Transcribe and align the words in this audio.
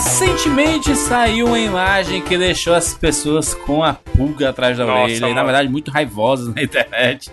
Recentemente 0.00 0.94
saiu 0.94 1.46
uma 1.46 1.58
imagem 1.58 2.20
que 2.20 2.36
deixou 2.36 2.74
as 2.74 2.92
pessoas 2.92 3.54
com 3.54 3.82
a 3.82 3.94
pulga 3.94 4.50
atrás 4.50 4.76
da 4.76 4.84
Nossa, 4.84 5.04
orelha 5.04 5.28
e, 5.30 5.32
na 5.32 5.42
verdade, 5.42 5.70
muito 5.70 5.90
raivosas 5.90 6.54
na 6.54 6.60
internet. 6.62 7.30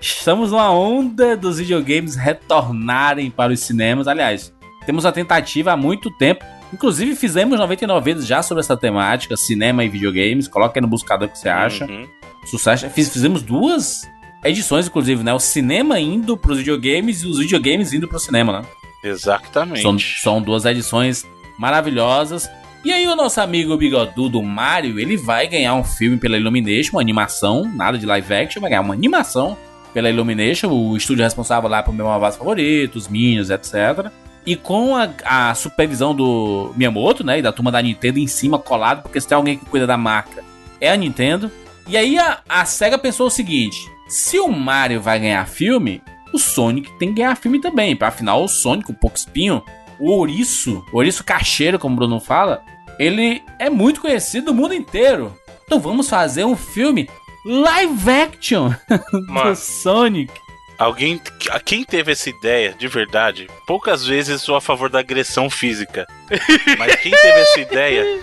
Estamos 0.00 0.52
numa 0.52 0.70
onda 0.70 1.36
dos 1.36 1.58
videogames 1.58 2.14
retornarem 2.14 3.32
para 3.32 3.52
os 3.52 3.58
cinemas. 3.58 4.06
Aliás, 4.06 4.54
temos 4.86 5.04
a 5.04 5.10
tentativa 5.10 5.72
há 5.72 5.76
muito 5.76 6.08
tempo. 6.08 6.44
Inclusive, 6.72 7.16
fizemos 7.16 7.58
99 7.58 8.04
vezes 8.14 8.28
já 8.28 8.40
sobre 8.40 8.60
essa 8.60 8.76
temática, 8.76 9.36
cinema 9.36 9.82
e 9.84 9.88
videogames. 9.88 10.46
Coloca 10.46 10.78
aí 10.78 10.80
no 10.80 10.86
buscador 10.86 11.26
o 11.26 11.32
que 11.32 11.38
você 11.40 11.48
acha. 11.48 11.84
Uhum. 11.84 12.06
Sucesso. 12.46 12.88
Fiz- 12.90 13.12
fizemos 13.12 13.42
duas 13.42 14.08
edições, 14.44 14.86
inclusive, 14.86 15.24
né? 15.24 15.34
O 15.34 15.40
cinema 15.40 15.98
indo 15.98 16.36
pros 16.36 16.58
videogames 16.58 17.24
e 17.24 17.26
os 17.26 17.38
videogames 17.40 17.92
indo 17.92 18.06
pro 18.06 18.20
cinema, 18.20 18.60
né? 18.60 18.68
Exatamente. 19.02 19.82
São, 19.82 19.98
são 19.98 20.42
duas 20.42 20.64
edições 20.64 21.26
maravilhosas. 21.58 22.50
E 22.84 22.92
aí 22.92 23.06
o 23.06 23.14
nosso 23.14 23.40
amigo 23.40 23.76
bigodudo 23.76 24.42
Mario, 24.42 24.98
ele 24.98 25.16
vai 25.16 25.46
ganhar 25.46 25.74
um 25.74 25.84
filme 25.84 26.16
pela 26.16 26.38
Illumination, 26.38 26.96
uma 26.96 27.02
animação, 27.02 27.70
nada 27.74 27.98
de 27.98 28.06
live 28.06 28.32
action, 28.32 28.60
vai 28.60 28.70
ganhar 28.70 28.80
uma 28.80 28.94
animação 28.94 29.56
pela 29.92 30.08
Illumination, 30.08 30.68
o 30.68 30.96
estúdio 30.96 31.24
responsável 31.24 31.68
lá 31.68 31.82
por 31.82 31.92
meu 31.92 32.08
Avaz 32.08 32.36
favorito, 32.36 32.96
os 32.96 33.08
Minions, 33.08 33.50
etc. 33.50 34.10
E 34.46 34.56
com 34.56 34.96
a, 34.96 35.10
a 35.24 35.54
supervisão 35.54 36.14
do 36.14 36.72
Miyamoto, 36.74 37.22
né, 37.22 37.38
e 37.38 37.42
da 37.42 37.52
turma 37.52 37.70
da 37.70 37.82
Nintendo 37.82 38.18
em 38.18 38.26
cima, 38.26 38.58
colado, 38.58 39.02
porque 39.02 39.20
se 39.20 39.28
tem 39.28 39.36
alguém 39.36 39.58
que 39.58 39.66
cuida 39.66 39.86
da 39.86 39.98
marca, 39.98 40.42
é 40.80 40.90
a 40.90 40.96
Nintendo. 40.96 41.50
E 41.86 41.96
aí 41.96 42.18
a, 42.18 42.38
a 42.48 42.64
SEGA 42.64 42.96
pensou 42.96 43.26
o 43.26 43.30
seguinte, 43.30 43.90
se 44.08 44.38
o 44.38 44.48
Mario 44.48 45.02
vai 45.02 45.20
ganhar 45.20 45.46
filme, 45.46 46.00
o 46.32 46.38
Sonic 46.38 46.90
tem 46.98 47.08
que 47.08 47.16
ganhar 47.20 47.36
filme 47.36 47.60
também. 47.60 47.96
Afinal, 48.00 48.44
o 48.44 48.48
Sonic, 48.48 48.90
o 48.90 48.94
pouco 48.94 49.16
espinho, 49.16 49.62
o 49.98 50.10
ouriço, 50.10 50.84
o 50.92 50.96
ouriço 50.96 51.24
cacheiro, 51.24 51.78
como 51.78 51.94
o 51.94 51.96
Bruno 51.98 52.20
fala, 52.20 52.62
ele 52.98 53.42
é 53.58 53.68
muito 53.70 54.00
conhecido 54.00 54.52
no 54.52 54.54
mundo 54.60 54.74
inteiro. 54.74 55.34
Então 55.64 55.78
vamos 55.78 56.08
fazer 56.08 56.44
um 56.44 56.56
filme 56.56 57.08
live 57.44 58.10
action 58.10 58.70
do 59.12 59.32
Mano. 59.32 59.56
Sonic. 59.56 60.32
Alguém. 60.78 61.20
Quem 61.64 61.84
teve 61.84 62.12
essa 62.12 62.30
ideia, 62.30 62.74
de 62.76 62.88
verdade, 62.88 63.46
poucas 63.66 64.06
vezes 64.06 64.40
sou 64.40 64.56
a 64.56 64.60
favor 64.62 64.88
da 64.88 64.98
agressão 64.98 65.50
física. 65.50 66.06
Mas 66.78 66.96
quem 66.96 67.12
teve 67.12 67.38
essa 67.40 67.60
ideia. 67.60 68.20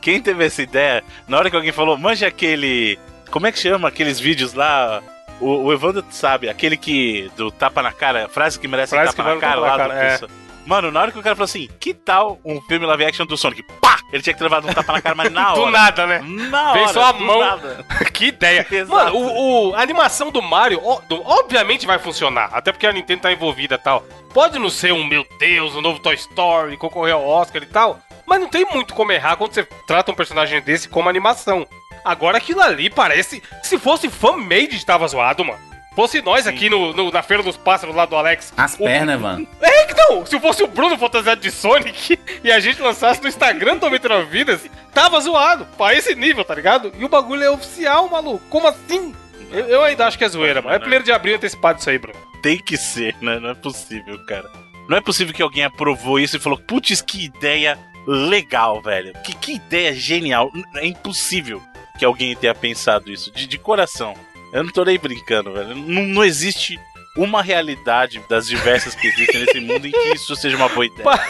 Quem 0.00 0.20
teve 0.20 0.44
essa 0.44 0.62
ideia, 0.62 1.04
na 1.28 1.38
hora 1.38 1.48
que 1.50 1.56
alguém 1.56 1.70
falou, 1.72 1.96
manja 1.96 2.26
aquele. 2.26 2.98
Como 3.30 3.46
é 3.46 3.52
que 3.52 3.58
chama 3.58 3.88
aqueles 3.88 4.18
vídeos 4.18 4.54
lá? 4.54 5.02
O, 5.40 5.64
o 5.64 5.72
Evandro 5.72 6.04
sabe, 6.10 6.48
aquele 6.48 6.76
que. 6.76 7.30
do 7.36 7.50
tapa 7.50 7.82
na 7.82 7.92
cara, 7.92 8.28
frase 8.28 8.58
que 8.58 8.66
merece 8.66 8.94
Frase 8.94 9.14
tapa 9.14 9.28
que 9.28 9.34
na 9.34 9.40
cara 9.40 9.60
tapa 9.60 9.78
na 9.78 9.84
lá 9.84 9.86
do 10.18 10.24
é. 10.24 10.28
Mano, 10.66 10.90
na 10.90 11.00
hora 11.00 11.10
que 11.12 11.18
o 11.18 11.22
cara 11.22 11.34
falou 11.34 11.46
assim, 11.46 11.66
que 11.80 11.94
tal 11.94 12.38
um 12.44 12.60
filme 12.60 12.84
live 12.84 13.06
action 13.06 13.24
do 13.24 13.38
Sonic? 13.38 13.62
Pá! 13.80 13.96
Ele 14.12 14.22
tinha 14.22 14.34
que 14.34 14.38
ter 14.38 14.44
levado 14.44 14.68
um 14.68 14.72
tapa 14.74 14.92
na 14.92 15.00
cara, 15.00 15.14
mas 15.14 15.32
na 15.32 15.52
hora. 15.54 15.60
Do 15.64 15.70
nada, 15.70 16.06
né? 16.06 16.18
Na 16.50 16.72
Vem 16.74 16.82
hora. 16.82 16.92
só 16.92 17.04
a 17.06 17.12
mão. 17.14 17.40
nada. 17.40 17.84
que 18.12 18.26
ideia. 18.26 18.66
Exato. 18.70 18.90
Mano, 18.90 19.16
o, 19.16 19.70
o- 19.70 19.74
a 19.74 19.80
animação 19.80 20.30
do 20.30 20.42
Mario, 20.42 20.80
ó, 20.84 21.00
do- 21.08 21.22
obviamente 21.26 21.86
vai 21.86 21.98
funcionar. 21.98 22.50
Até 22.52 22.70
porque 22.72 22.86
a 22.86 22.92
Nintendo 22.92 23.22
tá 23.22 23.32
envolvida 23.32 23.76
e 23.76 23.78
tal. 23.78 24.04
Pode 24.34 24.58
não 24.58 24.68
ser 24.68 24.92
um, 24.92 25.04
meu 25.06 25.24
Deus, 25.38 25.74
um 25.74 25.80
novo 25.80 26.00
Toy 26.00 26.14
Story, 26.14 26.76
concorrer 26.76 27.14
ao 27.14 27.26
Oscar 27.26 27.62
e 27.62 27.66
tal. 27.66 27.98
Mas 28.26 28.38
não 28.40 28.48
tem 28.48 28.66
muito 28.70 28.92
como 28.92 29.10
errar 29.10 29.36
quando 29.36 29.54
você 29.54 29.66
trata 29.86 30.12
um 30.12 30.14
personagem 30.14 30.60
desse 30.60 30.86
como 30.86 31.08
animação. 31.08 31.66
Agora 32.10 32.38
aquilo 32.38 32.60
ali 32.62 32.88
parece. 32.88 33.42
Se 33.62 33.78
fosse 33.78 34.08
fan-made, 34.08 34.84
tava 34.86 35.06
zoado, 35.06 35.44
mano. 35.44 35.60
Fosse 35.94 36.22
nós 36.22 36.46
aqui 36.46 36.70
no, 36.70 36.92
no- 36.92 37.10
na 37.10 37.22
Feira 37.22 37.42
dos 37.42 37.56
Pássaros 37.56 37.94
lá 37.94 38.06
do 38.06 38.14
Alex. 38.14 38.52
As 38.56 38.74
o- 38.74 38.84
pernas, 38.84 39.20
mano. 39.20 39.46
É 39.60 39.84
que 39.84 39.94
não! 39.94 40.24
Se 40.24 40.38
fosse 40.38 40.62
o 40.62 40.68
Bruno 40.68 40.96
fantasiado 40.96 41.40
de 41.40 41.50
Sonic 41.50 42.18
e 42.44 42.52
a 42.52 42.60
gente 42.60 42.80
lançasse 42.80 43.20
no 43.20 43.28
Instagram 43.28 43.76
do 43.76 43.80
99 43.86 44.24
Vidas, 44.30 44.60
tava 44.94 45.20
zoado. 45.20 45.66
Pra 45.76 45.94
esse 45.94 46.14
nível, 46.14 46.44
tá 46.44 46.54
ligado? 46.54 46.92
E 46.98 47.04
o 47.04 47.08
bagulho 47.08 47.42
é 47.42 47.50
oficial, 47.50 48.08
maluco. 48.08 48.44
Como 48.48 48.68
assim? 48.68 49.12
Eu, 49.50 49.66
eu 49.66 49.82
ainda 49.82 50.06
acho 50.06 50.16
que 50.16 50.24
é 50.24 50.28
zoeira, 50.28 50.62
mano. 50.62 50.76
É 50.76 50.78
primeiro 50.78 51.04
de 51.04 51.10
abril 51.10 51.34
antecipado 51.36 51.80
isso 51.80 51.90
aí, 51.90 51.98
Bruno. 51.98 52.18
Tem 52.42 52.58
que 52.58 52.76
ser, 52.76 53.16
né? 53.20 53.40
Não 53.40 53.50
é 53.50 53.54
possível, 53.54 54.24
cara. 54.24 54.48
Não 54.88 54.96
é 54.96 55.00
possível 55.00 55.34
que 55.34 55.42
alguém 55.42 55.64
aprovou 55.64 56.20
isso 56.20 56.36
e 56.36 56.40
falou, 56.40 56.58
putz, 56.60 57.02
que 57.02 57.24
ideia 57.24 57.76
legal, 58.06 58.80
velho. 58.80 59.12
Que, 59.24 59.34
que 59.34 59.54
ideia 59.54 59.92
genial. 59.92 60.50
É 60.76 60.86
impossível 60.86 61.60
que 61.98 62.04
alguém 62.04 62.34
tenha 62.36 62.54
pensado 62.54 63.10
isso, 63.10 63.30
de, 63.32 63.46
de 63.46 63.58
coração. 63.58 64.14
Eu 64.52 64.62
não 64.64 64.70
tô 64.72 64.84
nem 64.84 64.98
brincando, 64.98 65.52
velho. 65.52 65.74
Não, 65.74 66.02
não 66.04 66.24
existe 66.24 66.78
uma 67.16 67.42
realidade 67.42 68.22
das 68.28 68.46
diversas 68.46 68.94
que 68.94 69.08
existem 69.08 69.40
nesse 69.40 69.60
mundo 69.60 69.86
em 69.86 69.90
que 69.90 70.12
isso 70.14 70.34
seja 70.36 70.56
uma 70.56 70.68
boa 70.68 70.86
ideia. 70.86 71.02
Pa- 71.04 71.26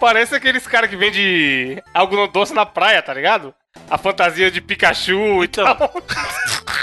Parece 0.00 0.34
aqueles 0.34 0.66
caras 0.66 0.90
que 0.90 0.96
vendem 0.96 1.80
algodão 1.94 2.26
doce 2.28 2.52
na 2.52 2.66
praia, 2.66 3.00
tá 3.00 3.14
ligado? 3.14 3.54
A 3.88 3.96
fantasia 3.96 4.50
de 4.50 4.60
Pikachu 4.60 5.42
e 5.42 5.44
Então, 5.46 5.64
tal. 5.76 5.94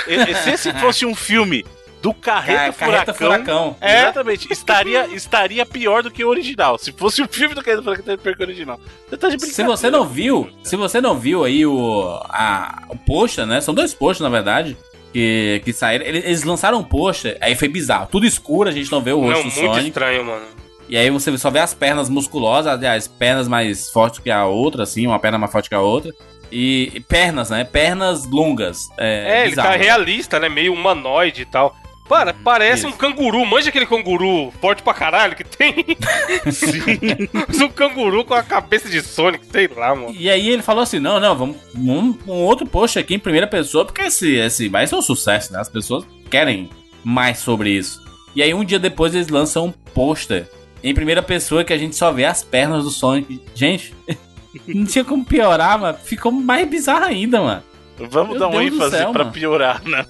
E 0.07 0.33
Se 0.35 0.49
esse 0.51 0.73
fosse 0.73 1.05
um 1.05 1.13
filme 1.13 1.65
do 2.05 2.13
Carreta, 2.13 2.71
Ca- 2.73 2.85
Carreta 2.85 3.13
Furacão, 3.13 3.45
Furacão. 3.73 3.77
É. 3.81 4.01
Exatamente. 4.03 4.47
Estaria, 4.51 5.07
estaria 5.07 5.65
pior 5.65 6.03
do 6.03 6.11
que 6.11 6.23
o 6.23 6.29
original. 6.29 6.77
Se 6.77 6.91
fosse 6.91 7.21
um 7.21 7.27
filme 7.27 7.55
do 7.55 7.63
Carreta 7.63 7.81
Furacão, 7.81 8.01
estaria 8.01 8.17
pior 8.21 8.35
que 8.35 8.43
o 8.43 8.45
original. 8.45 8.79
Você 9.09 9.17
tá 9.17 9.27
de 9.27 9.33
Se 9.33 9.37
brincadeira. 9.39 9.69
você 9.77 9.89
não 9.89 10.05
viu, 10.05 10.49
se 10.63 10.75
você 10.75 11.01
não 11.01 11.17
viu 11.17 11.43
aí 11.43 11.65
o, 11.65 12.19
a, 12.29 12.83
o 12.89 12.95
pôster, 12.97 13.45
né? 13.45 13.59
São 13.61 13.73
dois 13.73 13.93
posters, 13.93 14.21
na 14.21 14.29
verdade, 14.29 14.77
que, 15.11 15.61
que 15.65 15.73
saíram. 15.73 16.05
Eles, 16.05 16.43
lançaram 16.43 16.77
um 16.79 16.83
pôster, 16.83 17.37
aí 17.41 17.55
foi 17.55 17.67
bizarro. 17.67 18.07
Tudo 18.11 18.25
escuro, 18.27 18.69
a 18.69 18.71
gente 18.71 18.91
não 18.91 19.01
vê 19.01 19.11
o 19.13 19.21
Não, 19.21 19.29
rosto 19.29 19.43
muito 19.45 19.55
do 19.61 19.65
Sonic. 19.73 19.87
estranho, 19.87 20.25
mano. 20.25 20.45
E 20.87 20.95
aí 20.95 21.09
você 21.09 21.35
só 21.39 21.49
vê 21.49 21.57
as 21.59 21.73
pernas 21.73 22.07
musculosas, 22.09 22.71
aliás, 22.71 23.07
pernas 23.07 23.47
mais 23.47 23.89
fortes 23.89 24.19
que 24.19 24.29
a 24.29 24.45
outra, 24.45 24.83
assim, 24.83 25.07
uma 25.07 25.17
perna 25.17 25.39
mais 25.39 25.51
forte 25.51 25.67
que 25.69 25.73
a 25.75 25.81
outra. 25.81 26.11
E, 26.51 26.91
e 26.93 26.99
pernas, 26.99 27.49
né? 27.49 27.63
Pernas 27.63 28.23
longas. 28.29 28.87
É, 28.99 29.37
É, 29.37 29.41
ele 29.41 29.49
bizarro, 29.49 29.69
tá 29.71 29.75
realista, 29.77 30.39
né? 30.39 30.47
Meio 30.47 30.73
humanoide 30.73 31.41
e 31.41 31.45
tal. 31.45 31.75
Para, 32.07 32.33
parece 32.33 32.85
Isso. 32.85 32.89
um 32.89 32.91
canguru. 32.91 33.43
Manja 33.45 33.69
aquele 33.69 33.85
canguru 33.87 34.51
forte 34.61 34.83
pra 34.83 34.93
caralho 34.93 35.35
que 35.35 35.43
tem? 35.43 35.73
Sim. 36.51 37.63
um 37.63 37.69
canguru 37.69 38.23
com 38.23 38.35
a 38.35 38.43
cabeça 38.43 38.87
de 38.87 39.01
Sonic, 39.01 39.45
sei 39.47 39.67
lá, 39.75 39.95
mano. 39.95 40.13
E 40.15 40.29
aí 40.29 40.49
ele 40.49 40.61
falou 40.61 40.83
assim: 40.83 40.99
não, 40.99 41.19
não, 41.19 41.35
vamos 41.35 41.57
um, 41.75 42.15
um 42.27 42.43
outro 42.43 42.65
post 42.67 42.99
aqui 42.99 43.15
em 43.15 43.19
primeira 43.19 43.47
pessoa, 43.47 43.85
porque 43.85 44.03
esse, 44.03 44.35
esse 44.35 44.69
vai 44.69 44.85
ser 44.85 44.95
um 44.95 45.01
sucesso, 45.01 45.51
né? 45.51 45.59
As 45.59 45.69
pessoas 45.69 46.05
querem 46.29 46.69
mais 47.03 47.39
sobre 47.39 47.71
isso. 47.71 47.99
E 48.35 48.43
aí 48.43 48.53
um 48.53 48.63
dia 48.63 48.77
depois 48.77 49.15
eles 49.15 49.29
lançam 49.29 49.65
um 49.65 49.71
pôster 49.71 50.47
em 50.83 50.93
primeira 50.93 51.23
pessoa 51.23 51.63
que 51.63 51.73
a 51.73 51.77
gente 51.77 51.95
só 51.95 52.11
vê 52.11 52.25
as 52.25 52.43
pernas 52.43 52.83
do 52.83 52.91
Sonic. 52.91 53.41
Gente, 53.55 53.95
não 54.67 54.85
tinha 54.85 55.03
como 55.03 55.25
piorar, 55.25 55.79
mano. 55.79 55.97
Ficou 56.03 56.31
mais 56.31 56.67
bizarro 56.67 57.05
ainda, 57.05 57.41
mano. 57.41 57.63
Vamos 57.97 58.31
Meu 58.31 58.39
dar 58.39 58.47
um 58.49 58.51
Deus 58.51 58.73
ênfase 58.73 58.97
céu, 58.97 59.11
pra 59.11 59.23
mano. 59.23 59.33
piorar, 59.33 59.81
né? 59.83 60.05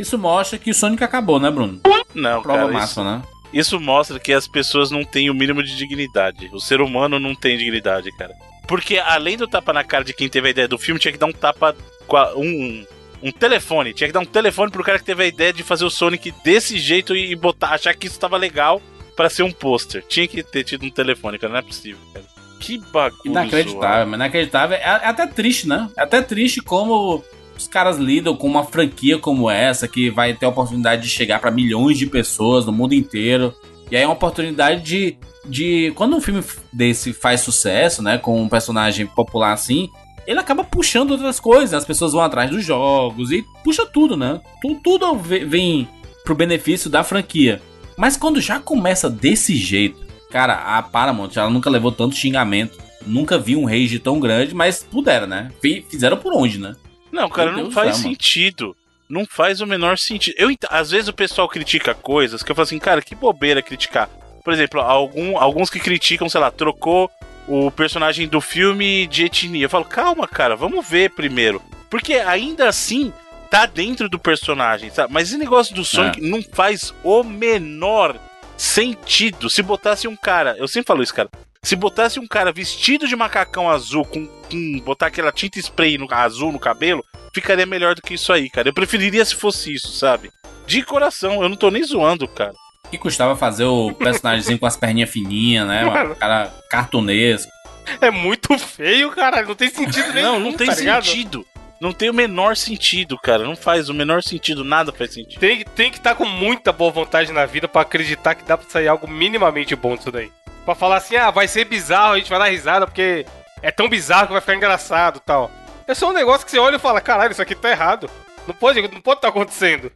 Isso 0.00 0.18
mostra 0.18 0.58
que 0.58 0.70
o 0.70 0.74
Sonic 0.74 1.04
acabou, 1.04 1.38
né, 1.38 1.50
Bruno? 1.50 1.80
Não, 2.14 2.42
Prova 2.42 2.72
cara. 2.72 2.84
Isso, 2.84 3.04
né? 3.04 3.22
isso 3.52 3.78
mostra 3.78 4.18
que 4.18 4.32
as 4.32 4.48
pessoas 4.48 4.90
não 4.90 5.04
têm 5.04 5.28
o 5.28 5.34
mínimo 5.34 5.62
de 5.62 5.76
dignidade. 5.76 6.48
O 6.52 6.60
ser 6.60 6.80
humano 6.80 7.18
não 7.18 7.34
tem 7.34 7.58
dignidade, 7.58 8.10
cara. 8.16 8.34
Porque 8.66 8.98
além 8.98 9.36
do 9.36 9.46
tapa 9.46 9.72
na 9.72 9.84
cara 9.84 10.02
de 10.02 10.14
quem 10.14 10.28
teve 10.28 10.48
a 10.48 10.50
ideia 10.50 10.68
do 10.68 10.78
filme, 10.78 11.00
tinha 11.00 11.12
que 11.12 11.18
dar 11.18 11.26
um 11.26 11.32
tapa 11.32 11.76
com 12.06 12.16
um, 12.36 12.86
um 13.22 13.30
telefone. 13.30 13.92
Tinha 13.92 14.08
que 14.08 14.14
dar 14.14 14.20
um 14.20 14.24
telefone 14.24 14.70
pro 14.70 14.82
cara 14.82 14.98
que 14.98 15.04
teve 15.04 15.22
a 15.22 15.26
ideia 15.26 15.52
de 15.52 15.62
fazer 15.62 15.84
o 15.84 15.90
Sonic 15.90 16.32
desse 16.42 16.78
jeito 16.78 17.14
e 17.14 17.36
botar, 17.36 17.74
achar 17.74 17.94
que 17.94 18.06
isso 18.06 18.18
tava 18.18 18.36
legal 18.36 18.80
pra 19.14 19.28
ser 19.28 19.42
um 19.42 19.52
pôster. 19.52 20.02
Tinha 20.08 20.26
que 20.26 20.42
ter 20.42 20.64
tido 20.64 20.86
um 20.86 20.90
telefone, 20.90 21.38
cara. 21.38 21.52
Não 21.52 21.60
é 21.60 21.62
possível, 21.62 22.00
cara. 22.14 22.24
Que 22.60 22.78
bagulho. 22.78 23.20
Inacreditável, 23.24 24.06
mas 24.06 24.14
inacreditável. 24.14 24.76
É, 24.78 24.82
é 24.82 25.06
até 25.08 25.26
triste, 25.26 25.68
né? 25.68 25.90
É 25.96 26.02
até 26.02 26.22
triste 26.22 26.60
como 26.60 27.24
os 27.60 27.68
caras 27.68 27.98
lidam 27.98 28.34
com 28.36 28.46
uma 28.46 28.64
franquia 28.64 29.18
como 29.18 29.50
essa, 29.50 29.86
que 29.86 30.10
vai 30.10 30.34
ter 30.34 30.46
a 30.46 30.48
oportunidade 30.48 31.02
de 31.02 31.08
chegar 31.08 31.38
pra 31.40 31.50
milhões 31.50 31.98
de 31.98 32.06
pessoas 32.06 32.64
no 32.66 32.72
mundo 32.72 32.94
inteiro. 32.94 33.54
E 33.90 33.96
aí 33.96 34.02
é 34.02 34.06
uma 34.06 34.14
oportunidade 34.14 34.82
de, 34.82 35.16
de. 35.44 35.92
Quando 35.96 36.16
um 36.16 36.20
filme 36.20 36.42
desse 36.72 37.12
faz 37.12 37.40
sucesso, 37.40 38.02
né? 38.02 38.18
Com 38.18 38.40
um 38.40 38.48
personagem 38.48 39.06
popular 39.06 39.52
assim, 39.52 39.88
ele 40.26 40.38
acaba 40.38 40.62
puxando 40.64 41.10
outras 41.10 41.38
coisas. 41.40 41.74
As 41.74 41.84
pessoas 41.84 42.12
vão 42.12 42.22
atrás 42.22 42.50
dos 42.50 42.64
jogos 42.64 43.30
e 43.32 43.44
puxa 43.64 43.84
tudo, 43.84 44.16
né? 44.16 44.40
Tu- 44.62 44.80
Tudo 44.82 45.14
ve- 45.16 45.44
vem 45.44 45.88
pro 46.24 46.34
benefício 46.34 46.88
da 46.88 47.02
franquia. 47.02 47.60
Mas 47.96 48.16
quando 48.16 48.40
já 48.40 48.58
começa 48.60 49.10
desse 49.10 49.54
jeito, 49.56 49.98
cara, 50.30 50.54
a 50.78 50.82
Paramount 50.82 51.30
ela 51.36 51.50
nunca 51.50 51.68
levou 51.68 51.90
tanto 51.92 52.14
xingamento. 52.16 52.78
Nunca 53.06 53.38
vi 53.38 53.56
um 53.56 53.64
rage 53.64 53.98
tão 53.98 54.20
grande, 54.20 54.54
mas 54.54 54.86
puderam, 54.88 55.26
né? 55.26 55.50
Fi- 55.60 55.84
Fizeram 55.90 56.16
por 56.18 56.32
onde, 56.34 56.58
né? 56.58 56.74
Não, 57.12 57.28
cara, 57.28 57.50
Meu 57.50 57.56
não 57.56 57.62
Deus 57.64 57.74
faz 57.74 57.96
céu, 57.96 58.04
mano. 58.04 58.14
sentido. 58.14 58.76
Não 59.08 59.26
faz 59.26 59.60
o 59.60 59.66
menor 59.66 59.98
sentido. 59.98 60.34
Eu, 60.38 60.48
às 60.68 60.90
vezes 60.90 61.08
o 61.08 61.12
pessoal 61.12 61.48
critica 61.48 61.94
coisas 61.94 62.42
que 62.42 62.52
eu 62.52 62.54
falo 62.54 62.64
assim, 62.64 62.78
cara, 62.78 63.02
que 63.02 63.14
bobeira 63.14 63.60
criticar. 63.60 64.08
Por 64.44 64.52
exemplo, 64.52 64.80
algum, 64.80 65.36
alguns 65.36 65.68
que 65.68 65.80
criticam, 65.80 66.28
sei 66.28 66.40
lá, 66.40 66.50
trocou 66.50 67.10
o 67.48 67.70
personagem 67.70 68.28
do 68.28 68.40
filme 68.40 69.06
de 69.08 69.24
etnia. 69.24 69.64
Eu 69.64 69.70
falo, 69.70 69.84
calma, 69.84 70.28
cara, 70.28 70.54
vamos 70.54 70.88
ver 70.88 71.10
primeiro. 71.10 71.60
Porque 71.90 72.14
ainda 72.14 72.68
assim 72.68 73.12
tá 73.50 73.66
dentro 73.66 74.08
do 74.08 74.18
personagem, 74.18 74.90
sabe? 74.90 75.12
Mas 75.12 75.28
esse 75.28 75.36
negócio 75.36 75.74
do 75.74 75.84
Sonic 75.84 76.20
não 76.20 76.40
faz 76.52 76.94
o 77.02 77.24
menor 77.24 78.16
sentido. 78.56 79.50
Se 79.50 79.62
botasse 79.62 80.06
um 80.06 80.14
cara, 80.14 80.54
eu 80.56 80.68
sempre 80.68 80.86
falo 80.86 81.02
isso, 81.02 81.14
cara. 81.14 81.28
Se 81.62 81.76
botasse 81.76 82.18
um 82.18 82.26
cara 82.26 82.52
vestido 82.52 83.06
de 83.06 83.14
macacão 83.14 83.68
azul, 83.68 84.04
com, 84.04 84.26
com 84.26 84.80
botar 84.80 85.06
aquela 85.06 85.30
tinta 85.30 85.58
spray 85.58 85.98
no, 85.98 86.06
azul 86.10 86.52
no 86.52 86.58
cabelo, 86.58 87.04
ficaria 87.34 87.66
melhor 87.66 87.94
do 87.94 88.02
que 88.02 88.14
isso 88.14 88.32
aí, 88.32 88.48
cara. 88.48 88.68
Eu 88.68 88.74
preferiria 88.74 89.24
se 89.24 89.34
fosse 89.34 89.74
isso, 89.74 89.92
sabe? 89.92 90.30
De 90.66 90.82
coração, 90.82 91.42
eu 91.42 91.48
não 91.48 91.56
tô 91.56 91.70
nem 91.70 91.82
zoando, 91.82 92.26
cara. 92.26 92.54
E 92.90 92.98
custava 92.98 93.36
fazer 93.36 93.64
o 93.64 93.92
personagemzinho 93.92 94.58
com 94.58 94.66
as 94.66 94.76
perninhas 94.76 95.10
fininhas, 95.10 95.68
né? 95.68 95.86
O 95.86 96.16
cara 96.16 96.52
cartunesco. 96.70 97.52
É 98.00 98.10
muito 98.10 98.56
feio, 98.58 99.10
cara. 99.10 99.42
Não 99.42 99.54
tem 99.54 99.68
sentido 99.68 100.12
nenhum. 100.12 100.32
Não, 100.32 100.40
não 100.40 100.52
tem 100.52 100.66
tá 100.66 100.74
ligado? 100.74 101.04
sentido. 101.04 101.46
Não 101.80 101.92
tem 101.92 102.10
o 102.10 102.14
menor 102.14 102.56
sentido, 102.56 103.16
cara. 103.18 103.44
Não 103.44 103.56
faz 103.56 103.88
o 103.88 103.94
menor 103.94 104.22
sentido, 104.22 104.64
nada 104.64 104.92
faz 104.92 105.14
sentido. 105.14 105.40
Tem, 105.40 105.64
tem 105.64 105.90
que 105.90 105.98
estar 105.98 106.14
com 106.14 106.26
muita 106.26 106.72
boa 106.72 106.90
vontade 106.90 107.32
na 107.32 107.46
vida 107.46 107.66
pra 107.66 107.82
acreditar 107.82 108.34
que 108.34 108.44
dá 108.44 108.56
pra 108.56 108.68
sair 108.68 108.88
algo 108.88 109.08
minimamente 109.08 109.74
bom 109.74 109.96
disso 109.96 110.12
daí. 110.12 110.30
Pra 110.70 110.74
falar 110.76 110.98
assim, 110.98 111.16
ah, 111.16 111.32
vai 111.32 111.48
ser 111.48 111.64
bizarro, 111.64 112.12
a 112.12 112.18
gente 112.18 112.30
vai 112.30 112.38
dar 112.38 112.44
risada 112.44 112.86
porque 112.86 113.26
é 113.60 113.72
tão 113.72 113.88
bizarro 113.88 114.28
que 114.28 114.32
vai 114.34 114.40
ficar 114.40 114.54
engraçado 114.54 115.16
e 115.16 115.20
tal. 115.20 115.50
É 115.84 115.94
só 115.96 116.10
um 116.10 116.12
negócio 116.12 116.44
que 116.44 116.50
você 116.52 116.60
olha 116.60 116.76
e 116.76 116.78
fala, 116.78 117.00
caralho, 117.00 117.32
isso 117.32 117.42
aqui 117.42 117.56
tá 117.56 117.70
errado. 117.70 118.08
Não 118.46 118.54
pode, 118.54 118.80
não 118.80 119.00
pode 119.00 119.18
estar 119.18 119.30
acontecendo. 119.30 119.90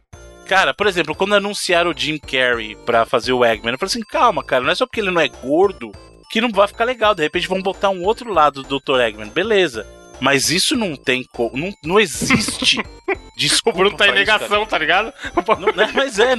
Cara, 0.45 0.73
por 0.73 0.85
exemplo, 0.85 1.15
quando 1.15 1.33
anunciaram 1.33 1.91
o 1.91 1.97
Jim 1.97 2.17
Carrey 2.17 2.75
pra 2.85 3.05
fazer 3.05 3.31
o 3.31 3.45
Eggman, 3.45 3.71
eu 3.71 3.79
falei 3.79 3.89
assim, 3.89 4.01
calma, 4.01 4.43
cara, 4.43 4.65
não 4.65 4.71
é 4.71 4.75
só 4.75 4.85
porque 4.85 4.99
ele 4.99 5.11
não 5.11 5.21
é 5.21 5.29
gordo 5.29 5.93
que 6.29 6.41
não 6.41 6.49
vai 6.51 6.67
ficar 6.67 6.83
legal. 6.83 7.15
De 7.15 7.23
repente 7.23 7.47
vão 7.47 7.61
botar 7.61 7.89
um 7.89 8.03
outro 8.03 8.33
lado 8.33 8.61
do 8.61 8.77
Dr. 8.77 8.99
Eggman, 8.99 9.29
beleza. 9.29 9.87
Mas 10.19 10.49
isso 10.49 10.75
não 10.75 10.97
tem 10.97 11.23
co... 11.23 11.51
não, 11.53 11.71
não 11.85 11.99
existe. 12.01 12.83
O 13.07 13.37
Desculpa. 13.37 13.79
Bruno 13.79 13.95
tá 13.95 14.05
em 14.05 14.09
falar 14.09 14.21
isso, 14.21 14.31
negação, 14.31 14.65
tá 14.65 14.77
ligado? 14.77 15.13
Não, 15.59 15.73
né, 15.73 15.89
mas 15.93 16.19
é. 16.19 16.35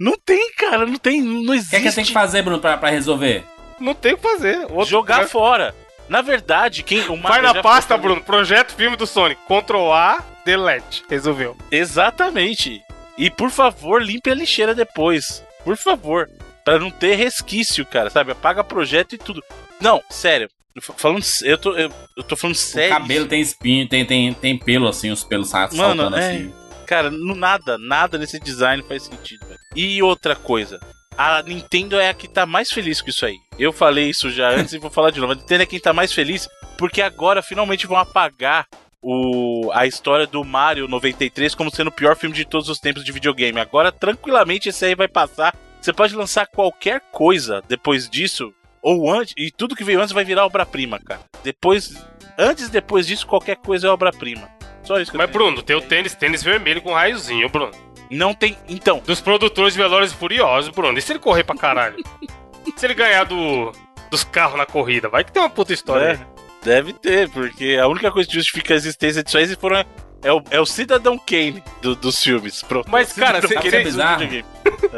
Não 0.00 0.14
tem, 0.16 0.52
cara, 0.54 0.86
não 0.86 0.96
tem, 0.96 1.20
não 1.20 1.52
O 1.52 1.54
existe. 1.54 1.70
que 1.70 1.76
é 1.76 1.90
que 1.90 1.94
tem 1.94 2.04
que 2.04 2.12
fazer, 2.12 2.42
Bruno, 2.42 2.60
pra, 2.60 2.76
pra 2.76 2.88
resolver? 2.90 3.44
Não 3.80 3.94
tem 3.94 4.14
o 4.14 4.16
que 4.16 4.22
fazer. 4.22 4.58
Outro- 4.70 4.86
Jogar 4.86 5.28
fora. 5.28 5.74
Na 6.08 6.22
verdade, 6.22 6.82
quem 6.82 7.00
o 7.08 7.20
Vai 7.20 7.42
na 7.42 7.62
pasta, 7.62 7.94
falou- 7.94 8.02
Bruno. 8.02 8.22
Projeto 8.24 8.72
filme 8.74 8.96
do 8.96 9.06
Sonic. 9.06 9.40
Ctrl 9.46 9.92
A, 9.92 10.24
delete. 10.44 11.04
Resolveu. 11.08 11.56
Exatamente. 11.70 12.82
E 13.16 13.30
por 13.30 13.50
favor, 13.50 14.02
limpe 14.02 14.30
a 14.30 14.34
lixeira 14.34 14.74
depois. 14.74 15.44
Por 15.64 15.76
favor. 15.76 16.28
Pra 16.64 16.78
não 16.78 16.90
ter 16.90 17.14
resquício, 17.16 17.84
cara, 17.84 18.08
sabe? 18.10 18.32
Apaga 18.32 18.62
projeto 18.64 19.14
e 19.14 19.18
tudo. 19.18 19.42
Não, 19.80 20.02
sério. 20.10 20.48
Falando, 20.96 21.24
eu 21.42 21.58
tô, 21.58 21.74
eu, 21.76 21.90
eu 22.16 22.22
tô 22.22 22.36
falando 22.36 22.54
O 22.54 22.58
sério. 22.58 22.90
cabelo 22.96 23.26
tem 23.26 23.40
espinho, 23.40 23.88
tem, 23.88 24.04
tem, 24.06 24.32
tem 24.32 24.56
pelo 24.56 24.86
assim, 24.86 25.10
os 25.10 25.24
pelos 25.24 25.52
Mano, 25.52 25.72
saltando 25.74 26.16
é. 26.16 26.30
assim. 26.30 26.54
Cara, 26.86 27.10
no 27.10 27.34
nada, 27.34 27.76
nada 27.78 28.16
nesse 28.16 28.38
design 28.38 28.82
faz 28.86 29.02
sentido, 29.02 29.44
velho. 29.46 29.58
E 29.74 30.00
outra 30.02 30.36
coisa, 30.36 30.78
a 31.18 31.42
Nintendo 31.42 31.98
é 31.98 32.10
a 32.10 32.14
que 32.14 32.28
tá 32.28 32.46
mais 32.46 32.70
feliz 32.70 33.02
com 33.02 33.10
isso 33.10 33.26
aí. 33.26 33.36
Eu 33.58 33.72
falei 33.72 34.08
isso 34.08 34.30
já 34.30 34.50
antes 34.50 34.72
e 34.72 34.78
vou 34.78 34.88
falar 34.88 35.10
de 35.10 35.18
novo. 35.18 35.32
A 35.32 35.36
Nintendo 35.36 35.64
é 35.64 35.66
quem 35.66 35.80
tá 35.80 35.92
mais 35.92 36.12
feliz 36.12 36.48
porque 36.78 37.02
agora 37.02 37.42
finalmente 37.42 37.88
vão 37.88 37.96
apagar 37.96 38.68
o, 39.02 39.68
a 39.72 39.84
história 39.84 40.28
do 40.28 40.44
Mario 40.44 40.86
93 40.86 41.56
como 41.56 41.74
sendo 41.74 41.88
o 41.88 41.92
pior 41.92 42.16
filme 42.16 42.36
de 42.36 42.44
todos 42.44 42.68
os 42.68 42.78
tempos 42.78 43.04
de 43.04 43.10
videogame. 43.10 43.58
Agora, 43.58 43.90
tranquilamente, 43.90 44.68
esse 44.68 44.84
aí 44.84 44.94
vai 44.94 45.08
passar. 45.08 45.56
Você 45.80 45.92
pode 45.92 46.14
lançar 46.14 46.46
qualquer 46.46 47.00
coisa 47.10 47.62
depois 47.68 48.08
disso, 48.08 48.54
ou 48.80 49.10
antes, 49.10 49.34
e 49.36 49.50
tudo 49.50 49.74
que 49.74 49.84
veio 49.84 50.00
antes 50.00 50.12
vai 50.12 50.24
virar 50.24 50.46
obra-prima, 50.46 51.00
cara. 51.00 51.20
Depois, 51.42 51.96
antes 52.36 52.68
e 52.68 52.70
depois 52.70 53.06
disso, 53.06 53.26
qualquer 53.26 53.56
coisa 53.56 53.88
é 53.88 53.90
obra-prima. 53.90 54.48
Só 54.84 55.00
isso 55.00 55.10
que 55.10 55.16
eu 55.16 55.18
Mas. 55.18 55.30
Bruno, 55.30 55.62
tem 55.62 55.76
o 55.76 55.80
tênis, 55.80 56.14
tênis 56.14 56.42
vermelho 56.42 56.80
com 56.80 56.92
raiozinho, 56.92 57.48
Bruno. 57.48 57.72
Não 58.10 58.32
tem. 58.34 58.56
Então, 58.68 59.02
Dos 59.06 59.20
produtores 59.20 59.74
de 59.74 59.78
Velozes 59.78 60.12
e 60.12 60.16
Furiosos, 60.16 60.70
Bruno. 60.70 60.98
E 60.98 61.02
se 61.02 61.12
ele 61.12 61.18
correr 61.18 61.44
pra 61.44 61.56
caralho? 61.56 61.96
se 62.76 62.86
ele 62.86 62.94
ganhar 62.94 63.24
do, 63.24 63.72
dos 64.10 64.24
carros 64.24 64.56
na 64.58 64.66
corrida? 64.66 65.08
Vai 65.08 65.24
que 65.24 65.32
tem 65.32 65.42
uma 65.42 65.50
puta 65.50 65.72
história 65.72 66.12
É, 66.12 66.64
deve 66.64 66.92
ter, 66.92 67.28
porque 67.30 67.78
a 67.80 67.86
única 67.88 68.10
coisa 68.10 68.28
que 68.28 68.34
justifica 68.34 68.74
a 68.74 68.76
existência 68.76 69.22
disso 69.22 69.38
aí 69.38 69.46
se 69.46 69.56
foram. 69.56 69.84
É 70.20 70.32
o, 70.32 70.42
é 70.50 70.58
o 70.60 70.66
Cidadão 70.66 71.16
Kane 71.16 71.62
do- 71.80 71.94
dos 71.94 72.20
filmes. 72.20 72.60
Pronto. 72.62 72.90
Mas, 72.90 73.12
cara, 73.12 73.40
você 73.40 73.54
queria- 73.56 73.80
do 73.80 73.84
bizarro? 73.84 74.22
aí. 74.24 74.44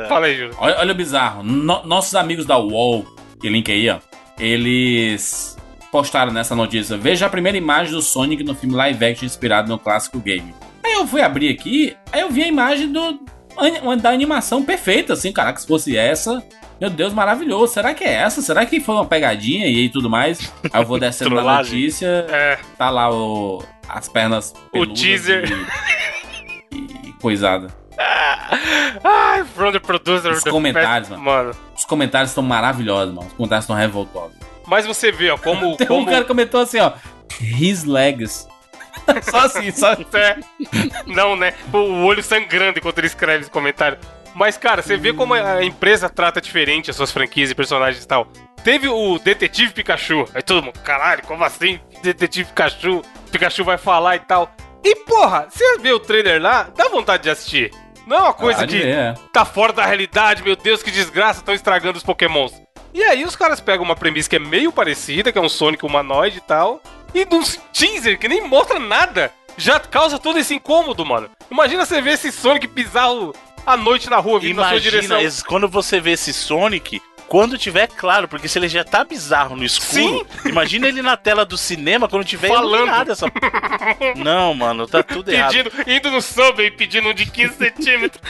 Fala 0.08 0.24
aí, 0.26 0.34
Júlio. 0.36 0.54
Olha, 0.58 0.78
olha 0.78 0.92
o 0.92 0.94
bizarro. 0.94 1.42
No- 1.42 1.82
nossos 1.84 2.14
amigos 2.14 2.46
da 2.46 2.56
UOL, 2.58 3.04
que 3.38 3.48
link 3.50 3.70
aí, 3.70 3.90
ó, 3.90 3.98
eles 4.38 5.58
postaram 5.92 6.32
nessa 6.32 6.54
notícia. 6.54 6.96
Veja 6.96 7.26
a 7.26 7.28
primeira 7.30 7.58
imagem 7.58 7.92
do 7.92 8.00
Sonic 8.00 8.42
no 8.44 8.54
filme 8.54 8.74
live 8.74 9.04
action 9.04 9.26
inspirado 9.26 9.68
no 9.68 9.78
clássico 9.78 10.18
game. 10.20 10.54
Aí 10.84 10.92
eu 10.94 11.06
fui 11.06 11.20
abrir 11.22 11.50
aqui, 11.50 11.96
aí 12.12 12.20
eu 12.20 12.30
vi 12.30 12.42
a 12.42 12.48
imagem 12.48 12.90
do 12.92 13.20
da 14.00 14.10
animação 14.10 14.62
perfeita, 14.62 15.12
assim, 15.12 15.32
caraca, 15.32 15.60
se 15.60 15.66
fosse 15.66 15.94
essa, 15.96 16.42
meu 16.80 16.88
Deus, 16.88 17.12
maravilhoso. 17.12 17.74
Será 17.74 17.92
que 17.92 18.04
é 18.04 18.12
essa? 18.14 18.40
Será 18.40 18.64
que 18.64 18.80
foi 18.80 18.94
uma 18.94 19.04
pegadinha 19.04 19.66
e 19.66 19.76
aí 19.76 19.88
tudo 19.90 20.08
mais? 20.08 20.50
Aí 20.72 20.80
eu 20.80 20.86
vou 20.86 20.98
descendo 21.00 21.34
na 21.34 21.58
notícia, 21.58 22.26
É, 22.30 22.58
tá 22.78 22.88
lá 22.88 23.12
o, 23.12 23.62
as 23.88 24.08
pernas 24.08 24.54
peludas 24.72 24.98
teaser. 24.98 25.44
e, 26.72 27.08
e 27.08 27.12
coisada. 27.20 27.68
Ai, 29.04 29.44
from 29.44 29.72
the 29.72 29.78
producer. 29.78 30.32
Os 30.32 30.42
comentários, 30.44 31.10
mano. 31.10 31.22
Mano. 31.22 31.50
Os 31.76 31.84
comentários 31.84 32.30
estão 32.30 32.42
maravilhosos, 32.42 33.14
mano. 33.14 33.26
Os 33.26 33.34
comentários 33.34 33.64
estão 33.64 33.76
revoltosos. 33.76 34.36
Mas 34.66 34.86
você 34.86 35.12
vê, 35.12 35.30
ó, 35.30 35.36
como. 35.36 35.76
Tem 35.76 35.86
como... 35.86 36.00
um 36.00 36.04
cara 36.06 36.24
comentou 36.24 36.60
assim, 36.60 36.78
ó. 36.78 36.92
His 37.40 37.84
legs. 37.84 38.48
Só 39.22 39.40
assim, 39.40 39.70
só. 39.70 39.92
É. 39.92 40.38
Não, 41.06 41.36
né? 41.36 41.54
O 41.72 42.04
olho 42.04 42.22
sangrando 42.22 42.78
enquanto 42.78 42.98
ele 42.98 43.06
escreve 43.06 43.42
esse 43.42 43.50
comentário. 43.50 43.98
Mas, 44.34 44.56
cara, 44.56 44.82
você 44.82 44.96
vê 44.96 45.12
como 45.12 45.34
a 45.34 45.64
empresa 45.64 46.08
trata 46.08 46.40
diferente 46.40 46.90
as 46.90 46.96
suas 46.96 47.10
franquias 47.10 47.50
e 47.50 47.54
personagens 47.54 48.04
e 48.04 48.06
tal. 48.06 48.28
Teve 48.62 48.88
o 48.88 49.18
Detetive 49.18 49.72
Pikachu. 49.72 50.26
Aí 50.34 50.42
todo 50.42 50.62
mundo, 50.62 50.78
caralho, 50.80 51.22
como 51.22 51.44
assim? 51.44 51.80
Detetive 52.02 52.48
Pikachu. 52.48 53.02
Pikachu 53.32 53.64
vai 53.64 53.78
falar 53.78 54.16
e 54.16 54.20
tal. 54.20 54.50
E, 54.84 54.94
porra, 54.96 55.46
você 55.48 55.78
vê 55.78 55.92
o 55.92 56.00
trailer 56.00 56.40
lá, 56.40 56.68
dá 56.76 56.88
vontade 56.88 57.24
de 57.24 57.30
assistir. 57.30 57.70
Não 58.06 58.16
é 58.16 58.20
uma 58.20 58.34
coisa 58.34 58.66
que 58.66 58.82
é. 58.82 59.14
tá 59.32 59.44
fora 59.44 59.72
da 59.72 59.84
realidade, 59.84 60.42
meu 60.42 60.56
Deus, 60.56 60.82
que 60.82 60.90
desgraça, 60.90 61.40
estão 61.40 61.54
estragando 61.54 61.98
os 61.98 62.02
pokémons. 62.02 62.52
E 62.92 63.02
aí 63.04 63.24
os 63.24 63.36
caras 63.36 63.60
pegam 63.60 63.84
uma 63.84 63.94
premissa 63.94 64.28
que 64.28 64.36
é 64.36 64.40
meio 64.40 64.72
parecida, 64.72 65.30
que 65.30 65.38
é 65.38 65.40
um 65.40 65.48
Sonic 65.48 65.84
humanoide 65.84 66.38
e 66.38 66.40
tal, 66.40 66.82
e 67.14 67.24
num 67.24 67.42
teaser 67.72 68.18
que 68.18 68.28
nem 68.28 68.46
mostra 68.46 68.78
nada, 68.78 69.32
já 69.56 69.78
causa 69.78 70.18
todo 70.18 70.38
esse 70.38 70.54
incômodo, 70.54 71.04
mano. 71.04 71.30
Imagina 71.50 71.84
você 71.84 72.00
ver 72.00 72.12
esse 72.12 72.30
Sonic 72.32 72.66
bizarro 72.66 73.34
à 73.66 73.76
noite 73.76 74.08
na 74.08 74.16
rua, 74.18 74.40
vindo 74.40 74.56
na 74.56 74.68
sua 74.68 74.78
Imagina, 74.78 75.18
direção. 75.18 75.44
quando 75.46 75.68
você 75.68 76.00
vê 76.00 76.12
esse 76.12 76.32
Sonic, 76.32 77.00
quando 77.28 77.56
tiver 77.56 77.86
claro, 77.86 78.26
porque 78.26 78.48
se 78.48 78.58
ele 78.58 78.68
já 78.68 78.82
tá 78.82 79.04
bizarro 79.04 79.54
no 79.54 79.62
escuro, 79.64 80.26
imagina 80.44 80.88
ele 80.88 81.00
na 81.00 81.16
tela 81.16 81.44
do 81.44 81.56
cinema 81.56 82.08
quando 82.08 82.24
tiver 82.24 82.48
Falando. 82.48 82.74
iluminado 82.74 83.12
essa. 83.12 83.26
Não, 84.16 84.52
mano, 84.52 84.86
tá 84.86 85.00
tudo 85.02 85.30
errado. 85.32 85.52
Pedindo, 85.52 85.70
indo 85.88 86.10
no 86.10 86.20
Subway 86.20 86.70
pedindo 86.72 87.08
um 87.08 87.14
de 87.14 87.26
15 87.26 87.54
centímetros. 87.54 88.20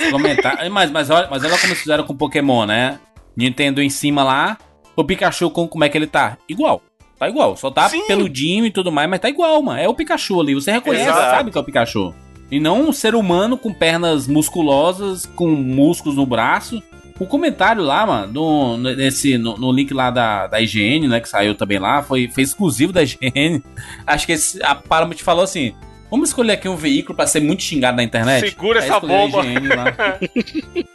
Os 0.00 0.10
comentários. 0.10 0.68
Mas, 0.68 0.90
mas, 0.90 1.10
olha, 1.10 1.26
mas 1.28 1.42
olha 1.42 1.56
como 1.58 1.66
eles 1.72 1.80
fizeram 1.80 2.04
com 2.04 2.16
Pokémon, 2.16 2.64
né? 2.64 3.00
Nintendo 3.36 3.82
em 3.82 3.90
cima 3.90 4.22
lá. 4.22 4.56
O 4.94 5.04
Pikachu, 5.04 5.50
com, 5.50 5.66
como 5.66 5.82
é 5.84 5.88
que 5.88 5.98
ele 5.98 6.06
tá? 6.06 6.36
Igual. 6.48 6.80
Tá 7.18 7.28
igual. 7.28 7.56
Só 7.56 7.70
tá 7.70 7.88
Sim. 7.88 8.06
peludinho 8.06 8.64
e 8.64 8.70
tudo 8.70 8.92
mais, 8.92 9.10
mas 9.10 9.20
tá 9.20 9.28
igual, 9.28 9.60
mano. 9.62 9.80
É 9.80 9.88
o 9.88 9.94
Pikachu 9.94 10.40
ali. 10.40 10.54
Você 10.54 10.70
reconhece, 10.70 11.08
Exato. 11.08 11.36
sabe 11.36 11.50
que 11.50 11.58
é 11.58 11.60
o 11.60 11.64
Pikachu. 11.64 12.14
E 12.50 12.58
não 12.58 12.88
um 12.88 12.92
ser 12.92 13.14
humano 13.14 13.58
com 13.58 13.74
pernas 13.74 14.26
musculosas, 14.26 15.26
com 15.26 15.48
músculos 15.48 16.16
no 16.16 16.24
braço. 16.24 16.82
O 17.18 17.26
comentário 17.26 17.82
lá, 17.82 18.06
mano, 18.06 18.32
no, 18.32 18.94
nesse, 18.94 19.36
no, 19.36 19.56
no 19.56 19.72
link 19.72 19.92
lá 19.92 20.10
da, 20.10 20.46
da 20.46 20.60
IGN, 20.60 21.08
né, 21.08 21.18
que 21.20 21.28
saiu 21.28 21.54
também 21.54 21.78
lá, 21.78 22.00
foi, 22.00 22.28
foi 22.28 22.44
exclusivo 22.44 22.92
da 22.92 23.02
IGN. 23.02 23.60
Acho 24.06 24.24
que 24.24 24.32
esse, 24.32 24.62
a 24.62 24.76
Paramount 24.76 25.18
falou 25.18 25.42
assim: 25.42 25.74
vamos 26.08 26.30
escolher 26.30 26.52
aqui 26.52 26.68
um 26.68 26.76
veículo 26.76 27.16
pra 27.16 27.26
ser 27.26 27.40
muito 27.40 27.62
xingado 27.64 27.96
na 27.96 28.04
internet. 28.04 28.48
Segura 28.48 28.80
Aí 28.80 28.86
essa 28.86 28.94
escolheu 28.94 29.16
a 29.16 29.20
bomba. 29.26 29.44
IGN 29.44 29.68
lá. 29.68 30.18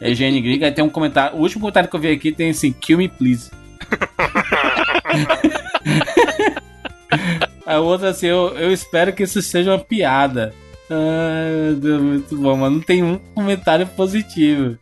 A 0.00 0.08
IGN 0.08 0.40
gringa, 0.40 0.66
aí 0.66 0.72
tem 0.72 0.82
um 0.82 0.88
comentário. 0.88 1.36
O 1.36 1.42
último 1.42 1.60
comentário 1.60 1.90
que 1.90 1.94
eu 1.94 2.00
vi 2.00 2.10
aqui 2.10 2.32
tem 2.32 2.50
assim: 2.50 2.72
kill 2.72 2.98
me 2.98 3.08
please. 3.08 3.50
A 7.66 7.78
outra 7.78 8.10
assim, 8.10 8.26
eu, 8.26 8.56
eu 8.58 8.72
espero 8.72 9.12
que 9.12 9.22
isso 9.22 9.40
seja 9.40 9.70
uma 9.72 9.78
piada. 9.78 10.54
Ai, 10.90 11.74
Deus, 11.76 12.02
muito 12.02 12.36
bom, 12.36 12.56
mano. 12.56 12.76
Não 12.76 12.82
tem 12.82 13.02
um 13.02 13.18
comentário 13.34 13.86
positivo. 13.86 14.76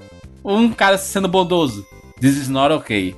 Um 0.44 0.72
cara 0.72 0.98
sendo 0.98 1.28
bondoso. 1.28 1.86
This 2.20 2.36
is 2.36 2.48
not 2.48 2.72
okay. 2.72 3.14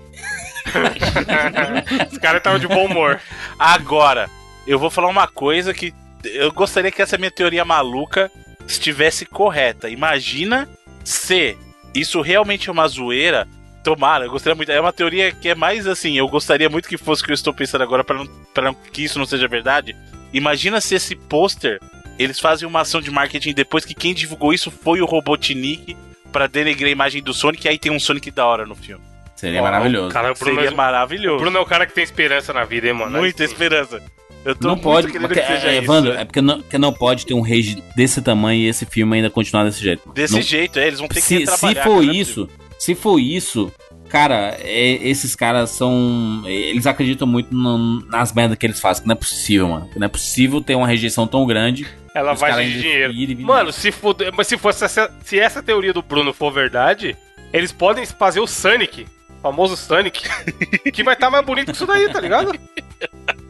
Os 2.11 2.19
caras 2.19 2.39
estavam 2.39 2.59
de 2.59 2.69
bom 2.69 2.87
humor. 2.87 3.21
Agora, 3.59 4.29
eu 4.67 4.79
vou 4.79 4.91
falar 4.91 5.09
uma 5.09 5.27
coisa 5.27 5.73
que 5.73 5.95
eu 6.25 6.53
gostaria 6.53 6.91
que 6.91 7.03
essa 7.03 7.19
minha 7.19 7.31
teoria 7.31 7.65
maluca 7.65 8.31
estivesse 8.67 9.25
correta. 9.27 9.89
Imagina 9.89 10.69
se 11.05 11.57
isso 11.95 12.21
realmente 12.21 12.69
é 12.69 12.73
uma 12.73 12.89
zoeira. 12.89 13.47
Tomara, 13.85 14.25
eu 14.25 14.31
gostaria 14.31 14.55
muito. 14.57 14.73
É 14.73 14.81
uma 14.81 14.93
teoria 14.93 15.31
que 15.31 15.49
é 15.51 15.55
mais 15.55 15.87
assim. 15.87 16.17
Eu 16.17 16.27
gostaria 16.27 16.69
muito 16.71 16.89
que 16.89 16.97
fosse 16.97 17.23
o 17.23 17.25
que 17.27 17.31
eu 17.31 17.35
estou 17.35 17.53
pensando 17.53 17.83
agora 17.83 18.03
para 18.03 18.17
não, 18.17 18.27
pra 18.53 18.65
não- 18.65 18.75
que 18.93 19.05
isso 19.05 19.19
não 19.19 19.27
seja 19.27 19.47
verdade. 19.47 19.95
Imagina 20.33 20.81
se 20.81 20.95
esse 20.95 21.15
pôster 21.15 21.79
eles 22.19 22.41
fazem 22.41 22.67
uma 22.67 22.81
ação 22.81 23.01
de 23.01 23.11
marketing 23.11 23.53
depois 23.53 23.85
que 23.85 23.95
quem 23.95 24.15
divulgou 24.15 24.53
isso 24.53 24.71
foi 24.71 25.01
o 25.01 25.05
Robotnik 25.05 25.97
para 26.33 26.47
denegrir 26.47 26.89
a 26.89 26.93
imagem 26.93 27.23
do 27.23 27.35
Sonic. 27.35 27.67
E 27.67 27.69
aí 27.69 27.79
tem 27.79 27.93
um 27.93 28.01
Sonic 28.01 28.31
da 28.31 28.47
hora 28.47 28.65
no 28.65 28.75
filme. 28.75 29.05
Seria 29.37 29.61
Ó, 29.61 29.65
maravilhoso. 29.65 30.09
Cara, 30.13 30.33
o 30.33 30.35
Bruno, 30.35 30.55
Seria 30.57 30.71
o 30.73 30.77
maravilhoso. 30.77 31.39
Bruno 31.41 31.59
é 31.59 31.61
o 31.61 31.67
cara 31.67 31.87
que 31.87 31.93
tem 31.93 32.03
esperança 32.05 32.53
na 32.53 32.65
vida, 32.65 32.87
hein, 32.87 32.95
mano? 32.95 33.19
Muita 33.19 33.45
esperança. 33.45 34.01
Eu 34.45 34.55
tô 34.55 34.69
não 34.69 34.75
muito 34.75 34.83
pode, 34.85 35.07
querendo 35.09 35.27
porque, 35.27 35.41
que 35.41 35.47
seja 35.47 35.69
é, 35.69 35.73
isso. 35.75 35.85
Evandro, 35.85 36.13
né? 36.15 36.21
é 36.21 36.25
porque 36.25 36.41
não, 36.43 36.61
porque 36.61 36.79
não 36.79 36.93
pode 36.93 37.25
ter 37.27 37.35
um 37.35 37.41
rage 37.41 37.83
desse 37.97 38.21
tamanho 38.23 38.61
e 38.61 38.69
esse 38.69 38.85
filme 38.87 39.17
ainda 39.17 39.31
continuar 39.31 39.65
desse 39.65 39.83
jeito. 39.83 40.09
Desse 40.13 40.35
Não- 40.35 40.43
jeito, 40.43 40.79
é, 40.79 40.87
eles 40.87 40.99
vão 40.99 41.09
ter 41.09 41.15
que 41.15 41.21
se, 41.23 41.39
se 41.39 41.45
trabalhar. 41.47 41.83
for 41.83 41.95
cara, 41.95 42.07
não 42.07 42.13
é 42.13 42.17
isso, 42.17 42.49
se 42.85 42.95
for 42.95 43.19
isso, 43.19 43.73
cara, 44.09 44.57
é- 44.61 44.99
esses 45.09 45.35
caras 45.35 45.71
são. 45.71 46.43
Eles 46.47 46.87
acreditam 46.87 47.27
muito 47.27 47.55
no- 47.55 48.05
nas 48.07 48.33
merdas 48.33 48.57
que 48.59 48.67
eles 48.67 48.81
fazem, 48.81 49.03
que 49.03 49.09
não 49.09 49.15
é 49.15 49.19
possível, 49.19 49.69
mano. 49.69 49.89
Que 49.93 49.99
não 49.99 50.07
é 50.07 50.09
possível 50.09 50.61
ter 50.61 50.75
uma 50.75 50.87
rejeição 50.87 51.27
tão 51.27 51.47
grande. 51.47 51.87
Ela 52.15 52.35
vai 52.35 52.65
de 52.65 52.81
dinheiro. 52.81 53.13
e 53.13 53.35
Mano, 53.37 53.73
se 53.73 53.91
for, 53.91 54.15
mas 54.37 54.47
se 54.47 54.57
fosse 54.57 54.85
essa, 54.85 55.11
se 55.25 55.39
essa 55.39 55.63
teoria 55.63 55.93
do 55.93 56.01
Bruno 56.03 56.33
for 56.33 56.53
verdade, 56.53 57.17
eles 57.53 57.73
podem 57.73 58.07
fazer 58.07 58.39
o 58.41 58.47
Sonic, 58.47 59.07
o 59.39 59.43
famoso 59.43 59.77
Sonic, 59.77 60.23
que 60.93 61.03
vai 61.03 61.15
estar 61.15 61.29
mais 61.31 61.45
bonito 61.45 61.73
que 61.73 61.77
isso 61.77 61.87
daí, 61.87 62.09
tá 62.09 62.21
ligado? 62.21 62.53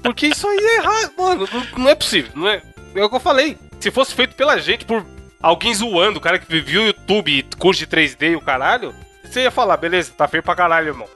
Porque 0.02 0.28
isso 0.28 0.46
aí 0.48 0.58
é 0.58 0.76
errado, 0.76 1.12
mano, 1.18 1.48
não, 1.52 1.84
não 1.84 1.88
é 1.90 1.94
possível, 1.94 2.30
não 2.34 2.48
é, 2.48 2.62
é 2.94 3.04
o 3.04 3.08
que 3.10 3.16
eu 3.16 3.20
falei. 3.20 3.56
Se 3.80 3.90
fosse 3.90 4.14
feito 4.14 4.34
pela 4.34 4.56
gente 4.58 4.84
por 4.86 5.04
alguém 5.42 5.74
zoando, 5.74 6.18
o 6.18 6.22
cara 6.22 6.38
que 6.38 6.60
viu 6.60 6.82
o 6.82 6.86
YouTube, 6.86 7.44
curso 7.58 7.80
de 7.80 7.86
3D 7.86 8.30
e 8.32 8.36
o 8.36 8.40
caralho, 8.40 8.94
você 9.34 9.42
ia 9.42 9.50
falar, 9.50 9.76
beleza, 9.76 10.12
tá 10.16 10.26
feio 10.28 10.42
pra 10.42 10.54
caralho, 10.54 10.88
irmão. 10.88 11.08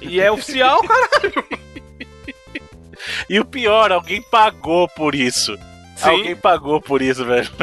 E 0.00 0.20
é 0.20 0.30
oficial, 0.30 0.80
cara. 0.86 1.08
E 3.30 3.38
o 3.38 3.44
pior, 3.44 3.92
alguém 3.92 4.20
pagou 4.22 4.88
por 4.88 5.14
isso. 5.14 5.56
Sim. 5.96 6.08
Alguém 6.10 6.36
pagou 6.36 6.80
por 6.80 7.00
isso, 7.00 7.24
velho. 7.24 7.48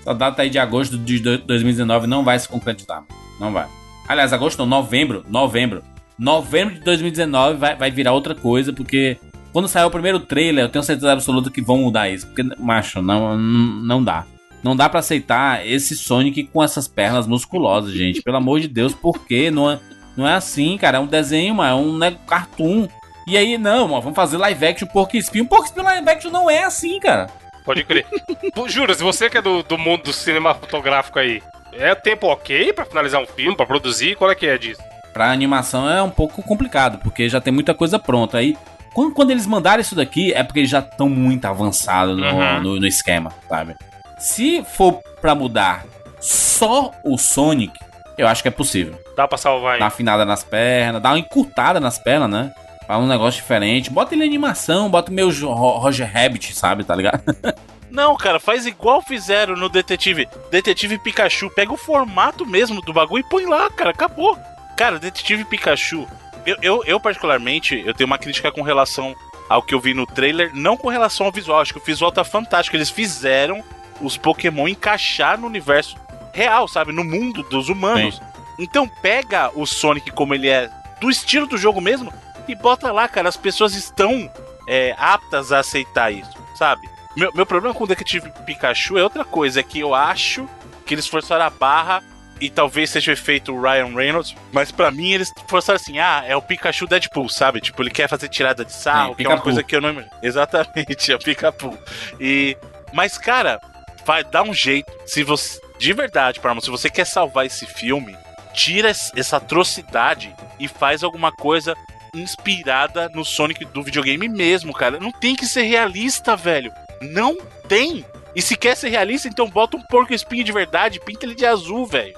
Essa 0.00 0.14
data 0.14 0.42
aí 0.42 0.50
de 0.50 0.58
agosto 0.58 0.96
de 0.98 1.18
do- 1.18 1.38
2019 1.38 2.06
não 2.06 2.22
vai 2.22 2.38
se 2.38 2.48
concretizar. 2.48 3.02
Não 3.40 3.52
vai. 3.52 3.66
Aliás, 4.06 4.32
agosto 4.32 4.58
não, 4.58 4.66
novembro. 4.66 5.24
Novembro. 5.28 5.82
Novembro 6.18 6.74
de 6.74 6.80
2019 6.80 7.58
vai, 7.58 7.74
vai 7.76 7.90
virar 7.90 8.12
outra 8.12 8.34
coisa, 8.34 8.72
porque 8.72 9.16
quando 9.52 9.66
sair 9.66 9.84
o 9.84 9.90
primeiro 9.90 10.20
trailer, 10.20 10.64
eu 10.64 10.68
tenho 10.68 10.82
certeza 10.84 11.12
absoluta 11.12 11.50
que 11.50 11.62
vão 11.62 11.78
mudar 11.78 12.08
isso. 12.08 12.26
Porque, 12.26 12.42
macho, 12.58 13.00
não, 13.02 13.36
não 13.36 13.82
não 13.82 14.04
dá. 14.04 14.24
Não 14.64 14.74
dá 14.74 14.88
pra 14.88 15.00
aceitar 15.00 15.64
esse 15.66 15.94
Sonic 15.94 16.44
com 16.44 16.62
essas 16.62 16.88
pernas 16.88 17.26
musculosas, 17.26 17.92
gente. 17.92 18.22
Pelo 18.22 18.38
amor 18.38 18.60
de 18.60 18.66
Deus, 18.68 18.94
por 18.94 19.24
quê? 19.26 19.50
Não 19.50 19.70
é, 19.70 19.78
não 20.16 20.26
é 20.26 20.34
assim, 20.34 20.78
cara. 20.78 20.96
É 20.96 21.00
um 21.00 21.06
desenho, 21.06 21.54
mano. 21.54 21.70
É 21.70 21.74
um 21.80 21.98
né, 21.98 22.16
cartoon. 22.26 22.88
E 23.26 23.36
aí, 23.36 23.58
não, 23.58 23.88
mano, 23.88 24.00
vamos 24.02 24.16
fazer 24.16 24.36
live 24.38 24.66
action 24.66 24.88
Porco 24.88 25.16
Espinho. 25.16 25.46
Porco 25.46 25.66
Espinho 25.66 25.84
live 25.84 26.08
action 26.08 26.30
não 26.30 26.48
é 26.50 26.64
assim, 26.64 26.98
cara. 26.98 27.26
Pode 27.64 27.84
crer. 27.84 28.06
Jura, 28.66 28.94
se 28.94 29.02
você 29.02 29.28
que 29.30 29.38
é 29.38 29.42
do, 29.42 29.62
do 29.62 29.76
mundo 29.78 30.04
do 30.04 30.12
cinema 30.12 30.54
fotográfico 30.54 31.18
aí, 31.18 31.42
é 31.72 31.94
tempo 31.94 32.26
ok 32.26 32.72
pra 32.72 32.84
finalizar 32.84 33.20
um 33.22 33.26
filme, 33.26 33.56
pra 33.56 33.66
produzir? 33.66 34.16
Qual 34.16 34.30
é 34.30 34.34
que 34.34 34.46
é 34.46 34.56
disso? 34.58 34.80
Pra 35.12 35.30
animação 35.30 35.88
é 35.88 36.02
um 36.02 36.10
pouco 36.10 36.42
complicado, 36.42 36.98
porque 37.02 37.28
já 37.28 37.40
tem 37.40 37.52
muita 37.52 37.72
coisa 37.74 37.98
pronta. 37.98 38.38
Aí, 38.38 38.56
quando, 38.92 39.14
quando 39.14 39.30
eles 39.30 39.46
mandaram 39.46 39.80
isso 39.80 39.94
daqui, 39.94 40.32
é 40.32 40.42
porque 40.42 40.60
eles 40.60 40.70
já 40.70 40.80
estão 40.80 41.08
muito 41.08 41.44
avançados 41.46 42.16
no, 42.18 42.24
Uhum. 42.26 42.62
no, 42.62 42.80
no 42.80 42.86
esquema, 42.86 43.32
sabe? 43.48 43.74
Se 44.18 44.64
for 44.64 45.00
pra 45.20 45.34
mudar 45.34 45.84
só 46.20 46.90
o 47.04 47.18
Sonic, 47.18 47.78
eu 48.16 48.26
acho 48.26 48.42
que 48.42 48.48
é 48.48 48.50
possível. 48.50 48.98
Dá 49.16 49.26
pra 49.26 49.36
salvar. 49.36 49.78
Dar 49.78 49.84
uma 49.84 49.88
afinada 49.88 50.24
nas 50.24 50.44
pernas, 50.44 51.02
dar 51.02 51.10
uma 51.10 51.18
encurtada 51.18 51.80
nas 51.80 51.98
pernas, 51.98 52.30
né? 52.30 52.52
Pra 52.86 52.98
um 52.98 53.06
negócio 53.06 53.40
diferente. 53.40 53.90
Bota 53.90 54.14
ele 54.14 54.24
em 54.24 54.28
animação, 54.28 54.90
bota 54.90 55.10
meio 55.10 55.30
Roger 55.30 56.10
Rabbit, 56.10 56.54
sabe? 56.54 56.84
Tá 56.84 56.94
ligado? 56.94 57.22
Não, 57.90 58.16
cara, 58.16 58.40
faz 58.40 58.66
igual 58.66 59.00
fizeram 59.00 59.54
no 59.54 59.68
Detetive. 59.68 60.28
Detetive 60.50 60.98
Pikachu. 60.98 61.48
Pega 61.50 61.72
o 61.72 61.76
formato 61.76 62.44
mesmo 62.44 62.80
do 62.80 62.92
bagulho 62.92 63.24
e 63.24 63.28
põe 63.28 63.46
lá, 63.46 63.70
cara. 63.70 63.90
Acabou. 63.90 64.36
Cara, 64.76 64.98
Detetive 64.98 65.44
Pikachu. 65.44 66.06
Eu, 66.44 66.56
eu, 66.60 66.84
eu, 66.84 67.00
particularmente, 67.00 67.82
eu 67.86 67.94
tenho 67.94 68.06
uma 68.08 68.18
crítica 68.18 68.50
com 68.50 68.62
relação 68.62 69.14
ao 69.48 69.62
que 69.62 69.74
eu 69.74 69.80
vi 69.80 69.94
no 69.94 70.06
trailer. 70.06 70.50
Não 70.52 70.76
com 70.76 70.88
relação 70.88 71.26
ao 71.26 71.32
visual. 71.32 71.60
Acho 71.60 71.72
que 71.72 71.78
o 71.78 71.84
visual 71.84 72.10
tá 72.10 72.24
fantástico. 72.24 72.76
Eles 72.76 72.90
fizeram 72.90 73.62
os 74.00 74.16
Pokémon 74.16 74.68
encaixar 74.68 75.38
no 75.38 75.46
universo 75.46 75.96
real, 76.32 76.66
sabe? 76.68 76.92
No 76.92 77.04
mundo 77.04 77.42
dos 77.44 77.68
humanos. 77.68 78.20
Então 78.58 78.88
pega 78.88 79.50
o 79.54 79.66
Sonic 79.66 80.10
como 80.12 80.34
ele 80.34 80.48
é, 80.48 80.70
do 81.00 81.10
estilo 81.10 81.46
do 81.46 81.58
jogo 81.58 81.80
mesmo, 81.80 82.12
e 82.46 82.54
bota 82.54 82.92
lá, 82.92 83.08
cara. 83.08 83.28
As 83.28 83.36
pessoas 83.36 83.74
estão 83.74 84.30
é, 84.68 84.94
aptas 84.98 85.52
a 85.52 85.60
aceitar 85.60 86.12
isso, 86.12 86.32
sabe? 86.56 86.88
Meu, 87.16 87.32
meu 87.34 87.46
problema 87.46 87.74
com 87.74 87.84
o 87.84 87.86
Detective 87.86 88.32
Pikachu 88.44 88.98
é 88.98 89.02
outra 89.02 89.24
coisa, 89.24 89.60
é 89.60 89.62
que 89.62 89.78
eu 89.78 89.94
acho 89.94 90.48
que 90.84 90.94
eles 90.94 91.06
forçaram 91.06 91.44
a 91.44 91.50
barra 91.50 92.02
e 92.40 92.50
talvez 92.50 92.90
seja 92.90 93.12
o 93.12 93.14
efeito 93.14 93.58
Ryan 93.58 93.94
Reynolds, 93.94 94.34
mas 94.52 94.72
pra 94.72 94.90
mim 94.90 95.12
eles 95.12 95.32
forçaram 95.46 95.76
assim, 95.76 95.98
ah, 95.98 96.24
é 96.26 96.34
o 96.34 96.42
Pikachu 96.42 96.86
Deadpool, 96.86 97.28
sabe? 97.28 97.60
Tipo, 97.60 97.82
ele 97.82 97.90
quer 97.90 98.08
fazer 98.08 98.28
tirada 98.28 98.64
de 98.64 98.72
sarro, 98.72 99.12
É, 99.12 99.14
que 99.14 99.26
é 99.26 99.28
uma 99.28 99.40
coisa 99.40 99.62
que 99.62 99.74
eu 99.76 99.80
não 99.80 99.90
imagino. 99.90 100.12
Exatamente, 100.20 101.12
é 101.12 101.14
o 101.14 101.18
Pikachu. 101.18 101.78
E 102.18 102.56
mas 102.92 103.16
cara, 103.16 103.60
vai 104.04 104.22
dar 104.24 104.42
um 104.42 104.54
jeito, 104.54 104.92
se 105.06 105.22
você 105.22 105.60
de 105.78 105.92
verdade, 105.92 106.38
Parma, 106.40 106.60
se 106.60 106.70
você 106.70 106.88
quer 106.88 107.04
salvar 107.04 107.44
esse 107.46 107.66
filme, 107.66 108.16
tira 108.54 108.90
es- 108.90 109.10
essa 109.16 109.38
atrocidade 109.38 110.34
e 110.58 110.68
faz 110.68 111.02
alguma 111.02 111.32
coisa 111.32 111.74
inspirada 112.14 113.08
no 113.12 113.24
Sonic 113.24 113.64
do 113.66 113.82
videogame 113.82 114.28
mesmo, 114.28 114.72
cara. 114.72 114.98
Não 115.00 115.10
tem 115.12 115.34
que 115.34 115.46
ser 115.46 115.62
realista, 115.62 116.36
velho. 116.36 116.72
Não 117.02 117.36
tem. 117.68 118.04
E 118.34 118.40
se 118.40 118.56
quer 118.56 118.76
ser 118.76 118.88
realista, 118.88 119.28
então 119.28 119.48
bota 119.48 119.76
um 119.76 119.82
porco 119.82 120.14
espinho 120.14 120.44
de 120.44 120.52
verdade, 120.52 121.00
pinta 121.00 121.26
ele 121.26 121.34
de 121.34 121.44
azul, 121.44 121.84
velho. 121.86 122.14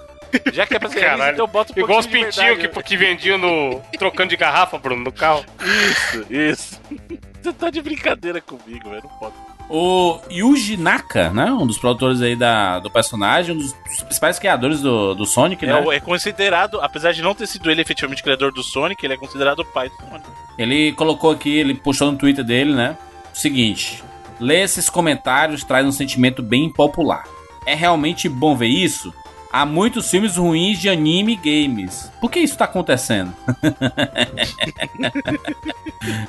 Já 0.52 0.66
que 0.66 0.74
é 0.76 0.78
pra 0.78 0.88
ser 0.88 1.00
realista, 1.00 1.18
Caralho. 1.18 1.34
então 1.34 1.46
bota 1.46 1.72
um 1.72 1.74
porco 1.74 1.88
Igual 1.90 1.98
os 2.00 2.06
pintinhos 2.06 2.58
que, 2.58 2.82
que 2.82 2.96
vendiam 2.96 3.38
no. 3.38 3.80
trocando 3.98 4.28
de 4.30 4.36
garrafa, 4.36 4.78
Bruno, 4.78 5.02
no 5.02 5.12
carro. 5.12 5.44
Isso, 5.62 6.26
isso. 6.32 6.80
Você 7.42 7.52
tá 7.52 7.70
de 7.70 7.80
brincadeira 7.80 8.40
comigo, 8.40 8.90
velho. 8.90 9.02
Não 9.04 9.18
pode. 9.18 9.34
O 9.68 10.20
Yuji 10.30 10.76
Naka, 10.76 11.30
né? 11.30 11.50
Um 11.50 11.66
dos 11.66 11.78
produtores 11.78 12.23
aí 12.23 12.37
da, 12.37 12.78
do 12.78 12.90
personagem, 12.90 13.54
um 13.54 13.58
dos, 13.58 13.73
principais 14.04 14.38
criadores 14.38 14.80
do, 14.80 15.14
do 15.14 15.26
Sonic, 15.26 15.64
É, 15.64 15.68
né? 15.68 15.96
é 15.96 16.00
considerado, 16.00 16.80
apesar 16.80 17.12
de 17.12 17.20
não 17.20 17.35
ter 17.35 17.46
sido 17.46 17.70
ele 17.70 17.80
efetivamente 17.80 18.23
criador 18.23 18.52
do 18.52 18.62
Sonic, 18.62 19.04
ele 19.04 19.14
é 19.14 19.16
considerado 19.16 19.61
o 19.61 19.64
pai 19.64 19.88
do 19.88 19.96
Sonic. 19.96 20.26
Ele 20.56 20.92
colocou 20.92 21.30
aqui, 21.32 21.58
ele 21.58 21.75
postou 21.75 22.12
no 22.12 22.18
Twitter 22.18 22.44
dele, 22.44 22.75
né? 22.75 22.96
O 23.35 23.37
seguinte: 23.37 24.04
ler 24.38 24.62
esses 24.62 24.88
comentários 24.88 25.64
traz 25.64 25.85
um 25.85 25.92
sentimento 25.92 26.42
bem 26.42 26.64
impopular. 26.66 27.25
É 27.66 27.75
realmente 27.75 28.28
bom 28.28 28.54
ver 28.54 28.68
isso? 28.68 29.12
Há 29.56 29.64
muitos 29.64 30.10
filmes 30.10 30.36
ruins 30.36 30.78
de 30.78 30.88
anime 30.90 31.32
e 31.32 31.36
games. 31.66 32.12
Por 32.20 32.30
que 32.30 32.40
isso 32.40 32.58
tá 32.58 32.66
acontecendo? 32.66 33.32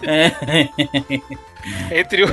É, 0.04 0.70
Entre, 2.00 2.24
o- 2.24 2.30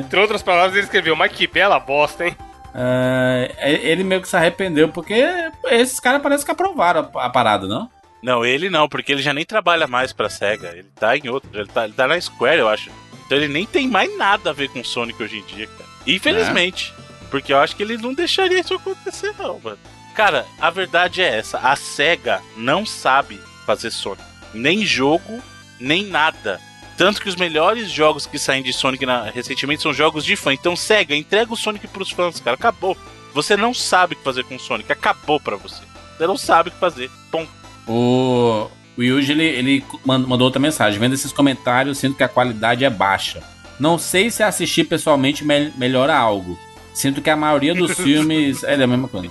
entre 0.00 0.18
outras 0.18 0.42
palavras, 0.42 0.72
ele 0.74 0.84
escreveu, 0.84 1.14
mas 1.14 1.30
que 1.32 1.46
bela 1.46 1.78
bosta, 1.78 2.26
hein? 2.26 2.34
é, 2.74 3.80
ele 3.82 4.02
meio 4.02 4.22
que 4.22 4.28
se 4.28 4.34
arrependeu, 4.34 4.88
porque 4.88 5.22
esses 5.66 6.00
caras 6.00 6.22
parecem 6.22 6.46
que 6.46 6.50
aprovaram 6.52 7.10
a, 7.14 7.26
a 7.26 7.30
parada, 7.30 7.66
não? 7.66 7.90
Não, 8.22 8.42
ele 8.42 8.70
não, 8.70 8.88
porque 8.88 9.12
ele 9.12 9.20
já 9.20 9.34
nem 9.34 9.44
trabalha 9.44 9.86
mais 9.86 10.14
pra 10.14 10.30
SEGA. 10.30 10.68
Ele 10.68 10.88
tá 10.98 11.14
em 11.14 11.28
outro. 11.28 11.50
Ele 11.52 11.66
tá, 11.68 11.84
ele 11.84 11.92
tá 11.92 12.06
na 12.06 12.18
Square, 12.18 12.60
eu 12.60 12.68
acho. 12.70 12.88
Então 13.26 13.36
ele 13.36 13.48
nem 13.48 13.66
tem 13.66 13.86
mais 13.88 14.16
nada 14.16 14.48
a 14.48 14.52
ver 14.54 14.68
com 14.70 14.82
Sonic 14.82 15.22
hoje 15.22 15.38
em 15.40 15.42
dia, 15.54 15.66
cara. 15.66 15.90
Infelizmente. 16.06 16.94
Porque 17.30 17.52
eu 17.52 17.58
acho 17.58 17.74
que 17.74 17.82
ele 17.82 17.96
não 17.98 18.14
deixaria 18.14 18.60
isso 18.60 18.74
acontecer, 18.74 19.34
não, 19.38 19.58
mano. 19.58 19.78
Cara, 20.14 20.46
a 20.60 20.70
verdade 20.70 21.22
é 21.22 21.38
essa. 21.38 21.58
A 21.58 21.74
SEGA 21.76 22.40
não 22.56 22.84
sabe 22.84 23.40
fazer 23.66 23.90
Sonic. 23.90 24.22
Nem 24.54 24.84
jogo, 24.84 25.40
nem 25.80 26.04
nada. 26.06 26.60
Tanto 26.96 27.20
que 27.22 27.28
os 27.28 27.36
melhores 27.36 27.90
jogos 27.90 28.26
que 28.26 28.38
saem 28.38 28.62
de 28.62 28.72
Sonic 28.72 29.06
na- 29.06 29.30
recentemente 29.30 29.82
são 29.82 29.92
jogos 29.94 30.24
de 30.24 30.36
fã. 30.36 30.52
Então, 30.52 30.76
SEGA, 30.76 31.16
entrega 31.16 31.52
o 31.52 31.56
Sonic 31.56 31.88
pros 31.88 32.10
fãs, 32.10 32.38
cara. 32.40 32.54
Acabou. 32.54 32.96
Você 33.32 33.56
não 33.56 33.72
sabe 33.72 34.12
o 34.12 34.16
que 34.18 34.22
fazer 34.24 34.44
com 34.44 34.56
o 34.56 34.60
Sonic. 34.60 34.92
Acabou 34.92 35.40
pra 35.40 35.56
você. 35.56 35.82
Você 36.18 36.26
não 36.26 36.36
sabe 36.36 36.68
o 36.68 36.72
que 36.72 36.78
fazer. 36.78 37.10
Ponto. 37.30 37.50
O, 37.88 38.68
o 38.96 39.02
Yuji, 39.02 39.32
ele, 39.32 39.44
ele 39.44 39.84
man- 40.04 40.18
mandou 40.18 40.44
outra 40.44 40.60
mensagem. 40.60 41.00
Vendo 41.00 41.14
esses 41.14 41.32
comentários, 41.32 41.96
sinto 41.98 42.16
que 42.16 42.22
a 42.22 42.28
qualidade 42.28 42.84
é 42.84 42.90
baixa. 42.90 43.42
Não 43.80 43.98
sei 43.98 44.30
se 44.30 44.42
assistir 44.42 44.84
pessoalmente 44.84 45.42
me- 45.44 45.72
melhora 45.78 46.14
algo. 46.14 46.58
Sinto 46.92 47.22
que 47.22 47.30
a 47.30 47.36
maioria 47.36 47.74
dos 47.74 47.92
filmes... 47.96 48.62
É, 48.64 48.74
é 48.74 48.82
a 48.82 48.86
mesma 48.86 49.08
coisa. 49.08 49.30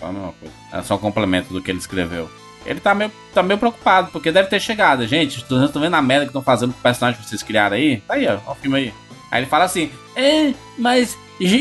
É 0.00 0.04
a 0.04 0.12
mesma, 0.12 0.28
é 0.28 0.32
coisa. 0.40 0.54
É 0.72 0.82
só 0.82 0.94
um 0.94 0.98
complemento 0.98 1.52
do 1.52 1.62
que 1.62 1.70
ele 1.70 1.78
escreveu. 1.78 2.30
Ele 2.64 2.80
tá 2.80 2.94
meio, 2.94 3.12
tá 3.32 3.42
meio 3.42 3.58
preocupado, 3.58 4.10
porque 4.10 4.32
deve 4.32 4.48
ter 4.48 4.60
chegado. 4.60 5.06
Gente, 5.06 5.44
vocês 5.46 5.62
estão 5.62 5.80
vendo 5.80 5.94
a 5.94 6.02
merda 6.02 6.24
que 6.24 6.30
estão 6.30 6.42
fazendo 6.42 6.72
com 6.72 6.80
o 6.80 6.82
personagem 6.82 7.20
que 7.20 7.28
vocês 7.28 7.42
criaram 7.42 7.76
aí? 7.76 7.98
Tá 8.00 8.14
aí, 8.14 8.26
ó. 8.26 8.38
Ó 8.46 8.52
o 8.52 8.54
filme 8.56 8.76
aí. 8.78 8.94
Aí 9.30 9.40
ele 9.40 9.46
fala 9.46 9.64
assim: 9.64 9.90
É, 10.16 10.52
mas 10.76 11.16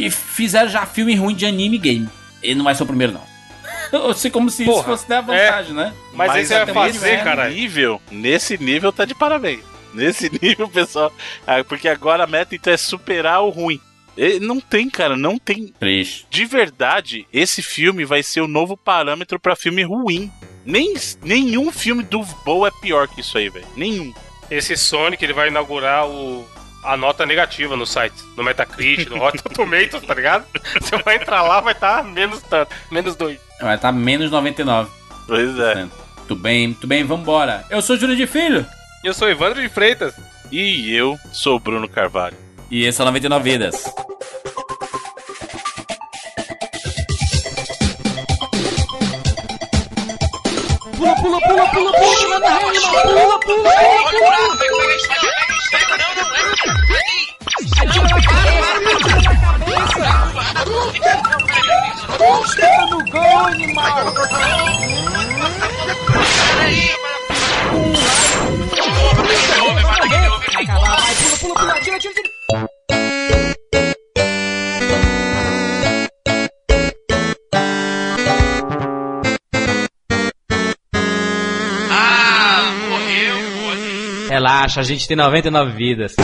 fizeram 0.09 0.69
já 0.69 0.85
filme 0.85 1.15
ruim 1.15 1.35
de 1.35 1.45
anime 1.45 1.77
game. 1.77 2.09
Ele 2.41 2.55
não 2.55 2.63
vai 2.63 2.73
ser 2.75 2.83
o 2.83 2.87
primeiro, 2.87 3.13
não. 3.13 3.35
Assim, 4.09 4.29
como 4.29 4.49
se 4.49 4.63
isso 4.63 4.71
Porra, 4.71 4.83
fosse 4.83 5.07
dar 5.07 5.21
vantagem, 5.21 5.73
né? 5.73 5.93
Mas, 6.13 6.31
aí 6.31 6.45
você 6.45 6.53
vai 6.53 6.63
até 6.63 6.73
fazer, 6.73 7.11
nesse 7.11 7.23
cara. 7.23 7.49
nível, 7.49 8.01
nesse 8.11 8.57
nível 8.57 8.91
tá 8.91 9.05
de 9.05 9.15
parabéns. 9.15 9.61
Nesse 9.93 10.29
nível, 10.41 10.67
pessoal. 10.67 11.13
Ah, 11.45 11.63
Porque 11.63 11.87
agora 11.87 12.23
a 12.23 12.27
meta 12.27 12.55
então 12.55 12.73
é 12.73 12.77
superar 12.77 13.43
o 13.43 13.49
ruim. 13.49 13.79
E 14.17 14.39
Não 14.39 14.59
tem, 14.59 14.89
cara, 14.89 15.17
não 15.17 15.37
tem. 15.37 15.67
Triste. 15.79 16.25
De 16.29 16.45
verdade, 16.45 17.27
esse 17.31 17.61
filme 17.61 18.05
vai 18.05 18.23
ser 18.23 18.41
o 18.41 18.47
novo 18.47 18.77
parâmetro 18.77 19.39
pra 19.39 19.55
filme 19.55 19.83
ruim. 19.83 20.31
Nem, 20.65 20.95
nenhum 21.21 21.71
filme 21.71 22.03
do 22.03 22.23
Bow 22.43 22.65
é 22.65 22.71
pior 22.81 23.07
que 23.07 23.21
isso 23.21 23.37
aí, 23.37 23.49
velho. 23.49 23.67
Nenhum. 23.75 24.13
Esse 24.49 24.75
Sonic, 24.75 25.23
ele 25.23 25.33
vai 25.33 25.49
inaugurar 25.49 26.07
o, 26.07 26.47
a 26.83 26.95
nota 26.95 27.25
negativa 27.25 27.75
no 27.75 27.85
site, 27.85 28.15
no 28.35 28.43
Metacritic, 28.43 29.09
no 29.09 29.17
Rotten 29.17 29.41
Tomatoes, 29.53 30.05
tá 30.05 30.13
ligado? 30.13 30.45
Você 30.79 30.97
vai 30.97 31.15
entrar 31.17 31.41
lá, 31.41 31.59
vai 31.59 31.73
estar 31.73 31.97
tá 31.97 32.03
menos 32.03 32.41
tanto, 32.41 32.73
menos 32.91 33.15
dois. 33.15 33.39
Vai 33.61 33.75
estar 33.75 33.91
tá 33.91 33.91
menos 33.91 34.31
99. 34.31 34.89
Pois 35.27 35.59
é. 35.59 35.87
Muito 36.17 36.35
bem, 36.35 36.67
muito 36.67 36.87
bem, 36.87 37.03
vambora. 37.03 37.65
Eu 37.69 37.81
sou 37.81 37.97
Júlio 37.97 38.15
de 38.15 38.27
Filho. 38.27 38.65
Eu 39.03 39.13
sou 39.13 39.29
Evandro 39.29 39.61
de 39.61 39.69
Freitas. 39.69 40.15
E 40.51 40.93
eu 40.95 41.17
sou 41.31 41.59
Bruno 41.59 41.87
Carvalho. 41.87 42.44
E 42.69 42.85
esse 42.85 42.99
é 42.99 43.03
o 43.03 43.05
99 43.05 43.49
Vidas. 43.51 43.75
Pula, 50.97 51.15
pula, 51.15 51.39
pula, 51.41 51.67
pula, 51.69 51.91
pula, 51.91 51.93
pula, 51.93 52.41
pula, 52.41 52.79
pula, 53.01 53.39
pula, 53.39 53.39
pula, 53.39 55.24
Relaxa, 84.75 84.81
a 84.81 84.83
gente 84.83 85.07
tem 85.07 85.15
99 85.15 85.71
vidas. 85.71 86.15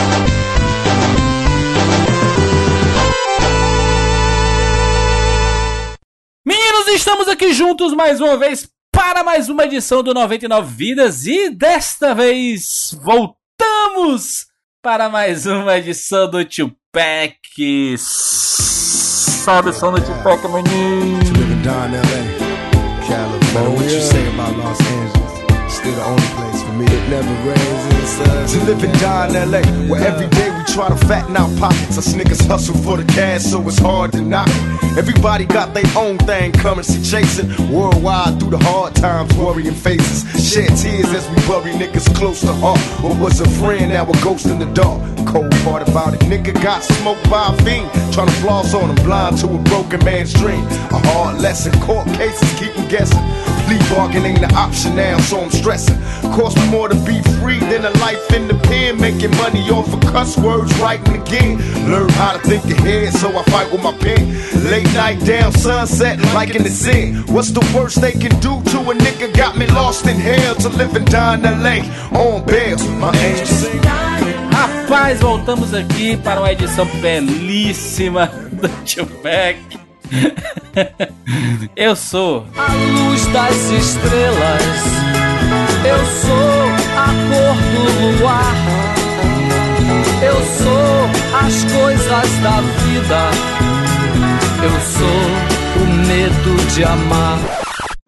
Meninos, 6.44 6.88
estamos 6.88 7.28
aqui 7.28 7.52
juntos 7.54 7.94
mais 7.94 8.20
uma 8.20 8.36
vez 8.36 8.68
para 8.92 9.24
mais 9.24 9.48
uma 9.48 9.64
edição 9.64 10.02
do 10.02 10.12
99 10.12 10.74
Vidas 10.74 11.24
e 11.24 11.48
desta 11.48 12.14
vez 12.14 12.94
voltamos 13.02 14.46
para 14.82 15.08
mais 15.08 15.46
uma 15.46 15.78
edição 15.78 16.28
do 16.30 16.44
Tupac. 16.44 17.96
Sabe 17.96 19.70
o 19.70 19.72
som 19.72 19.92
do 19.92 20.00
Tupac, 20.02 20.46
menino? 20.48 21.22
Place 26.72 26.90
me. 26.90 26.96
It 26.96 27.08
never 27.08 27.48
rains 27.48 27.86
in. 27.86 27.92
To 28.52 28.64
live 28.66 28.82
and 28.82 29.00
die 29.00 29.28
in 29.28 29.50
LA, 29.50 29.62
where 29.88 30.02
every 30.02 30.28
day 30.28 30.50
we 30.50 30.64
try 30.72 30.88
to 30.88 30.96
fatten 31.06 31.36
our 31.36 31.48
pockets. 31.58 31.96
Us 31.96 32.12
niggas 32.12 32.46
hustle 32.46 32.76
for 32.76 32.96
the 32.96 33.04
cash, 33.12 33.42
so 33.42 33.66
it's 33.68 33.78
hard 33.78 34.12
to 34.12 34.20
knock. 34.20 34.48
Everybody 34.98 35.44
got 35.44 35.72
their 35.72 35.86
own 35.96 36.18
thing, 36.18 36.52
currency 36.52 37.02
chasing. 37.02 37.48
Worldwide 37.72 38.38
through 38.38 38.50
the 38.50 38.58
hard 38.58 38.94
times, 38.94 39.34
worrying 39.36 39.74
faces. 39.74 40.24
Shed 40.36 40.76
tears 40.76 41.08
as 41.14 41.28
we 41.30 41.36
bury 41.48 41.72
niggas 41.72 42.14
close 42.14 42.40
to 42.42 42.52
heart. 42.52 42.80
What 43.02 43.18
was 43.18 43.40
a 43.40 43.48
friend, 43.48 43.90
now 43.90 44.04
a 44.04 44.12
ghost 44.22 44.46
in 44.46 44.58
the 44.58 44.66
dark. 44.66 45.00
Cold 45.26 45.50
part 45.62 45.88
about 45.88 46.14
it, 46.14 46.20
nigga 46.20 46.52
got 46.62 46.82
smoked 46.82 47.28
by 47.30 47.54
a 47.54 47.62
fiend. 47.62 47.90
Trying 48.12 48.28
to 48.28 48.34
floss 48.42 48.74
on 48.74 48.90
him, 48.90 49.04
blind 49.04 49.38
to 49.38 49.46
a 49.46 49.58
broken 49.70 50.04
man's 50.04 50.34
dream. 50.34 50.64
A 50.90 50.98
hard 51.08 51.40
lesson, 51.40 51.72
court 51.80 52.06
cases 52.08 52.52
keep 52.58 52.72
him 52.72 52.88
guessing. 52.88 53.22
Plea 53.64 53.78
bargain 53.94 54.26
ain't 54.26 54.42
an 54.42 54.54
option 54.54 54.96
now, 54.96 55.18
so 55.20 55.40
I'm 55.40 55.50
stressing. 55.50 55.96
Cost 56.32 56.56
me 56.56 56.66
more 56.70 56.88
to 56.88 56.94
be 57.04 57.20
free 57.40 57.58
than 57.58 57.84
a 57.84 57.90
life 57.98 58.32
in 58.32 58.48
the 58.48 58.54
pen. 58.54 58.98
Making 58.98 59.32
money 59.36 59.68
off 59.68 59.92
of 59.92 60.00
cuss 60.00 60.38
words, 60.38 60.72
writing 60.80 61.20
again. 61.20 61.58
Learn 61.90 62.08
how 62.10 62.32
to 62.32 62.38
think 62.38 62.64
ahead, 62.64 63.12
so 63.12 63.28
I 63.38 63.42
fight 63.44 63.70
with 63.70 63.82
my 63.82 63.92
pen. 63.98 64.32
Late 64.70 64.90
night 64.94 65.20
down, 65.26 65.52
sunset, 65.52 66.18
like 66.34 66.54
in 66.54 66.62
the 66.62 66.70
sin. 66.70 67.16
What's 67.26 67.50
the 67.50 67.60
worst 67.76 68.00
they 68.00 68.12
can 68.12 68.32
do 68.40 68.62
to 68.72 68.78
a 68.90 68.94
nigga? 68.94 69.36
Got 69.36 69.58
me 69.58 69.66
lost 69.66 70.06
in 70.06 70.16
hell 70.16 70.54
to 70.54 70.70
live 70.70 70.96
and 70.96 71.06
die 71.10 71.34
in 71.34 71.42
LA. 71.42 71.84
On 72.18 72.42
bail, 72.46 72.78
my 72.98 73.14
angels. 73.18 73.68
Rapaz, 74.50 75.20
voltamos 75.20 75.74
aqui 75.74 76.16
para 76.16 76.40
uma 76.40 76.50
edição 76.50 76.86
belíssima 77.02 78.26
do 78.52 78.68
Tupac. 78.86 79.58
Eu 81.76 81.94
sou 81.94 82.46
a 82.56 82.72
luz 82.72 83.26
das 83.26 83.70
estrelas 83.70 85.11
eu 85.84 86.06
sou 86.06 86.62
a 86.96 87.06
cor 87.28 87.56
do 87.72 88.20
luar. 88.20 88.54
Eu 90.22 90.36
sou 90.44 91.38
as 91.38 91.64
coisas 91.72 92.38
da 92.38 92.60
vida. 92.60 93.30
Eu 94.62 94.80
sou 94.80 95.82
o 95.82 96.06
medo 96.06 96.74
de 96.74 96.84
amar. 96.84 97.38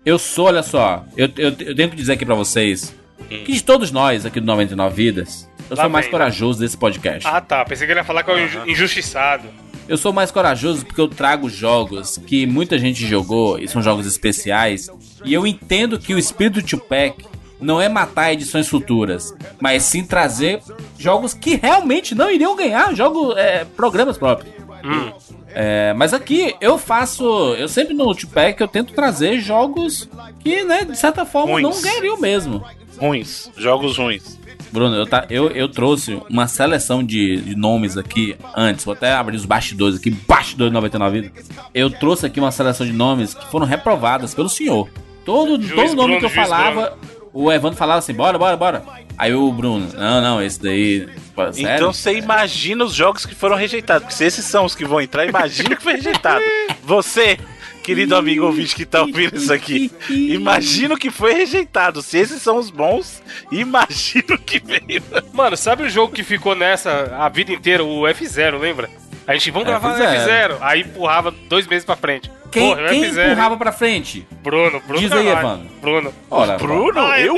Eu 0.07 0.19
sou, 0.19 0.47
olha 0.47 0.63
só, 0.63 1.05
eu, 1.17 1.29
eu, 1.37 1.55
eu 1.59 1.75
tenho 1.75 1.91
que 1.91 1.97
dizer 1.97 2.13
aqui 2.13 2.27
pra 2.27 2.35
vocês 2.35 2.95
que 3.29 3.53
de 3.53 3.65
todos 3.65 3.91
nós 3.91 4.27
aqui 4.27 4.39
do 4.39 4.47
99 4.47 4.95
Vidas, 4.95 5.49
eu 5.71 5.77
Lá 5.77 5.85
sou 5.85 5.91
mais 5.91 6.07
corajoso 6.07 6.61
desse 6.61 6.77
podcast. 6.77 7.27
Ah 7.27 7.41
tá, 7.41 7.65
pensei 7.65 7.87
que 7.87 7.93
ele 7.93 8.01
ia 8.01 8.05
falar 8.05 8.23
que 8.23 8.31
é 8.31 8.35
o 8.35 8.69
injustiçado. 8.69 9.49
Eu 9.89 9.97
sou 9.97 10.13
mais 10.13 10.31
corajoso 10.31 10.85
porque 10.87 11.01
eu 11.01 11.09
trago 11.09 11.49
jogos 11.49 12.19
que 12.19 12.47
muita 12.47 12.79
gente 12.79 13.07
jogou 13.07 13.59
e 13.59 13.67
são 13.67 13.83
jogos 13.83 14.07
especiais. 14.07 14.89
E 15.25 15.33
eu 15.35 15.47
entendo 15.47 15.99
que 15.99 16.15
o 16.15 16.19
espírito 16.19 16.61
do 16.61 16.67
Tupac 16.67 17.25
não 17.61 17.81
é 17.81 17.89
matar 17.89 18.33
edições 18.33 18.69
futuras, 18.69 19.35
mas 19.61 19.83
sim 19.83 20.05
trazer 20.05 20.61
jogos 20.99 21.35
que 21.35 21.57
realmente 21.57 22.15
não 22.15 22.31
iriam 22.31 22.57
ganhar, 22.57 22.95
jogo, 22.95 23.33
é, 23.33 23.65
programas 23.65 24.19
próprios. 24.19 24.53
Hum. 24.85 25.13
É, 25.55 25.95
mas 25.95 26.13
aqui 26.13 26.55
eu 26.61 26.77
faço. 26.77 27.25
Eu 27.55 27.69
sempre 27.69 27.95
no 27.95 28.15
Tupac 28.15 28.61
eu 28.61 28.69
tento 28.69 28.93
trazer 28.93 29.41
jogos 29.41 30.09
que, 30.41 30.65
né, 30.65 30.85
de 30.85 30.99
certa 30.99 31.25
forma, 31.25 31.53
ruins. 31.53 31.63
não 31.63 31.83
ganhariam 31.83 32.21
mesmo. 32.21 32.63
Ruins, 32.99 33.51
jogos 33.57 33.97
ruins. 33.97 34.39
Bruno, 34.71 34.97
eu, 34.97 35.07
tá, 35.07 35.25
eu, 35.31 35.51
eu 35.51 35.69
trouxe 35.69 36.21
uma 36.29 36.49
seleção 36.49 37.03
de, 37.03 37.41
de, 37.41 37.55
nomes 37.55 37.97
aqui 37.97 38.37
antes. 38.57 38.85
Vou 38.85 38.93
até 38.93 39.13
abrir 39.13 39.37
os 39.37 39.45
bastidores 39.45 39.99
aqui, 39.99 40.11
bastidores 40.11 40.73
99 40.73 41.31
Eu 41.73 41.89
trouxe 41.89 42.27
aqui 42.27 42.41
uma 42.41 42.51
seleção 42.51 42.85
de 42.85 42.93
nomes 42.93 43.35
que 43.35 43.47
foram 43.47 43.67
reprovadas 43.67 44.35
pelo 44.35 44.49
senhor. 44.49 44.89
Todo, 45.25 45.57
todo 45.57 45.95
nome 45.95 45.95
Bruno, 45.95 46.19
que 46.19 46.25
eu 46.25 46.31
falava, 46.31 46.99
Bruno 47.01 47.14
o 47.35 47.53
Evandro 47.53 47.77
falava 47.77 47.99
assim: 47.99 48.15
bora, 48.15 48.39
bora, 48.39 48.57
bora. 48.57 48.83
Aí 49.19 49.35
o 49.35 49.51
Bruno, 49.53 49.89
não, 49.93 50.21
não, 50.21 50.43
esse 50.43 50.63
daí. 50.63 51.09
Sério? 51.53 51.75
Então 51.75 51.93
você 51.93 52.17
imagina 52.17 52.85
os 52.85 52.95
jogos 52.95 53.27
que 53.27 53.35
foram 53.35 53.57
rejeitados. 53.57 54.05
Porque 54.05 54.15
se 54.15 54.25
esses 54.25 54.45
são 54.45 54.65
os 54.65 54.75
que 54.75 54.85
vão 54.85 55.01
entrar, 55.01 55.27
imagina 55.27 55.75
que 55.75 55.83
foi 55.83 55.95
rejeitado. 55.95 56.45
Você, 56.85 57.39
querido 57.83 58.15
amigo 58.15 58.47
ouvinte 58.47 58.77
que 58.77 58.87
tá 58.87 59.03
ouvindo 59.03 59.37
isso 59.37 59.53
aqui, 59.53 59.91
imagina 60.09 60.95
o 60.95 60.99
que 60.99 61.11
foi 61.11 61.35
rejeitado. 61.35 62.03
Se 62.03 62.19
esses 62.19 62.41
são 62.41 62.57
os 62.57 62.71
bons, 62.71 63.21
imagina 63.51 64.37
o 64.37 64.39
que 64.39 64.61
veio. 64.61 65.03
Mano, 65.33 65.57
sabe 65.57 65.83
o 65.83 65.91
jogo 65.91 66.15
que 66.15 66.23
ficou 66.23 66.55
nessa 66.55 67.17
a 67.19 67.29
vida 67.29 67.53
inteira? 67.53 67.83
O 67.83 68.03
F0, 68.03 68.59
lembra? 68.59 68.89
A 69.27 69.33
gente, 69.33 69.51
vamos 69.51 69.67
gravar 69.67 69.97
F0. 69.97 69.99
no 69.99 70.05
F0. 70.05 70.59
Aí 70.61 70.81
empurrava 70.83 71.33
dois 71.49 71.67
meses 71.67 71.85
pra 71.85 71.97
frente. 71.97 72.31
Quem, 72.55 72.73
Porra, 72.73 72.89
quem 72.89 73.05
empurrava 73.07 73.57
pra 73.57 73.73
frente? 73.73 74.25
Bruno, 74.41 74.81
Bruno. 74.87 75.01
Diz 75.01 75.11
aí, 75.11 75.27
Evandro. 75.27 75.69
Bruno. 75.81 76.15
Ora, 76.31 76.57
Bruno? 76.57 77.01
Ah, 77.01 77.21
eu? 77.21 77.35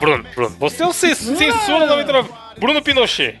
Bruno, 0.00 0.24
Bruno. 0.34 0.56
Você 0.58 0.82
é 0.82 0.86
o 0.86 0.92
censura 0.92 1.86
99. 1.86 2.28
Bruno 2.58 2.82
Pinochet. 2.82 3.38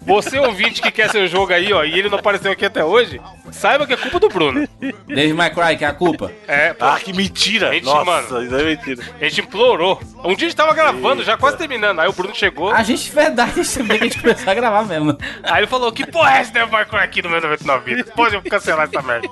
Você 0.00 0.38
ouvinte 0.38 0.80
que 0.80 0.90
quer 0.90 1.10
seu 1.10 1.28
jogo 1.28 1.52
aí, 1.52 1.72
ó, 1.72 1.84
e 1.84 1.98
ele 1.98 2.08
não 2.08 2.18
apareceu 2.18 2.50
aqui 2.50 2.64
até 2.64 2.82
hoje, 2.84 3.20
saiba 3.52 3.86
que 3.86 3.92
é 3.92 3.96
culpa 3.96 4.18
do 4.18 4.28
Bruno. 4.28 4.66
Dave 5.06 5.32
McCray, 5.32 5.76
que 5.76 5.84
é 5.84 5.88
a 5.88 5.92
culpa. 5.92 6.32
É, 6.48 6.72
pô. 6.72 6.84
Ah, 6.84 6.98
que 6.98 7.12
mentira. 7.12 7.68
A 7.68 7.74
gente, 7.74 7.84
Nossa, 7.84 8.04
mano, 8.04 8.42
isso 8.42 8.54
é 8.54 8.64
mentira. 8.64 9.04
A 9.20 9.24
gente 9.24 9.40
implorou. 9.42 10.00
Um 10.24 10.34
dia 10.34 10.46
a 10.46 10.50
gente 10.50 10.56
tava 10.56 10.72
gravando, 10.72 11.22
já 11.22 11.36
quase 11.36 11.58
terminando, 11.58 12.00
aí 12.00 12.08
o 12.08 12.12
Bruno 12.12 12.34
chegou. 12.34 12.70
A 12.70 12.82
gente, 12.82 13.12
verdade, 13.12 13.64
sabia 13.64 13.98
que 13.98 14.04
a 14.04 14.08
gente 14.08 14.20
começou 14.20 14.50
a 14.50 14.54
gravar 14.54 14.84
mesmo. 14.84 15.16
Aí 15.42 15.60
ele 15.60 15.66
falou, 15.66 15.92
que 15.92 16.06
porra 16.06 16.38
é 16.38 16.40
essa 16.40 16.52
Dave 16.52 16.74
McCray 16.74 17.04
aqui 17.04 17.22
no 17.22 17.28
meu 17.28 17.40
99 17.40 17.84
vídeos? 17.84 18.14
Pode 18.14 18.40
cancelar 18.42 18.88
essa 18.88 19.02
merda. 19.02 19.28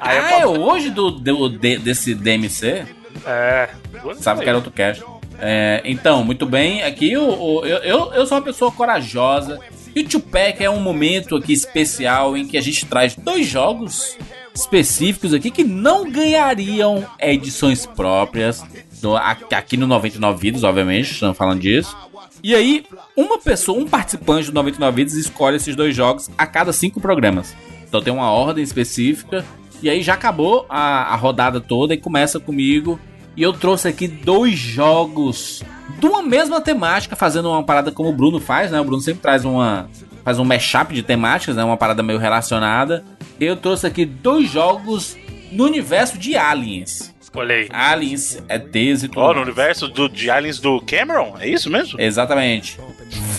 Aí 0.00 0.18
ah, 0.18 0.40
é 0.40 0.46
hoje 0.58 0.90
do, 0.90 1.10
do, 1.10 1.48
desse 1.48 2.14
DMC? 2.14 2.86
É. 3.26 3.68
Sabe 4.16 4.42
que 4.42 4.48
era 4.48 4.58
outro 4.58 4.72
cast. 4.72 5.02
É, 5.38 5.82
então, 5.84 6.24
muito 6.24 6.46
bem. 6.46 6.82
Aqui 6.82 7.16
o, 7.16 7.28
o, 7.28 7.66
eu, 7.66 8.12
eu 8.12 8.26
sou 8.26 8.38
uma 8.38 8.44
pessoa 8.44 8.70
corajosa. 8.72 9.60
E 9.94 10.02
o 10.02 10.08
Tupac 10.08 10.62
é 10.62 10.68
um 10.68 10.80
momento 10.80 11.36
aqui 11.36 11.52
especial 11.52 12.36
em 12.36 12.46
que 12.46 12.58
a 12.58 12.60
gente 12.60 12.84
traz 12.84 13.16
dois 13.16 13.46
jogos 13.46 14.16
específicos 14.54 15.32
aqui 15.34 15.50
que 15.50 15.64
não 15.64 16.10
ganhariam 16.10 17.06
edições 17.18 17.86
próprias. 17.86 18.62
Do, 19.00 19.16
aqui 19.16 19.76
no 19.76 19.86
99 19.86 20.40
Vidas, 20.40 20.64
obviamente, 20.64 21.12
estamos 21.12 21.36
falando 21.36 21.60
disso. 21.60 21.96
E 22.42 22.54
aí, 22.54 22.84
uma 23.16 23.38
pessoa, 23.38 23.78
um 23.78 23.86
participante 23.86 24.46
do 24.46 24.54
99 24.54 24.96
Vidas 24.96 25.14
escolhe 25.14 25.56
esses 25.56 25.74
dois 25.74 25.94
jogos 25.94 26.30
a 26.36 26.46
cada 26.46 26.72
cinco 26.72 27.00
programas. 27.00 27.54
Então 27.88 28.02
tem 28.02 28.12
uma 28.12 28.30
ordem 28.30 28.62
específica. 28.62 29.44
E 29.82 29.90
aí 29.90 30.02
já 30.02 30.14
acabou 30.14 30.66
a, 30.68 31.12
a 31.12 31.16
rodada 31.16 31.60
toda 31.60 31.94
e 31.94 31.98
começa 31.98 32.40
comigo 32.40 32.98
E 33.36 33.42
eu 33.42 33.52
trouxe 33.52 33.88
aqui 33.88 34.08
dois 34.08 34.58
jogos 34.58 35.62
de 35.98 36.06
uma 36.06 36.22
mesma 36.22 36.60
temática, 36.60 37.16
fazendo 37.16 37.50
uma 37.50 37.62
parada 37.62 37.90
como 37.90 38.08
o 38.10 38.12
Bruno 38.12 38.40
faz, 38.40 38.70
né? 38.70 38.80
O 38.80 38.84
Bruno 38.84 39.00
sempre 39.00 39.22
traz 39.22 39.44
uma. 39.44 39.88
faz 40.24 40.38
um 40.38 40.44
mashup 40.44 40.92
de 40.92 41.02
temáticas, 41.02 41.56
né? 41.56 41.64
Uma 41.64 41.76
parada 41.76 42.02
meio 42.02 42.18
relacionada. 42.18 43.04
Eu 43.40 43.56
trouxe 43.56 43.86
aqui 43.86 44.04
dois 44.04 44.50
jogos 44.50 45.16
no 45.50 45.64
universo 45.64 46.18
de 46.18 46.36
Aliens. 46.36 47.14
Olhei. 47.34 47.68
Aliens, 47.70 48.42
ETs 48.48 49.02
e 49.02 49.08
tudo. 49.08 49.20
Ó, 49.20 49.34
no 49.34 49.42
universo 49.42 49.88
do, 49.88 50.08
de 50.08 50.30
Aliens 50.30 50.58
do 50.58 50.80
Cameron? 50.80 51.36
É 51.38 51.46
isso 51.46 51.68
mesmo? 51.68 52.00
Exatamente. 52.00 52.78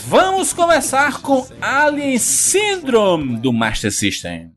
Vamos 0.08 0.54
começar 0.54 1.20
com 1.20 1.48
Alien 1.60 2.20
Syndrome 2.20 3.38
do 3.40 3.52
Master 3.52 3.92
System. 3.92 4.52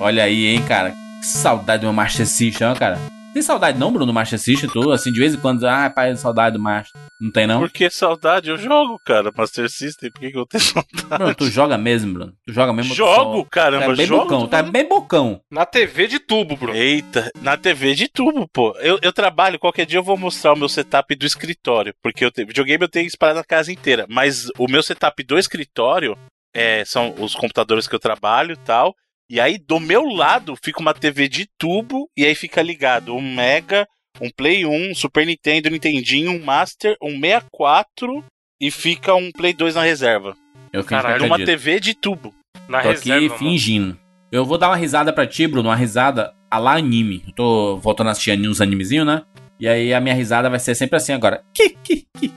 Olha 0.00 0.24
aí, 0.24 0.46
hein, 0.46 0.62
cara. 0.66 0.90
Que 1.20 1.26
saudade 1.26 1.80
do 1.80 1.84
meu 1.84 1.92
Master 1.92 2.26
System, 2.26 2.68
ó, 2.68 2.74
cara. 2.74 2.98
Tem 3.32 3.42
saudade 3.42 3.78
não, 3.78 3.90
Bruno, 3.92 4.06
do 4.06 4.14
Master 4.14 4.38
System? 4.38 4.70
Tu, 4.70 4.90
assim, 4.90 5.12
de 5.12 5.18
vez 5.20 5.34
em 5.34 5.36
quando, 5.38 5.62
ah, 5.66 5.90
pai, 5.90 6.16
saudade 6.16 6.56
do 6.56 6.62
Master. 6.62 6.98
Não 7.20 7.30
tem, 7.30 7.46
não? 7.46 7.60
Por 7.60 7.70
que 7.70 7.90
saudade? 7.90 8.48
Eu 8.48 8.56
jogo, 8.56 8.98
cara, 9.04 9.30
Master 9.36 9.68
System. 9.68 10.10
Por 10.10 10.20
que, 10.20 10.30
que 10.30 10.38
eu 10.38 10.46
tenho 10.46 10.62
saudade? 10.64 11.06
Bruno, 11.18 11.34
tu 11.34 11.50
joga 11.50 11.76
mesmo, 11.76 12.14
Bruno. 12.14 12.32
Tu 12.46 12.52
joga 12.54 12.72
mesmo. 12.72 12.94
Jogo, 12.94 13.42
Tu 13.44 13.50
caramba, 13.50 13.92
é 13.92 13.94
bem 13.94 14.06
jogo. 14.06 14.22
bocão, 14.22 14.46
tá 14.48 14.62
bem 14.62 14.88
bocão. 14.88 15.40
Na 15.50 15.66
TV 15.66 16.08
de 16.08 16.18
tubo, 16.18 16.56
Bruno. 16.56 16.74
Eita, 16.74 17.30
na 17.42 17.58
TV 17.58 17.94
de 17.94 18.08
tubo, 18.08 18.48
pô. 18.48 18.74
Eu, 18.78 18.98
eu 19.02 19.12
trabalho, 19.12 19.58
qualquer 19.58 19.84
dia 19.84 19.98
eu 19.98 20.02
vou 20.04 20.16
mostrar 20.16 20.54
o 20.54 20.56
meu 20.56 20.68
setup 20.68 21.14
do 21.14 21.26
escritório. 21.26 21.94
Porque 22.02 22.24
eu 22.24 22.32
tenho, 22.32 22.48
videogame 22.48 22.84
eu 22.84 22.88
tenho 22.88 23.06
espalhado 23.06 23.38
na 23.40 23.44
casa 23.44 23.70
inteira. 23.70 24.06
Mas 24.08 24.48
o 24.58 24.66
meu 24.66 24.82
setup 24.82 25.22
do 25.22 25.38
escritório 25.38 26.16
é, 26.54 26.86
são 26.86 27.14
os 27.18 27.34
computadores 27.34 27.86
que 27.86 27.94
eu 27.94 28.00
trabalho 28.00 28.52
e 28.54 28.56
tal. 28.64 28.94
E 29.28 29.40
aí 29.40 29.58
do 29.58 29.80
meu 29.80 30.04
lado 30.04 30.54
fica 30.62 30.80
uma 30.80 30.94
TV 30.94 31.28
de 31.28 31.48
tubo 31.58 32.08
e 32.16 32.24
aí 32.24 32.34
fica 32.34 32.62
ligado 32.62 33.14
um 33.14 33.34
Mega, 33.34 33.86
um 34.20 34.30
Play 34.30 34.64
1, 34.64 34.90
um 34.90 34.94
Super 34.94 35.26
Nintendo, 35.26 35.68
Nintendinho, 35.68 36.30
um 36.30 36.44
Master, 36.44 36.96
um 37.02 37.18
64 37.20 38.24
e 38.60 38.70
fica 38.70 39.14
um 39.14 39.30
Play 39.32 39.52
2 39.52 39.74
na 39.74 39.82
reserva. 39.82 40.36
Eu 40.72 40.82
fingi 40.82 41.02
Caralho, 41.02 41.24
acredito. 41.24 41.46
TV 41.46 41.80
de 41.80 41.94
tubo. 41.94 42.34
Na 42.68 42.82
Tô 42.82 42.90
reserva. 42.90 43.16
aqui 43.16 43.28
mano. 43.28 43.38
fingindo. 43.38 43.98
Eu 44.30 44.44
vou 44.44 44.58
dar 44.58 44.68
uma 44.68 44.76
risada 44.76 45.12
pra 45.12 45.26
ti, 45.26 45.46
Bruno, 45.46 45.68
uma 45.68 45.76
risada 45.76 46.34
a 46.50 46.58
lá 46.58 46.76
anime. 46.76 47.22
Eu 47.26 47.32
tô 47.32 47.76
voltando 47.78 48.08
a 48.08 48.10
assistir 48.12 48.38
uns 48.48 48.60
animezinhos, 48.60 49.06
né? 49.06 49.22
E 49.58 49.66
aí 49.68 49.92
a 49.94 50.00
minha 50.00 50.14
risada 50.14 50.50
vai 50.50 50.58
ser 50.58 50.74
sempre 50.74 50.96
assim 50.96 51.12
agora. 51.12 51.42
Que, 51.54 51.70
que, 51.70 52.06
que. 52.18 52.32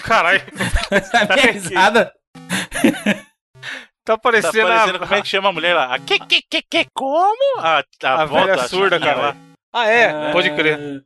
Caralho, 0.00 0.40
A 1.30 1.34
minha 1.34 1.52
risada. 1.52 2.12
tá 4.06 4.12
Tá 4.14 4.18
parecendo, 4.18 4.66
parecendo, 4.68 4.96
a, 4.96 4.98
como 5.00 5.14
é 5.14 5.22
que 5.22 5.28
chama 5.28 5.48
a 5.48 5.52
mulher 5.52 5.74
lá? 5.74 5.94
A 5.94 5.98
que, 5.98 6.18
que, 6.18 6.40
que, 6.48 6.62
que, 6.62 6.86
como? 6.94 7.58
A, 7.60 7.78
a, 8.02 8.08
a 8.08 8.22
avó 8.22 8.40
velha 8.40 8.56
da 8.56 8.68
surda, 8.68 8.98
cara. 9.00 9.20
lá. 9.20 9.36
Ah, 9.72 9.86
é, 9.86 10.32
pode 10.32 10.50
crer. 10.54 11.04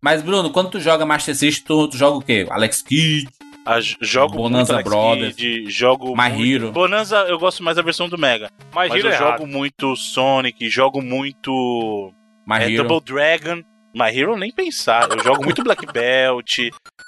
Mas, 0.00 0.22
Bruno, 0.22 0.50
quando 0.50 0.70
tu 0.70 0.80
joga 0.80 1.04
Master 1.04 1.34
System, 1.36 1.66
tu, 1.66 1.88
tu 1.88 1.96
joga 1.98 2.16
o 2.16 2.22
quê? 2.22 2.46
Alex 2.48 2.80
Kidd, 2.80 3.28
A, 3.66 3.78
j- 3.80 3.98
jogo 4.00 4.36
Bonanza 4.36 4.72
Alex 4.72 4.88
Brothers. 4.88 5.36
Kidd, 5.36 5.70
jogo 5.70 6.16
My 6.16 6.30
muito- 6.30 6.44
Hero. 6.46 6.72
Bonanza 6.72 7.18
eu 7.28 7.38
gosto 7.38 7.62
mais 7.62 7.76
da 7.76 7.82
versão 7.82 8.08
do 8.08 8.16
Mega. 8.16 8.50
Mas 8.72 8.88
Mas 8.88 8.92
giro 8.96 9.08
eu 9.08 9.12
errado. 9.12 9.38
jogo 9.40 9.46
muito 9.46 9.94
Sonic, 9.96 10.68
jogo 10.70 11.02
muito 11.02 12.10
My 12.46 12.56
é, 12.62 12.70
Hero. 12.70 12.88
Double 12.88 13.04
Dragon. 13.14 13.62
My 13.94 14.16
Hero 14.16 14.36
nem 14.36 14.52
pensar. 14.52 15.10
Eu 15.10 15.18
jogo 15.22 15.44
muito 15.44 15.62
Black 15.64 15.84
Belt. 15.92 16.58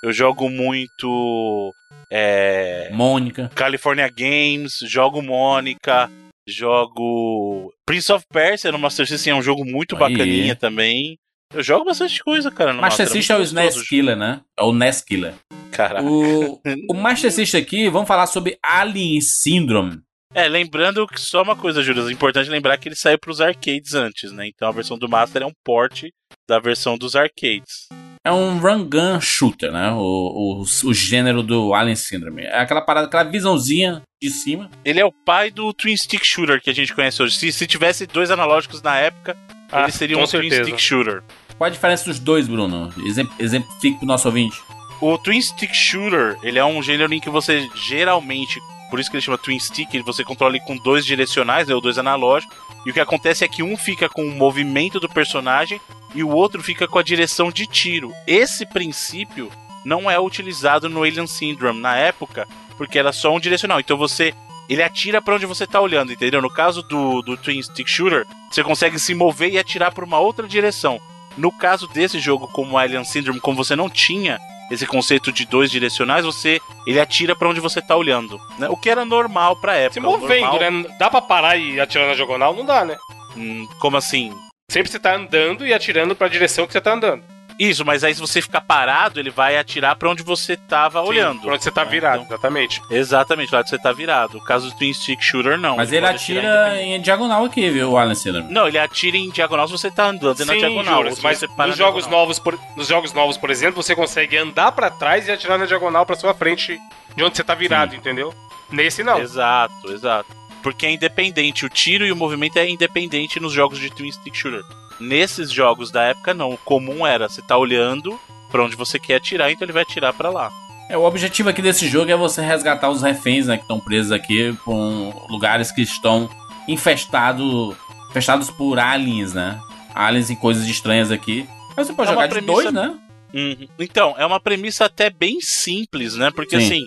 Eu 0.02 0.12
jogo 0.12 0.50
muito 0.50 1.72
é, 2.10 2.90
Mônica. 2.92 3.50
California 3.54 4.08
Games. 4.08 4.78
Jogo 4.82 5.22
Mônica. 5.22 6.10
Jogo 6.46 7.72
Prince 7.86 8.12
of 8.12 8.26
Persia 8.28 8.72
no 8.72 8.78
Master 8.78 9.06
System 9.06 9.32
é 9.32 9.36
um 9.36 9.42
jogo 9.42 9.64
muito 9.64 9.94
Aí. 9.94 10.00
bacaninha 10.00 10.56
também. 10.56 11.18
Eu 11.54 11.62
jogo 11.62 11.84
bastante 11.84 12.22
coisa, 12.22 12.50
cara. 12.50 12.72
No 12.72 12.80
Master 12.80 13.08
System 13.08 13.36
é 13.36 13.38
o 13.38 13.42
gostoso. 13.42 13.84
Killer, 13.86 14.16
né? 14.16 14.40
É 14.58 14.62
o 14.62 14.72
NES 14.72 15.02
Killer. 15.02 15.34
Caraca. 15.70 16.04
O, 16.04 16.60
o 16.90 16.94
Master 16.94 17.30
System 17.30 17.60
aqui, 17.60 17.88
vamos 17.88 18.08
falar 18.08 18.26
sobre 18.26 18.58
Alien 18.62 19.20
Syndrome. 19.20 20.00
É, 20.34 20.48
lembrando 20.48 21.06
que 21.06 21.20
só 21.20 21.42
uma 21.42 21.54
coisa, 21.54 21.82
Júlio, 21.82 22.08
é 22.08 22.12
importante 22.12 22.48
lembrar 22.48 22.78
que 22.78 22.88
ele 22.88 22.96
saiu 22.96 23.18
pros 23.18 23.40
arcades 23.40 23.94
antes, 23.94 24.32
né? 24.32 24.48
Então 24.48 24.66
a 24.66 24.72
versão 24.72 24.98
do 24.98 25.08
Master 25.08 25.42
é 25.42 25.46
um 25.46 25.52
port 25.62 26.04
da 26.48 26.58
versão 26.58 26.96
dos 26.96 27.14
arcades. 27.14 27.88
É 28.24 28.30
um 28.30 28.58
run 28.58 28.84
gun 28.88 29.20
shooter, 29.20 29.72
né? 29.72 29.90
O, 29.92 30.62
o, 30.62 30.88
o 30.88 30.94
gênero 30.94 31.42
do 31.42 31.74
Alien 31.74 31.96
Syndrome. 31.96 32.42
É 32.42 32.60
aquela 32.60 32.80
parada, 32.80 33.06
aquela 33.08 33.24
visãozinha 33.24 34.00
de 34.22 34.30
cima. 34.30 34.70
Ele 34.84 35.00
é 35.00 35.04
o 35.04 35.10
pai 35.10 35.50
do 35.50 35.72
Twin 35.72 35.96
Stick 35.96 36.24
Shooter 36.24 36.62
que 36.62 36.70
a 36.70 36.72
gente 36.72 36.94
conhece 36.94 37.20
hoje. 37.20 37.34
Se, 37.36 37.50
se 37.50 37.66
tivesse 37.66 38.06
dois 38.06 38.30
analógicos 38.30 38.80
na 38.80 38.96
época, 38.96 39.36
Ah, 39.72 39.82
ele 39.84 39.92
seria 39.92 40.16
um 40.16 40.20
Twin 40.20 40.28
certeza. 40.48 40.62
Stick 40.64 40.78
Shooter. 40.78 41.22
Qual 41.58 41.66
a 41.66 41.70
diferença 41.70 42.04
dos 42.04 42.20
dois, 42.20 42.46
Bruno? 42.46 42.92
Exemp 43.04 43.28
exemplifique 43.40 43.98
pro 43.98 44.06
nosso 44.06 44.28
ouvinte. 44.28 44.56
O 45.00 45.18
Twin 45.18 45.42
Stick 45.42 45.74
Shooter, 45.74 46.38
ele 46.44 46.60
é 46.60 46.64
um 46.64 46.80
gênero 46.80 47.12
em 47.12 47.18
que 47.20 47.28
você 47.28 47.68
geralmente, 47.74 48.60
por 48.88 49.00
isso 49.00 49.10
que 49.10 49.16
ele 49.16 49.24
chama 49.24 49.36
Twin 49.38 49.58
Stick, 49.58 49.92
ele- 49.92 50.04
você 50.04 50.22
controla 50.22 50.54
ele 50.54 50.64
com 50.64 50.76
dois 50.76 51.04
direcionais, 51.04 51.66
né, 51.66 51.74
ou 51.74 51.80
dois 51.80 51.98
analógicos, 51.98 52.56
e 52.84 52.90
o 52.90 52.94
que 52.94 53.00
acontece 53.00 53.44
é 53.44 53.48
que 53.48 53.62
um 53.62 53.76
fica 53.76 54.08
com 54.08 54.24
o 54.24 54.30
movimento 54.30 54.98
do 54.98 55.08
personagem 55.08 55.80
e 56.14 56.22
o 56.22 56.28
outro 56.28 56.62
fica 56.62 56.86
com 56.88 56.98
a 56.98 57.02
direção 57.02 57.50
de 57.50 57.66
tiro. 57.66 58.12
Esse 58.26 58.66
princípio 58.66 59.50
não 59.84 60.10
é 60.10 60.18
utilizado 60.18 60.88
no 60.88 61.02
Alien 61.02 61.26
Syndrome 61.26 61.80
na 61.80 61.96
época, 61.96 62.46
porque 62.76 62.98
era 62.98 63.12
só 63.12 63.34
um 63.34 63.40
direcional. 63.40 63.80
Então 63.80 63.96
você 63.96 64.34
ele 64.68 64.82
atira 64.82 65.20
pra 65.20 65.34
onde 65.34 65.44
você 65.44 65.66
tá 65.66 65.80
olhando, 65.80 66.12
entendeu? 66.12 66.40
No 66.40 66.50
caso 66.50 66.82
do, 66.82 67.20
do 67.22 67.36
Twin 67.36 67.62
Stick 67.62 67.88
Shooter, 67.88 68.26
você 68.50 68.62
consegue 68.62 68.98
se 68.98 69.14
mover 69.14 69.52
e 69.52 69.58
atirar 69.58 69.92
pra 69.92 70.04
uma 70.04 70.18
outra 70.18 70.46
direção. 70.46 71.00
No 71.36 71.50
caso 71.50 71.86
desse 71.88 72.18
jogo, 72.18 72.48
como 72.48 72.78
Alien 72.78 73.04
Syndrome, 73.04 73.40
como 73.40 73.56
você 73.56 73.74
não 73.74 73.90
tinha 73.90 74.38
esse 74.70 74.86
conceito 74.86 75.32
de 75.32 75.46
dois 75.46 75.70
direcionais, 75.70 76.24
você 76.24 76.60
ele 76.86 77.00
atira 77.00 77.36
pra 77.36 77.48
onde 77.48 77.60
você 77.60 77.80
tá 77.80 77.96
olhando, 77.96 78.40
né? 78.58 78.68
O 78.68 78.76
que 78.76 78.90
era 78.90 79.04
normal 79.04 79.56
pra 79.60 79.74
época. 79.74 79.94
Se 79.94 80.00
movendo, 80.00 80.46
normal, 80.46 80.70
né? 80.70 80.96
Dá 80.98 81.10
pra 81.10 81.20
parar 81.20 81.56
e 81.56 81.80
atirar 81.80 82.08
na 82.08 82.14
diagonal? 82.14 82.54
Não 82.54 82.64
dá, 82.64 82.84
né? 82.84 82.96
hum, 83.36 83.66
como 83.78 83.96
assim? 83.96 84.32
Sempre 84.70 84.90
você 84.90 84.98
tá 84.98 85.14
andando 85.14 85.66
e 85.66 85.74
atirando 85.74 86.14
pra 86.14 86.28
direção 86.28 86.66
que 86.66 86.72
você 86.72 86.80
tá 86.80 86.94
andando. 86.94 87.22
Isso, 87.58 87.84
mas 87.84 88.02
aí 88.04 88.14
se 88.14 88.20
você 88.20 88.40
ficar 88.42 88.60
parado, 88.60 89.20
ele 89.20 89.30
vai 89.30 89.56
atirar 89.56 89.94
pra 89.96 90.10
onde 90.10 90.22
você 90.22 90.56
tava 90.56 91.00
olhando. 91.00 91.36
Sim, 91.38 91.44
pra 91.46 91.54
onde 91.54 91.64
você 91.64 91.70
tá 91.70 91.84
né? 91.84 91.90
virado, 91.90 92.22
Então, 92.22 92.34
exatamente. 92.36 92.80
exatamente, 92.90 93.52
lá 93.52 93.60
onde 93.60 93.68
você 93.70 93.78
tá 93.78 93.92
virado. 93.92 94.38
O 94.38 94.44
caso 94.44 94.70
do 94.70 94.76
Twin 94.76 94.92
Stick 94.92 95.20
Shooter, 95.22 95.58
não. 95.58 95.76
Mas 95.76 95.92
ele 95.92 96.06
atirar 96.06 96.70
atira 96.70 96.82
em 96.82 97.00
diagonal 97.00 97.44
aqui, 97.44 97.68
viu, 97.70 97.90
o 97.90 97.98
Alien 97.98 98.14
Syndrome? 98.14 98.52
Não, 98.52 98.66
ele 98.68 98.78
atira 98.78 99.16
em 99.16 99.30
diagonal 99.30 99.66
se 99.66 99.72
você 99.72 99.90
tá 99.90 100.06
andando 100.06 100.38
na 100.44 100.52
Sim, 100.54 100.58
diagonal. 100.58 100.96
juras, 101.02 101.20
mas 101.20 101.40
para 101.40 101.66
nos 101.66 101.78
na 101.78 101.84
jogos, 101.84 102.02
diagonal. 102.04 102.20
novos, 102.20 102.38
por, 102.38 102.58
nos 102.76 102.86
jogos 102.88 103.12
novos, 103.12 103.36
por 103.36 103.50
exemplo, 103.50 103.82
você 103.82 103.94
consegue 103.94 104.36
andar 104.36 104.72
pra 104.72 104.90
trás 104.90 105.28
e 105.28 105.32
atirar 105.32 105.58
na 105.58 105.66
diagonal 105.66 106.04
pra 106.06 106.16
sua 106.16 106.34
frente 106.34 106.78
de 107.16 107.22
onde 107.24 107.36
você 107.36 107.44
tá 107.44 107.54
virado, 107.54 107.94
entendeu? 107.94 108.34
Nesse 108.70 109.02
não. 109.02 109.18
Exato, 109.20 109.92
exato. 109.92 110.42
Porque 110.62 110.86
é 110.86 110.90
independente, 110.92 111.66
o 111.66 111.68
tiro 111.68 112.06
e 112.06 112.12
o 112.12 112.16
movimento 112.16 112.56
é 112.56 112.68
independente 112.68 113.40
nos 113.40 113.52
jogos 113.52 113.78
de 113.78 113.90
Twin 113.90 114.10
Stick 114.12 114.34
Shooter. 114.34 114.62
Nesses 115.02 115.50
jogos 115.50 115.90
da 115.90 116.02
época, 116.04 116.32
não. 116.32 116.50
O 116.50 116.58
comum 116.58 117.06
era 117.06 117.28
você 117.28 117.42
tá 117.42 117.56
olhando 117.56 118.18
pra 118.50 118.64
onde 118.64 118.76
você 118.76 118.98
quer 118.98 119.16
atirar, 119.16 119.50
então 119.50 119.64
ele 119.64 119.72
vai 119.72 119.82
atirar 119.82 120.12
pra 120.12 120.30
lá. 120.30 120.50
É, 120.88 120.96
o 120.96 121.04
objetivo 121.04 121.48
aqui 121.48 121.62
desse 121.62 121.88
jogo 121.88 122.10
é 122.10 122.16
você 122.16 122.42
resgatar 122.42 122.90
os 122.90 123.00
reféns, 123.02 123.46
né, 123.46 123.56
que 123.56 123.62
estão 123.62 123.80
presos 123.80 124.12
aqui 124.12 124.54
com 124.64 125.12
lugares 125.30 125.72
que 125.72 125.80
estão 125.80 126.28
infestados, 126.68 127.74
infestados 128.10 128.50
por 128.50 128.78
aliens, 128.78 129.32
né? 129.32 129.58
Aliens 129.94 130.30
e 130.30 130.36
coisas 130.36 130.66
estranhas 130.66 131.10
aqui. 131.10 131.46
Mas 131.76 131.86
você 131.86 131.92
pode 131.92 132.10
É 132.10 132.12
jogar 132.12 132.26
de 132.26 132.34
premissa- 132.34 132.52
dois, 132.62 132.72
né? 132.72 132.98
Uhum. 133.34 133.68
Então, 133.78 134.14
é 134.18 134.26
uma 134.26 134.38
premissa 134.40 134.84
até 134.84 135.08
bem 135.08 135.40
simples, 135.40 136.16
né? 136.16 136.30
Porque 136.34 136.58
Sim. 136.60 136.66
assim, 136.66 136.86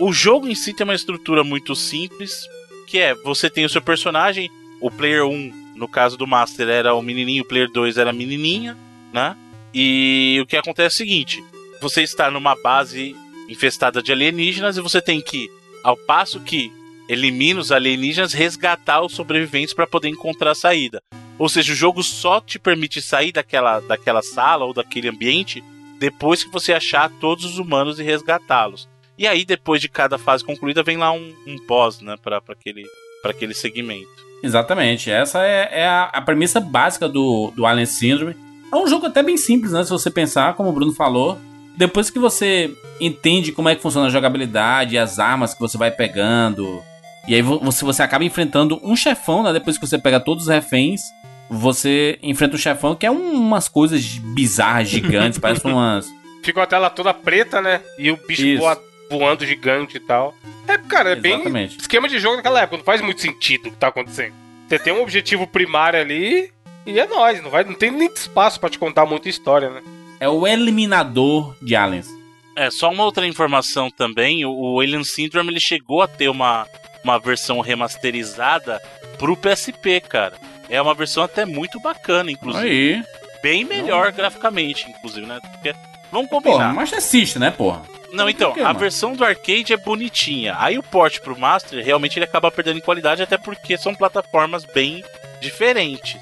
o, 0.00 0.08
o 0.08 0.12
jogo 0.12 0.46
em 0.48 0.54
si 0.54 0.74
tem 0.74 0.84
uma 0.84 0.94
estrutura 0.94 1.42
muito 1.42 1.74
simples, 1.74 2.46
que 2.86 2.98
é, 2.98 3.14
você 3.14 3.48
tem 3.48 3.64
o 3.64 3.68
seu 3.70 3.80
personagem, 3.80 4.50
o 4.80 4.90
player 4.90 5.24
1, 5.26 5.67
no 5.78 5.88
caso 5.88 6.16
do 6.16 6.26
Master, 6.26 6.68
era 6.68 6.94
o 6.94 7.00
menininho, 7.00 7.44
o 7.44 7.46
player 7.46 7.70
2 7.70 7.96
era 7.96 8.10
a 8.10 8.12
menininha, 8.12 8.76
né? 9.12 9.36
E 9.72 10.38
o 10.42 10.46
que 10.46 10.56
acontece 10.56 11.02
é 11.02 11.04
o 11.04 11.08
seguinte, 11.08 11.44
você 11.80 12.02
está 12.02 12.30
numa 12.30 12.54
base 12.60 13.14
infestada 13.48 14.02
de 14.02 14.12
alienígenas 14.12 14.76
e 14.76 14.80
você 14.80 15.00
tem 15.00 15.20
que 15.20 15.50
Ao 15.82 15.96
passo 15.96 16.40
que 16.40 16.72
elimina 17.08 17.60
os 17.60 17.72
alienígenas, 17.72 18.32
resgatar 18.32 19.00
os 19.00 19.14
sobreviventes 19.14 19.72
para 19.72 19.86
poder 19.86 20.08
encontrar 20.08 20.50
a 20.50 20.54
saída. 20.54 21.00
Ou 21.38 21.48
seja, 21.48 21.72
o 21.72 21.76
jogo 21.76 22.02
só 22.02 22.40
te 22.40 22.58
permite 22.58 23.00
sair 23.00 23.32
daquela, 23.32 23.80
daquela 23.80 24.20
sala 24.20 24.64
ou 24.64 24.74
daquele 24.74 25.08
ambiente 25.08 25.62
depois 25.98 26.44
que 26.44 26.50
você 26.50 26.72
achar 26.72 27.10
todos 27.20 27.44
os 27.44 27.58
humanos 27.58 27.98
e 27.98 28.02
resgatá-los. 28.02 28.88
E 29.16 29.26
aí, 29.26 29.44
depois 29.44 29.80
de 29.80 29.88
cada 29.88 30.18
fase 30.18 30.44
concluída, 30.44 30.82
vem 30.82 30.96
lá 30.96 31.12
um, 31.12 31.34
um 31.46 31.58
pós, 31.58 32.00
né, 32.00 32.16
para 32.22 32.42
aquele, 32.48 32.84
aquele 33.24 33.54
segmento. 33.54 34.27
Exatamente, 34.42 35.10
essa 35.10 35.44
é, 35.44 35.80
é 35.80 35.86
a, 35.86 36.04
a, 36.04 36.22
premissa 36.22 36.60
básica 36.60 37.08
do, 37.08 37.52
do 37.54 37.66
Alien 37.66 37.86
Syndrome. 37.86 38.36
É 38.72 38.76
um 38.76 38.86
jogo 38.86 39.06
até 39.06 39.22
bem 39.22 39.36
simples, 39.36 39.72
né, 39.72 39.82
se 39.82 39.90
você 39.90 40.10
pensar, 40.10 40.54
como 40.54 40.68
o 40.68 40.72
Bruno 40.72 40.92
falou. 40.92 41.38
Depois 41.76 42.10
que 42.10 42.18
você 42.18 42.72
entende 43.00 43.52
como 43.52 43.68
é 43.68 43.74
que 43.74 43.82
funciona 43.82 44.08
a 44.08 44.10
jogabilidade, 44.10 44.98
as 44.98 45.18
armas 45.18 45.54
que 45.54 45.60
você 45.60 45.78
vai 45.78 45.90
pegando, 45.90 46.82
e 47.26 47.34
aí 47.34 47.42
você, 47.42 47.84
você 47.84 48.02
acaba 48.02 48.24
enfrentando 48.24 48.80
um 48.82 48.96
chefão, 48.96 49.42
né, 49.42 49.52
depois 49.52 49.76
que 49.76 49.86
você 49.86 49.98
pega 49.98 50.18
todos 50.18 50.44
os 50.44 50.50
reféns, 50.50 51.02
você 51.50 52.18
enfrenta 52.22 52.54
um 52.54 52.58
chefão 52.58 52.94
que 52.94 53.06
é 53.06 53.10
um, 53.10 53.32
umas 53.32 53.68
coisas 53.68 54.02
bizarras, 54.18 54.88
gigantes, 54.88 55.38
parece 55.40 55.66
umas. 55.66 56.06
Fica 56.42 56.62
a 56.62 56.66
tela 56.66 56.88
toda 56.88 57.12
preta, 57.12 57.60
né? 57.60 57.80
E 57.98 58.10
o 58.10 58.18
bicho 58.26 58.58
voa, 58.58 58.80
voando 59.10 59.46
gigante 59.46 59.96
e 59.96 60.00
tal. 60.00 60.34
É, 60.66 60.76
cara, 60.78 61.10
é 61.10 61.12
Exatamente. 61.12 61.50
bem 61.50 61.78
esquema 61.78 62.08
de 62.08 62.18
jogo 62.18 62.36
daquela 62.36 62.60
época, 62.60 62.78
não 62.78 62.84
faz 62.84 63.00
muito 63.00 63.20
sentido 63.20 63.68
o 63.68 63.70
que 63.72 63.76
tá 63.76 63.88
acontecendo. 63.88 64.34
Você 64.68 64.78
tem 64.78 64.92
um 64.92 65.02
objetivo 65.02 65.46
primário 65.46 66.00
ali 66.00 66.52
e 66.84 66.98
é 67.00 67.06
nóis, 67.06 67.42
não, 67.42 67.50
vai, 67.50 67.64
não 67.64 67.74
tem 67.74 67.90
nem 67.90 68.08
espaço 68.08 68.60
para 68.60 68.68
te 68.68 68.78
contar 68.78 69.06
muita 69.06 69.28
história, 69.28 69.70
né? 69.70 69.82
É 70.20 70.28
o 70.28 70.46
eliminador 70.46 71.56
de 71.62 71.76
aliens. 71.76 72.08
É, 72.56 72.70
só 72.70 72.90
uma 72.90 73.04
outra 73.04 73.24
informação 73.24 73.88
também, 73.88 74.44
o 74.44 74.80
Alien 74.80 75.04
Syndrome 75.04 75.50
ele 75.52 75.60
chegou 75.60 76.02
a 76.02 76.08
ter 76.08 76.28
uma, 76.28 76.66
uma 77.04 77.16
versão 77.16 77.60
remasterizada 77.60 78.82
pro 79.16 79.36
PSP, 79.36 80.00
cara. 80.00 80.36
É 80.68 80.82
uma 80.82 80.92
versão 80.92 81.22
até 81.22 81.44
muito 81.44 81.78
bacana, 81.78 82.32
inclusive. 82.32 82.66
Aí. 82.66 83.04
Bem 83.42 83.64
melhor 83.64 84.06
Não. 84.06 84.12
graficamente, 84.12 84.90
inclusive, 84.90 85.24
né? 85.24 85.38
Porque, 85.40 85.72
vamos 86.10 86.30
combinar. 86.30 86.70
Pô, 86.70 86.74
mas 86.74 86.92
assiste, 86.92 87.38
né, 87.38 87.50
porra? 87.50 87.82
Não, 88.12 88.28
então, 88.28 88.54
a 88.64 88.72
versão 88.72 89.14
do 89.14 89.24
arcade 89.24 89.72
é 89.72 89.76
bonitinha. 89.76 90.56
Aí 90.58 90.78
o 90.78 90.82
port 90.82 91.20
pro 91.20 91.38
Master, 91.38 91.84
realmente 91.84 92.18
ele 92.18 92.24
acaba 92.24 92.50
perdendo 92.50 92.78
em 92.78 92.82
qualidade, 92.82 93.22
até 93.22 93.36
porque 93.36 93.76
são 93.76 93.94
plataformas 93.94 94.64
bem 94.64 95.04
diferentes, 95.40 96.20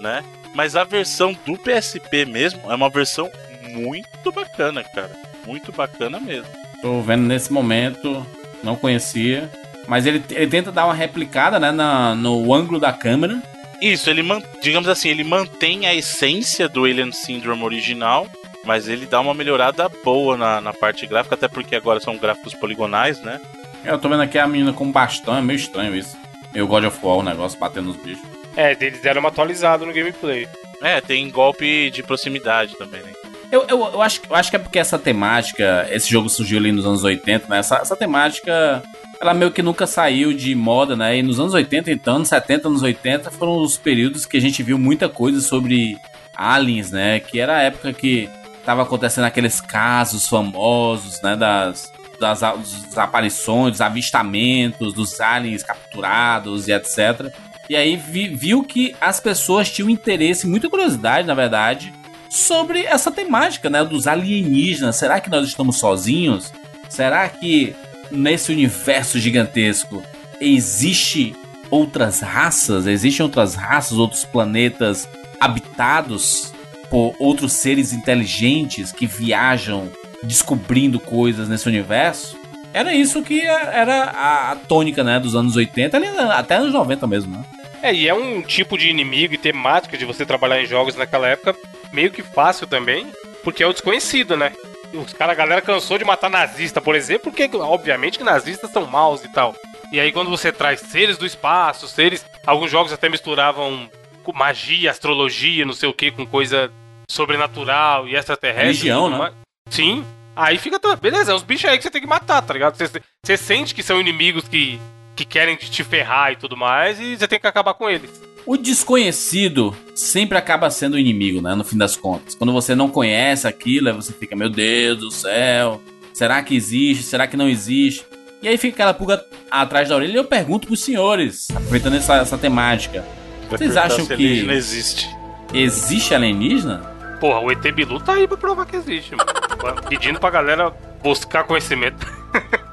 né? 0.00 0.24
Mas 0.54 0.74
a 0.74 0.84
versão 0.84 1.36
do 1.46 1.56
PSP 1.56 2.24
mesmo 2.24 2.70
é 2.70 2.74
uma 2.74 2.90
versão 2.90 3.30
muito 3.62 4.32
bacana, 4.32 4.82
cara. 4.82 5.12
Muito 5.46 5.70
bacana 5.70 6.18
mesmo. 6.18 6.48
Tô 6.82 7.00
vendo 7.00 7.22
nesse 7.22 7.52
momento, 7.52 8.26
não 8.62 8.76
conhecia. 8.76 9.50
Mas 9.86 10.04
ele, 10.04 10.22
ele 10.30 10.50
tenta 10.50 10.70
dar 10.70 10.84
uma 10.84 10.94
replicada, 10.94 11.58
né, 11.58 11.70
na, 11.70 12.14
no 12.14 12.52
ângulo 12.52 12.78
da 12.78 12.92
câmera. 12.92 13.40
Isso, 13.80 14.10
ele 14.10 14.22
digamos 14.60 14.88
assim, 14.88 15.08
ele 15.08 15.24
mantém 15.24 15.86
a 15.86 15.94
essência 15.94 16.68
do 16.68 16.84
Alien 16.84 17.12
Syndrome 17.12 17.62
original, 17.62 18.26
mas 18.68 18.86
ele 18.86 19.06
dá 19.06 19.18
uma 19.18 19.32
melhorada 19.32 19.88
boa 20.04 20.36
na, 20.36 20.60
na 20.60 20.74
parte 20.74 21.06
gráfica, 21.06 21.34
até 21.34 21.48
porque 21.48 21.74
agora 21.74 22.00
são 22.00 22.18
gráficos 22.18 22.52
poligonais, 22.52 23.18
né? 23.22 23.40
Eu 23.82 23.98
tô 23.98 24.10
vendo 24.10 24.22
aqui 24.22 24.38
a 24.38 24.46
menina 24.46 24.74
com 24.74 24.92
bastão, 24.92 25.34
é 25.34 25.40
meio 25.40 25.56
estranho 25.56 25.96
isso. 25.96 26.14
Meio 26.52 26.66
God 26.66 26.84
of 26.84 26.98
War 27.02 27.16
o 27.16 27.22
negócio 27.22 27.58
batendo 27.58 27.86
nos 27.86 27.96
bichos. 27.96 28.22
É, 28.54 28.76
eles 28.78 29.00
deram 29.00 29.20
uma 29.20 29.30
atualizada 29.30 29.86
no 29.86 29.92
gameplay. 29.94 30.46
É, 30.82 31.00
tem 31.00 31.30
golpe 31.30 31.90
de 31.90 32.02
proximidade 32.02 32.76
também, 32.76 33.00
né? 33.00 33.12
Eu, 33.50 33.64
eu, 33.66 33.78
eu, 33.94 34.02
acho, 34.02 34.20
eu 34.28 34.36
acho 34.36 34.50
que 34.50 34.56
é 34.56 34.58
porque 34.58 34.78
essa 34.78 34.98
temática, 34.98 35.88
esse 35.90 36.10
jogo 36.10 36.28
surgiu 36.28 36.58
ali 36.58 36.70
nos 36.70 36.84
anos 36.84 37.02
80, 37.02 37.48
né? 37.48 37.60
Essa, 37.60 37.76
essa 37.76 37.96
temática 37.96 38.82
ela 39.18 39.32
meio 39.32 39.50
que 39.50 39.62
nunca 39.62 39.86
saiu 39.86 40.34
de 40.34 40.54
moda, 40.54 40.94
né? 40.94 41.16
E 41.16 41.22
nos 41.22 41.40
anos 41.40 41.54
80, 41.54 41.90
então, 41.90 42.16
anos 42.16 42.28
70, 42.28 42.68
anos 42.68 42.82
80, 42.82 43.30
foram 43.30 43.56
os 43.62 43.78
períodos 43.78 44.26
que 44.26 44.36
a 44.36 44.40
gente 44.40 44.62
viu 44.62 44.78
muita 44.78 45.08
coisa 45.08 45.40
sobre 45.40 45.96
aliens, 46.36 46.90
né? 46.90 47.18
Que 47.18 47.40
era 47.40 47.56
a 47.56 47.62
época 47.62 47.94
que 47.94 48.28
tava 48.68 48.82
acontecendo 48.82 49.24
aqueles 49.24 49.62
casos 49.62 50.28
famosos, 50.28 51.22
né? 51.22 51.34
Das, 51.34 51.90
das, 52.20 52.40
das 52.40 52.98
aparições, 52.98 53.70
dos 53.72 53.80
avistamentos, 53.80 54.92
dos 54.92 55.18
aliens 55.22 55.62
capturados 55.62 56.68
e 56.68 56.72
etc. 56.72 57.32
E 57.66 57.74
aí 57.74 57.96
vi, 57.96 58.28
viu 58.28 58.62
que 58.62 58.94
as 59.00 59.20
pessoas 59.20 59.70
tinham 59.70 59.88
interesse, 59.88 60.46
muita 60.46 60.68
curiosidade, 60.68 61.26
na 61.26 61.32
verdade, 61.32 61.94
sobre 62.28 62.84
essa 62.84 63.10
temática, 63.10 63.70
né? 63.70 63.82
Dos 63.82 64.06
alienígenas. 64.06 64.96
Será 64.96 65.18
que 65.18 65.30
nós 65.30 65.48
estamos 65.48 65.78
sozinhos? 65.78 66.52
Será 66.90 67.26
que 67.26 67.74
nesse 68.10 68.52
universo 68.52 69.18
gigantesco 69.18 70.02
existe 70.38 71.34
outras 71.70 72.20
raças? 72.20 72.86
Existem 72.86 73.24
outras 73.24 73.54
raças, 73.54 73.96
outros 73.96 74.26
planetas 74.26 75.08
habitados 75.40 76.52
por 76.90 77.14
outros 77.18 77.52
seres 77.52 77.92
inteligentes 77.92 78.92
que 78.92 79.06
viajam 79.06 79.90
descobrindo 80.22 80.98
coisas 80.98 81.48
nesse 81.48 81.68
universo? 81.68 82.38
Era 82.72 82.94
isso 82.94 83.22
que 83.22 83.40
era 83.42 84.04
a, 84.04 84.56
tônica, 84.56 85.02
né, 85.02 85.18
dos 85.18 85.34
anos 85.34 85.56
80, 85.56 85.98
até 86.34 86.56
anos 86.56 86.72
90 86.72 87.06
mesmo, 87.06 87.36
né? 87.36 87.44
É, 87.82 87.94
e 87.94 88.08
é 88.08 88.14
um 88.14 88.42
tipo 88.42 88.76
de 88.76 88.88
inimigo 88.88 89.34
e 89.34 89.38
temática 89.38 89.96
de 89.96 90.04
você 90.04 90.26
trabalhar 90.26 90.60
em 90.60 90.66
jogos 90.66 90.96
naquela 90.96 91.28
época 91.28 91.54
meio 91.92 92.10
que 92.10 92.22
fácil 92.22 92.66
também, 92.66 93.06
porque 93.42 93.62
é 93.62 93.66
o 93.66 93.72
desconhecido, 93.72 94.36
né? 94.36 94.52
Os 94.92 95.12
cara, 95.12 95.32
a 95.32 95.34
galera 95.34 95.60
cansou 95.60 95.98
de 95.98 96.04
matar 96.04 96.30
nazista, 96.30 96.80
por 96.80 96.94
exemplo, 96.94 97.30
porque 97.30 97.48
obviamente 97.56 98.18
que 98.18 98.24
nazistas 98.24 98.70
são 98.70 98.86
maus 98.86 99.24
e 99.24 99.28
tal. 99.28 99.54
E 99.92 100.00
aí 100.00 100.12
quando 100.12 100.30
você 100.30 100.52
traz 100.52 100.80
seres 100.80 101.16
do 101.16 101.26
espaço, 101.26 101.88
seres, 101.88 102.24
alguns 102.46 102.70
jogos 102.70 102.92
até 102.92 103.08
misturavam 103.08 103.88
magia, 104.34 104.90
astrologia, 104.90 105.64
não 105.64 105.72
sei 105.72 105.88
o 105.88 105.92
que, 105.92 106.10
com 106.10 106.26
coisa 106.26 106.70
sobrenatural 107.10 108.06
e 108.06 108.14
extraterrestre. 108.14 108.66
Religião, 108.66 109.10
né? 109.10 109.32
Sim. 109.70 110.04
Aí 110.36 110.56
fica, 110.56 110.78
beleza, 110.96 111.32
é 111.32 111.34
os 111.34 111.42
bichos 111.42 111.68
aí 111.68 111.76
que 111.76 111.82
você 111.82 111.90
tem 111.90 112.00
que 112.00 112.06
matar, 112.06 112.40
tá 112.42 112.54
ligado? 112.54 112.76
Você, 112.76 113.02
você 113.24 113.36
sente 113.36 113.74
que 113.74 113.82
são 113.82 114.00
inimigos 114.00 114.46
que, 114.46 114.78
que 115.16 115.24
querem 115.24 115.56
te 115.56 115.82
ferrar 115.82 116.32
e 116.32 116.36
tudo 116.36 116.56
mais, 116.56 117.00
e 117.00 117.16
você 117.16 117.26
tem 117.26 117.40
que 117.40 117.46
acabar 117.46 117.74
com 117.74 117.90
eles. 117.90 118.10
O 118.46 118.56
desconhecido 118.56 119.76
sempre 119.94 120.38
acaba 120.38 120.70
sendo 120.70 120.94
o 120.94 120.98
inimigo, 120.98 121.42
né? 121.42 121.54
No 121.54 121.64
fim 121.64 121.76
das 121.76 121.96
contas. 121.96 122.34
Quando 122.34 122.52
você 122.52 122.74
não 122.74 122.88
conhece 122.88 123.48
aquilo, 123.48 123.92
você 123.92 124.12
fica, 124.12 124.36
meu 124.36 124.48
Deus 124.48 124.98
do 124.98 125.10
céu, 125.10 125.82
será 126.14 126.42
que 126.42 126.54
existe? 126.54 127.02
Será 127.02 127.26
que 127.26 127.36
não 127.36 127.48
existe? 127.48 128.06
E 128.40 128.46
aí 128.46 128.56
fica 128.56 128.76
aquela 128.76 128.94
pulga 128.94 129.24
atrás 129.50 129.88
da 129.88 129.96
orelha 129.96 130.12
e 130.12 130.16
eu 130.16 130.24
pergunto 130.24 130.68
pros 130.68 130.80
senhores, 130.80 131.50
aproveitando 131.50 131.96
essa, 131.96 132.14
essa 132.16 132.38
temática. 132.38 133.04
Vocês 133.50 133.76
acham 133.76 134.06
que. 134.06 134.12
Alienígena 134.12 134.54
existe. 134.54 135.08
Existe 135.52 136.14
alienígena? 136.14 136.78
Porra, 137.20 137.40
o 137.40 137.50
ET 137.50 137.72
Bilu 137.72 138.00
tá 138.00 138.14
aí 138.14 138.28
pra 138.28 138.36
provar 138.36 138.66
que 138.66 138.76
existe, 138.76 139.14
mano. 139.14 139.82
Pedindo 139.88 140.20
pra 140.20 140.30
galera 140.30 140.70
buscar 141.02 141.44
conhecimento. 141.44 142.06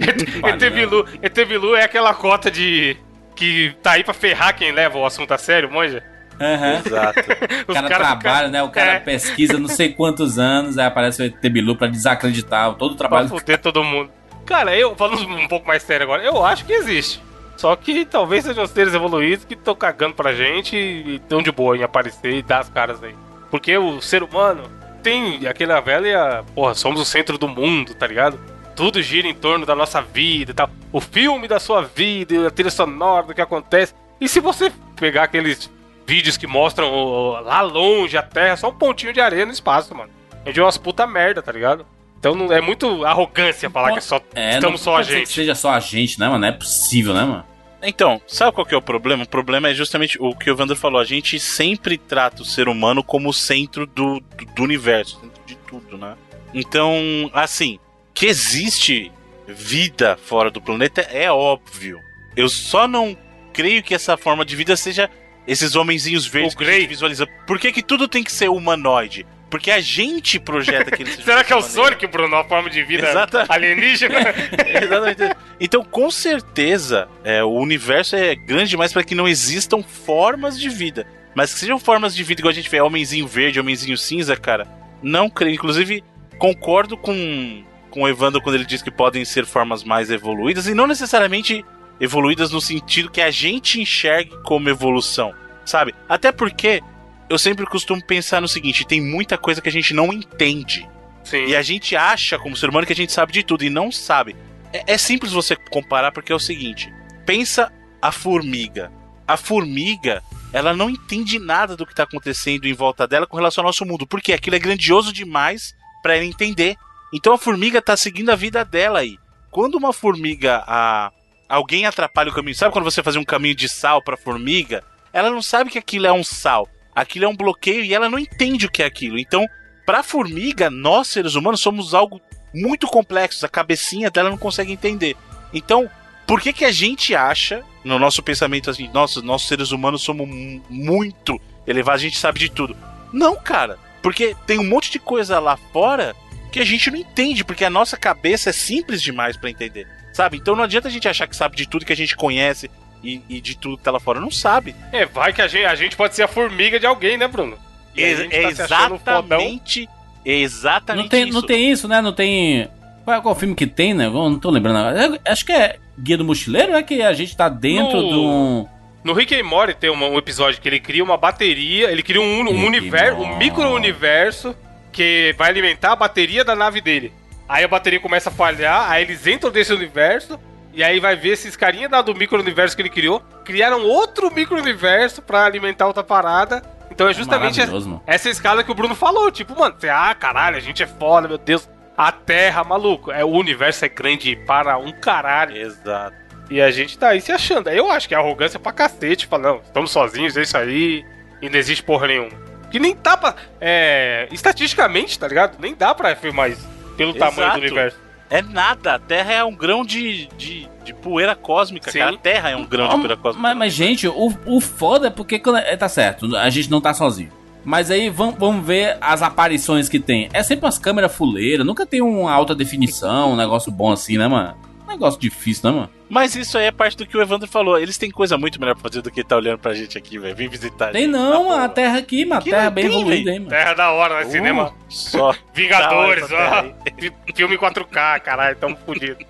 ET, 0.00 0.72
Bilu, 0.72 1.06
ET 1.20 1.34
Bilu 1.46 1.74
é 1.74 1.84
aquela 1.84 2.14
cota 2.14 2.50
de 2.50 2.96
que 3.34 3.74
tá 3.82 3.92
aí 3.92 4.04
pra 4.04 4.14
ferrar 4.14 4.56
quem 4.56 4.72
leva 4.72 4.98
o 4.98 5.04
assunto 5.04 5.32
a 5.32 5.38
sério, 5.38 5.70
manja? 5.70 6.02
Uhum. 6.38 6.82
Exato. 6.86 7.20
o 7.68 7.74
cara, 7.74 7.88
cara 7.88 8.04
trabalha, 8.04 8.48
né? 8.48 8.62
O 8.62 8.70
cara 8.70 8.92
é. 8.92 9.00
pesquisa 9.00 9.58
não 9.58 9.68
sei 9.68 9.92
quantos 9.92 10.38
anos, 10.38 10.78
aí 10.78 10.86
aparece 10.86 11.22
o 11.22 11.24
ET 11.26 11.40
Bilu 11.40 11.76
pra 11.76 11.86
desacreditar 11.86 12.74
todo 12.74 12.92
o 12.92 12.96
trabalho. 12.96 13.28
Pra 13.28 13.38
fuder 13.38 13.58
todo 13.58 13.84
mundo. 13.84 14.10
Cara, 14.46 14.74
eu, 14.76 14.96
falando 14.96 15.22
um 15.22 15.48
pouco 15.48 15.66
mais 15.66 15.82
sério 15.82 16.04
agora, 16.04 16.22
eu 16.22 16.44
acho 16.44 16.64
que 16.64 16.72
existe. 16.72 17.20
Só 17.60 17.76
que 17.76 18.06
talvez 18.06 18.44
sejam 18.44 18.66
seres 18.66 18.94
evoluídos 18.94 19.44
que 19.44 19.52
estão 19.52 19.74
cagando 19.74 20.14
pra 20.14 20.32
gente 20.32 20.74
e 20.74 21.16
estão 21.16 21.42
de 21.42 21.52
boa 21.52 21.76
em 21.76 21.82
aparecer 21.82 22.32
e 22.32 22.42
dar 22.42 22.60
as 22.60 22.70
caras 22.70 23.04
aí. 23.04 23.14
Porque 23.50 23.76
o 23.76 24.00
ser 24.00 24.22
humano 24.22 24.62
tem 25.02 25.46
aquela 25.46 25.78
velha. 25.78 26.42
Porra, 26.54 26.72
somos 26.74 26.98
o 26.98 27.04
centro 27.04 27.36
do 27.36 27.46
mundo, 27.46 27.94
tá 27.94 28.06
ligado? 28.06 28.38
tudo 28.74 29.02
gira 29.02 29.28
em 29.28 29.34
torno 29.34 29.66
da 29.66 29.74
nossa 29.74 30.00
vida 30.00 30.52
e 30.52 30.54
tal. 30.54 30.70
O 30.90 31.02
filme 31.02 31.46
da 31.46 31.60
sua 31.60 31.82
vida, 31.82 32.46
a 32.46 32.50
trilha 32.50 32.70
sonora 32.70 33.26
do 33.26 33.34
que 33.34 33.42
acontece. 33.42 33.92
E 34.18 34.26
se 34.26 34.40
você 34.40 34.72
pegar 34.96 35.24
aqueles 35.24 35.70
vídeos 36.06 36.38
que 36.38 36.46
mostram 36.46 37.42
lá 37.42 37.60
longe 37.60 38.16
a 38.16 38.22
Terra, 38.22 38.56
só 38.56 38.70
um 38.70 38.74
pontinho 38.74 39.12
de 39.12 39.20
areia 39.20 39.44
no 39.44 39.52
espaço, 39.52 39.94
mano. 39.94 40.08
É 40.46 40.60
umas 40.62 40.78
puta 40.78 41.06
merda, 41.06 41.42
tá 41.42 41.52
ligado? 41.52 41.84
Então 42.20 42.34
não, 42.34 42.52
é 42.52 42.60
muito 42.60 43.04
arrogância 43.04 43.70
falar 43.70 43.92
que 43.92 43.98
é 43.98 44.02
só, 44.02 44.20
é, 44.34 44.54
estamos 44.54 44.82
só 44.82 44.98
a 44.98 45.02
gente. 45.02 45.26
Que 45.26 45.32
seja 45.32 45.54
só 45.54 45.70
a 45.70 45.80
gente, 45.80 46.20
né, 46.20 46.26
mano? 46.26 46.40
Não 46.40 46.48
é 46.48 46.52
possível, 46.52 47.14
né, 47.14 47.24
mano? 47.24 47.44
Então, 47.82 48.20
sabe 48.26 48.52
qual 48.52 48.66
que 48.66 48.74
é 48.74 48.78
o 48.78 48.82
problema? 48.82 49.24
O 49.24 49.28
problema 49.28 49.70
é 49.70 49.74
justamente 49.74 50.18
o 50.20 50.34
que 50.36 50.50
o 50.50 50.54
Vander 50.54 50.76
falou. 50.76 51.00
A 51.00 51.04
gente 51.04 51.40
sempre 51.40 51.96
trata 51.96 52.42
o 52.42 52.44
ser 52.44 52.68
humano 52.68 53.02
como 53.02 53.30
o 53.30 53.32
centro 53.32 53.86
do, 53.86 54.20
do, 54.20 54.44
do 54.44 54.62
universo, 54.62 55.18
centro 55.18 55.42
de 55.46 55.54
tudo, 55.56 55.96
né? 55.96 56.14
Então, 56.52 57.30
assim, 57.32 57.78
que 58.12 58.26
existe 58.26 59.10
vida 59.48 60.18
fora 60.22 60.50
do 60.50 60.60
planeta 60.60 61.00
é 61.00 61.32
óbvio. 61.32 61.98
Eu 62.36 62.50
só 62.50 62.86
não 62.86 63.16
creio 63.52 63.82
que 63.82 63.94
essa 63.94 64.18
forma 64.18 64.44
de 64.44 64.54
vida 64.54 64.76
seja 64.76 65.10
esses 65.46 65.74
homenzinhos 65.74 66.26
verdes 66.26 66.54
o 66.54 66.58
que 66.58 66.64
a 66.64 66.72
gente 66.72 66.86
visualiza. 66.86 67.26
Por 67.46 67.58
que, 67.58 67.72
que 67.72 67.82
tudo 67.82 68.06
tem 68.06 68.22
que 68.22 68.30
ser 68.30 68.50
humanoide? 68.50 69.26
Porque 69.50 69.70
a 69.70 69.80
gente 69.80 70.38
projeta 70.38 70.90
que 70.90 71.02
ele 71.02 71.10
seja 71.10 71.24
Será 71.26 71.44
que 71.44 71.52
é 71.52 71.56
o 71.56 71.60
maneira. 71.60 71.82
Sonic, 71.82 72.06
Bruno? 72.06 72.36
A 72.36 72.44
forma 72.44 72.70
de 72.70 72.82
vida 72.84 73.08
Exatamente. 73.08 73.52
alienígena? 73.52 74.18
Exatamente. 74.82 75.36
Então, 75.58 75.84
com 75.84 76.10
certeza, 76.10 77.08
é, 77.24 77.42
o 77.42 77.50
universo 77.50 78.14
é 78.14 78.34
grande 78.34 78.70
demais 78.70 78.92
para 78.92 79.02
que 79.02 79.14
não 79.14 79.26
existam 79.26 79.82
formas 79.82 80.58
de 80.58 80.68
vida. 80.68 81.06
Mas 81.34 81.52
que 81.52 81.60
sejam 81.60 81.78
formas 81.78 82.14
de 82.14 82.22
vida 82.22 82.40
igual 82.40 82.50
a 82.50 82.54
gente 82.54 82.70
vê 82.70 82.80
homenzinho 82.80 83.26
verde, 83.26 83.60
homenzinho 83.60 83.96
cinza, 83.98 84.36
cara, 84.36 84.66
não 85.02 85.28
creio. 85.28 85.54
Inclusive, 85.54 86.02
concordo 86.38 86.96
com, 86.96 87.64
com 87.90 88.02
o 88.02 88.08
Evandro 88.08 88.40
quando 88.40 88.54
ele 88.54 88.64
diz 88.64 88.82
que 88.82 88.90
podem 88.90 89.24
ser 89.24 89.44
formas 89.44 89.84
mais 89.84 90.10
evoluídas 90.10 90.66
e 90.66 90.74
não 90.74 90.86
necessariamente 90.86 91.64
evoluídas 92.00 92.50
no 92.50 92.60
sentido 92.60 93.10
que 93.10 93.20
a 93.20 93.30
gente 93.30 93.80
enxergue 93.80 94.32
como 94.42 94.68
evolução, 94.68 95.34
sabe? 95.64 95.94
Até 96.08 96.32
porque 96.32 96.82
eu 97.30 97.38
sempre 97.38 97.64
costumo 97.64 98.04
pensar 98.04 98.40
no 98.40 98.48
seguinte: 98.48 98.84
tem 98.84 99.00
muita 99.00 99.38
coisa 99.38 99.62
que 99.62 99.68
a 99.68 99.72
gente 99.72 99.94
não 99.94 100.12
entende. 100.12 100.86
Sim. 101.22 101.46
E 101.46 101.56
a 101.56 101.62
gente 101.62 101.94
acha, 101.94 102.38
como 102.38 102.56
ser 102.56 102.68
humano, 102.68 102.86
que 102.86 102.92
a 102.92 102.96
gente 102.96 103.12
sabe 103.12 103.32
de 103.32 103.44
tudo 103.44 103.64
e 103.64 103.70
não 103.70 103.92
sabe. 103.92 104.34
É, 104.72 104.94
é 104.94 104.98
simples 104.98 105.32
você 105.32 105.54
comparar 105.54 106.10
porque 106.10 106.32
é 106.32 106.34
o 106.34 106.40
seguinte: 106.40 106.92
pensa 107.24 107.72
a 108.02 108.10
formiga. 108.10 108.90
A 109.28 109.36
formiga, 109.36 110.24
ela 110.52 110.74
não 110.74 110.90
entende 110.90 111.38
nada 111.38 111.76
do 111.76 111.86
que 111.86 111.92
está 111.92 112.02
acontecendo 112.02 112.66
em 112.66 112.72
volta 112.72 113.06
dela 113.06 113.28
com 113.28 113.36
relação 113.36 113.62
ao 113.62 113.68
nosso 113.68 113.86
mundo, 113.86 114.08
porque 114.08 114.32
aquilo 114.32 114.56
é 114.56 114.58
grandioso 114.58 115.12
demais 115.12 115.72
para 116.02 116.16
ela 116.16 116.24
entender. 116.24 116.76
Então 117.14 117.32
a 117.32 117.38
formiga 117.38 117.80
tá 117.80 117.96
seguindo 117.96 118.30
a 118.30 118.36
vida 118.36 118.64
dela 118.64 118.98
aí. 118.98 119.16
Quando 119.52 119.76
uma 119.76 119.92
formiga, 119.92 120.64
a 120.66 121.12
alguém 121.48 121.86
atrapalha 121.86 122.30
o 122.30 122.34
caminho, 122.34 122.56
sabe 122.56 122.72
quando 122.72 122.84
você 122.84 123.04
fazia 123.04 123.20
um 123.20 123.24
caminho 123.24 123.54
de 123.54 123.68
sal 123.68 124.02
para 124.02 124.16
formiga? 124.16 124.82
Ela 125.12 125.30
não 125.30 125.42
sabe 125.42 125.70
que 125.70 125.78
aquilo 125.78 126.06
é 126.06 126.12
um 126.12 126.24
sal, 126.24 126.68
aquilo 127.00 127.24
é 127.24 127.28
um 127.28 127.36
bloqueio 127.36 127.84
e 127.84 127.94
ela 127.94 128.08
não 128.08 128.18
entende 128.18 128.66
o 128.66 128.70
que 128.70 128.82
é 128.82 128.86
aquilo. 128.86 129.18
Então 129.18 129.46
Pra 129.86 130.04
formiga, 130.04 130.70
nós 130.70 131.08
seres 131.08 131.34
humanos 131.34 131.60
somos 131.60 131.94
algo 131.94 132.20
muito 132.54 132.86
complexo, 132.86 133.44
a 133.44 133.48
cabecinha 133.48 134.08
dela 134.08 134.30
não 134.30 134.38
consegue 134.38 134.70
entender. 134.70 135.16
Então, 135.52 135.90
por 136.28 136.40
que 136.40 136.52
que 136.52 136.64
a 136.64 136.70
gente 136.70 137.12
acha, 137.12 137.64
no 137.82 137.98
nosso 137.98 138.22
pensamento 138.22 138.70
assim, 138.70 138.88
nossa, 138.94 139.20
nós 139.20 139.42
seres 139.42 139.72
humanos 139.72 140.02
somos 140.02 140.28
mu- 140.28 140.62
muito 140.70 141.40
elevados, 141.66 142.02
a 142.02 142.04
gente 142.04 142.18
sabe 142.18 142.38
de 142.38 142.50
tudo? 142.50 142.76
Não, 143.12 143.34
cara, 143.34 143.78
porque 144.00 144.36
tem 144.46 144.60
um 144.60 144.68
monte 144.68 144.92
de 144.92 145.00
coisa 145.00 145.40
lá 145.40 145.56
fora 145.56 146.14
que 146.52 146.60
a 146.60 146.64
gente 146.64 146.88
não 146.88 146.98
entende, 146.98 147.42
porque 147.42 147.64
a 147.64 147.70
nossa 147.70 147.96
cabeça 147.96 148.50
é 148.50 148.52
simples 148.52 149.02
demais 149.02 149.36
pra 149.36 149.50
entender, 149.50 149.88
sabe? 150.12 150.36
Então 150.36 150.54
não 150.54 150.62
adianta 150.62 150.86
a 150.86 150.90
gente 150.90 151.08
achar 151.08 151.26
que 151.26 151.34
sabe 151.34 151.56
de 151.56 151.68
tudo 151.68 151.84
que 151.84 151.92
a 151.92 151.96
gente 151.96 152.14
conhece 152.14 152.70
e, 153.02 153.22
e 153.28 153.40
de 153.40 153.56
tudo 153.56 153.76
que 153.78 153.82
tá 153.84 153.90
lá 153.90 154.00
fora, 154.00 154.20
não 154.20 154.30
sabe. 154.30 154.74
É, 154.92 155.04
vai 155.06 155.32
que 155.32 155.40
a 155.42 155.48
gente, 155.48 155.64
a 155.64 155.74
gente 155.74 155.96
pode 155.96 156.14
ser 156.14 156.22
a 156.22 156.28
formiga 156.28 156.78
de 156.78 156.86
alguém, 156.86 157.16
né, 157.16 157.26
Bruno? 157.28 157.56
E 157.96 158.04
a 158.04 158.08
É, 158.08 158.16
gente 158.16 158.30
tá 158.30 158.48
exatamente, 158.48 159.88
exatamente 160.24 161.02
Não 161.02 161.08
tem, 161.08 161.24
isso. 161.24 161.32
não 161.32 161.42
tem 161.42 161.70
isso, 161.70 161.88
né? 161.88 162.00
Não 162.00 162.12
tem. 162.12 162.68
Qual 163.04 163.16
é 163.16 163.20
qual 163.20 163.34
filme 163.34 163.54
que 163.54 163.66
tem, 163.66 163.94
né? 163.94 164.08
Não 164.08 164.38
tô 164.38 164.50
lembrando 164.50 164.78
agora. 164.78 165.20
Acho 165.26 165.44
que 165.44 165.52
é 165.52 165.76
Guia 165.98 166.16
do 166.16 166.24
Mochileiro, 166.24 166.72
é 166.74 166.82
que 166.82 167.02
a 167.02 167.12
gente 167.12 167.36
tá 167.36 167.48
dentro 167.48 168.00
No- 168.00 168.08
de 168.08 168.14
um. 168.14 168.66
No 169.02 169.14
Rick 169.14 169.34
and 169.34 169.44
Morty 169.44 169.74
tem 169.74 169.88
uma- 169.88 170.06
um 170.08 170.18
episódio 170.18 170.60
que 170.60 170.68
ele 170.68 170.78
cria 170.78 171.02
uma 171.02 171.16
bateria, 171.16 171.90
ele 171.90 172.02
cria 172.02 172.20
um, 172.20 172.40
um 172.42 172.66
universo, 172.66 173.18
um 173.22 173.38
micro-universo 173.38 174.54
que 174.92 175.34
vai 175.38 175.48
alimentar 175.48 175.92
a 175.92 175.96
bateria 175.96 176.44
da 176.44 176.54
nave 176.54 176.80
dele. 176.82 177.10
Aí 177.48 177.64
a 177.64 177.68
bateria 177.68 177.98
começa 177.98 178.28
a 178.28 178.32
falhar, 178.32 178.90
aí 178.90 179.02
eles 179.02 179.26
entram 179.26 179.50
nesse 179.50 179.72
universo, 179.72 180.38
e 180.72 180.82
aí 180.82 181.00
vai 181.00 181.16
ver 181.16 181.30
esses 181.30 181.56
carinha 181.56 181.88
da- 181.88 182.02
do 182.02 182.14
micro-universo 182.14 182.74
que 182.76 182.82
ele 182.82 182.88
criou, 182.90 183.20
criaram 183.44 183.84
outro 183.84 184.30
micro-universo 184.32 185.22
pra 185.22 185.44
alimentar 185.44 185.86
outra 185.86 186.02
parada. 186.04 186.62
Então 186.90 187.08
é 187.08 187.14
justamente 187.14 187.64
mano. 187.66 188.02
essa 188.06 188.28
escala 188.28 188.62
que 188.64 188.70
o 188.70 188.74
Bruno 188.74 188.94
falou. 188.94 189.30
Tipo, 189.30 189.58
mano, 189.58 189.74
você, 189.78 189.88
ah, 189.88 190.14
caralho, 190.18 190.56
a 190.56 190.60
gente 190.60 190.82
é 190.82 190.86
foda, 190.86 191.28
meu 191.28 191.38
Deus. 191.38 191.68
A 191.96 192.10
Terra, 192.12 192.64
maluco, 192.64 193.12
é, 193.12 193.24
o 193.24 193.28
universo 193.28 193.84
é 193.84 193.88
grande 193.88 194.34
para 194.46 194.76
um 194.78 194.90
caralho. 194.92 195.56
Exato. 195.56 196.16
E 196.50 196.60
a 196.60 196.70
gente 196.70 196.98
tá 196.98 197.10
aí 197.10 197.20
se 197.20 197.30
achando. 197.30 197.68
Aí 197.68 197.76
Eu 197.76 197.90
acho 197.90 198.08
que 198.08 198.14
é 198.14 198.18
arrogância 198.18 198.58
pra 198.58 198.72
cacete. 198.72 199.26
Fala, 199.26 199.42
não, 199.52 199.56
estamos 199.58 199.90
sozinhos, 199.92 200.36
é 200.36 200.42
isso 200.42 200.56
aí. 200.56 201.04
E 201.40 201.48
não 201.48 201.58
existe 201.58 201.82
porra 201.82 202.08
nenhuma. 202.08 202.30
Que 202.70 202.78
nem 202.80 202.96
dá 203.00 203.16
pra. 203.16 203.34
É. 203.60 204.26
Estatisticamente, 204.32 205.18
tá 205.18 205.28
ligado? 205.28 205.58
Nem 205.60 205.74
dá 205.74 205.94
pra 205.94 206.12
afirmar 206.12 206.50
isso. 206.50 206.68
Pelo 206.96 207.14
tamanho 207.14 207.40
Exato. 207.42 207.58
do 207.60 207.66
universo. 207.66 207.98
É 208.30 208.40
nada. 208.40 208.94
A 208.94 208.98
Terra 208.98 209.32
é 209.32 209.44
um 209.44 209.54
grão 209.54 209.84
de, 209.84 210.26
de, 210.38 210.68
de 210.84 210.94
poeira 210.94 211.34
cósmica, 211.34 211.90
Sim. 211.90 211.98
cara. 211.98 212.14
A 212.14 212.18
Terra 212.18 212.50
é 212.50 212.56
um 212.56 212.64
grão 212.64 212.88
de 212.88 212.94
poeira 212.94 213.16
cósmica. 213.16 213.42
Mas, 213.42 213.56
mas, 213.58 213.72
gente, 213.72 214.06
o, 214.08 214.32
o 214.46 214.60
foda 214.60 215.08
é 215.08 215.10
porque. 215.10 215.38
quando- 215.38 215.58
é, 215.58 215.76
Tá 215.76 215.88
certo, 215.88 216.34
a 216.36 216.48
gente 216.48 216.70
não 216.70 216.80
tá 216.80 216.94
sozinho. 216.94 217.30
Mas 217.64 217.90
aí 217.90 218.08
vamos, 218.08 218.36
vamos 218.38 218.64
ver 218.64 218.96
as 219.00 219.20
aparições 219.22 219.88
que 219.88 219.98
tem. 220.00 220.28
É 220.32 220.42
sempre 220.42 220.64
umas 220.64 220.78
câmeras 220.78 221.14
fuleiras, 221.14 221.66
nunca 221.66 221.84
tem 221.84 222.00
uma 222.00 222.32
alta 222.32 222.54
definição, 222.54 223.32
um 223.32 223.36
negócio 223.36 223.70
bom 223.70 223.92
assim, 223.92 224.16
né, 224.16 224.26
mano? 224.28 224.54
Um 224.90 224.94
negócio 224.94 225.20
difícil, 225.20 225.70
né, 225.70 225.76
mano? 225.76 225.90
Mas 226.08 226.34
isso 226.34 226.58
aí 226.58 226.64
é 226.66 226.72
parte 226.72 226.96
do 226.96 227.06
que 227.06 227.16
o 227.16 227.22
Evandro 227.22 227.46
falou. 227.46 227.78
Eles 227.78 227.96
têm 227.96 228.10
coisa 228.10 228.36
muito 228.36 228.58
melhor 228.58 228.74
pra 228.74 228.82
fazer 228.90 229.00
do 229.00 229.10
que 229.10 229.22
tá 229.22 229.36
olhando 229.36 229.58
pra 229.60 229.72
gente 229.72 229.96
aqui, 229.96 230.18
velho. 230.18 230.34
Vem 230.34 230.48
visitar. 230.48 230.90
Tem 230.90 231.02
gente. 231.02 231.12
não, 231.12 231.48
mano, 231.48 231.62
a. 231.64 231.68
Terra 231.68 231.98
aqui, 231.98 232.24
mano, 232.24 232.42
Terra 232.42 232.68
bem 232.70 232.88
tem, 232.88 232.98
evoluída, 232.98 233.30
hein, 233.30 233.38
mano. 233.38 233.50
Terra 233.50 233.74
da 233.74 233.92
hora, 233.92 234.20
né? 234.20 234.26
Uh, 234.26 234.30
Cinema. 234.30 234.74
Só. 234.88 235.32
Vingadores, 235.54 236.24
ó. 236.32 236.64
Fi- 236.98 237.12
Filme 237.36 237.56
4K, 237.56 238.20
caralho, 238.20 238.56
tamo 238.56 238.76
fudido. 238.84 239.24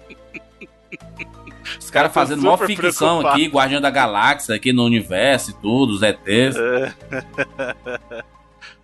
Os 1.79 1.91
caras 1.91 2.13
fazendo 2.13 2.43
mó 2.43 2.57
ficção 2.57 3.19
preocupado. 3.19 3.29
aqui, 3.29 3.47
Guardião 3.49 3.81
da 3.81 3.91
Galáxia 3.91 4.55
aqui 4.57 4.73
no 4.73 4.83
universo 4.85 5.51
e 5.51 5.55
tudo, 5.55 5.93
os 5.93 6.03
ETs. 6.03 6.57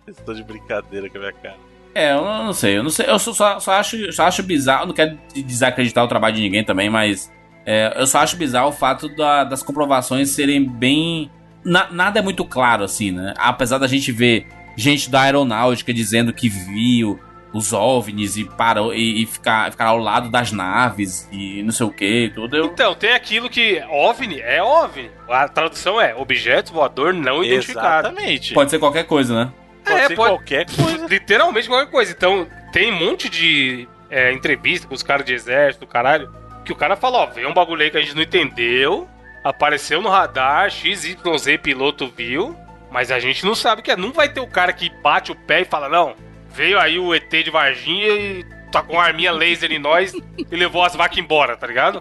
Estou 0.07 0.33
de 0.35 0.43
brincadeira 0.43 1.09
com 1.09 1.17
a 1.17 1.21
minha 1.21 1.33
cara. 1.33 1.57
É, 1.97 2.13
eu 2.13 2.23
não 2.23 2.53
sei, 2.53 2.77
eu 2.77 2.83
não 2.83 2.89
sei, 2.89 3.09
eu 3.09 3.17
só, 3.17 3.33
só, 3.33 3.59
só 3.59 3.71
acho, 3.73 4.11
só 4.13 4.25
acho 4.27 4.43
bizarro, 4.43 4.85
não 4.85 4.93
quero 4.93 5.17
desacreditar 5.33 6.03
o 6.03 6.07
trabalho 6.07 6.35
de 6.35 6.41
ninguém 6.41 6.63
também, 6.63 6.89
mas 6.89 7.31
é, 7.65 7.91
eu 7.95 8.05
só 8.05 8.19
acho 8.19 8.37
bizarro 8.37 8.69
o 8.69 8.71
fato 8.71 9.09
da- 9.15 9.43
das 9.43 9.63
comprovações 9.63 10.29
serem 10.29 10.63
bem. 10.63 11.31
na- 11.65 11.89
nada 11.91 12.19
é 12.19 12.21
muito 12.21 12.45
claro, 12.45 12.83
assim, 12.83 13.11
né? 13.11 13.33
Apesar 13.37 13.77
da 13.77 13.87
gente 13.87 14.11
ver 14.11 14.47
gente 14.77 15.09
da 15.09 15.21
aeronáutica 15.21 15.91
dizendo 15.93 16.31
que 16.31 16.47
viu 16.47 17.19
os 17.51 17.73
OVNIs 17.73 18.37
e 18.37 18.45
parou 18.45 18.93
e, 18.93 19.23
e 19.23 19.25
ficar, 19.25 19.71
ficar 19.71 19.85
ao 19.87 19.97
lado 19.97 20.29
das 20.29 20.51
naves 20.51 21.27
e 21.31 21.63
não 21.63 21.71
sei 21.71 21.85
o 21.87 21.89
que, 21.91 22.31
tudo. 22.35 22.55
Eu, 22.55 22.65
Então, 22.67 22.93
tem 22.93 23.11
aquilo 23.13 23.49
que. 23.49 23.81
OVNI 23.89 24.39
é 24.41 24.61
OVNI. 24.61 25.09
A 25.27 25.47
tradução 25.47 25.99
é 25.99 26.13
objeto 26.15 26.71
voador 26.73 27.13
não 27.13 27.43
identificado. 27.43 28.07
Exatamente. 28.09 28.53
pode 28.53 28.69
ser 28.69 28.77
qualquer 28.79 29.05
coisa, 29.05 29.33
né? 29.45 29.51
Pode 29.87 30.01
É, 30.01 30.07
ser 30.07 30.15
pode- 30.15 30.29
qualquer 30.31 30.65
coisa. 30.75 31.07
Literalmente 31.07 31.67
qualquer 31.67 31.91
coisa. 31.91 32.11
Então, 32.11 32.47
tem 32.71 32.91
um 32.91 32.95
monte 32.95 33.29
de 33.29 33.87
é, 34.09 34.31
entrevista 34.31 34.87
com 34.87 34.93
os 34.93 35.03
caras 35.03 35.25
de 35.25 35.33
exército, 35.33 35.85
caralho, 35.87 36.33
que 36.65 36.71
o 36.71 36.75
cara 36.75 36.95
fala, 36.95 37.19
ó, 37.19 37.25
veio 37.27 37.49
um 37.49 37.53
bagulho 37.53 37.81
aí 37.83 37.89
que 37.91 37.97
a 37.97 38.01
gente 38.01 38.15
não 38.15 38.21
entendeu, 38.23 39.07
apareceu 39.43 40.01
no 40.01 40.09
radar, 40.09 40.69
XYZ 40.69 41.17
piloto 41.61 42.07
viu, 42.07 42.55
mas 42.91 43.11
a 43.11 43.19
gente 43.19 43.45
não 43.45 43.55
sabe 43.55 43.81
que 43.81 43.91
é. 43.91 43.95
Não 43.95 44.11
vai 44.11 44.29
ter 44.29 44.39
o 44.39 44.47
cara 44.47 44.71
que 44.73 44.89
bate 45.01 45.31
o 45.31 45.35
pé 45.35 45.61
e 45.61 45.65
fala, 45.65 45.87
não, 45.89 46.15
veio 46.49 46.79
aí 46.79 46.97
o 46.99 47.13
ET 47.13 47.29
de 47.43 47.49
Varginha 47.49 48.07
e 48.09 48.45
tá 48.71 48.81
com 48.81 48.93
uma 48.93 49.03
arminha 49.03 49.31
laser 49.31 49.71
em 49.71 49.79
nós 49.79 50.13
e 50.13 50.55
levou 50.55 50.83
as 50.83 50.95
vacas 50.95 51.17
embora, 51.17 51.55
tá 51.55 51.65
ligado? 51.67 51.99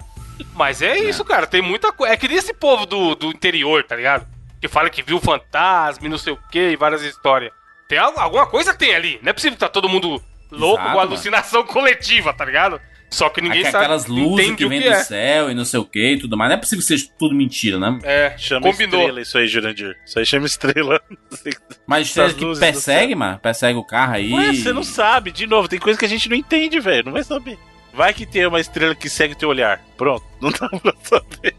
Mas 0.54 0.82
é 0.82 0.98
isso, 0.98 1.24
cara, 1.24 1.46
tem 1.46 1.62
muita 1.62 1.92
coisa. 1.92 2.12
É 2.12 2.16
que 2.16 2.28
nem 2.28 2.36
esse 2.36 2.52
povo 2.52 2.84
do, 2.86 3.14
do 3.14 3.28
interior, 3.30 3.82
tá 3.84 3.96
ligado? 3.96 4.26
Que 4.60 4.68
fala 4.68 4.90
que 4.90 5.02
viu 5.02 5.20
fantasma 5.20 6.06
e 6.06 6.10
não 6.10 6.18
sei 6.18 6.32
o 6.32 6.38
que 6.50 6.70
e 6.70 6.76
várias 6.76 7.02
histórias. 7.02 7.52
Tem 7.88 7.98
algo- 7.98 8.18
alguma 8.18 8.46
coisa 8.46 8.74
tem 8.74 8.94
ali. 8.94 9.18
Não 9.22 9.30
é 9.30 9.32
possível 9.32 9.54
que 9.56 9.60
tá 9.60 9.68
todo 9.68 9.88
mundo 9.88 10.22
louco 10.50 10.80
Exato, 10.80 10.92
com 10.94 11.00
alucinação 11.00 11.62
coletiva, 11.66 12.32
tá 12.32 12.44
ligado? 12.44 12.80
Só 13.08 13.28
que 13.28 13.40
ninguém 13.40 13.62
Aqu- 13.62 13.70
sabe. 13.70 13.84
Aquelas 13.84 14.06
luzes 14.06 14.46
que 14.50 14.56
que 14.56 14.66
do 14.68 14.88
é. 14.88 15.04
céu 15.04 15.48
e 15.50 15.54
não 15.54 15.64
sei 15.64 15.78
o 15.78 15.84
que 15.84 16.14
e 16.14 16.18
tudo 16.18 16.36
mais. 16.36 16.50
Não 16.50 16.56
é 16.56 16.60
possível 16.60 16.80
que 16.82 16.86
seja 16.88 17.06
tudo 17.16 17.34
mentira, 17.36 17.78
né? 17.78 17.98
É, 18.02 18.34
Chama 18.36 18.62
combinou. 18.68 19.00
estrela 19.00 19.20
isso 19.20 19.38
aí, 19.38 19.46
Jurandir. 19.46 19.96
Isso 20.04 20.18
aí 20.18 20.26
chama 20.26 20.46
estrela. 20.46 21.00
Mas 21.86 22.10
você 22.10 22.34
que 22.34 22.58
persegue, 22.58 23.14
mano, 23.14 23.38
persegue 23.38 23.78
o 23.78 23.84
carro 23.84 24.14
aí. 24.14 24.32
Ué, 24.32 24.52
você 24.52 24.72
não 24.72 24.82
sabe. 24.82 25.30
De 25.30 25.46
novo, 25.46 25.68
tem 25.68 25.78
coisa 25.78 25.96
que 25.96 26.04
a 26.04 26.08
gente 26.08 26.28
não 26.28 26.36
entende, 26.36 26.80
velho. 26.80 27.04
Não 27.04 27.12
vai 27.12 27.22
saber. 27.22 27.56
Vai 27.94 28.12
que 28.12 28.26
tem 28.26 28.44
uma 28.44 28.60
estrela 28.60 28.94
que 28.94 29.08
segue 29.08 29.36
teu 29.36 29.48
olhar. 29.48 29.80
Pronto. 29.96 30.22
Não 30.42 30.50
dá 30.50 30.68
pra 30.68 30.92
saber. 31.02 31.54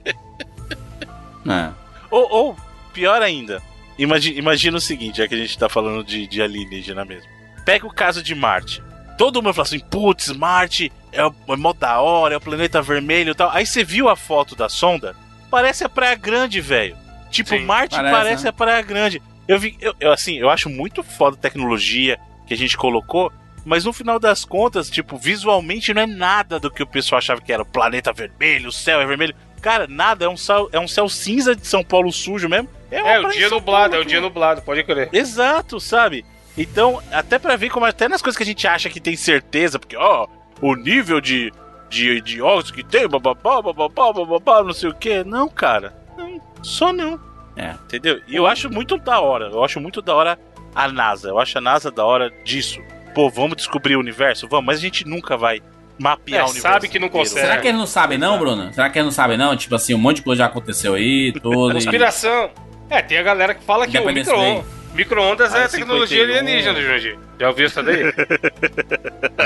É. 1.49 1.69
Ou, 2.11 2.30
ou, 2.30 2.57
pior 2.93 3.21
ainda. 3.23 3.59
Imagina, 3.97 4.37
imagina 4.39 4.77
o 4.77 4.81
seguinte, 4.81 5.17
já 5.17 5.27
que 5.27 5.35
a 5.35 5.37
gente 5.37 5.57
tá 5.57 5.67
falando 5.67 6.03
de, 6.03 6.27
de 6.27 6.41
alienígena 6.41 7.03
mesmo. 7.03 7.29
Pega 7.65 7.85
o 7.87 7.93
caso 7.93 8.21
de 8.21 8.33
Marte. 8.35 8.81
Todo 9.17 9.41
mundo 9.41 9.53
fala 9.53 9.65
assim, 9.67 9.79
putz, 9.79 10.31
Marte 10.31 10.91
é, 11.11 11.25
o- 11.25 11.33
é 11.49 11.55
mó 11.55 11.73
da 11.73 11.99
hora, 11.99 12.35
é 12.35 12.37
o 12.37 12.41
planeta 12.41 12.81
vermelho 12.81 13.31
e 13.31 13.35
tal. 13.35 13.49
Aí 13.51 13.65
você 13.65 13.83
viu 13.83 14.07
a 14.07 14.15
foto 14.15 14.55
da 14.55 14.69
sonda? 14.69 15.15
Parece 15.49 15.83
a 15.83 15.89
Praia 15.89 16.15
Grande, 16.15 16.61
velho. 16.61 16.95
Tipo, 17.31 17.49
Sim, 17.49 17.65
Marte 17.65 17.95
parece, 17.95 18.11
parece, 18.15 18.43
né? 18.43 18.49
a 18.49 18.53
Praia 18.53 18.81
Grande. 18.83 19.21
Eu 19.47 19.57
vi, 19.59 19.75
eu, 19.81 19.95
eu, 19.99 20.11
assim, 20.11 20.37
eu 20.37 20.49
acho 20.49 20.69
muito 20.69 21.01
foda 21.01 21.35
a 21.35 21.39
tecnologia 21.39 22.19
que 22.45 22.53
a 22.53 22.57
gente 22.57 22.77
colocou, 22.77 23.31
mas 23.65 23.83
no 23.85 23.91
final 23.91 24.19
das 24.19 24.45
contas, 24.45 24.89
tipo, 24.89 25.17
visualmente 25.17 25.93
não 25.93 26.01
é 26.03 26.05
nada 26.07 26.59
do 26.59 26.69
que 26.69 26.83
o 26.83 26.87
pessoal 26.87 27.17
achava 27.17 27.41
que 27.41 27.51
era 27.51 27.63
o 27.63 27.65
planeta 27.65 28.13
vermelho, 28.13 28.69
o 28.69 28.71
céu 28.71 29.01
é 29.01 29.05
vermelho. 29.05 29.35
Cara, 29.62 29.88
nada, 29.88 30.26
é 30.26 30.30
um 30.30 30.38
céu, 30.38 30.70
é 30.72 30.80
um 30.80 30.88
céu 30.88 31.10
cinza 31.10 31.55
de 31.55 31.66
São 31.66 31.84
Paulo 31.84 32.12
sujo 32.12 32.47
mesmo. 32.47 32.70
uma 32.91 33.10
É, 33.10 33.20
o 33.20 33.30
dia 33.30 33.49
nublado, 33.49 33.95
é 33.95 33.99
o 33.99 34.05
dia 34.05 34.22
nublado, 34.22 34.62
pode 34.62 34.84
crer. 34.84 35.10
Exato, 35.12 35.80
sabe? 35.80 36.26
Então, 36.58 37.01
até 37.12 37.38
pra 37.38 37.55
ver 37.55 37.70
como 37.70 37.86
até 37.86 38.08
nas 38.08 38.22
coisas 38.22 38.38
que 38.38 38.43
a 38.43 38.45
gente 38.45 38.68
acha 38.68 38.89
que 38.89 38.99
tem 38.99 39.16
certeza, 39.16 39.78
porque, 39.78 39.95
ó, 39.95 40.28
o 40.62 40.76
nível 40.76 41.22
de, 41.22 41.51
de, 41.89 42.20
de 42.22 42.38
jogos 42.38 42.72
que 42.72 42.84
tem, 42.84 43.08
bababá, 43.08 43.62
bababá, 43.62 44.12
bababá, 44.14 44.64
não 44.64 44.74
sei 44.74 44.89
o 44.89 44.95
que. 44.95 45.24
Não, 45.24 45.47
cara. 45.47 45.95
Não, 46.18 46.41
só 46.64 46.91
não. 46.91 47.20
É. 47.55 47.72
Entendeu? 47.86 48.22
E 48.28 48.36
eu 48.36 48.47
acho 48.47 48.70
muito 48.70 48.97
da 48.97 49.20
hora. 49.20 49.49
Eu 49.49 49.64
acho 49.64 49.80
muito 49.80 50.01
da 50.01 50.16
hora 50.16 50.39
a 50.74 50.88
NASA. 50.88 51.30
Eu 51.30 51.39
acho 51.39 51.58
a 51.58 51.62
NASA 51.62 51.91
da 51.91 52.05
hora 52.05 52.32
disso. 52.43 52.80
Pô, 53.14 53.30
vamos 53.30 53.58
descobrir 53.58 53.95
o 53.95 53.99
universo? 53.99 54.47
Vamos, 54.47 54.66
mas 54.66 54.78
a 54.78 54.82
gente 54.82 55.08
nunca 55.08 55.36
vai 55.36 55.62
mapear 55.99 56.39
É, 56.39 56.43
o 56.43 56.45
universo. 56.45 56.61
sabe 56.73 56.87
que 56.87 56.99
não 56.99 57.09
consegue. 57.09 57.41
Será 57.41 57.57
que 57.57 57.67
eles 57.67 57.79
não 57.79 57.87
sabem, 57.87 58.17
não, 58.17 58.37
Bruno? 58.39 58.71
Será 58.73 58.89
que 58.89 58.97
eles 58.97 59.05
não 59.05 59.11
sabem, 59.11 59.37
não? 59.37 59.55
Tipo 59.55 59.75
assim, 59.75 59.93
um 59.93 59.97
monte 59.97 60.17
de 60.17 60.21
coisa 60.23 60.39
já 60.39 60.45
aconteceu 60.45 60.93
aí, 60.95 61.31
tudo. 61.41 61.71
e- 61.71 61.73
Conspiração. 61.73 62.49
É, 62.89 63.01
tem 63.01 63.17
a 63.17 63.23
galera 63.23 63.53
que 63.53 63.63
fala 63.63 63.85
que 63.87 63.97
o 63.97 64.01
Independence 64.01 64.31
micro 64.31 64.65
micro-ondas 64.95 65.53
é 65.53 65.67
tecnologia 65.67 66.25
51. 66.25 66.39
alienígena, 66.39 66.81
Jurandir. 66.81 67.19
Já 67.39 67.49
ouviu 67.49 67.65
isso 67.67 67.83
daí? 67.83 68.03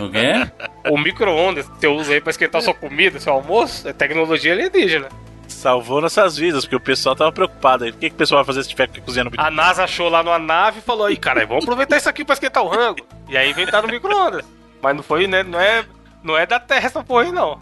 O 0.01 0.09
quê? 0.09 0.51
o 0.89 0.97
micro-ondas 0.97 1.67
que 1.67 1.79
você 1.79 1.87
usa 1.87 2.13
aí 2.13 2.21
pra 2.21 2.29
esquentar 2.31 2.61
sua 2.61 2.73
comida, 2.73 3.19
seu 3.19 3.33
almoço, 3.33 3.87
é 3.87 3.93
tecnologia 3.93 4.53
alienígena. 4.53 5.07
Salvou 5.47 5.99
nossas 5.99 6.37
vidas, 6.37 6.63
porque 6.63 6.75
o 6.75 6.79
pessoal 6.79 7.15
tava 7.15 7.31
preocupado 7.31 7.83
aí. 7.83 7.89
O 7.89 7.93
que, 7.93 8.09
que 8.09 8.15
o 8.15 8.17
pessoal 8.17 8.39
vai 8.43 8.45
fazer 8.45 8.63
se 8.63 8.69
tiver 8.69 8.87
que 8.87 9.01
cozinhando 9.01 9.29
muito? 9.29 9.39
A 9.41 9.51
NASA 9.51 9.83
achou 9.83 10.07
lá 10.07 10.23
numa 10.23 10.39
nave 10.39 10.79
e 10.79 10.81
falou: 10.81 11.05
aí, 11.05 11.17
cara, 11.17 11.45
vamos 11.45 11.63
aproveitar 11.65 11.97
isso 11.97 12.07
aqui 12.07 12.23
pra 12.23 12.33
esquentar 12.33 12.63
o 12.63 12.67
rango. 12.69 13.05
E 13.29 13.35
aí 13.35 13.49
inventaram 13.51 13.87
o 13.87 13.91
micro-ondas. 13.91 14.45
Mas 14.81 14.95
não 14.95 15.03
foi, 15.03 15.27
né? 15.27 15.43
Não 15.43 15.59
é, 15.59 15.83
não 16.23 16.37
é 16.37 16.45
da 16.45 16.59
Terra 16.59 16.87
essa 16.87 17.03
porra 17.03 17.23
aí, 17.23 17.31
não. 17.31 17.59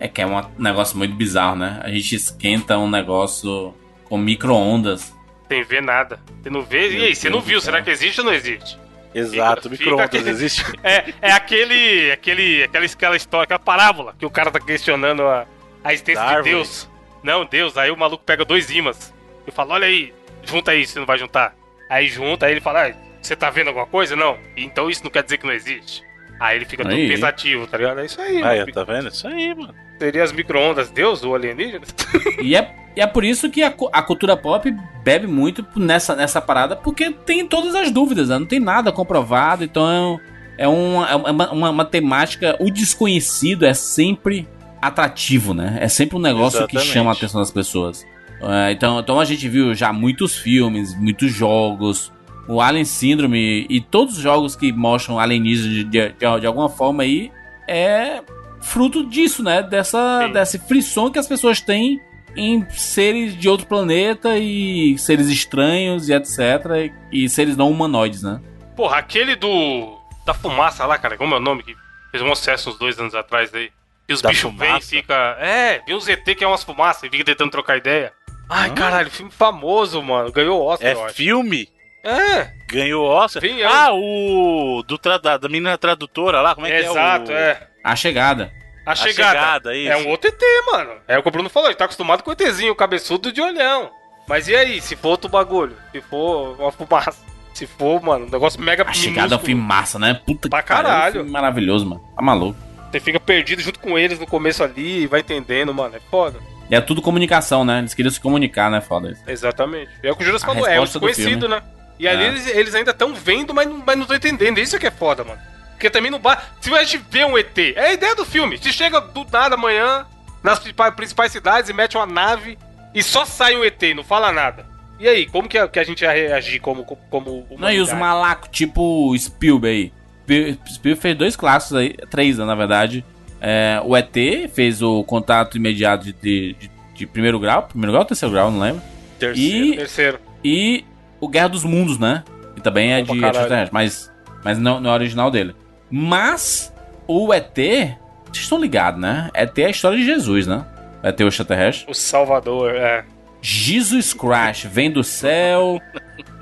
É 0.00 0.06
que 0.06 0.20
é 0.20 0.26
um 0.26 0.40
negócio 0.58 0.96
muito 0.96 1.14
bizarro, 1.14 1.56
né? 1.56 1.80
A 1.82 1.90
gente 1.90 2.14
esquenta 2.14 2.78
um 2.78 2.88
negócio 2.88 3.74
com 4.04 4.16
micro-ondas. 4.16 5.14
Sem 5.48 5.62
ver 5.64 5.82
nada. 5.82 6.20
Você 6.42 6.50
não 6.50 6.62
vê. 6.62 6.90
E 6.90 7.04
aí, 7.06 7.16
você 7.16 7.28
não 7.30 7.40
viu? 7.40 7.60
Será 7.60 7.82
que 7.82 7.90
existe 7.90 8.20
ou 8.20 8.26
não 8.26 8.32
existe? 8.32 8.78
Exato, 9.14 9.70
micro-ondas 9.70 10.26
existe. 10.26 10.64
É, 10.84 11.12
é 11.22 11.32
aquele, 11.32 12.12
aquele, 12.12 12.62
aquela, 12.64 12.84
aquela 12.84 13.16
história, 13.16 13.44
aquela 13.44 13.58
parábola 13.58 14.14
que 14.18 14.26
o 14.26 14.30
cara 14.30 14.50
tá 14.50 14.60
questionando 14.60 15.22
a, 15.22 15.46
a 15.82 15.92
existência 15.92 16.22
Da 16.22 16.28
de 16.28 16.34
árvore. 16.36 16.54
Deus. 16.54 16.88
Não, 17.22 17.44
Deus. 17.44 17.76
Aí 17.76 17.90
o 17.90 17.96
maluco 17.96 18.22
pega 18.24 18.44
dois 18.44 18.70
ímãs 18.70 19.12
e 19.46 19.50
fala: 19.50 19.74
Olha 19.74 19.86
aí, 19.86 20.12
junta 20.44 20.70
aí, 20.70 20.86
você 20.86 20.98
não 20.98 21.06
vai 21.06 21.18
juntar. 21.18 21.54
Aí 21.88 22.06
junta, 22.08 22.46
aí 22.46 22.52
ele 22.52 22.60
fala: 22.60 22.86
"Ah, 22.88 22.94
Você 23.20 23.34
tá 23.34 23.50
vendo 23.50 23.68
alguma 23.68 23.86
coisa? 23.86 24.14
Não. 24.14 24.38
Então 24.56 24.88
isso 24.88 25.02
não 25.02 25.10
quer 25.10 25.24
dizer 25.24 25.38
que 25.38 25.46
não 25.46 25.52
existe. 25.54 26.04
Aí 26.40 26.56
ele 26.56 26.64
fica 26.64 26.82
todo 26.84 26.92
Aí. 26.94 27.08
pensativo, 27.08 27.66
tá 27.66 27.76
ligado? 27.76 28.00
É 28.00 28.04
isso 28.06 28.20
aí. 28.20 28.42
Aí, 28.42 28.60
mano. 28.60 28.72
tá 28.72 28.84
vendo? 28.84 29.08
Isso 29.08 29.26
aí, 29.26 29.54
mano. 29.54 29.74
Seria 29.98 30.22
as 30.22 30.30
micro-ondas 30.32 30.90
Deus 30.90 31.24
ou 31.24 31.34
alienígena? 31.34 31.84
E 32.42 32.54
é, 32.54 32.72
e 32.96 33.00
é 33.00 33.06
por 33.06 33.24
isso 33.24 33.50
que 33.50 33.62
a, 33.62 33.74
a 33.92 34.02
cultura 34.02 34.36
pop 34.36 34.72
bebe 35.02 35.26
muito 35.26 35.64
nessa, 35.76 36.14
nessa 36.14 36.40
parada, 36.40 36.76
porque 36.76 37.10
tem 37.10 37.44
todas 37.46 37.74
as 37.74 37.90
dúvidas, 37.90 38.28
né? 38.28 38.38
não 38.38 38.46
tem 38.46 38.60
nada 38.60 38.92
comprovado, 38.92 39.64
então 39.64 40.20
é, 40.56 40.68
um- 40.68 41.04
é 41.04 41.14
uma, 41.16 41.50
uma, 41.52 41.70
uma 41.70 41.84
temática. 41.84 42.56
O 42.60 42.70
desconhecido 42.70 43.66
é 43.66 43.74
sempre 43.74 44.46
atrativo, 44.80 45.52
né? 45.54 45.78
É 45.80 45.88
sempre 45.88 46.16
um 46.16 46.20
negócio 46.20 46.58
que 46.66 46.76
Exatamente. 46.76 46.92
chama 46.92 47.10
a 47.10 47.12
atenção 47.14 47.40
das 47.40 47.50
pessoas. 47.50 48.06
É, 48.40 48.70
então, 48.70 49.00
então 49.00 49.18
a 49.18 49.24
gente 49.24 49.48
viu 49.48 49.74
já 49.74 49.92
muitos 49.92 50.36
filmes, 50.36 50.94
muitos 50.94 51.32
jogos, 51.32 52.12
o 52.48 52.60
Alien 52.60 52.84
Syndrome 52.84 53.66
e 53.68 53.80
todos 53.80 54.16
os 54.16 54.22
jogos 54.22 54.56
que 54.56 54.72
mostram 54.72 55.18
alienígenas 55.18 55.72
de, 55.74 55.84
de, 55.84 56.12
de 56.40 56.46
alguma 56.46 56.68
forma 56.68 57.02
aí 57.02 57.30
é 57.68 58.22
fruto 58.60 59.04
disso, 59.04 59.42
né? 59.42 59.62
Dessa, 59.62 60.24
Sim. 60.26 60.32
desse 60.32 60.58
frisson 60.58 61.10
que 61.10 61.18
as 61.18 61.26
pessoas 61.28 61.60
têm 61.60 62.00
em 62.36 62.68
seres 62.70 63.36
de 63.36 63.48
outro 63.48 63.66
planeta 63.66 64.38
e 64.38 64.96
seres 64.98 65.28
estranhos 65.28 66.08
e 66.08 66.12
etc. 66.14 66.92
E, 67.12 67.24
e 67.24 67.28
seres 67.28 67.56
não 67.56 67.70
humanoides, 67.70 68.22
né? 68.22 68.40
Porra, 68.74 68.98
aquele 68.98 69.36
do. 69.36 69.96
Da 70.24 70.34
fumaça 70.34 70.84
lá, 70.86 70.98
cara, 70.98 71.16
como 71.16 71.34
é 71.34 71.38
o 71.38 71.40
nome? 71.40 71.62
Que 71.62 71.74
fez 72.10 72.22
um 72.22 72.28
sucesso 72.34 72.70
uns 72.70 72.78
dois 72.78 72.98
anos 72.98 73.14
atrás 73.14 73.52
aí. 73.54 73.70
E 74.08 74.12
os 74.12 74.22
Da 74.22 74.30
bichos 74.30 74.54
vêm 74.54 74.78
e 74.78 74.82
fica. 74.82 75.36
É, 75.40 75.82
vem 75.86 75.94
um 75.96 76.00
ZT 76.00 76.34
que 76.34 76.44
é 76.44 76.46
umas 76.46 76.62
fumaças 76.62 77.02
e 77.02 77.10
fica 77.10 77.24
tentando 77.24 77.50
trocar 77.50 77.76
ideia. 77.76 78.12
Ai, 78.48 78.70
Hã? 78.70 78.74
caralho, 78.74 79.10
filme 79.10 79.30
famoso, 79.30 80.02
mano. 80.02 80.32
Ganhou 80.32 80.62
Oscar, 80.64 80.90
eu 80.92 81.06
É 81.06 81.12
filme? 81.12 81.68
É, 82.08 82.52
Ganhou 82.66 83.04
Oscar? 83.04 83.42
Vem, 83.42 83.60
é 83.60 83.66
ah, 83.66 83.92
o. 83.92 84.82
Do 84.86 84.96
tra... 84.96 85.18
da, 85.18 85.36
da 85.36 85.48
menina 85.48 85.76
tradutora 85.76 86.40
lá, 86.40 86.54
como 86.54 86.66
é 86.66 86.70
que 86.70 86.76
é? 86.76 86.90
exato, 86.90 87.30
o... 87.30 87.34
é. 87.34 87.66
A 87.84 87.94
chegada. 87.94 88.52
A, 88.84 88.92
A 88.92 88.94
chegada. 88.94 89.38
chegada, 89.38 89.76
isso. 89.76 89.92
É 89.92 89.96
um 89.98 90.08
outro 90.08 90.30
ET, 90.30 90.40
mano. 90.72 90.92
É 91.06 91.18
o 91.18 91.22
que 91.22 91.28
o 91.28 91.32
Bruno 91.32 91.50
falou, 91.50 91.68
ele 91.68 91.76
tá 91.76 91.84
acostumado 91.84 92.22
com 92.22 92.30
o 92.30 92.32
ETzinho, 92.32 92.74
cabeçudo 92.74 93.30
de 93.30 93.40
olhão. 93.42 93.90
Mas 94.26 94.48
e 94.48 94.56
aí, 94.56 94.80
se 94.80 94.96
for 94.96 95.10
outro 95.10 95.28
bagulho? 95.28 95.76
Se 95.92 96.00
for 96.00 96.58
uma 96.58 96.72
fumaça? 96.72 97.16
Se 97.52 97.66
for, 97.66 98.02
mano, 98.02 98.26
um 98.26 98.30
negócio 98.30 98.60
mega 98.60 98.84
A 98.88 98.92
chegada 98.92 99.34
é 99.34 99.38
um 99.38 99.40
filme 99.40 99.60
massa, 99.60 99.98
né? 99.98 100.20
Puta 100.24 100.48
Pra 100.48 100.62
que 100.62 100.68
pariu, 100.68 100.84
caralho. 100.84 101.12
filme 101.14 101.30
maravilhoso, 101.30 101.86
mano. 101.86 102.02
Tá 102.14 102.22
maluco. 102.22 102.58
Você 102.90 103.00
fica 103.00 103.18
perdido 103.18 103.60
junto 103.60 103.80
com 103.80 103.98
eles 103.98 104.18
no 104.18 104.26
começo 104.26 104.62
ali 104.62 105.02
e 105.02 105.06
vai 105.06 105.20
entendendo, 105.20 105.74
mano. 105.74 105.96
É 105.96 106.00
foda. 106.10 106.38
E 106.70 106.74
é 106.74 106.80
tudo 106.80 107.02
comunicação, 107.02 107.64
né? 107.64 107.78
Eles 107.80 107.94
queriam 107.94 108.12
se 108.12 108.20
comunicar, 108.20 108.70
né? 108.70 108.80
Foda 108.80 109.10
isso. 109.10 109.22
Exatamente. 109.26 109.90
É 110.02 110.12
o 110.12 110.16
que 110.16 110.22
o 110.22 110.26
Juras 110.26 110.42
falou, 110.42 110.66
é 110.66 110.78
o 110.78 110.84
desconhecido, 110.84 111.48
né? 111.48 111.62
E 111.98 112.06
ali 112.06 112.24
É. 112.24 112.26
eles, 112.28 112.46
eles 112.46 112.74
ainda 112.74 112.90
estão 112.92 113.14
vendo, 113.14 113.52
mas 113.54 113.66
não, 113.68 113.82
mas 113.84 113.96
não 113.96 114.02
estão 114.02 114.16
entendendo. 114.16 114.58
Isso 114.58 114.78
que 114.78 114.86
é 114.86 114.90
foda, 114.90 115.24
mano. 115.24 115.38
Porque 115.72 115.90
também 115.90 116.10
não 116.10 116.18
bate. 116.18 116.42
Se 116.60 116.72
a 116.74 116.82
gente 116.84 117.04
vê 117.10 117.24
um 117.24 117.36
ET, 117.38 117.56
é 117.76 117.80
a 117.88 117.92
ideia 117.92 118.14
do 118.14 118.24
filme. 118.24 118.58
Se 118.58 118.72
chega 118.72 119.00
do 119.00 119.24
nada 119.30 119.54
amanhã 119.54 120.06
nas 120.42 120.58
principais, 120.58 121.32
cidades 121.32 121.68
e 121.70 121.72
mete 121.72 121.96
uma 121.96 122.06
nave 122.06 122.58
e 122.94 123.02
só 123.02 123.24
sai 123.24 123.56
um 123.56 123.64
ET, 123.64 123.80
não 123.94 124.02
fala 124.04 124.32
nada. 124.32 124.66
E 124.98 125.06
aí, 125.06 125.26
como 125.26 125.48
que 125.48 125.56
a, 125.56 125.68
que 125.68 125.78
a 125.78 125.84
gente 125.84 126.02
ia 126.02 126.10
reagir 126.10 126.60
como 126.60 126.84
como 126.84 127.46
Não, 127.56 127.70
e 127.70 127.80
os 127.80 127.92
malacos, 127.92 128.48
tipo 128.52 129.16
Spielberg 129.16 129.76
aí. 129.76 129.92
Spiel- 130.24 130.56
Spielberg 130.68 131.00
fez 131.00 131.16
dois 131.16 131.36
clássicos 131.36 131.76
aí, 131.76 131.94
três, 132.10 132.38
né, 132.38 132.44
na 132.44 132.54
verdade. 132.56 133.04
É, 133.40 133.80
o 133.84 133.96
ET 133.96 134.12
fez 134.52 134.82
o 134.82 135.04
contato 135.04 135.56
imediato 135.56 136.04
de, 136.06 136.12
de, 136.12 136.52
de- 136.54 136.70
de 136.94 137.06
primeiro 137.06 137.38
grau, 137.38 137.62
primeiro 137.62 137.92
grau 137.92 138.02
ou 138.02 138.06
terceiro 138.06 138.32
grau, 138.34 138.50
não 138.50 138.58
lembro. 138.58 138.82
Terceiro. 139.20 139.64
E, 139.72 139.76
Terceiro. 139.76 140.20
e 140.42 140.84
o 141.20 141.28
Guerra 141.28 141.48
dos 141.48 141.64
Mundos, 141.64 141.98
né? 141.98 142.24
Que 142.54 142.60
também 142.60 142.92
é 142.92 143.02
de 143.02 143.12
extraterrestre, 143.12 143.72
mas, 143.72 144.12
mas 144.44 144.58
não, 144.58 144.80
não 144.80 144.90
é 144.90 144.94
original 144.94 145.30
dele. 145.30 145.54
Mas 145.90 146.72
o 147.06 147.32
ET, 147.32 147.54
vocês 147.54 148.44
estão 148.44 148.60
ligados, 148.60 149.00
né? 149.00 149.30
ET 149.34 149.56
é 149.58 149.66
a 149.66 149.70
história 149.70 149.98
de 149.98 150.04
Jesus, 150.04 150.46
né? 150.46 150.66
O 151.02 151.06
ET 151.06 151.20
o 151.20 151.28
extraterrestre. 151.28 151.90
O 151.90 151.94
Salvador, 151.94 152.74
é. 152.74 153.04
Jesus 153.40 154.12
Christ 154.12 154.66
vem 154.66 154.90
do 154.90 155.04
céu, 155.04 155.80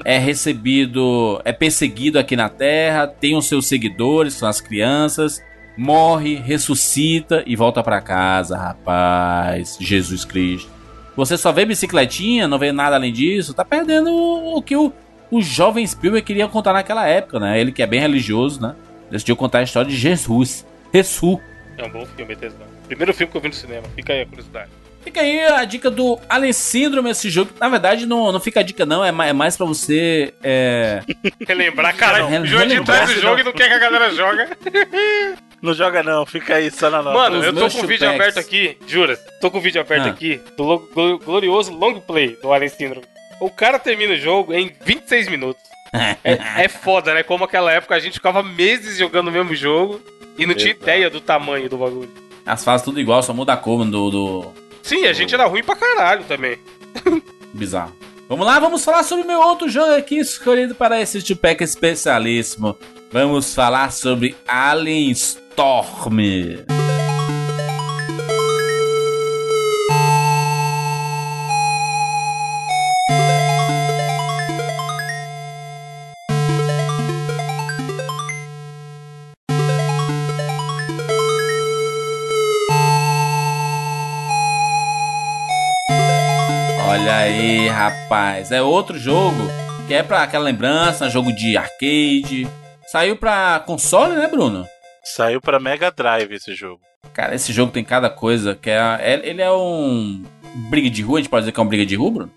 é 0.04 0.18
recebido, 0.18 1.40
é 1.44 1.52
perseguido 1.52 2.18
aqui 2.18 2.34
na 2.34 2.48
terra, 2.48 3.06
tem 3.06 3.36
os 3.36 3.46
seus 3.46 3.66
seguidores, 3.66 4.34
são 4.34 4.48
as 4.48 4.60
crianças, 4.60 5.42
morre, 5.76 6.36
ressuscita 6.36 7.42
e 7.46 7.54
volta 7.54 7.82
pra 7.82 8.00
casa, 8.00 8.56
rapaz. 8.56 9.76
Jesus 9.78 10.24
Cristo. 10.24 10.75
Você 11.16 11.38
só 11.38 11.50
vê 11.50 11.64
bicicletinha, 11.64 12.46
não 12.46 12.58
vê 12.58 12.70
nada 12.70 12.96
além 12.96 13.12
disso, 13.12 13.54
tá 13.54 13.64
perdendo 13.64 14.10
o, 14.10 14.58
o 14.58 14.62
que 14.62 14.76
o, 14.76 14.92
o 15.30 15.40
jovem 15.40 15.86
Spielberg 15.86 16.26
queria 16.26 16.46
contar 16.46 16.74
naquela 16.74 17.06
época, 17.06 17.40
né? 17.40 17.58
Ele 17.58 17.72
que 17.72 17.82
é 17.82 17.86
bem 17.86 18.00
religioso, 18.00 18.60
né? 18.60 18.76
Decidiu 19.10 19.34
contar 19.34 19.60
a 19.60 19.62
história 19.62 19.90
de 19.90 19.96
Jesus. 19.96 20.66
Jesus. 20.92 21.38
É 21.78 21.84
um 21.84 21.90
bom 21.90 22.06
filme, 22.06 22.36
tesão. 22.36 22.66
Primeiro 22.86 23.14
filme 23.14 23.30
que 23.30 23.36
eu 23.36 23.40
vi 23.40 23.48
no 23.48 23.54
cinema. 23.54 23.84
Fica 23.94 24.12
aí 24.12 24.22
a 24.22 24.26
curiosidade. 24.26 24.70
Fica 25.02 25.20
aí 25.20 25.40
a 25.40 25.64
dica 25.64 25.88
do 25.88 26.18
Alien 26.28 26.52
Syndrome, 26.52 27.10
esse 27.10 27.30
jogo. 27.30 27.52
Na 27.60 27.68
verdade, 27.68 28.06
não, 28.06 28.32
não 28.32 28.40
fica 28.40 28.60
a 28.60 28.62
dica, 28.62 28.84
não. 28.84 29.04
É 29.04 29.12
mais, 29.12 29.30
é 29.30 29.32
mais 29.32 29.56
pra 29.56 29.64
você. 29.64 30.34
É... 30.42 31.00
Relembrar, 31.46 31.96
caralho. 31.96 32.42
O 32.42 32.46
João 32.46 32.66
de 32.66 32.82
traz 32.82 33.16
o 33.16 33.20
jogo 33.20 33.38
e 33.38 33.44
não 33.44 33.52
quer 33.52 33.68
que 33.68 33.74
a 33.74 33.78
galera 33.78 34.10
joga. 34.10 34.48
Não 35.62 35.72
joga 35.74 36.02
não, 36.02 36.24
fica 36.26 36.56
aí 36.56 36.70
só 36.70 36.90
na 36.90 37.02
nota. 37.02 37.16
Mano, 37.18 37.38
os 37.38 37.44
eu 37.46 37.52
tô 37.54 37.68
com 37.70 37.82
o 37.84 37.86
vídeo 37.86 38.08
aberto 38.08 38.38
aqui, 38.38 38.76
jura? 38.86 39.16
Tô 39.40 39.50
com 39.50 39.58
o 39.58 39.60
vídeo 39.60 39.80
aberto 39.80 40.06
Ah. 40.06 40.10
aqui 40.10 40.40
do 40.56 40.62
lo- 40.62 40.88
glo- 40.94 41.18
glorioso 41.18 41.72
long 41.72 41.98
play 42.00 42.36
do 42.42 42.52
Alien 42.52 42.68
Syndrome. 42.70 43.06
O 43.40 43.50
cara 43.50 43.78
termina 43.78 44.14
o 44.14 44.16
jogo 44.16 44.52
em 44.52 44.72
26 44.84 45.28
minutos. 45.28 45.62
É, 46.24 46.64
é 46.64 46.68
foda, 46.68 47.14
né? 47.14 47.22
Como 47.22 47.44
aquela 47.44 47.72
época 47.72 47.94
a 47.94 47.98
gente 47.98 48.14
ficava 48.14 48.42
meses 48.42 48.98
jogando 48.98 49.28
o 49.28 49.32
mesmo 49.32 49.54
jogo 49.54 50.00
e 50.36 50.44
não 50.44 50.52
tinha 50.54 50.72
Exato. 50.72 50.82
ideia 50.82 51.08
do 51.08 51.20
tamanho 51.22 51.68
do 51.70 51.78
bagulho. 51.78 52.10
As 52.44 52.62
fases 52.64 52.84
tudo 52.84 53.00
igual, 53.00 53.22
só 53.22 53.32
muda 53.32 53.52
a 53.54 53.56
cor 53.56 53.82
do, 53.84 54.10
do 54.10 54.52
Sim, 54.82 55.06
a 55.06 55.12
gente 55.14 55.32
era 55.32 55.46
ruim 55.46 55.62
pra 55.62 55.74
caralho 55.76 56.24
também. 56.24 56.58
bizarro. 57.54 57.96
Vamos 58.28 58.44
lá, 58.46 58.58
vamos 58.58 58.84
falar 58.84 59.04
sobre 59.04 59.24
meu 59.24 59.40
outro 59.40 59.68
jogo 59.70 59.94
aqui 59.94 60.18
escolhido 60.18 60.74
para 60.74 61.00
esse 61.00 61.22
Tupac 61.22 61.62
especialíssimo. 61.62 62.76
Vamos 63.12 63.54
falar 63.54 63.90
sobre 63.92 64.34
Alien 64.46 65.14
Storm. 65.56 66.18
Olha 86.86 87.16
aí, 87.16 87.66
rapaz. 87.68 88.52
É 88.52 88.60
outro 88.60 88.98
jogo 88.98 89.50
Que 89.88 89.94
é 89.94 90.02
pra 90.02 90.22
aquela 90.22 90.44
lembrança, 90.44 91.08
jogo 91.08 91.32
de 91.32 91.56
arcade. 91.56 92.46
Saiu 92.86 93.16
pra 93.16 93.62
console, 93.64 94.16
né, 94.16 94.28
Bruno? 94.28 94.66
Saiu 95.14 95.40
pra 95.40 95.60
Mega 95.60 95.90
Drive 95.90 96.32
esse 96.32 96.54
jogo. 96.54 96.80
Cara, 97.14 97.34
esse 97.34 97.52
jogo 97.52 97.70
tem 97.72 97.84
cada 97.84 98.10
coisa 98.10 98.54
que 98.60 98.68
é. 98.70 98.78
é- 99.00 99.20
ele 99.28 99.40
é 99.42 99.50
um. 99.52 100.24
Briga 100.70 100.88
de 100.90 101.02
rua, 101.02 101.18
a 101.18 101.22
gente 101.22 101.30
pode 101.30 101.42
dizer 101.42 101.52
que 101.52 101.60
é 101.60 101.62
um 101.62 101.66
briga 101.68 101.86
de 101.86 101.94
rua, 101.94 102.10
Bruno? 102.10 102.32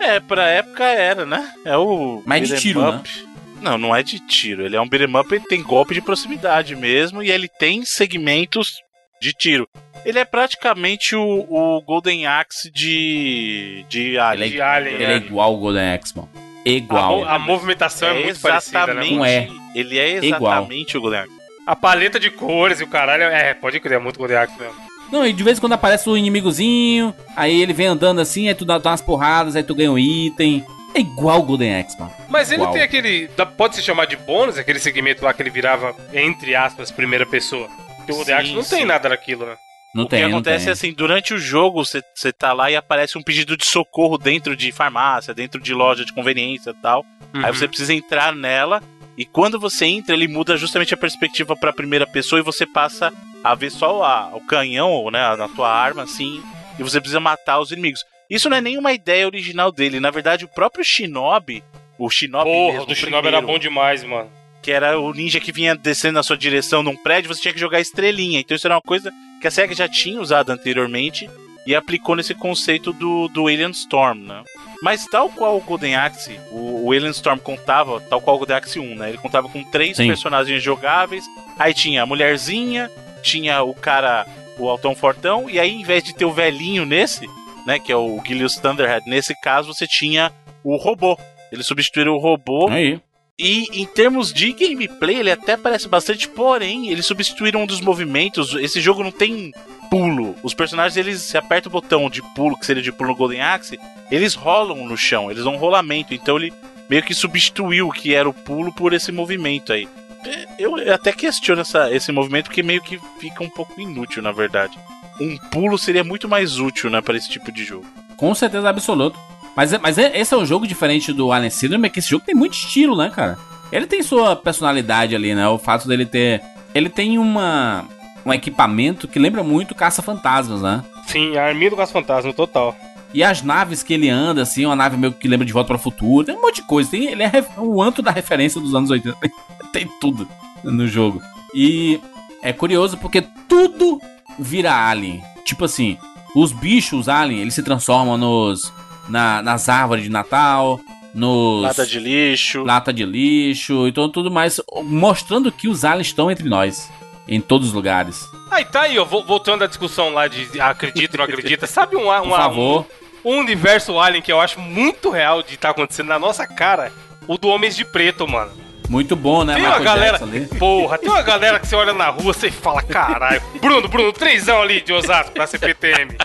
É, 0.00 0.20
pra 0.20 0.46
época 0.48 0.84
era, 0.84 1.24
né? 1.26 1.52
É 1.64 1.76
o. 1.76 2.22
Mas 2.26 2.48
de 2.48 2.58
tiro, 2.60 2.80
né? 2.82 2.96
up. 2.98 3.26
Não, 3.60 3.78
não 3.78 3.94
é 3.96 4.02
de 4.02 4.18
tiro. 4.20 4.64
Ele 4.64 4.76
é 4.76 4.80
um 4.80 4.88
beat'em 4.88 5.16
up, 5.16 5.34
ele 5.34 5.44
tem 5.46 5.62
golpe 5.62 5.94
de 5.94 6.00
proximidade 6.02 6.74
mesmo 6.76 7.22
e 7.22 7.30
ele 7.30 7.48
tem 7.48 7.84
segmentos 7.84 8.74
de 9.20 9.32
tiro. 9.32 9.66
Ele 10.04 10.18
é 10.18 10.24
praticamente 10.24 11.16
o, 11.16 11.46
o 11.48 11.80
Golden 11.82 12.26
Axe 12.26 12.70
de. 12.70 13.84
de 13.88 14.18
Alien. 14.18 14.50
De 14.50 14.60
Alien, 14.60 14.94
Ele 14.94 15.04
é. 15.04 15.12
é 15.12 15.16
igual 15.16 15.54
o 15.54 15.58
Golden 15.58 15.94
Axe, 15.94 16.14
mano. 16.16 16.28
A, 16.34 16.68
Igual. 16.68 17.18
mo- 17.18 17.24
a 17.28 17.38
movimentação 17.38 18.08
é, 18.08 18.24
muito 18.24 18.40
parecida, 18.40 18.94
né? 18.94 19.02
Um 19.04 19.24
é. 19.24 19.48
Ele 19.74 19.98
é 19.98 20.16
Igual. 20.24 20.52
exatamente 20.52 20.96
o 20.96 21.00
Golden 21.00 21.20
Axe. 21.20 21.32
A 21.66 21.74
paleta 21.74 22.20
de 22.20 22.30
cores 22.30 22.80
e 22.80 22.84
o 22.84 22.86
caralho. 22.86 23.24
É, 23.24 23.54
pode 23.54 23.80
crer, 23.80 23.96
é 23.96 23.98
muito 23.98 24.18
Golden 24.18 24.36
Axe 24.38 24.58
mesmo. 24.58 24.74
Não, 25.10 25.26
e 25.26 25.32
de 25.32 25.42
vez 25.42 25.58
em 25.58 25.60
quando 25.60 25.74
aparece 25.74 26.08
um 26.08 26.16
inimigozinho, 26.16 27.14
aí 27.36 27.60
ele 27.60 27.72
vem 27.72 27.86
andando 27.86 28.20
assim, 28.20 28.48
aí 28.48 28.54
tu 28.54 28.64
dá, 28.64 28.78
dá 28.78 28.90
umas 28.90 29.00
porradas, 29.02 29.54
aí 29.56 29.62
tu 29.62 29.74
ganha 29.74 29.92
um 29.92 29.98
item. 29.98 30.64
É 30.94 31.00
igual 31.00 31.40
o 31.40 31.42
Golden 31.42 31.80
Axe, 31.80 31.98
mano. 31.98 32.12
Mas 32.28 32.50
ele 32.52 32.60
Igual. 32.62 32.72
tem 32.72 32.82
aquele. 32.82 33.28
Pode 33.56 33.74
se 33.74 33.82
chamar 33.82 34.06
de 34.06 34.16
bônus, 34.16 34.56
aquele 34.58 34.78
segmento 34.78 35.24
lá 35.24 35.32
que 35.34 35.42
ele 35.42 35.50
virava, 35.50 35.94
entre 36.12 36.54
aspas, 36.54 36.90
primeira 36.92 37.26
pessoa. 37.26 37.68
Porque 37.96 38.12
o 38.12 38.16
Golden 38.16 38.34
Axe 38.36 38.52
não 38.54 38.62
sim. 38.62 38.76
tem 38.76 38.84
nada 38.86 39.08
daquilo, 39.08 39.44
né? 39.44 39.56
Não 39.94 40.04
o 40.04 40.08
tem, 40.08 40.20
que 40.22 40.28
não 40.28 40.38
acontece 40.38 40.64
tem. 40.64 40.70
é 40.70 40.72
assim, 40.72 40.92
durante 40.92 41.34
o 41.34 41.38
jogo 41.38 41.84
você 41.84 42.32
tá 42.32 42.52
lá 42.52 42.68
e 42.70 42.74
aparece 42.76 43.16
um 43.18 43.22
pedido 43.22 43.56
de 43.56 43.64
socorro 43.64 44.18
dentro 44.18 44.56
de 44.56 44.70
farmácia, 44.72 45.32
dentro 45.34 45.60
de 45.60 45.72
loja 45.74 46.04
de 46.04 46.12
conveniência 46.12 46.70
e 46.70 46.74
tal. 46.74 47.04
Aí 47.32 47.44
Uhum. 47.44 47.52
você 47.54 47.66
precisa 47.68 47.92
entrar 47.94 48.32
nela 48.34 48.80
e 49.16 49.24
quando 49.24 49.58
você 49.60 49.86
entra 49.86 50.14
ele 50.14 50.26
muda 50.28 50.56
justamente 50.56 50.92
a 50.94 50.96
perspectiva 50.96 51.54
pra 51.56 51.72
primeira 51.72 52.06
pessoa 52.06 52.40
e 52.40 52.42
você 52.42 52.66
passa 52.66 53.12
a 53.42 53.54
ver 53.54 53.70
só 53.70 54.02
a- 54.02 54.30
o 54.34 54.40
canhão, 54.40 55.10
né, 55.10 55.36
na 55.36 55.48
tua 55.48 55.68
arma 55.70 56.02
assim, 56.02 56.42
e 56.78 56.82
você 56.82 57.00
precisa 57.00 57.20
matar 57.20 57.60
os 57.60 57.70
inimigos. 57.70 58.00
Isso 58.28 58.48
não 58.48 58.56
é 58.56 58.60
nenhuma 58.60 58.92
ideia 58.92 59.26
original 59.26 59.70
dele, 59.70 60.00
na 60.00 60.10
verdade 60.10 60.44
o 60.44 60.48
próprio 60.48 60.84
Shinobi, 60.84 61.62
o 61.98 62.08
Shinobi 62.10 62.44
Porra, 62.50 62.72
mesmo, 62.72 62.86
do 62.86 62.94
Shinobi 62.94 63.28
era 63.28 63.36
primeiro, 63.38 63.46
bom 63.46 63.58
demais, 63.58 64.02
mano. 64.02 64.30
que 64.62 64.72
era 64.72 64.98
o 64.98 65.12
ninja 65.12 65.38
que 65.38 65.52
vinha 65.52 65.76
descendo 65.76 66.14
na 66.14 66.22
sua 66.22 66.36
direção 66.38 66.82
num 66.82 66.96
prédio, 66.96 67.28
você 67.32 67.42
tinha 67.42 67.52
que 67.54 67.60
jogar 67.60 67.80
estrelinha. 67.80 68.40
Então 68.40 68.56
isso 68.56 68.66
era 68.66 68.74
uma 68.76 68.80
coisa 68.80 69.12
que 69.40 69.46
a 69.46 69.50
SEGA 69.50 69.74
já 69.74 69.86
tinha 69.86 70.18
usado 70.20 70.50
anteriormente 70.50 71.28
e 71.66 71.74
aplicou 71.74 72.14
nesse 72.14 72.34
conceito 72.34 72.92
do, 72.92 73.28
do 73.28 73.46
Alien 73.46 73.70
Storm, 73.70 74.18
né? 74.18 74.42
Mas 74.82 75.06
tal 75.06 75.30
qual 75.30 75.56
o 75.56 75.60
Golden 75.60 75.96
Axe, 75.96 76.38
o, 76.50 76.86
o 76.86 76.92
Alien 76.92 77.10
Storm 77.10 77.38
contava, 77.38 78.00
tal 78.02 78.20
qual 78.20 78.36
o 78.36 78.38
Golden 78.38 78.56
Axe 78.56 78.78
1, 78.78 78.94
né? 78.94 79.08
Ele 79.08 79.18
contava 79.18 79.48
com 79.48 79.64
três 79.64 79.96
Sim. 79.96 80.06
personagens 80.06 80.62
jogáveis, 80.62 81.24
aí 81.58 81.72
tinha 81.72 82.02
a 82.02 82.06
mulherzinha, 82.06 82.90
tinha 83.22 83.62
o 83.62 83.74
cara, 83.74 84.26
o 84.58 84.68
altão 84.68 84.94
fortão, 84.94 85.48
e 85.48 85.58
aí 85.58 85.70
em 85.70 85.84
vez 85.84 86.04
de 86.04 86.14
ter 86.14 86.24
o 86.24 86.32
velhinho 86.32 86.84
nesse, 86.84 87.26
né, 87.66 87.78
que 87.78 87.90
é 87.90 87.96
o 87.96 88.20
Gilius 88.24 88.56
Thunderhead, 88.56 89.08
nesse 89.08 89.34
caso 89.40 89.72
você 89.72 89.86
tinha 89.86 90.30
o 90.62 90.76
robô. 90.76 91.18
Eles 91.50 91.66
substituíram 91.66 92.12
o 92.12 92.18
robô 92.18 92.68
Aí. 92.68 93.00
e 93.38 93.80
em 93.80 93.86
termos 93.86 94.32
de 94.32 94.52
gameplay, 94.52 95.16
ele 95.16 95.30
até 95.30 95.56
parece 95.56 95.88
bastante, 95.88 96.28
porém, 96.28 96.90
eles 96.90 97.06
substituíram 97.06 97.62
um 97.62 97.66
dos 97.66 97.80
movimentos. 97.80 98.54
Esse 98.54 98.80
jogo 98.80 99.02
não 99.02 99.12
tem 99.12 99.52
pulo. 99.94 100.34
Os 100.42 100.54
personagens, 100.54 100.96
eles 100.96 101.22
se 101.22 101.36
aperta 101.38 101.68
o 101.68 101.72
botão 101.72 102.10
de 102.10 102.20
pulo, 102.34 102.56
que 102.58 102.66
seria 102.66 102.82
de 102.82 102.90
pulo 102.92 103.10
no 103.10 103.16
Golden 103.16 103.40
Axe, 103.40 103.78
eles 104.10 104.34
rolam 104.34 104.86
no 104.86 104.96
chão, 104.96 105.30
eles 105.30 105.44
dão 105.44 105.54
um 105.54 105.58
rolamento. 105.58 106.12
Então 106.14 106.36
ele 106.36 106.52
meio 106.90 107.02
que 107.02 107.14
substituiu 107.14 107.88
o 107.88 107.92
que 107.92 108.14
era 108.14 108.28
o 108.28 108.32
pulo 108.34 108.72
por 108.72 108.92
esse 108.92 109.12
movimento 109.12 109.72
aí. 109.72 109.88
É, 110.26 110.46
Eu 110.58 110.74
até 110.92 111.12
questiono 111.12 111.60
essa, 111.60 111.90
esse 111.94 112.10
movimento 112.10 112.46
porque 112.46 112.62
meio 112.62 112.82
que 112.82 112.98
fica 113.20 113.42
um 113.42 113.48
pouco 113.50 113.80
inútil, 113.80 114.22
na 114.22 114.32
verdade. 114.32 114.78
Um 115.20 115.36
pulo 115.50 115.78
seria 115.78 116.02
muito 116.02 116.28
mais 116.28 116.58
útil, 116.58 116.90
né, 116.90 117.00
para 117.00 117.16
esse 117.16 117.28
tipo 117.30 117.52
de 117.52 117.62
jogo. 117.64 117.86
Com 118.16 118.34
certeza 118.34 118.68
absoluta. 118.68 119.16
Mas, 119.56 119.72
é- 119.72 119.78
mas 119.78 119.96
é- 119.98 120.18
esse 120.18 120.34
é 120.34 120.36
um 120.36 120.44
jogo 120.44 120.66
diferente 120.66 121.12
do 121.12 121.30
Alien 121.30 121.50
Syndrome, 121.50 121.86
é 121.86 121.90
que 121.90 122.00
esse 122.00 122.10
jogo 122.10 122.24
tem 122.24 122.34
muito 122.34 122.54
estilo, 122.54 122.96
né, 122.96 123.10
cara? 123.14 123.38
Ele 123.70 123.86
tem 123.86 124.02
sua 124.02 124.34
personalidade 124.34 125.14
ali, 125.14 125.34
né? 125.34 125.46
O 125.48 125.58
fato 125.58 125.86
dele 125.86 126.04
ter. 126.04 126.42
Ele 126.74 126.88
tem 126.88 127.16
uma. 127.18 127.84
Um 128.24 128.32
equipamento 128.32 129.06
que 129.06 129.18
lembra 129.18 129.42
muito 129.42 129.74
Caça-Fantasmas, 129.74 130.62
né? 130.62 130.82
Sim, 131.06 131.36
a 131.36 131.44
arminha 131.46 131.70
do 131.70 131.76
Caso 131.76 131.92
Fantasma, 131.92 132.32
total. 132.32 132.74
E 133.12 133.22
as 133.22 133.42
naves 133.42 133.82
que 133.82 133.92
ele 133.94 134.08
anda, 134.08 134.42
assim, 134.42 134.64
uma 134.66 134.74
nave 134.74 134.96
meio 134.96 135.12
que 135.12 135.28
lembra 135.28 135.46
de 135.46 135.52
Volta 135.52 135.68
para 135.68 135.76
o 135.76 135.78
Futuro. 135.78 136.24
Tem 136.26 136.34
um 136.34 136.40
monte 136.40 136.56
de 136.56 136.62
coisa. 136.62 136.90
Tem, 136.90 137.04
ele 137.06 137.22
é 137.22 137.30
o 137.58 137.80
anto 137.82 138.02
da 138.02 138.10
referência 138.10 138.60
dos 138.60 138.74
anos 138.74 138.90
80. 138.90 139.16
Tem 139.72 139.86
tudo 140.00 140.26
no 140.64 140.88
jogo. 140.88 141.20
E 141.54 142.00
é 142.42 142.52
curioso 142.52 142.96
porque 142.96 143.22
tudo 143.48 144.00
vira 144.38 144.74
alien. 144.74 145.22
Tipo 145.44 145.66
assim, 145.66 145.96
os 146.34 146.50
bichos 146.50 147.08
alien, 147.08 147.40
eles 147.42 147.54
se 147.54 147.62
transformam 147.62 148.16
nos 148.18 148.72
na- 149.08 149.42
nas 149.42 149.68
árvores 149.68 150.02
de 150.02 150.10
Natal, 150.10 150.80
nos 151.14 151.62
Lata 151.62 151.86
de 151.86 152.00
lixo. 152.00 152.64
lata 152.64 152.92
de 152.92 153.04
lixo, 153.04 153.86
então 153.86 154.08
tudo 154.08 154.30
mais, 154.30 154.60
mostrando 154.82 155.52
que 155.52 155.68
os 155.68 155.84
aliens 155.84 156.08
estão 156.08 156.30
entre 156.30 156.48
nós. 156.48 156.90
Em 157.26 157.40
todos 157.40 157.68
os 157.68 157.72
lugares. 157.74 158.28
Aí 158.50 158.64
tá 158.64 158.82
aí, 158.82 158.98
ó, 158.98 159.04
vo- 159.04 159.24
voltando 159.24 159.64
à 159.64 159.66
discussão 159.66 160.10
lá 160.12 160.28
de 160.28 160.60
acredita 160.60 161.14
ou 161.16 161.18
não 161.18 161.24
acredita. 161.24 161.66
Sabe 161.66 161.96
um, 161.96 162.00
Por 162.04 162.20
uma, 162.22 162.36
favor. 162.36 162.86
um 163.24 163.38
universo 163.38 163.98
alien 163.98 164.20
que 164.22 164.30
eu 164.30 164.40
acho 164.40 164.60
muito 164.60 165.08
real 165.10 165.42
de 165.42 165.54
estar 165.54 165.70
acontecendo 165.70 166.08
na 166.08 166.18
nossa 166.18 166.46
cara? 166.46 166.92
O 167.26 167.38
do 167.38 167.48
Homens 167.48 167.74
de 167.74 167.84
Preto, 167.84 168.28
mano. 168.28 168.52
Muito 168.90 169.16
bom, 169.16 169.44
né? 169.44 169.54
Tem 169.54 169.62
uma 169.64 169.78
Michael 169.78 169.96
galera. 169.96 170.18
Jackson. 170.18 170.58
Porra, 170.58 170.98
tem 170.98 171.08
uma 171.08 171.22
galera 171.22 171.58
que 171.58 171.66
você 171.66 171.74
olha 171.74 171.94
na 171.94 172.10
rua 172.10 172.34
você 172.34 172.50
fala, 172.50 172.82
caralho. 172.82 173.40
Bruno, 173.58 173.88
Bruno, 173.88 174.12
trêsão 174.12 174.60
ali 174.60 174.82
de 174.82 174.92
Osasco, 174.92 175.34
da 175.34 175.46
CPTM. 175.46 176.18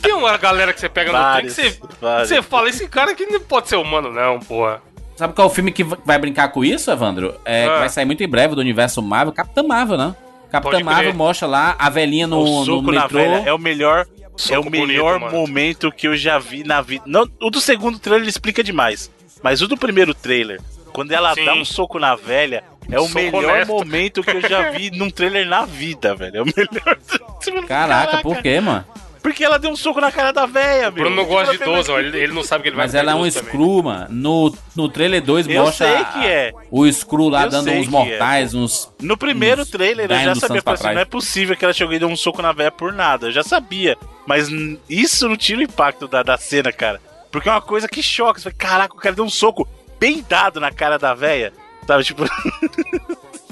Tem 0.00 0.14
uma 0.14 0.36
galera 0.36 0.72
que 0.72 0.78
você 0.78 0.88
pega 0.88 1.10
no 1.10 1.32
trem 1.34 1.46
que 1.46 1.50
você, 1.52 1.78
vários. 2.00 2.28
você 2.28 2.40
fala, 2.40 2.68
esse 2.68 2.86
cara 2.86 3.10
aqui 3.10 3.26
não 3.26 3.40
pode 3.40 3.68
ser 3.68 3.74
humano, 3.76 4.12
não, 4.12 4.38
porra. 4.38 4.80
Sabe 5.16 5.32
qual 5.34 5.48
é 5.48 5.50
o 5.50 5.52
filme 5.54 5.72
que 5.72 5.82
vai 5.82 6.18
brincar 6.18 6.48
com 6.50 6.64
isso, 6.64 6.88
Evandro? 6.90 7.34
É, 7.44 7.64
Ah. 7.66 7.72
que 7.72 7.78
vai 7.80 7.88
sair 7.88 8.04
muito 8.04 8.22
em 8.22 8.28
breve 8.28 8.54
do 8.54 8.60
universo 8.60 9.02
Marvel, 9.02 9.32
Capitã 9.32 9.62
Marvel, 9.64 9.96
né? 9.98 10.14
Capitã 10.54 10.84
Marvel 10.84 11.14
mostra 11.14 11.48
lá 11.48 11.74
a 11.78 11.90
velhinha 11.90 12.26
no, 12.26 12.40
o 12.40 12.60
no 12.60 12.64
soco 12.64 12.92
na 12.92 13.02
metrô. 13.02 13.18
velha 13.18 13.42
é 13.44 13.52
o 13.52 13.58
melhor, 13.58 14.06
é 14.48 14.58
o 14.58 14.70
melhor 14.70 15.18
bonito, 15.18 15.32
momento 15.32 15.92
que 15.92 16.06
eu 16.06 16.16
já 16.16 16.38
vi 16.38 16.62
na 16.62 16.80
vida. 16.80 17.02
Não, 17.06 17.28
o 17.40 17.50
do 17.50 17.60
segundo 17.60 17.98
trailer 17.98 18.28
explica 18.28 18.62
demais, 18.62 19.10
mas 19.42 19.62
o 19.62 19.66
do 19.68 19.76
primeiro 19.76 20.14
trailer, 20.14 20.60
quando 20.92 21.10
ela 21.10 21.34
Sim. 21.34 21.44
dá 21.44 21.54
um 21.54 21.64
soco 21.64 21.98
na 21.98 22.14
velha, 22.14 22.62
é 22.90 23.00
o 23.00 23.04
Soco 23.06 23.14
melhor 23.14 23.42
honesto. 23.44 23.72
momento 23.72 24.22
que 24.22 24.30
eu 24.30 24.40
já 24.48 24.70
vi 24.70 24.90
num 24.96 25.10
trailer 25.10 25.46
na 25.46 25.64
vida, 25.64 26.14
velho. 26.14 26.36
É 26.36 26.42
o 26.42 26.46
melhor. 26.46 27.66
Caraca, 27.66 28.18
por 28.18 28.40
quê, 28.42 28.60
mano? 28.60 28.84
Porque 29.24 29.42
ela 29.42 29.58
deu 29.58 29.70
um 29.70 29.76
soco 29.76 30.02
na 30.02 30.12
cara 30.12 30.34
da 30.34 30.44
velha, 30.44 30.90
O 30.90 30.92
meu. 30.92 31.04
Bruno 31.04 31.16
não 31.16 31.24
gosta 31.24 31.56
de 31.56 31.62
idoso, 31.62 31.90
ó, 31.90 31.98
ele, 31.98 32.18
ele 32.18 32.34
não 32.34 32.44
sabe 32.44 32.62
que 32.62 32.68
ele 32.68 32.76
vai 32.76 32.84
Mas 32.84 32.94
ela 32.94 33.12
é 33.12 33.14
um. 33.14 33.30
Screw, 33.30 33.82
mano. 33.82 34.06
No, 34.10 34.54
no 34.76 34.86
trailer 34.86 35.22
2 35.22 35.48
Eu 35.48 35.62
mostra 35.62 35.86
sei 35.86 36.04
que 36.04 36.26
é. 36.26 36.52
o 36.70 36.86
Screw 36.92 37.30
lá 37.30 37.44
Eu 37.44 37.48
dando 37.48 37.70
uns 37.70 37.86
que 37.86 37.90
mortais, 37.90 38.52
uns. 38.52 38.92
No 39.00 39.16
primeiro 39.16 39.62
uns 39.62 39.70
trailer 39.70 40.10
eu 40.10 40.14
já 40.14 40.34
sabia, 40.34 40.40
Santos 40.40 40.62
pra 40.62 40.76
falei 40.76 40.90
assim, 40.90 40.94
não 40.96 41.00
é 41.00 41.04
possível 41.06 41.56
que 41.56 41.64
ela 41.64 41.72
chegou 41.72 41.94
e 41.94 41.98
deu 41.98 42.06
um 42.06 42.14
soco 42.14 42.42
na 42.42 42.52
velha 42.52 42.70
por 42.70 42.92
nada. 42.92 43.28
Eu 43.28 43.32
já 43.32 43.42
sabia. 43.42 43.96
Mas 44.26 44.50
isso 44.90 45.26
não 45.26 45.38
tira 45.38 45.60
o 45.60 45.62
impacto 45.62 46.06
da, 46.06 46.22
da 46.22 46.36
cena, 46.36 46.70
cara. 46.70 47.00
Porque 47.30 47.48
é 47.48 47.52
uma 47.52 47.62
coisa 47.62 47.88
que 47.88 48.02
choca. 48.02 48.38
Você 48.38 48.50
fala, 48.50 48.56
caraca, 48.58 48.94
o 48.94 48.98
cara 48.98 49.14
deu 49.14 49.24
um 49.24 49.30
soco 49.30 49.66
bem 49.98 50.22
dado 50.28 50.60
na 50.60 50.70
cara 50.70 50.98
da 50.98 51.14
velha. 51.14 51.50
Sabe, 51.86 52.04
tipo. 52.04 52.24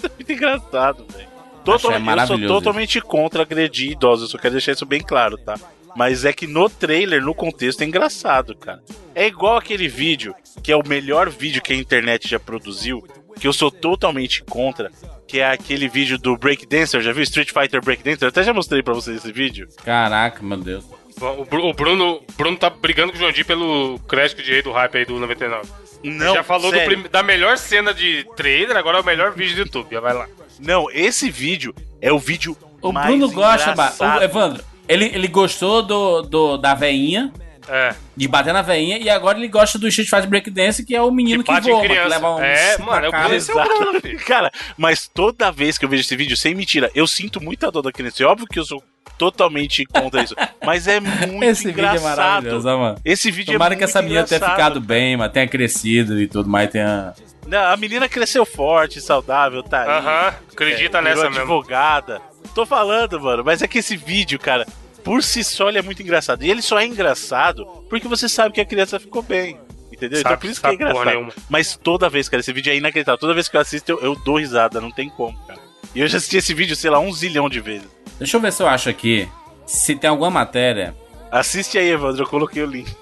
É 0.05 0.09
muito 0.17 0.33
engraçado, 0.33 1.07
velho. 1.15 1.32
Totalmente, 1.65 2.09
eu 2.21 2.27
sou 2.27 2.37
totalmente 2.49 3.01
contra 3.01 3.43
agredir 3.43 3.93
idosos, 3.93 4.25
eu 4.25 4.31
só 4.31 4.39
quero 4.39 4.53
deixar 4.53 4.73
isso 4.73 4.87
bem 4.87 5.01
claro, 5.01 5.37
tá? 5.39 5.55
Mas 5.95 6.25
é 6.25 6.33
que 6.33 6.47
no 6.47 6.71
trailer, 6.71 7.23
no 7.23 7.35
contexto, 7.35 7.83
é 7.83 7.85
engraçado, 7.85 8.57
cara. 8.57 8.83
É 9.15 9.27
igual 9.27 9.57
aquele 9.59 9.89
vídeo, 9.89 10.35
que 10.63 10.73
é 10.73 10.77
o 10.77 10.87
melhor 10.87 11.29
vídeo 11.29 11.61
que 11.61 11.73
a 11.73 11.77
internet 11.77 12.27
já 12.29 12.41
produziu, 12.41 13.07
que 13.39 13.47
eu 13.47 13.53
sou 13.53 13.71
totalmente 13.71 14.43
contra, 14.43 14.91
que 15.29 15.39
é 15.41 15.51
aquele 15.51 15.89
vídeo 15.89 16.17
do 16.19 16.35
Breakdancer, 16.37 17.03
já 17.03 17.13
viu 17.13 17.23
Street 17.23 17.51
Fighter 17.53 17.83
Breakdancer? 17.85 18.23
Eu 18.25 18.29
até 18.29 18.43
já 18.43 18.55
mostrei 18.55 18.83
pra 18.83 18.95
vocês 18.95 19.19
esse 19.19 19.31
vídeo. 19.33 19.69
Caraca, 19.85 20.43
meu 20.43 20.57
Deus. 20.57 20.85
O, 21.21 21.45
Bru- 21.45 21.67
o 21.69 21.75
Bruno, 21.75 22.23
Bruno 22.39 22.57
tá 22.57 22.71
brigando 22.71 23.13
com 23.13 23.17
o 23.17 23.21
João 23.21 23.31
Di 23.33 23.45
pelo 23.45 23.99
crédito 24.09 24.43
de 24.43 24.51
rei 24.51 24.63
do 24.63 24.73
hype 24.73 24.97
aí 24.97 25.05
do 25.05 25.19
99. 25.21 25.69
Não, 26.03 26.27
Ele 26.27 26.35
já 26.35 26.43
falou 26.43 26.73
da 27.11 27.23
melhor 27.23 27.57
cena 27.59 27.93
de 27.93 28.27
trailer, 28.35 28.77
agora 28.77 28.99
é 28.99 29.01
o 29.03 29.05
melhor 29.05 29.33
vídeo 29.33 29.55
do 29.57 29.61
YouTube. 29.61 29.89
Já 29.93 30.01
vai 30.01 30.15
lá. 30.15 30.27
Não, 30.63 30.87
esse 30.93 31.31
vídeo 31.31 31.75
é 32.01 32.13
o 32.13 32.19
vídeo 32.19 32.57
O 32.81 32.93
mais 32.93 33.07
Bruno 33.09 33.31
gosta, 33.31 33.73
engraçado. 33.73 34.21
o 34.21 34.23
Evandro, 34.25 34.65
ele, 34.89 35.07
ele 35.07 35.29
gostou 35.29 35.83
do, 35.83 36.23
do, 36.23 36.57
da 36.57 36.75
veinha 36.75 37.33
É. 37.69 37.95
De 38.17 38.27
bater 38.29 38.53
na 38.53 38.61
veinha. 38.63 38.99
E 38.99 39.09
agora 39.09 39.39
ele 39.39 39.49
gosta 39.49 39.79
do 39.79 39.89
Street 39.89 40.09
Fighter 40.11 40.29
Breakdance, 40.29 40.85
que 40.85 40.95
é 40.95 41.01
o 41.01 41.11
menino 41.11 41.43
Que 41.45 41.53
que, 41.55 41.61
voa, 41.71 41.81
que 41.83 41.89
leva 41.89 42.35
um 42.37 42.41
É, 42.41 42.77
mano, 42.79 42.91
na 43.01 43.07
é 43.07 43.09
o 43.09 43.13
cara. 43.13 43.35
esse 43.37 43.51
é 43.51 43.55
o 43.55 43.63
Bruno, 43.65 44.01
filho. 44.03 44.19
Cara, 44.25 44.51
mas 44.77 45.07
toda 45.09 45.51
vez 45.53 45.79
que 45.79 45.85
eu 45.85 45.89
vejo 45.89 46.03
esse 46.03 46.15
vídeo, 46.17 46.37
sem 46.37 46.55
mentira, 46.55 46.91
eu 46.95 47.07
sinto 47.07 47.41
muita 47.43 47.71
dor 47.71 47.83
da 47.83 47.93
criança. 47.93 48.23
É 48.23 48.27
óbvio 48.27 48.47
que 48.47 48.59
eu 48.59 48.65
sou 48.65 48.83
totalmente 49.17 49.85
contra 49.87 50.23
isso. 50.23 50.35
Mas 50.67 50.87
é 50.89 50.99
muito 51.01 51.45
Esse 51.45 51.67
vídeo 51.69 51.81
é 51.85 51.89
engraçado. 51.97 52.17
maravilhoso, 52.19 52.69
mano. 52.79 52.99
esse 53.05 53.31
vídeo 53.31 53.53
Tomara 53.53 53.75
é 53.75 53.77
que 53.77 53.83
muito 53.83 53.91
essa 53.91 54.03
menina 54.03 54.25
tenha 54.25 54.37
engraçado. 54.39 54.57
ficado 54.57 54.81
bem, 54.81 55.17
mas 55.17 55.31
tenha 55.33 55.47
crescido 55.47 56.21
e 56.21 56.27
tudo 56.27 56.49
mais, 56.49 56.69
tenha... 56.71 57.15
Não, 57.47 57.65
a 57.65 57.77
menina 57.77 58.09
cresceu 58.09 58.45
forte, 58.47 59.01
saudável, 59.01 59.63
tá 59.63 59.83
aí. 59.83 59.89
Aham, 59.89 60.35
acredita 60.53 60.99
É, 60.99 61.03
nessa 61.03 61.25
mesmo. 61.25 61.39
advogada. 61.41 62.21
Tô 62.55 62.65
falando, 62.67 63.21
mano, 63.21 63.43
mas 63.45 63.63
é 63.63 63.69
que 63.69 63.79
esse 63.79 63.97
vídeo, 63.97 64.39
cara, 64.39 64.67
por 65.03 65.23
si 65.23 65.43
só 65.43 65.69
ele 65.69 65.79
é 65.79 65.83
muito 65.83 66.03
engraçado. 66.03 66.45
E 66.45 66.51
ele 66.51 66.63
só 66.63 66.79
é 66.79 66.87
engraçado 66.87 67.67
porque 67.89 68.07
você 68.09 68.29
sabe 68.29 68.55
que 68.55 68.61
a 68.61 68.65
criança 68.65 69.01
ficou 69.01 69.23
bem. 69.23 69.59
Entendeu? 69.93 70.21
então 70.21 70.31
Sabe- 70.31 70.41
por 70.41 70.51
isso 70.51 70.61
que 70.61 70.67
é 70.69 70.75
engraçado. 70.75 71.05
nenhuma. 71.05 71.33
Mas 71.51 71.77
toda 71.77 72.09
vez, 72.09 72.29
cara, 72.29 72.41
esse 72.41 72.53
vídeo 72.53 72.73
é 72.73 72.77
inacreditável. 72.77 73.19
Toda 73.19 73.35
vez 73.35 73.49
que 73.49 73.57
eu 73.57 73.61
assisto, 73.61 73.91
eu, 73.93 74.01
eu 74.01 74.15
dou 74.17 74.39
risada, 74.39 74.81
não 74.81 74.91
tem 74.91 75.09
como, 75.11 75.37
cara. 75.47 75.61
E 75.95 76.01
eu 76.01 76.09
já 76.09 76.17
assisti 76.17 76.39
esse 76.39 76.55
vídeo, 76.55 76.75
sei 76.75 76.91
lá, 76.91 76.99
um 76.99 77.13
zilhão 77.13 77.49
de 77.49 77.61
vezes. 77.61 77.89
Deixa 78.19 78.37
eu 78.37 78.41
ver 78.41 78.53
se 78.53 78.63
eu 78.63 78.67
acho 78.69 78.89
aqui, 78.89 79.29
se 79.67 79.95
tem 79.95 80.09
alguma 80.09 80.31
matéria... 80.31 80.95
Assiste 81.31 81.77
aí, 81.79 81.89
Evandro, 81.91 82.23
eu 82.25 82.29
coloquei 82.29 82.63
o 82.63 82.67
link. 82.67 82.95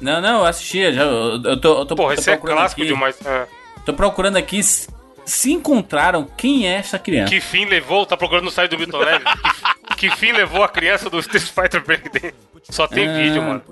Não, 0.00 0.20
não, 0.20 0.40
eu 0.40 0.46
assisti, 0.46 0.92
já, 0.92 1.02
eu, 1.02 1.42
eu 1.42 1.60
tô, 1.60 1.78
eu 1.78 1.86
tô, 1.86 1.96
Porra, 1.96 2.14
tô 2.14 2.20
esse 2.20 2.30
é 2.30 2.36
clássico 2.36 2.82
aqui, 2.82 2.90
demais. 2.90 3.16
É. 3.24 3.46
Tô 3.84 3.92
procurando 3.92 4.36
aqui 4.36 4.62
se, 4.62 5.52
encontraram 5.52 6.26
quem 6.36 6.66
é 6.66 6.74
essa 6.74 6.98
criança. 6.98 7.30
Que 7.30 7.40
fim 7.40 7.64
levou, 7.64 8.04
tá 8.06 8.16
procurando 8.16 8.44
no 8.44 8.50
site 8.50 8.70
do 8.70 8.78
Milton 8.78 9.04
Neves? 9.04 9.24
que, 9.96 10.08
que 10.08 10.16
fim 10.16 10.32
levou 10.32 10.62
a 10.62 10.68
criança 10.68 11.08
do 11.08 11.18
Street 11.18 11.44
Fighter 11.44 11.84
Breakdance? 11.84 12.34
Só 12.70 12.86
tem 12.86 13.12
vídeo, 13.12 13.42
mano. 13.42 13.62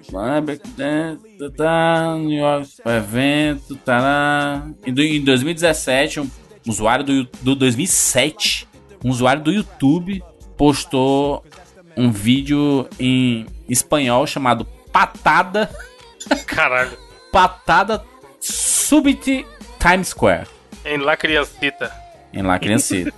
Breakdance, 0.43 1.51
tá, 1.57 2.15
evento, 2.97 3.77
tá 3.77 3.99
lá. 3.99 4.69
Em 4.87 5.23
2017, 5.25 6.21
um 6.21 6.31
usuário 6.67 7.05
do, 7.05 7.29
do 7.41 7.55
2007, 7.55 8.69
um 9.05 9.11
usuário 9.11 9.43
do 9.43 9.51
YouTube 9.51 10.23
postou 10.57 11.45
um 11.97 12.11
vídeo 12.11 12.89
em 12.99 13.47
espanhol 13.69 14.27
chamado 14.27 14.67
Patada, 14.93 15.71
Caralho. 16.47 16.97
Patada 17.33 18.05
Subit 18.41 19.47
Times 19.81 20.09
Square. 20.09 20.47
Em 20.85 20.99
lá, 20.99 21.17
criancita. 21.17 21.93
Em 22.33 22.43
lá, 22.43 22.59
criancita. 22.59 23.13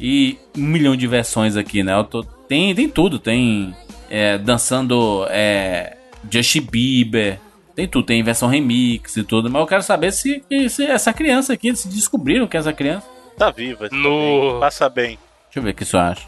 e 0.00 0.38
um 0.56 0.60
milhão 0.62 0.96
de 0.96 1.06
versões 1.06 1.56
aqui, 1.56 1.82
né? 1.82 1.94
Eu 1.94 2.04
tô- 2.04 2.22
tem, 2.22 2.74
tem 2.74 2.88
tudo, 2.88 3.18
tem 3.18 3.74
é, 4.10 4.38
dançando 4.38 5.26
é, 5.30 5.96
Justin 6.30 6.60
Bieber, 6.62 7.38
tem 7.74 7.86
tudo, 7.86 8.06
tem 8.06 8.22
versão 8.22 8.48
remix 8.48 9.16
e 9.16 9.22
tudo, 9.22 9.50
mas 9.50 9.60
eu 9.60 9.66
quero 9.66 9.82
saber 9.82 10.12
se, 10.12 10.42
se 10.70 10.84
essa 10.86 11.12
criança 11.12 11.52
aqui, 11.52 11.74
se 11.76 11.88
descobriram 11.88 12.46
que 12.46 12.56
é 12.56 12.60
essa 12.60 12.72
criança. 12.72 13.06
Tá 13.36 13.50
viva. 13.50 13.88
No- 13.92 14.50
bem, 14.52 14.60
Passa 14.60 14.88
bem. 14.88 15.18
Deixa 15.46 15.58
eu 15.58 15.62
ver 15.62 15.70
o 15.70 15.74
que 15.74 15.82
isso 15.84 15.96
acha. 15.96 16.26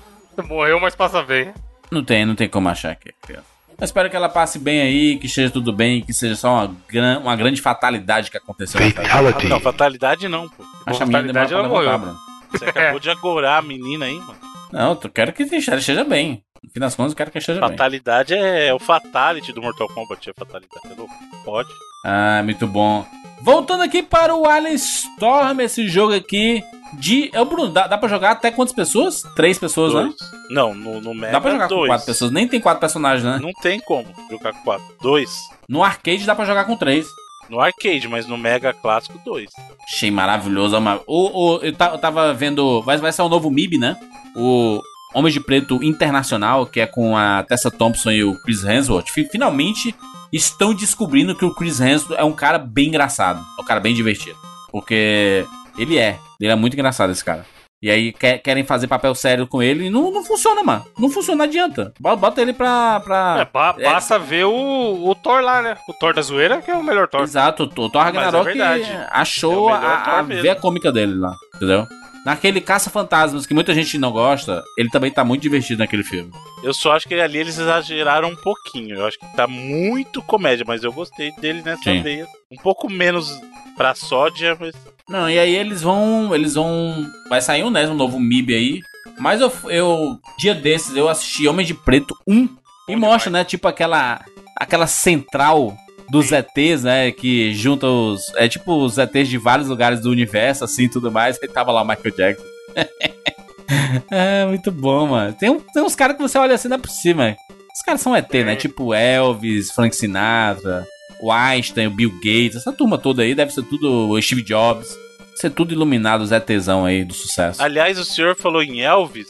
Morreu, 0.48 0.78
mas 0.80 0.94
passa 0.94 1.22
bem. 1.22 1.52
Não 1.90 2.04
tem, 2.04 2.24
não 2.24 2.34
tem 2.36 2.48
como 2.48 2.68
achar 2.68 2.94
que 2.96 3.08
é 3.08 3.12
criança. 3.20 3.49
Eu 3.80 3.84
espero 3.86 4.10
que 4.10 4.16
ela 4.16 4.28
passe 4.28 4.58
bem 4.58 4.82
aí, 4.82 5.16
que 5.16 5.24
esteja 5.24 5.50
tudo 5.50 5.72
bem, 5.72 6.02
que 6.02 6.12
seja 6.12 6.36
só 6.36 6.66
uma, 6.66 6.76
gran, 6.86 7.18
uma 7.20 7.34
grande 7.34 7.62
fatalidade 7.62 8.30
que 8.30 8.36
aconteceu. 8.36 8.78
vida. 8.78 9.02
Não, 9.48 9.58
fatalidade 9.58 10.28
não, 10.28 10.46
pô. 10.50 10.62
Acho 10.84 11.02
a 11.02 11.06
menina 11.06 11.32
demora 11.32 11.48
fatalidade 11.48 11.48
pra 11.48 11.58
ela 11.58 11.68
levantar. 11.68 11.98
Bruno. 11.98 12.18
Você 12.50 12.64
acabou 12.66 13.00
de 13.00 13.10
agorar 13.10 13.58
a 13.58 13.62
menina 13.62 14.04
aí, 14.04 14.18
mano. 14.18 14.36
Não, 14.70 15.00
eu 15.02 15.10
quero 15.10 15.32
que 15.32 15.44
esteja 15.44 15.76
esteja 15.76 16.04
bem. 16.04 16.44
No 16.62 16.70
fim 16.70 16.78
das 16.78 16.94
contas, 16.94 17.12
eu 17.12 17.16
quero 17.16 17.30
que 17.30 17.38
esteja 17.38 17.58
bem. 17.58 17.70
Fatalidade 17.70 18.34
é 18.34 18.74
o 18.74 18.78
fatality 18.78 19.50
do 19.50 19.62
Mortal 19.62 19.88
Kombat, 19.88 20.28
é 20.28 20.32
fatalidade, 20.34 20.86
é 20.92 20.94
louco? 20.94 21.14
Pode. 21.42 21.70
Ah, 22.04 22.42
muito 22.44 22.66
bom. 22.66 23.06
Voltando 23.40 23.82
aqui 23.82 24.02
para 24.02 24.34
o 24.34 24.46
Alien 24.46 24.74
Storm, 24.74 25.58
esse 25.60 25.88
jogo 25.88 26.14
aqui 26.14 26.62
de. 26.94 27.30
É 27.32 27.40
o 27.40 27.44
Bruno, 27.44 27.68
dá, 27.70 27.86
dá 27.86 27.96
pra 27.98 28.08
jogar 28.08 28.32
até 28.32 28.50
quantas 28.50 28.74
pessoas? 28.74 29.22
Três 29.36 29.58
pessoas, 29.58 29.94
né? 29.94 30.02
Dois. 30.02 30.16
Não, 30.50 30.74
no, 30.74 31.00
no 31.00 31.14
Mega 31.14 31.32
Dá 31.32 31.40
pra 31.40 31.50
jogar 31.52 31.68
com 31.68 31.74
dois. 31.76 31.88
quatro 31.88 32.06
pessoas, 32.06 32.30
nem 32.30 32.48
tem 32.48 32.60
quatro 32.60 32.80
personagens, 32.80 33.24
né? 33.24 33.38
Não 33.40 33.52
tem 33.62 33.80
como 33.80 34.06
jogar 34.30 34.52
com 34.52 34.62
quatro. 34.62 34.84
Dois. 35.00 35.30
No 35.68 35.82
arcade 35.84 36.24
dá 36.26 36.34
pra 36.34 36.44
jogar 36.44 36.64
com 36.64 36.76
três. 36.76 37.06
No 37.48 37.60
arcade, 37.60 38.06
mas 38.08 38.26
no 38.26 38.36
Mega 38.38 38.72
Clássico, 38.72 39.20
dois. 39.24 39.50
Achei 39.84 40.10
maravilhoso. 40.10 40.76
ama- 40.76 41.00
O, 41.06 41.56
o, 41.56 41.56
eu, 41.62 41.72
eu 41.92 41.98
tava 41.98 42.32
vendo. 42.32 42.80
Vai, 42.82 42.96
vai 42.96 43.12
ser 43.12 43.22
o 43.22 43.28
novo 43.28 43.50
MIB, 43.50 43.76
né? 43.78 43.96
O 44.36 44.80
Homem 45.14 45.32
de 45.32 45.40
Preto 45.40 45.82
Internacional, 45.82 46.64
que 46.66 46.78
é 46.80 46.86
com 46.86 47.16
a 47.16 47.42
Tessa 47.42 47.68
Thompson 47.70 48.12
e 48.12 48.22
o 48.22 48.40
Chris 48.42 48.62
Hemsworth. 48.64 49.08
Fi- 49.08 49.28
Finalmente 49.30 49.92
estão 50.32 50.72
descobrindo 50.72 51.34
que 51.34 51.44
o 51.44 51.52
Chris 51.52 51.80
Hemsworth 51.80 52.16
é 52.20 52.22
um 52.22 52.32
cara 52.32 52.56
bem 52.58 52.86
engraçado. 52.86 53.44
É 53.58 53.62
um 53.62 53.64
cara 53.64 53.80
bem 53.80 53.92
divertido. 53.94 54.36
Porque 54.70 55.44
ele 55.78 55.98
é. 55.98 56.18
Ele 56.40 56.50
é 56.52 56.56
muito 56.56 56.74
engraçado, 56.74 57.10
esse 57.12 57.24
cara. 57.24 57.44
E 57.82 57.90
aí 57.90 58.12
quer- 58.12 58.38
querem 58.38 58.62
fazer 58.62 58.86
papel 58.88 59.14
sério 59.14 59.46
com 59.46 59.62
ele 59.62 59.86
e 59.86 59.90
não, 59.90 60.10
não 60.10 60.22
funciona, 60.22 60.62
mano. 60.62 60.84
Não 60.98 61.08
funciona, 61.08 61.38
não 61.38 61.44
adianta. 61.46 61.94
Bo- 61.98 62.14
Bota 62.16 62.42
ele 62.42 62.52
pra. 62.52 63.00
pra... 63.00 63.36
É, 63.40 63.44
ba- 63.46 63.74
É. 63.78 63.84
basta 63.84 64.18
ver 64.18 64.44
o, 64.44 65.08
o 65.08 65.14
Thor 65.14 65.40
lá, 65.40 65.62
né? 65.62 65.76
O 65.88 65.94
Thor 65.94 66.12
da 66.12 66.20
zoeira, 66.20 66.60
que 66.60 66.70
é 66.70 66.74
o 66.74 66.82
melhor 66.84 67.08
Thor. 67.08 67.22
Exato, 67.22 67.62
o 67.62 67.68
Thor 67.88 68.02
Ragnarok 68.02 68.54
Mas 68.58 68.86
é 68.86 69.06
achou 69.10 69.70
É 69.70 69.72
a, 69.72 70.18
a 70.18 70.22
mesmo. 70.22 70.42
veia 70.42 70.54
cômica 70.54 70.92
dele 70.92 71.14
lá, 71.14 71.34
entendeu? 71.56 71.86
Naquele 72.26 72.60
Caça-Fantasmas, 72.60 73.46
que 73.46 73.54
muita 73.54 73.72
gente 73.72 73.96
não 73.96 74.12
gosta, 74.12 74.62
ele 74.76 74.90
também 74.90 75.10
tá 75.10 75.24
muito 75.24 75.40
divertido 75.40 75.78
naquele 75.78 76.04
filme. 76.04 76.30
Eu 76.62 76.74
só 76.74 76.92
acho 76.92 77.08
que 77.08 77.14
ali 77.14 77.38
eles 77.38 77.58
exageraram 77.58 78.28
um 78.28 78.36
pouquinho. 78.36 78.94
Eu 78.96 79.06
acho 79.06 79.18
que 79.18 79.24
tá 79.34 79.46
muito 79.46 80.20
comédia, 80.20 80.66
mas 80.68 80.84
eu 80.84 80.92
gostei 80.92 81.32
dele 81.40 81.62
nessa 81.64 81.82
Sim. 81.82 82.02
veia. 82.02 82.26
Um 82.52 82.56
pouco 82.62 82.90
menos 82.90 83.40
pra 83.74 83.94
sódia, 83.94 84.54
mas. 84.60 84.74
Não, 85.10 85.28
e 85.28 85.38
aí 85.38 85.54
eles 85.56 85.82
vão. 85.82 86.32
Eles 86.34 86.54
vão. 86.54 87.04
Vai 87.28 87.40
sair 87.42 87.64
um, 87.64 87.70
né? 87.70 87.86
Um 87.88 87.94
novo 87.94 88.18
MIB 88.20 88.54
aí. 88.54 88.80
Mas 89.18 89.40
eu, 89.40 89.52
eu. 89.68 90.18
Dia 90.38 90.54
desses, 90.54 90.96
eu 90.96 91.08
assisti 91.08 91.48
Homem 91.48 91.66
de 91.66 91.74
Preto 91.74 92.14
1. 92.26 92.48
E 92.88 92.96
mostra, 92.96 93.30
né? 93.30 93.44
Tipo 93.44 93.66
aquela. 93.68 94.24
Aquela 94.56 94.86
central 94.86 95.76
dos 96.08 96.30
ETs, 96.32 96.84
né? 96.84 97.10
Que 97.10 97.52
junta 97.54 97.86
os. 97.88 98.32
É 98.36 98.48
tipo 98.48 98.72
os 98.84 98.98
ETs 98.98 99.28
de 99.28 99.36
vários 99.36 99.68
lugares 99.68 100.00
do 100.00 100.10
universo, 100.10 100.64
assim 100.64 100.88
tudo 100.88 101.10
mais. 101.10 101.38
Aí 101.42 101.48
tava 101.50 101.72
lá 101.72 101.82
o 101.82 101.86
Michael 101.86 102.14
Jackson. 102.16 102.44
é, 104.10 104.46
muito 104.46 104.70
bom, 104.70 105.06
mano. 105.08 105.32
Tem, 105.32 105.50
um- 105.50 105.60
tem 105.60 105.82
uns 105.82 105.94
caras 105.96 106.16
que 106.16 106.22
você 106.22 106.38
olha 106.38 106.54
assim, 106.54 106.68
não 106.68 106.76
é 106.76 106.80
por 106.80 106.90
cima. 106.90 107.36
Os 107.74 107.82
caras 107.82 108.00
são 108.00 108.14
ET, 108.14 108.32
né? 108.32 108.54
Tipo 108.56 108.94
Elvis, 108.94 109.70
Frank 109.72 109.94
Sinatra, 109.94 110.86
o 111.20 111.30
Einstein, 111.32 111.86
o 111.86 111.90
Bill 111.90 112.12
Gates, 112.16 112.56
essa 112.56 112.72
turma 112.72 112.96
toda 112.98 113.22
aí 113.22 113.34
deve 113.34 113.52
ser 113.52 113.62
tudo 113.64 114.08
o 114.10 114.20
Steve 114.22 114.42
Jobs. 114.42 114.98
Ser 115.34 115.50
tudo 115.50 115.72
iluminado, 115.72 116.26
Zé 116.26 116.38
Tesão 116.38 116.84
aí 116.84 117.02
do 117.04 117.14
sucesso. 117.14 117.62
Aliás, 117.62 117.98
o 117.98 118.04
senhor 118.04 118.36
falou 118.36 118.62
em 118.62 118.80
Elvis. 118.82 119.28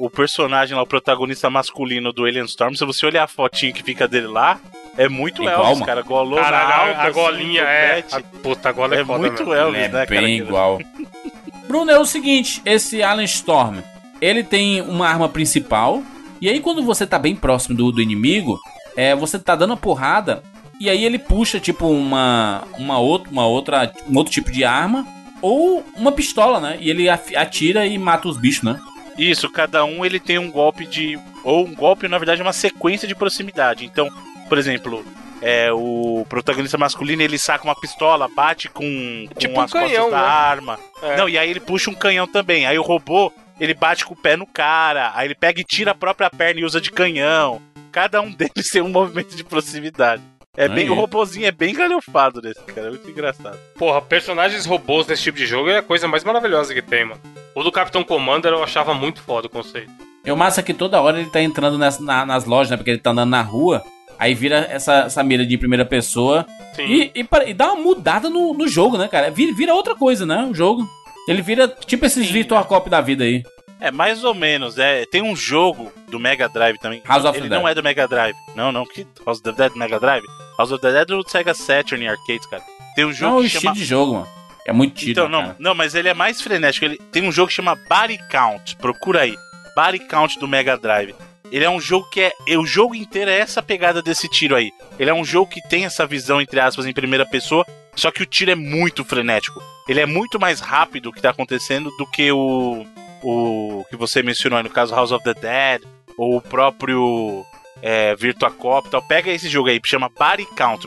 O 0.00 0.10
personagem 0.10 0.74
lá, 0.76 0.82
o 0.82 0.86
protagonista 0.86 1.48
masculino 1.48 2.12
do 2.12 2.24
Alien 2.24 2.44
Storm, 2.46 2.74
se 2.74 2.84
você 2.84 3.06
olhar 3.06 3.22
a 3.22 3.28
fotinho 3.28 3.72
que 3.72 3.80
fica 3.84 4.08
dele 4.08 4.26
lá, 4.26 4.58
é 4.98 5.08
muito 5.08 5.42
Igual, 5.42 5.56
Elvis, 5.62 5.74
mano. 5.74 5.86
cara. 5.86 6.02
Golona 6.02 6.42
Caralho, 6.42 6.66
a- 6.72 6.86
alta, 6.88 6.98
a, 6.98 7.02
assim, 7.04 7.12
golinha 7.12 7.62
é. 7.62 8.04
A, 8.10 8.20
puta, 8.20 8.68
a 8.68 8.72
gola 8.72 8.96
é, 8.96 9.00
É 9.00 9.04
foda 9.04 9.18
muito 9.20 9.36
mesmo. 9.46 9.54
Elvis, 9.54 9.80
é 9.80 9.88
né, 9.88 10.06
cara? 10.06 10.20
bem 10.22 10.38
igual. 10.38 10.80
Bruno, 11.68 11.90
é 11.90 11.98
o 11.98 12.04
seguinte, 12.04 12.60
esse 12.66 13.02
Alien 13.02 13.24
Storm, 13.26 13.76
ele 14.20 14.42
tem 14.42 14.80
uma 14.82 15.06
arma 15.08 15.28
principal, 15.28 16.02
e 16.40 16.48
aí 16.48 16.58
quando 16.58 16.82
você 16.82 17.06
tá 17.06 17.18
bem 17.18 17.36
próximo 17.36 17.76
do, 17.76 17.92
do 17.92 18.02
inimigo, 18.02 18.58
é, 18.96 19.14
você 19.14 19.38
tá 19.38 19.54
dando 19.54 19.70
uma 19.70 19.76
porrada, 19.76 20.42
e 20.80 20.90
aí 20.90 21.04
ele 21.04 21.18
puxa, 21.18 21.60
tipo, 21.60 21.86
uma, 21.86 22.64
uma, 22.78 22.98
outra, 22.98 23.30
uma 23.30 23.46
outra, 23.46 23.92
um 24.08 24.16
outro 24.16 24.32
tipo 24.32 24.50
de 24.50 24.64
arma, 24.64 25.06
ou 25.40 25.84
uma 25.96 26.12
pistola, 26.12 26.60
né? 26.60 26.78
E 26.80 26.90
ele 26.90 27.08
atira 27.08 27.86
e 27.86 27.98
mata 27.98 28.28
os 28.28 28.36
bichos, 28.36 28.62
né? 28.62 28.80
Isso, 29.16 29.48
cada 29.50 29.84
um 29.84 30.04
ele 30.04 30.18
tem 30.18 30.38
um 30.38 30.50
golpe 30.50 30.86
de. 30.86 31.18
Ou 31.44 31.66
um 31.66 31.74
golpe, 31.74 32.08
na 32.08 32.18
verdade, 32.18 32.40
é 32.40 32.44
uma 32.44 32.52
sequência 32.52 33.06
de 33.06 33.14
proximidade. 33.14 33.84
Então, 33.84 34.08
por 34.48 34.58
exemplo, 34.58 35.04
é, 35.40 35.70
o 35.72 36.24
protagonista 36.28 36.78
masculino 36.78 37.22
ele 37.22 37.38
saca 37.38 37.64
uma 37.64 37.78
pistola, 37.78 38.28
bate 38.34 38.68
com, 38.68 39.26
com 39.28 39.38
Tipo 39.38 39.58
um 39.58 39.60
as 39.60 39.70
costas 39.70 39.90
canhão, 39.90 40.10
da 40.10 40.16
né? 40.16 40.24
arma. 40.26 40.78
É. 41.02 41.16
Não, 41.16 41.28
e 41.28 41.36
aí 41.36 41.50
ele 41.50 41.60
puxa 41.60 41.90
um 41.90 41.94
canhão 41.94 42.26
também. 42.26 42.66
Aí 42.66 42.78
o 42.78 42.82
robô, 42.82 43.30
ele 43.60 43.74
bate 43.74 44.04
com 44.04 44.14
o 44.14 44.16
pé 44.16 44.36
no 44.36 44.46
cara. 44.46 45.12
Aí 45.14 45.26
ele 45.26 45.34
pega 45.34 45.60
e 45.60 45.64
tira 45.64 45.90
a 45.90 45.94
própria 45.94 46.30
perna 46.30 46.60
e 46.60 46.64
usa 46.64 46.80
de 46.80 46.90
canhão. 46.90 47.60
Cada 47.92 48.20
um 48.20 48.30
deles 48.32 48.70
tem 48.72 48.82
um 48.82 48.88
movimento 48.88 49.36
de 49.36 49.44
proximidade. 49.44 50.22
É 50.56 50.68
bem, 50.68 50.84
Aí. 50.84 50.90
o 50.90 50.94
robozinho 50.94 51.46
é 51.46 51.50
bem 51.52 51.74
galhofado 51.74 52.40
desse, 52.40 52.60
cara. 52.62 52.86
É 52.86 52.90
muito 52.90 53.10
engraçado. 53.10 53.58
Porra, 53.76 54.00
personagens 54.00 54.64
robôs 54.66 55.06
nesse 55.06 55.22
tipo 55.24 55.36
de 55.38 55.46
jogo 55.46 55.68
é 55.68 55.78
a 55.78 55.82
coisa 55.82 56.06
mais 56.06 56.22
maravilhosa 56.22 56.72
que 56.72 56.80
tem, 56.82 57.04
mano. 57.04 57.20
O 57.54 57.62
do 57.62 57.72
Capitão 57.72 58.04
Commander 58.04 58.52
eu 58.52 58.62
achava 58.62 58.94
muito 58.94 59.20
foda 59.20 59.46
o 59.48 59.50
conceito. 59.50 59.90
E 60.24 60.30
o 60.30 60.36
massa 60.36 60.60
é 60.60 60.62
que 60.64 60.72
toda 60.72 61.00
hora 61.02 61.18
ele 61.20 61.28
tá 61.28 61.40
entrando 61.42 61.76
nas, 61.76 61.98
na- 61.98 62.24
nas 62.24 62.44
lojas, 62.44 62.70
né? 62.70 62.76
Porque 62.76 62.90
ele 62.90 62.98
tá 63.00 63.10
andando 63.10 63.30
na 63.30 63.42
rua, 63.42 63.82
aí 64.18 64.32
vira 64.34 64.66
essa, 64.70 65.00
essa 65.06 65.22
mira 65.24 65.44
de 65.44 65.58
primeira 65.58 65.84
pessoa, 65.84 66.46
Sim. 66.74 66.84
E, 66.86 67.12
e, 67.14 67.26
e 67.50 67.54
dá 67.54 67.72
uma 67.72 67.82
mudada 67.82 68.30
no, 68.30 68.54
no 68.54 68.66
jogo, 68.66 68.96
né, 68.96 69.06
cara? 69.08 69.30
Vira, 69.30 69.54
vira 69.54 69.74
outra 69.74 69.94
coisa, 69.94 70.24
né? 70.24 70.48
O 70.50 70.54
jogo. 70.54 70.88
Ele 71.28 71.42
vira 71.42 71.66
tipo 71.68 72.04
esses 72.06 72.30
Virtual 72.30 72.64
Cop 72.64 72.88
da 72.88 73.00
vida 73.00 73.24
aí. 73.24 73.42
É, 73.80 73.90
mais 73.90 74.24
ou 74.24 74.34
menos. 74.34 74.78
É, 74.78 75.04
tem 75.06 75.20
um 75.22 75.34
jogo 75.36 75.92
do 76.14 76.20
Mega 76.20 76.48
Drive 76.48 76.78
também. 76.78 77.02
House 77.06 77.24
of 77.24 77.36
Ele 77.38 77.48
the 77.48 77.54
não 77.54 77.62
Dead. 77.64 77.72
é 77.72 77.74
do 77.74 77.82
Mega 77.82 78.08
Drive. 78.08 78.36
Não, 78.54 78.70
não, 78.72 78.84
que 78.86 79.06
House 79.26 79.38
of 79.38 79.42
the 79.42 79.52
Dead 79.52 79.72
do 79.72 79.78
Mega 79.78 79.98
Drive? 80.00 80.24
House 80.58 80.70
of 80.70 80.80
the 80.80 80.88
Dead 80.92 81.02
é 81.02 81.04
do 81.04 81.28
Sega 81.28 81.52
Saturn 81.54 82.04
e 82.04 82.08
Arcades, 82.08 82.46
cara. 82.46 82.62
Tem 82.94 83.04
um 83.04 83.12
jogo 83.12 83.32
Não, 83.32 83.38
o 83.38 83.40
que 83.42 83.46
estilo 83.46 83.62
chama 83.62 83.74
de 83.74 83.84
jogo, 83.84 84.14
mano. 84.14 84.28
É 84.66 84.72
muito 84.72 84.94
tiro, 84.94 85.10
Então, 85.10 85.28
não, 85.28 85.42
cara. 85.42 85.56
não, 85.58 85.74
mas 85.74 85.94
ele 85.94 86.08
é 86.08 86.14
mais 86.14 86.40
frenético. 86.40 86.86
Ele 86.86 86.96
tem 87.12 87.22
um 87.26 87.32
jogo 87.32 87.48
que 87.48 87.54
chama 87.54 87.74
Body 87.88 88.18
Count. 88.30 88.76
Procura 88.76 89.22
aí. 89.22 89.36
Body 89.76 89.98
Count 89.98 90.38
do 90.38 90.48
Mega 90.48 90.76
Drive. 90.78 91.14
Ele 91.52 91.64
é 91.64 91.68
um 91.70 91.80
jogo 91.80 92.08
que 92.08 92.20
é. 92.22 92.32
é- 92.48 92.56
O 92.56 92.64
jogo 92.64 92.94
inteiro 92.94 93.30
é 93.30 93.38
essa 93.38 93.62
pegada 93.62 94.00
desse 94.00 94.26
tiro 94.28 94.56
aí. 94.56 94.72
Ele 94.98 95.10
é 95.10 95.14
um 95.14 95.24
jogo 95.24 95.50
que 95.50 95.60
tem 95.68 95.84
essa 95.84 96.06
visão, 96.06 96.40
entre 96.40 96.58
aspas, 96.60 96.86
em 96.86 96.92
primeira 96.94 97.26
pessoa. 97.26 97.66
Só 97.94 98.10
que 98.10 98.22
o 98.22 98.26
tiro 98.26 98.50
é 98.50 98.54
muito 98.54 99.04
frenético. 99.04 99.60
Ele 99.88 100.00
é 100.00 100.06
muito 100.06 100.40
mais 100.40 100.60
rápido 100.60 101.10
o 101.10 101.12
que 101.12 101.20
tá 101.20 101.30
acontecendo 101.30 101.90
do 101.98 102.06
que 102.10 102.30
o. 102.32 102.86
O 103.22 103.84
que 103.90 103.96
você 103.96 104.22
mencionou 104.22 104.56
aí, 104.58 104.62
no 104.62 104.70
caso 104.70 104.94
House 104.94 105.12
of 105.12 105.22
the 105.24 105.34
Dead. 105.34 105.82
Ou 106.18 106.36
o 106.36 106.40
próprio. 106.40 107.44
É, 107.82 108.14
Virtua 108.16 108.50
Cop 108.50 108.88
e 108.88 108.90
tal. 108.90 109.02
Pega 109.02 109.30
esse 109.30 109.48
jogo 109.48 109.68
aí, 109.68 109.78
que 109.80 109.88
chama 109.88 110.08
Body 110.08 110.46
Count. 110.56 110.86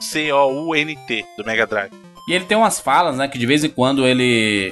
B-O-D-Y-C-O-U-N-T. 0.00 1.24
Do 1.36 1.44
Mega 1.44 1.66
Drive. 1.66 1.92
E 2.28 2.32
ele 2.34 2.44
tem 2.44 2.56
umas 2.58 2.78
falas, 2.78 3.16
né? 3.16 3.26
Que 3.28 3.38
de 3.38 3.46
vez 3.46 3.64
em 3.64 3.70
quando 3.70 4.06
ele, 4.06 4.22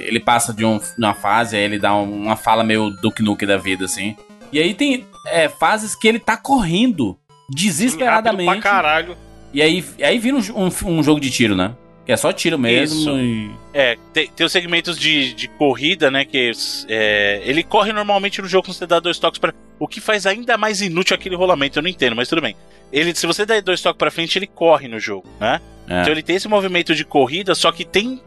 ele 0.05 0.19
passa 0.19 0.53
de 0.53 0.63
um- 0.63 0.79
uma 0.97 1.13
fase, 1.13 1.55
aí 1.57 1.63
ele 1.63 1.79
dá 1.79 1.93
um- 1.95 2.25
uma 2.25 2.35
fala 2.35 2.63
meio 2.63 2.89
Duke 3.01 3.23
Nuke 3.23 3.45
da 3.45 3.57
vida, 3.57 3.85
assim. 3.85 4.15
E 4.51 4.59
aí 4.59 4.73
tem 4.73 5.05
é, 5.27 5.49
fases 5.49 5.93
que 5.95 6.07
ele 6.07 6.19
tá 6.19 6.37
correndo 6.37 7.07
Rápido 7.09 7.17
pra 7.49 7.55
desesperadamente. 7.55 8.61
caralho. 8.61 9.17
E 9.53 9.61
aí, 9.61 9.83
aí 10.01 10.17
vira 10.19 10.37
um, 10.37 10.41
um, 10.65 10.69
um 10.99 11.03
jogo 11.03 11.19
de 11.19 11.29
tiro, 11.29 11.55
né? 11.55 11.75
É 12.07 12.15
só 12.15 12.31
tiro 12.31 12.57
mesmo. 12.57 13.17
E... 13.19 13.51
É, 13.73 13.97
tem, 14.13 14.27
tem 14.29 14.45
os 14.45 14.51
segmentos 14.51 14.97
de, 14.97 15.33
de 15.33 15.47
corrida, 15.49 16.09
né? 16.09 16.23
Que 16.23 16.51
é, 16.87 17.41
ele 17.43 17.63
corre 17.63 17.91
normalmente 17.91 18.41
no 18.41 18.47
jogo 18.47 18.67
quando 18.67 18.77
você 18.77 18.87
dá 18.87 18.99
dois 18.99 19.19
toques 19.19 19.39
pra. 19.39 19.53
O 19.77 19.87
que 19.87 19.99
faz 19.99 20.25
ainda 20.25 20.57
mais 20.57 20.81
inútil 20.81 21.15
aquele 21.15 21.35
rolamento, 21.35 21.77
eu 21.77 21.83
não 21.83 21.89
entendo, 21.89 22.15
mas 22.15 22.29
tudo 22.29 22.41
bem. 22.41 22.55
Ele, 22.91 23.13
se 23.13 23.27
você 23.27 23.45
der 23.45 23.61
dois 23.61 23.81
toques 23.81 23.97
pra 23.97 24.09
frente, 24.09 24.39
ele 24.39 24.47
corre 24.47 24.87
no 24.87 24.99
jogo, 24.99 25.27
né? 25.39 25.59
É. 25.87 26.01
Então 26.01 26.13
ele 26.13 26.23
tem 26.23 26.35
esse 26.35 26.47
movimento 26.47 26.95
de 26.95 27.03
corrida, 27.05 27.53
só 27.53 27.71
que 27.71 27.85
tem 27.85 28.21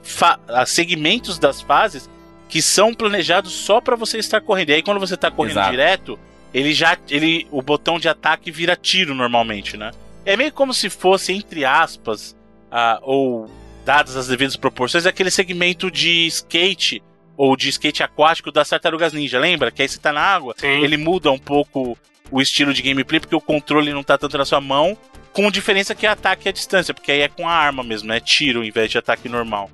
ah, 0.49 0.67
segmentos 0.67 1.39
das 1.39 1.61
fases 1.61 2.09
que 2.49 2.61
são 2.61 2.93
planejados 2.93 3.53
só 3.53 3.81
pra 3.81 3.97
você 3.97 4.19
estar 4.19 4.41
correndo. 4.41 4.71
E 4.71 4.75
aí 4.75 4.83
quando 4.83 5.01
você 5.01 5.17
tá 5.17 5.31
correndo 5.31 5.53
Exato. 5.53 5.71
direto, 5.71 6.19
ele 6.53 6.73
já 6.73 6.99
ele 7.09 7.47
o 7.51 7.63
botão 7.63 7.99
de 7.99 8.09
ataque 8.09 8.51
vira 8.51 8.77
tiro 8.77 9.15
normalmente, 9.15 9.77
né? 9.77 9.91
É 10.25 10.37
meio 10.37 10.53
como 10.53 10.75
se 10.75 10.91
fosse 10.91 11.33
entre 11.33 11.65
aspas, 11.65 12.37
ah, 12.71 12.99
ou 13.03 13.49
dadas 13.91 14.15
as 14.15 14.29
devidas 14.29 14.55
proporções, 14.55 15.05
aquele 15.05 15.33
segmento 15.33 15.91
de 15.91 16.25
skate 16.29 17.03
ou 17.37 17.57
de 17.57 17.69
skate 17.71 18.05
aquático 18.05 18.53
das 18.53 18.69
Tartarugas 18.69 19.13
Ninja, 19.13 19.37
lembra? 19.37 19.73
Que 19.73 19.83
aí 19.83 19.89
você 19.89 19.99
tá 19.99 20.13
na 20.13 20.21
água, 20.21 20.55
Sim. 20.57 20.69
ele 20.85 20.97
muda 20.97 21.29
um 21.33 21.39
pouco 21.39 21.99
o 22.31 22.41
estilo 22.41 22.73
de 22.73 22.83
gameplay 22.83 23.19
porque 23.19 23.35
o 23.35 23.41
controle 23.41 23.93
não 23.93 24.05
tá 24.05 24.17
tanto 24.17 24.39
na 24.39 24.45
sua 24.45 24.61
mão, 24.61 24.97
com 25.33 25.51
diferença 25.51 25.93
que 25.93 26.07
é 26.07 26.09
ataque 26.09 26.49
à 26.49 26.53
distância, 26.53 26.95
porque 26.95 27.11
aí 27.11 27.23
é 27.23 27.27
com 27.27 27.49
a 27.49 27.53
arma 27.53 27.83
mesmo, 27.83 28.13
é 28.13 28.21
tiro 28.21 28.61
ao 28.61 28.65
invés 28.65 28.89
de 28.89 28.97
ataque 28.97 29.29
normal. 29.29 29.69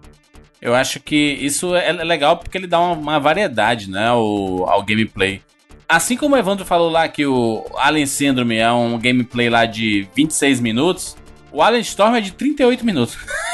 Eu 0.63 0.75
acho 0.75 0.99
que 0.99 1.15
isso 1.15 1.77
é 1.77 1.93
legal 1.93 2.39
porque 2.39 2.57
ele 2.57 2.67
dá 2.67 2.81
uma, 2.81 2.93
uma 2.95 3.21
variedade, 3.21 3.91
né, 3.91 4.09
ao, 4.09 4.67
ao 4.67 4.83
gameplay. 4.83 5.43
Assim 5.87 6.17
como 6.17 6.35
o 6.35 6.39
Evandro 6.39 6.65
falou 6.65 6.91
lá 6.91 7.07
que 7.07 7.27
o 7.27 7.67
Alien 7.77 8.07
Syndrome 8.07 8.57
é 8.57 8.73
um 8.73 8.99
gameplay 8.99 9.51
lá 9.51 9.67
de 9.67 10.09
26 10.17 10.59
minutos, 10.61 11.19
o 11.53 11.63
Alien 11.63 11.83
Storm 11.83 12.17
é 12.17 12.23
de 12.23 12.33
38 12.33 12.83
minutos. 12.83 13.19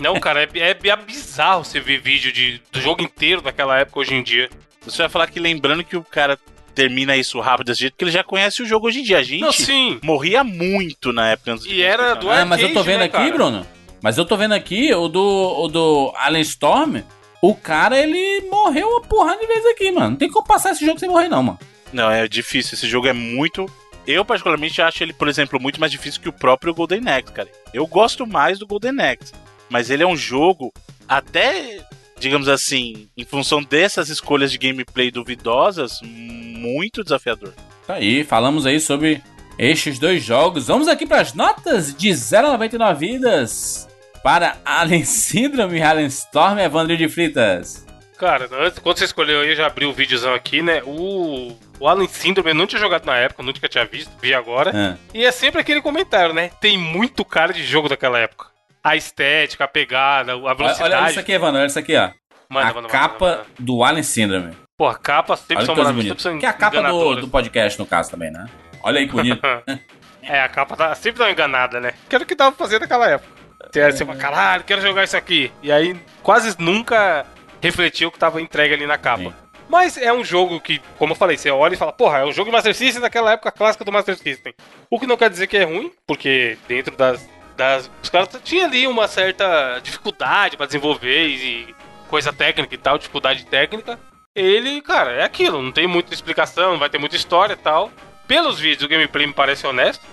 Não, 0.00 0.18
cara, 0.20 0.42
é, 0.42 0.48
é, 0.54 0.70
é 0.70 0.96
bizarro 0.96 1.64
você 1.64 1.80
ver 1.80 2.00
vídeo 2.00 2.32
de, 2.32 2.60
do 2.70 2.80
jogo 2.80 3.02
inteiro 3.02 3.40
daquela 3.40 3.78
época 3.78 4.00
hoje 4.00 4.14
em 4.14 4.22
dia. 4.22 4.48
Você 4.82 4.98
vai 4.98 5.08
falar 5.08 5.26
que 5.26 5.40
lembrando 5.40 5.84
que 5.84 5.96
o 5.96 6.04
cara 6.04 6.38
termina 6.74 7.16
isso 7.16 7.40
rápido 7.40 7.66
desse 7.66 7.80
jeito, 7.80 7.96
que 7.96 8.04
ele 8.04 8.10
já 8.10 8.22
conhece 8.22 8.62
o 8.62 8.66
jogo 8.66 8.86
hoje 8.86 9.00
em 9.00 9.02
dia. 9.02 9.18
A 9.18 9.22
gente 9.22 9.40
Não, 9.40 9.52
sim. 9.52 9.98
morria 10.02 10.44
muito 10.44 11.12
na 11.12 11.30
época 11.30 11.52
antes 11.52 11.64
de 11.66 11.74
E 11.74 11.82
era 11.82 12.14
do? 12.14 12.30
Ah, 12.30 12.44
mas 12.44 12.62
eu 12.62 12.72
tô 12.72 12.82
vendo 12.84 13.00
né, 13.00 13.06
aqui, 13.06 13.16
cara? 13.16 13.32
Bruno. 13.32 13.66
Mas 14.00 14.16
eu 14.16 14.24
tô 14.24 14.36
vendo 14.36 14.54
aqui 14.54 14.94
o 14.94 15.08
do, 15.08 15.20
o 15.20 15.68
do 15.68 16.12
Alien 16.16 16.42
Storm. 16.42 17.02
O 17.42 17.54
cara, 17.54 17.98
ele 17.98 18.48
morreu 18.48 18.88
uma 18.88 19.00
porrada 19.00 19.40
de 19.40 19.46
vezes 19.46 19.66
aqui, 19.66 19.90
mano. 19.90 20.10
Não 20.10 20.16
tem 20.16 20.30
como 20.30 20.46
passar 20.46 20.70
esse 20.70 20.84
jogo 20.84 20.98
sem 20.98 21.08
morrer, 21.08 21.28
não, 21.28 21.42
mano. 21.42 21.58
Não, 21.92 22.10
é 22.10 22.28
difícil. 22.28 22.74
Esse 22.74 22.88
jogo 22.88 23.06
é 23.08 23.12
muito. 23.12 23.66
Eu, 24.08 24.24
particularmente, 24.24 24.80
acho 24.80 25.02
ele, 25.02 25.12
por 25.12 25.28
exemplo, 25.28 25.60
muito 25.60 25.78
mais 25.78 25.92
difícil 25.92 26.22
que 26.22 26.30
o 26.30 26.32
próprio 26.32 26.72
Golden 26.72 27.06
Axe, 27.06 27.30
cara. 27.30 27.48
Eu 27.74 27.86
gosto 27.86 28.26
mais 28.26 28.58
do 28.58 28.66
Golden 28.66 28.98
Axe. 29.02 29.34
Mas 29.68 29.90
ele 29.90 30.02
é 30.02 30.06
um 30.06 30.16
jogo, 30.16 30.72
até, 31.06 31.84
digamos 32.18 32.48
assim, 32.48 33.06
em 33.14 33.24
função 33.26 33.62
dessas 33.62 34.08
escolhas 34.08 34.50
de 34.50 34.56
gameplay 34.56 35.10
duvidosas, 35.10 36.00
muito 36.02 37.04
desafiador. 37.04 37.52
Tá 37.86 37.96
aí, 37.96 38.24
falamos 38.24 38.64
aí 38.64 38.80
sobre 38.80 39.22
estes 39.58 39.98
dois 39.98 40.24
jogos. 40.24 40.68
Vamos 40.68 40.88
aqui 40.88 41.04
para 41.04 41.20
as 41.20 41.34
notas 41.34 41.94
de 41.94 42.10
0 42.10 42.46
a 42.46 42.52
99 42.52 43.06
vidas 43.06 43.86
para 44.24 44.56
Alien 44.64 45.04
Syndrome 45.04 45.80
e 45.80 45.82
Alien 45.82 46.06
Storm, 46.06 46.58
Evandro 46.58 46.96
de 46.96 47.10
Fritas. 47.10 47.86
Cara, 48.16 48.48
antes, 48.52 48.78
quando 48.78 48.96
você 48.96 49.04
escolheu 49.04 49.42
aí, 49.42 49.50
eu 49.50 49.56
já 49.56 49.66
abri 49.66 49.84
o 49.84 49.92
videozão 49.92 50.32
aqui, 50.32 50.62
né? 50.62 50.82
O, 50.86 51.54
o 51.80 51.88
Alien 51.88 52.08
Syndrome 52.08 52.50
eu 52.50 52.54
não 52.54 52.66
tinha 52.66 52.80
jogado 52.80 53.04
na 53.06 53.16
época, 53.16 53.42
nunca 53.42 53.68
tinha 53.68 53.84
visto, 53.84 54.10
vi 54.20 54.34
agora. 54.34 54.72
Ah, 54.74 54.96
E 55.14 55.24
é 55.24 55.30
sempre 55.32 55.60
aquele 55.60 55.80
comentário, 55.80 56.34
né? 56.34 56.50
Tem 56.60 56.76
muito 56.78 57.24
cara 57.24 57.52
de 57.52 57.64
jogo 57.64 57.88
daquela 57.88 58.18
época. 58.18 58.46
A 58.82 58.96
estética, 58.96 59.64
a 59.64 59.68
pegada, 59.68 60.32
a 60.32 60.36
Olha, 60.36 60.54
velocidade. 60.54 60.94
olha 60.94 61.10
isso 61.10 61.20
aqui, 61.20 61.32
Evandro, 61.32 61.58
olha 61.60 61.66
isso 61.66 61.78
aqui, 61.78 61.96
ó. 61.96 62.10
Manda, 62.48 62.70
a 62.70 62.74
manda, 62.74 62.88
capa 62.88 63.26
manda. 63.26 63.46
do 63.58 63.84
Alien 63.84 64.02
Syndrome. 64.02 64.56
Pô, 64.78 64.86
a 64.86 64.94
capa 64.94 65.36
sempre 65.36 65.56
Olha 65.56 65.66
são 65.66 65.76
maravilhosas. 65.76 66.38
Que 66.38 66.46
é 66.46 66.48
a 66.48 66.52
capa 66.52 66.80
do, 66.82 67.16
do 67.16 67.28
podcast, 67.28 67.78
no 67.78 67.84
caso, 67.84 68.10
também, 68.10 68.30
né? 68.30 68.46
Olha 68.82 69.00
aí 69.00 69.06
que 69.06 69.12
bonito. 69.12 69.40
É, 70.20 70.42
a 70.42 70.48
capa 70.48 70.76
tá, 70.76 70.94
sempre 70.94 71.18
dá 71.20 71.24
uma 71.24 71.30
enganada, 71.30 71.80
né? 71.80 71.94
Que 72.06 72.14
era 72.14 72.22
o 72.22 72.26
que 72.26 72.36
pra 72.36 72.52
fazer 72.52 72.78
naquela 72.78 73.08
época. 73.08 73.30
Você, 73.72 73.92
você 73.92 74.04
fala, 74.04 74.18
caralho, 74.18 74.64
quero 74.64 74.82
jogar 74.82 75.04
isso 75.04 75.16
aqui. 75.16 75.50
E 75.62 75.72
aí 75.72 75.98
quase 76.22 76.54
nunca 76.58 77.24
refletiu 77.62 78.08
o 78.08 78.12
que 78.12 78.18
tava 78.18 78.40
entregue 78.40 78.74
ali 78.74 78.86
na 78.86 78.98
capa. 78.98 79.22
Sim. 79.22 79.34
Mas 79.68 79.96
é 79.98 80.12
um 80.12 80.24
jogo 80.24 80.60
que, 80.60 80.80
como 80.98 81.12
eu 81.12 81.16
falei, 81.16 81.36
você 81.36 81.50
olha 81.50 81.74
e 81.74 81.76
fala, 81.76 81.92
porra, 81.92 82.18
é 82.18 82.24
um 82.24 82.32
jogo 82.32 82.50
de 82.50 82.52
Master 82.52 82.74
System 82.74 83.02
daquela 83.02 83.32
época 83.32 83.52
clássica 83.52 83.84
do 83.84 83.92
Master 83.92 84.16
System. 84.16 84.54
O 84.90 84.98
que 84.98 85.06
não 85.06 85.16
quer 85.16 85.28
dizer 85.28 85.46
que 85.46 85.56
é 85.56 85.64
ruim, 85.64 85.92
porque 86.06 86.56
dentro 86.66 86.96
das. 86.96 87.28
das 87.56 87.90
os 88.02 88.08
caras 88.08 88.28
tinham 88.42 88.66
ali 88.66 88.86
uma 88.86 89.06
certa 89.06 89.78
dificuldade 89.80 90.56
pra 90.56 90.66
desenvolver 90.66 91.26
e 91.26 91.74
coisa 92.08 92.32
técnica 92.32 92.74
e 92.74 92.78
tal, 92.78 92.96
dificuldade 92.96 93.44
técnica. 93.44 93.98
Ele, 94.34 94.80
cara, 94.80 95.12
é 95.12 95.24
aquilo, 95.24 95.60
não 95.60 95.72
tem 95.72 95.86
muita 95.86 96.14
explicação, 96.14 96.72
não 96.72 96.78
vai 96.78 96.88
ter 96.88 96.98
muita 96.98 97.16
história 97.16 97.54
e 97.54 97.56
tal. 97.56 97.90
Pelos 98.26 98.58
vídeos, 98.58 98.84
o 98.84 98.88
gameplay 98.88 99.26
me 99.26 99.32
parece 99.32 99.66
honesto. 99.66 100.04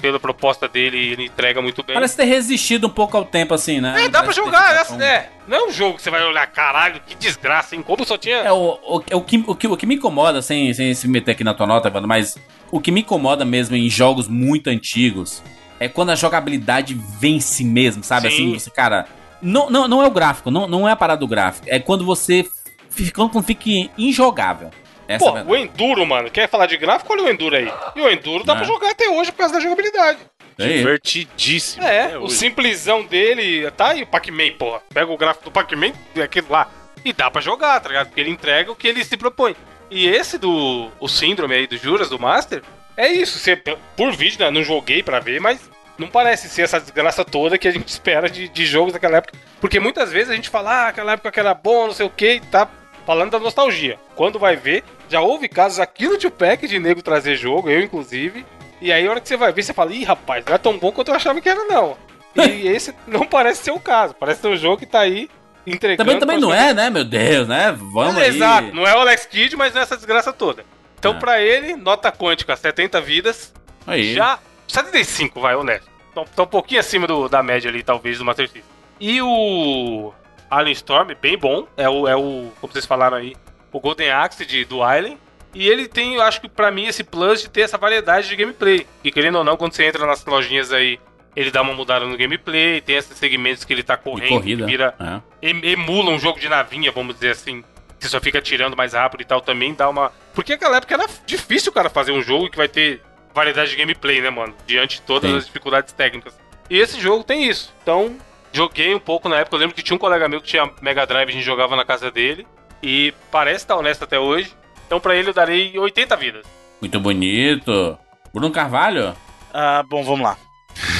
Pela 0.00 0.20
proposta 0.20 0.68
dele, 0.68 1.12
ele 1.12 1.24
entrega 1.26 1.62
muito 1.62 1.82
bem. 1.82 1.94
Parece 1.94 2.16
ter 2.16 2.24
resistido 2.24 2.86
um 2.86 2.90
pouco 2.90 3.16
ao 3.16 3.24
tempo, 3.24 3.54
assim, 3.54 3.80
né? 3.80 4.04
É, 4.04 4.08
dá 4.08 4.22
pra 4.22 4.32
jogar, 4.32 4.84
ficado 4.84 4.98
né? 4.98 5.28
Não 5.46 5.56
é 5.56 5.68
um 5.68 5.72
jogo 5.72 5.96
que 5.96 6.02
você 6.02 6.10
vai 6.10 6.24
olhar, 6.24 6.46
caralho, 6.46 7.00
que 7.06 7.14
desgraça, 7.14 7.74
hein? 7.74 7.82
Como 7.82 8.04
só 8.04 8.16
tinha. 8.16 8.36
É, 8.36 8.52
o, 8.52 8.78
o, 8.82 8.96
o, 8.96 9.20
que, 9.20 9.44
o, 9.46 9.54
que, 9.54 9.66
o 9.66 9.76
que 9.76 9.86
me 9.86 9.96
incomoda, 9.96 10.42
sem, 10.42 10.72
sem 10.74 10.94
se 10.94 11.08
meter 11.08 11.32
aqui 11.32 11.44
na 11.44 11.54
tua 11.54 11.66
nota, 11.66 11.88
Evandro, 11.88 12.08
mas 12.08 12.36
o 12.70 12.80
que 12.80 12.90
me 12.90 13.00
incomoda 13.00 13.44
mesmo 13.44 13.74
em 13.76 13.88
jogos 13.88 14.28
muito 14.28 14.68
antigos 14.70 15.42
é 15.80 15.88
quando 15.88 16.10
a 16.10 16.14
jogabilidade 16.14 16.94
vence 16.94 17.64
mesmo, 17.64 18.04
sabe? 18.04 18.30
Sim. 18.30 18.34
Assim, 18.34 18.58
você, 18.58 18.70
cara. 18.70 19.06
Não, 19.40 19.68
não, 19.68 19.88
não 19.88 20.02
é 20.02 20.06
o 20.06 20.10
gráfico, 20.10 20.50
não, 20.52 20.68
não 20.68 20.88
é 20.88 20.92
a 20.92 20.96
parada 20.96 21.18
do 21.18 21.26
gráfico. 21.26 21.66
É 21.68 21.80
quando 21.80 22.04
você 22.04 22.48
fica, 22.88 23.28
quando 23.28 23.42
fica 23.42 23.90
injogável. 23.98 24.70
Essa 25.14 25.24
é 25.24 25.28
Pô, 25.28 25.32
verdade. 25.34 25.50
o 25.50 25.56
Enduro, 25.56 26.06
mano, 26.06 26.30
quer 26.30 26.48
falar 26.48 26.66
de 26.66 26.76
gráfico? 26.76 27.12
Olha 27.12 27.24
o 27.24 27.28
Enduro 27.30 27.56
aí. 27.56 27.72
E 27.96 28.00
o 28.00 28.08
Enduro 28.10 28.44
dá 28.44 28.52
É. 28.54 28.56
pra 28.56 28.64
jogar 28.64 28.90
até 28.90 29.08
hoje 29.08 29.30
por 29.32 29.38
causa 29.38 29.54
da 29.54 29.60
jogabilidade. 29.60 30.18
Aí. 30.58 30.78
Divertidíssimo. 30.78 31.84
É, 31.84 32.16
o 32.18 32.22
hoje. 32.24 32.34
simplesão 32.36 33.02
dele, 33.04 33.70
tá 33.72 33.88
aí 33.88 34.02
o 34.02 34.06
Pac-Man, 34.06 34.52
porra. 34.58 34.80
Pega 34.92 35.10
o 35.10 35.16
gráfico 35.16 35.44
do 35.46 35.50
Pac-Man, 35.50 35.92
é 36.16 36.22
aquilo 36.22 36.48
lá, 36.50 36.68
e 37.04 37.12
dá 37.12 37.30
pra 37.30 37.40
jogar, 37.40 37.80
tá 37.80 37.88
ligado? 37.88 38.06
Porque 38.08 38.20
ele 38.20 38.30
entrega 38.30 38.70
o 38.70 38.76
que 38.76 38.86
ele 38.88 39.04
se 39.04 39.16
propõe. 39.16 39.56
E 39.90 40.06
esse 40.08 40.38
do 40.38 40.90
o 41.00 41.08
síndrome 41.08 41.54
aí 41.54 41.66
do 41.66 41.76
Juras, 41.76 42.08
do 42.08 42.18
Master, 42.18 42.62
é 42.96 43.08
isso. 43.08 43.38
Você, 43.38 43.56
por 43.96 44.12
vídeo, 44.12 44.38
né, 44.40 44.50
não 44.50 44.62
joguei 44.62 45.02
pra 45.02 45.20
ver, 45.20 45.40
mas 45.40 45.58
não 45.98 46.08
parece 46.08 46.48
ser 46.48 46.62
essa 46.62 46.80
desgraça 46.80 47.24
toda 47.24 47.58
que 47.58 47.68
a 47.68 47.70
gente 47.72 47.88
espera 47.88 48.28
de, 48.30 48.48
de 48.48 48.66
jogos 48.66 48.92
daquela 48.92 49.18
época. 49.18 49.34
Porque 49.60 49.80
muitas 49.80 50.12
vezes 50.12 50.30
a 50.30 50.34
gente 50.34 50.48
fala, 50.48 50.70
ah, 50.70 50.88
aquela 50.88 51.12
época 51.12 51.30
que 51.32 51.40
era 51.40 51.54
bom, 51.54 51.86
não 51.86 51.94
sei 51.94 52.06
o 52.06 52.10
que, 52.10 52.40
tá 52.50 52.68
falando 53.06 53.30
da 53.32 53.38
nostalgia. 53.38 53.98
Quando 54.14 54.38
vai 54.38 54.56
ver, 54.56 54.84
já 55.08 55.20
houve 55.20 55.48
casos 55.48 55.78
aqui 55.80 56.06
no 56.08 56.18
Tupac 56.18 56.66
de 56.66 56.78
nego 56.78 57.02
trazer 57.02 57.36
jogo, 57.36 57.68
eu 57.70 57.80
inclusive. 57.80 58.44
E 58.80 58.92
aí, 58.92 59.06
a 59.06 59.10
hora 59.10 59.20
que 59.20 59.28
você 59.28 59.36
vai 59.36 59.52
ver, 59.52 59.62
você 59.62 59.72
fala, 59.72 59.92
ih, 59.92 60.02
rapaz, 60.04 60.44
não 60.44 60.54
é 60.54 60.58
tão 60.58 60.76
bom 60.78 60.90
quanto 60.90 61.08
eu 61.08 61.14
achava 61.14 61.40
que 61.40 61.48
era, 61.48 61.64
não. 61.64 61.96
E 62.34 62.66
esse 62.66 62.94
não 63.06 63.26
parece 63.26 63.62
ser 63.64 63.70
o 63.72 63.78
caso. 63.80 64.14
Parece 64.14 64.40
ser 64.40 64.48
um 64.48 64.56
jogo 64.56 64.78
que 64.78 64.86
tá 64.86 65.00
aí 65.00 65.28
entregando. 65.66 66.04
Também, 66.08 66.18
também 66.18 66.40
não 66.40 66.52
é, 66.52 66.72
né, 66.74 66.88
meu 66.90 67.04
Deus, 67.04 67.46
né? 67.46 67.70
Vamos 67.78 68.16
aí. 68.16 68.28
Exato, 68.30 68.74
não 68.74 68.86
é 68.86 68.96
o 68.96 69.00
Alex 69.00 69.26
Kidd, 69.26 69.54
mas 69.56 69.72
não 69.74 69.80
é 69.80 69.84
essa 69.84 69.96
desgraça 69.96 70.32
toda. 70.32 70.64
Então, 70.98 71.12
Ah. 71.12 71.18
pra 71.18 71.40
ele, 71.42 71.76
nota 71.76 72.10
quântica, 72.10 72.56
70 72.56 73.00
vidas. 73.00 73.52
Aí. 73.86 74.14
Já. 74.14 74.38
75, 74.66 75.40
vai, 75.40 75.54
honesto. 75.54 75.86
Tá 76.34 76.42
um 76.42 76.46
pouquinho 76.46 76.80
acima 76.80 77.06
do- 77.06 77.28
da 77.28 77.42
média 77.42 77.70
ali, 77.70 77.82
talvez, 77.82 78.18
do 78.18 78.24
Master 78.24 78.46
System. 78.46 78.62
E 79.00 79.20
o 79.20 80.12
Alien 80.52 80.72
Storm, 80.74 81.08
bem 81.20 81.36
bom. 81.38 81.66
É 81.76 81.88
o, 81.88 82.06
é 82.06 82.14
o. 82.16 82.50
Como 82.60 82.72
vocês 82.72 82.84
falaram 82.86 83.16
aí, 83.16 83.34
o 83.72 83.80
Golden 83.80 84.10
Axe 84.10 84.44
de, 84.44 84.64
do 84.64 84.82
Alien. 84.82 85.18
E 85.54 85.68
ele 85.68 85.86
tem, 85.86 86.14
eu 86.14 86.22
acho 86.22 86.40
que 86.40 86.48
pra 86.48 86.70
mim, 86.70 86.86
esse 86.86 87.04
plus 87.04 87.42
de 87.42 87.48
ter 87.50 87.62
essa 87.62 87.76
variedade 87.76 88.28
de 88.28 88.36
gameplay. 88.36 88.86
E 89.04 89.10
querendo 89.10 89.36
ou 89.38 89.44
não, 89.44 89.56
quando 89.56 89.72
você 89.74 89.84
entra 89.84 90.06
nas 90.06 90.24
lojinhas 90.24 90.72
aí, 90.72 90.98
ele 91.36 91.50
dá 91.50 91.60
uma 91.62 91.74
mudada 91.74 92.06
no 92.06 92.16
gameplay, 92.16 92.80
tem 92.80 92.96
esses 92.96 93.16
segmentos 93.18 93.64
que 93.64 93.72
ele 93.72 93.82
tá 93.82 93.96
correndo, 93.96 94.28
corrida. 94.30 94.64
que 94.64 94.70
vira. 94.70 94.94
É. 95.42 95.48
em- 95.50 95.66
emula 95.72 96.10
um 96.10 96.18
jogo 96.18 96.38
de 96.40 96.48
navinha, 96.48 96.90
vamos 96.92 97.14
dizer 97.14 97.30
assim. 97.30 97.62
Você 97.98 98.08
só 98.08 98.20
fica 98.20 98.40
tirando 98.40 98.76
mais 98.76 98.94
rápido 98.94 99.20
e 99.20 99.24
tal 99.24 99.40
também, 99.40 99.74
dá 99.74 99.88
uma. 99.88 100.10
Porque 100.34 100.52
naquela 100.52 100.78
época 100.78 100.94
era 100.94 101.06
difícil 101.26 101.70
o 101.70 101.74
cara 101.74 101.88
fazer 101.90 102.12
um 102.12 102.22
jogo 102.22 102.50
que 102.50 102.56
vai 102.56 102.66
ter 102.68 103.00
variedade 103.34 103.70
de 103.70 103.76
gameplay, 103.76 104.20
né, 104.20 104.28
mano? 104.30 104.54
Diante 104.66 104.96
de 104.96 105.02
todas 105.02 105.30
Sim. 105.30 105.36
as 105.36 105.46
dificuldades 105.46 105.92
técnicas. 105.92 106.34
E 106.68 106.78
esse 106.78 106.98
jogo 107.00 107.22
tem 107.24 107.48
isso. 107.48 107.72
Então, 107.82 108.16
joguei 108.52 108.94
um 108.94 109.00
pouco 109.00 109.28
na 109.28 109.36
época. 109.36 109.56
Eu 109.56 109.60
lembro 109.60 109.74
que 109.74 109.82
tinha 109.82 109.96
um 109.96 109.98
colega 109.98 110.28
meu 110.28 110.40
que 110.40 110.48
tinha 110.48 110.70
Mega 110.80 111.06
Drive, 111.06 111.28
a 111.28 111.32
gente 111.32 111.44
jogava 111.44 111.76
na 111.76 111.84
casa 111.84 112.10
dele. 112.10 112.46
E 112.82 113.14
parece 113.30 113.64
estar 113.64 113.76
honesto 113.76 114.04
até 114.04 114.18
hoje. 114.18 114.52
Então, 114.86 115.00
pra 115.00 115.14
ele, 115.14 115.30
eu 115.30 115.34
darei 115.34 115.78
80 115.78 116.16
vidas. 116.16 116.46
Muito 116.80 116.98
bonito. 117.00 117.98
Bruno 118.32 118.50
Carvalho? 118.50 119.16
Ah, 119.52 119.84
bom, 119.88 120.02
vamos 120.02 120.22
lá. 120.22 120.36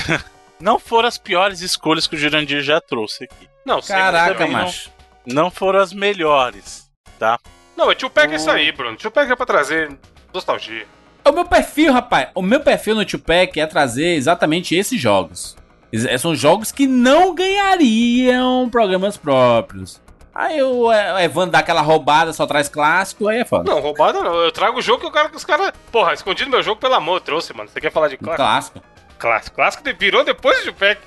não 0.61 0.79
foram 0.79 1.09
as 1.09 1.19
piores 1.19 1.61
escolhas 1.61 2.07
que 2.07 2.15
o 2.15 2.19
Jurandir 2.19 2.63
já 2.63 2.81
trouxe 2.81 3.25
aqui. 3.25 3.49
Não, 3.65 3.81
Caraca, 3.81 4.35
também 4.35 4.53
não. 4.53 4.63
macho. 4.63 4.91
Não 5.27 5.51
foram 5.51 5.81
as 5.81 5.93
melhores, 5.93 6.91
tá? 7.19 7.39
Não, 7.77 7.91
é 7.91 7.95
Tio 7.95 8.11
Pack 8.11 8.33
é 8.33 8.37
isso 8.37 8.51
aí, 8.51 8.73
Bruno. 8.73 8.97
Tio 8.97 9.11
Pack 9.11 9.31
é 9.31 9.37
pra 9.37 9.47
trazer 9.47 9.97
nostalgia. 10.33 10.87
O 11.25 11.31
meu 11.31 11.45
perfil, 11.45 11.93
rapaz, 11.93 12.29
o 12.35 12.43
meu 12.43 12.61
perfil 12.61 12.97
no 12.97 13.05
Tupac 13.05 13.59
é 13.59 13.67
trazer 13.67 14.15
exatamente 14.15 14.75
esses 14.75 15.01
jogos. 15.01 15.57
Es- 15.93 16.21
São 16.21 16.35
jogos 16.35 16.73
que 16.73 16.87
não 16.87 17.35
ganhariam 17.35 18.69
programas 18.71 19.17
próprios. 19.17 20.01
Aí 20.35 20.63
o 20.63 20.91
é, 20.91 21.25
Evandro 21.25 21.51
dá 21.51 21.59
aquela 21.59 21.83
roubada, 21.83 22.33
só 22.33 22.47
traz 22.47 22.67
clássico, 22.69 23.29
aí 23.29 23.41
é 23.41 23.45
foda. 23.45 23.71
Não, 23.71 23.81
roubada 23.81 24.23
não. 24.23 24.35
Eu 24.35 24.51
trago 24.51 24.79
o 24.79 24.83
jogo 24.83 25.01
que 25.01 25.07
o 25.07 25.11
cara, 25.11 25.29
que 25.29 25.37
os 25.37 25.45
caras. 25.45 25.73
Porra, 25.93 26.15
escondido 26.15 26.51
meu 26.51 26.63
jogo, 26.63 26.81
pelo 26.81 26.95
amor, 26.95 27.17
eu 27.17 27.21
trouxe, 27.21 27.55
mano. 27.55 27.69
Você 27.69 27.81
quer 27.81 27.93
falar 27.93 28.09
de 28.09 28.17
clássico? 28.17 28.37
Clássico. 28.43 28.83
Clássico. 29.19 29.57
Clássico 29.57 29.85
de- 29.85 29.93
virou 29.93 30.25
depois 30.25 30.57
do 30.59 30.63
Tio 30.65 30.75
Pack. 30.75 31.01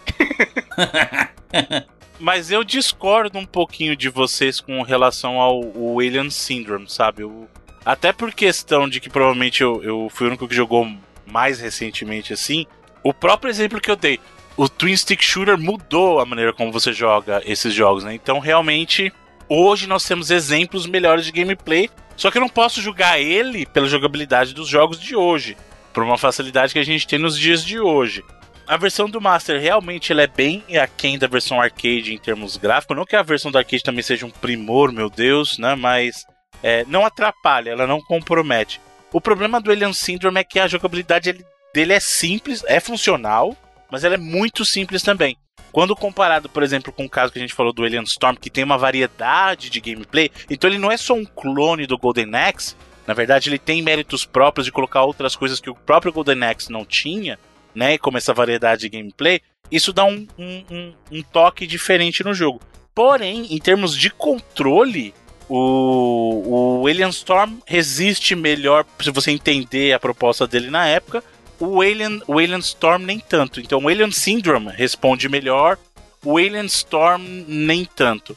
Mas 2.19 2.49
eu 2.51 2.63
discordo 2.63 3.37
um 3.37 3.45
pouquinho 3.45 3.95
de 3.95 4.09
vocês 4.09 4.61
com 4.61 4.81
relação 4.83 5.39
ao, 5.39 5.61
Alien 5.99 6.29
Syndrome, 6.29 6.89
sabe? 6.89 7.23
Eu- 7.23 7.47
até 7.83 8.13
por 8.13 8.31
questão 8.31 8.87
de 8.87 8.99
que 8.99 9.09
provavelmente 9.09 9.61
eu, 9.61 9.83
eu 9.83 10.07
fui 10.13 10.27
o 10.27 10.29
único 10.29 10.47
que 10.47 10.55
jogou 10.55 10.87
mais 11.25 11.59
recentemente 11.59 12.31
assim. 12.31 12.65
O 13.03 13.13
próprio 13.13 13.49
exemplo 13.49 13.81
que 13.81 13.91
eu 13.91 13.95
dei, 13.95 14.19
o 14.57 14.69
Twin 14.69 14.95
Stick 14.95 15.21
Shooter 15.21 15.57
mudou 15.57 16.19
a 16.19 16.25
maneira 16.25 16.53
como 16.53 16.71
você 16.71 16.93
joga 16.93 17.41
esses 17.45 17.73
jogos, 17.73 18.03
né? 18.03 18.13
Então 18.13 18.39
realmente, 18.39 19.11
hoje 19.49 19.87
nós 19.87 20.05
temos 20.05 20.31
exemplos 20.31 20.85
melhores 20.87 21.25
de 21.25 21.31
gameplay. 21.31 21.89
Só 22.15 22.31
que 22.31 22.37
eu 22.37 22.41
não 22.41 22.47
posso 22.47 22.81
julgar 22.81 23.19
ele 23.19 23.65
pela 23.65 23.87
jogabilidade 23.87 24.53
dos 24.53 24.69
jogos 24.69 24.97
de 24.97 25.17
hoje, 25.17 25.57
por 25.93 26.01
uma 26.01 26.17
facilidade 26.17 26.71
que 26.71 26.79
a 26.79 26.83
gente 26.85 27.05
tem 27.05 27.19
nos 27.19 27.37
dias 27.37 27.63
de 27.63 27.77
hoje. 27.77 28.23
A 28.65 28.77
versão 28.77 29.09
do 29.09 29.19
Master 29.19 29.59
realmente 29.61 30.13
ela 30.13 30.21
é 30.23 30.27
bem 30.27 30.63
aquém 30.81 31.19
da 31.19 31.27
versão 31.27 31.59
arcade 31.61 32.13
em 32.13 32.17
termos 32.17 32.55
gráficos. 32.55 32.95
Não 32.95 33.05
que 33.05 33.15
a 33.17 33.21
versão 33.21 33.51
do 33.51 33.57
arcade 33.57 33.83
também 33.83 34.01
seja 34.01 34.25
um 34.25 34.31
primor, 34.31 34.93
meu 34.93 35.09
Deus, 35.09 35.57
né? 35.57 35.75
Mas 35.75 36.25
é, 36.63 36.85
não 36.87 37.05
atrapalha, 37.05 37.71
ela 37.71 37.85
não 37.85 37.99
compromete. 38.01 38.79
O 39.11 39.19
problema 39.19 39.59
do 39.59 39.69
Alien 39.69 39.91
Syndrome 39.93 40.39
é 40.39 40.43
que 40.43 40.57
a 40.59 40.67
jogabilidade 40.67 41.29
ele- 41.29 41.45
dele 41.73 41.93
é 41.93 41.99
simples, 41.99 42.63
é 42.65 42.79
funcional, 42.79 43.55
mas 43.91 44.03
ela 44.03 44.15
é 44.15 44.17
muito 44.17 44.63
simples 44.65 45.01
também. 45.01 45.37
Quando 45.71 45.95
comparado, 45.95 46.47
por 46.47 46.63
exemplo, 46.63 46.93
com 46.93 47.05
o 47.05 47.09
caso 47.09 47.33
que 47.33 47.39
a 47.39 47.41
gente 47.41 47.53
falou 47.53 47.73
do 47.73 47.83
Alien 47.83 48.03
Storm, 48.03 48.37
que 48.37 48.49
tem 48.49 48.63
uma 48.63 48.77
variedade 48.77 49.69
de 49.69 49.81
gameplay, 49.81 50.29
então 50.49 50.69
ele 50.69 50.79
não 50.79 50.91
é 50.91 50.95
só 50.97 51.13
um 51.13 51.25
clone 51.25 51.85
do 51.85 51.97
Golden 51.97 52.33
Axe, 52.33 52.75
na 53.05 53.13
verdade 53.13 53.49
ele 53.49 53.59
tem 53.59 53.81
méritos 53.81 54.25
próprios 54.25 54.65
de 54.65 54.71
colocar 54.71 55.03
outras 55.03 55.35
coisas 55.35 55.59
que 55.59 55.69
o 55.69 55.75
próprio 55.75 56.13
Golden 56.13 56.43
Axe 56.45 56.71
não 56.71 56.85
tinha, 56.85 57.37
né? 57.73 57.97
Como 57.97 58.17
essa 58.17 58.33
variedade 58.33 58.81
de 58.81 58.89
gameplay, 58.89 59.41
isso 59.69 59.91
dá 59.91 60.05
um, 60.05 60.25
um, 60.39 60.63
um- 60.71 60.93
um 61.11 61.21
toque 61.21 61.67
diferente 61.67 62.23
no 62.23 62.33
jogo. 62.33 62.61
Porém, 62.93 63.47
em 63.53 63.57
termos 63.59 63.97
de 63.97 64.09
controle, 64.09 65.13
o, 65.49 66.81
o 66.81 66.87
Alien 66.87 67.09
Storm 67.09 67.57
resiste 67.65 68.35
melhor 68.35 68.85
se 69.01 69.11
você 69.11 69.31
entender 69.31 69.93
a 69.93 69.99
proposta 69.99 70.47
dele 70.47 70.69
na 70.69 70.87
época. 70.87 71.23
O 71.59 71.81
Alien, 71.81 72.21
o 72.27 72.37
Alien 72.37 72.59
Storm 72.59 73.03
nem 73.03 73.19
tanto. 73.19 73.59
Então 73.59 73.83
o 73.83 73.87
Alien 73.87 74.11
Syndrome 74.11 74.71
responde 74.71 75.29
melhor, 75.29 75.77
o 76.23 76.37
Alien 76.37 76.65
Storm 76.65 77.45
nem 77.47 77.85
tanto. 77.85 78.35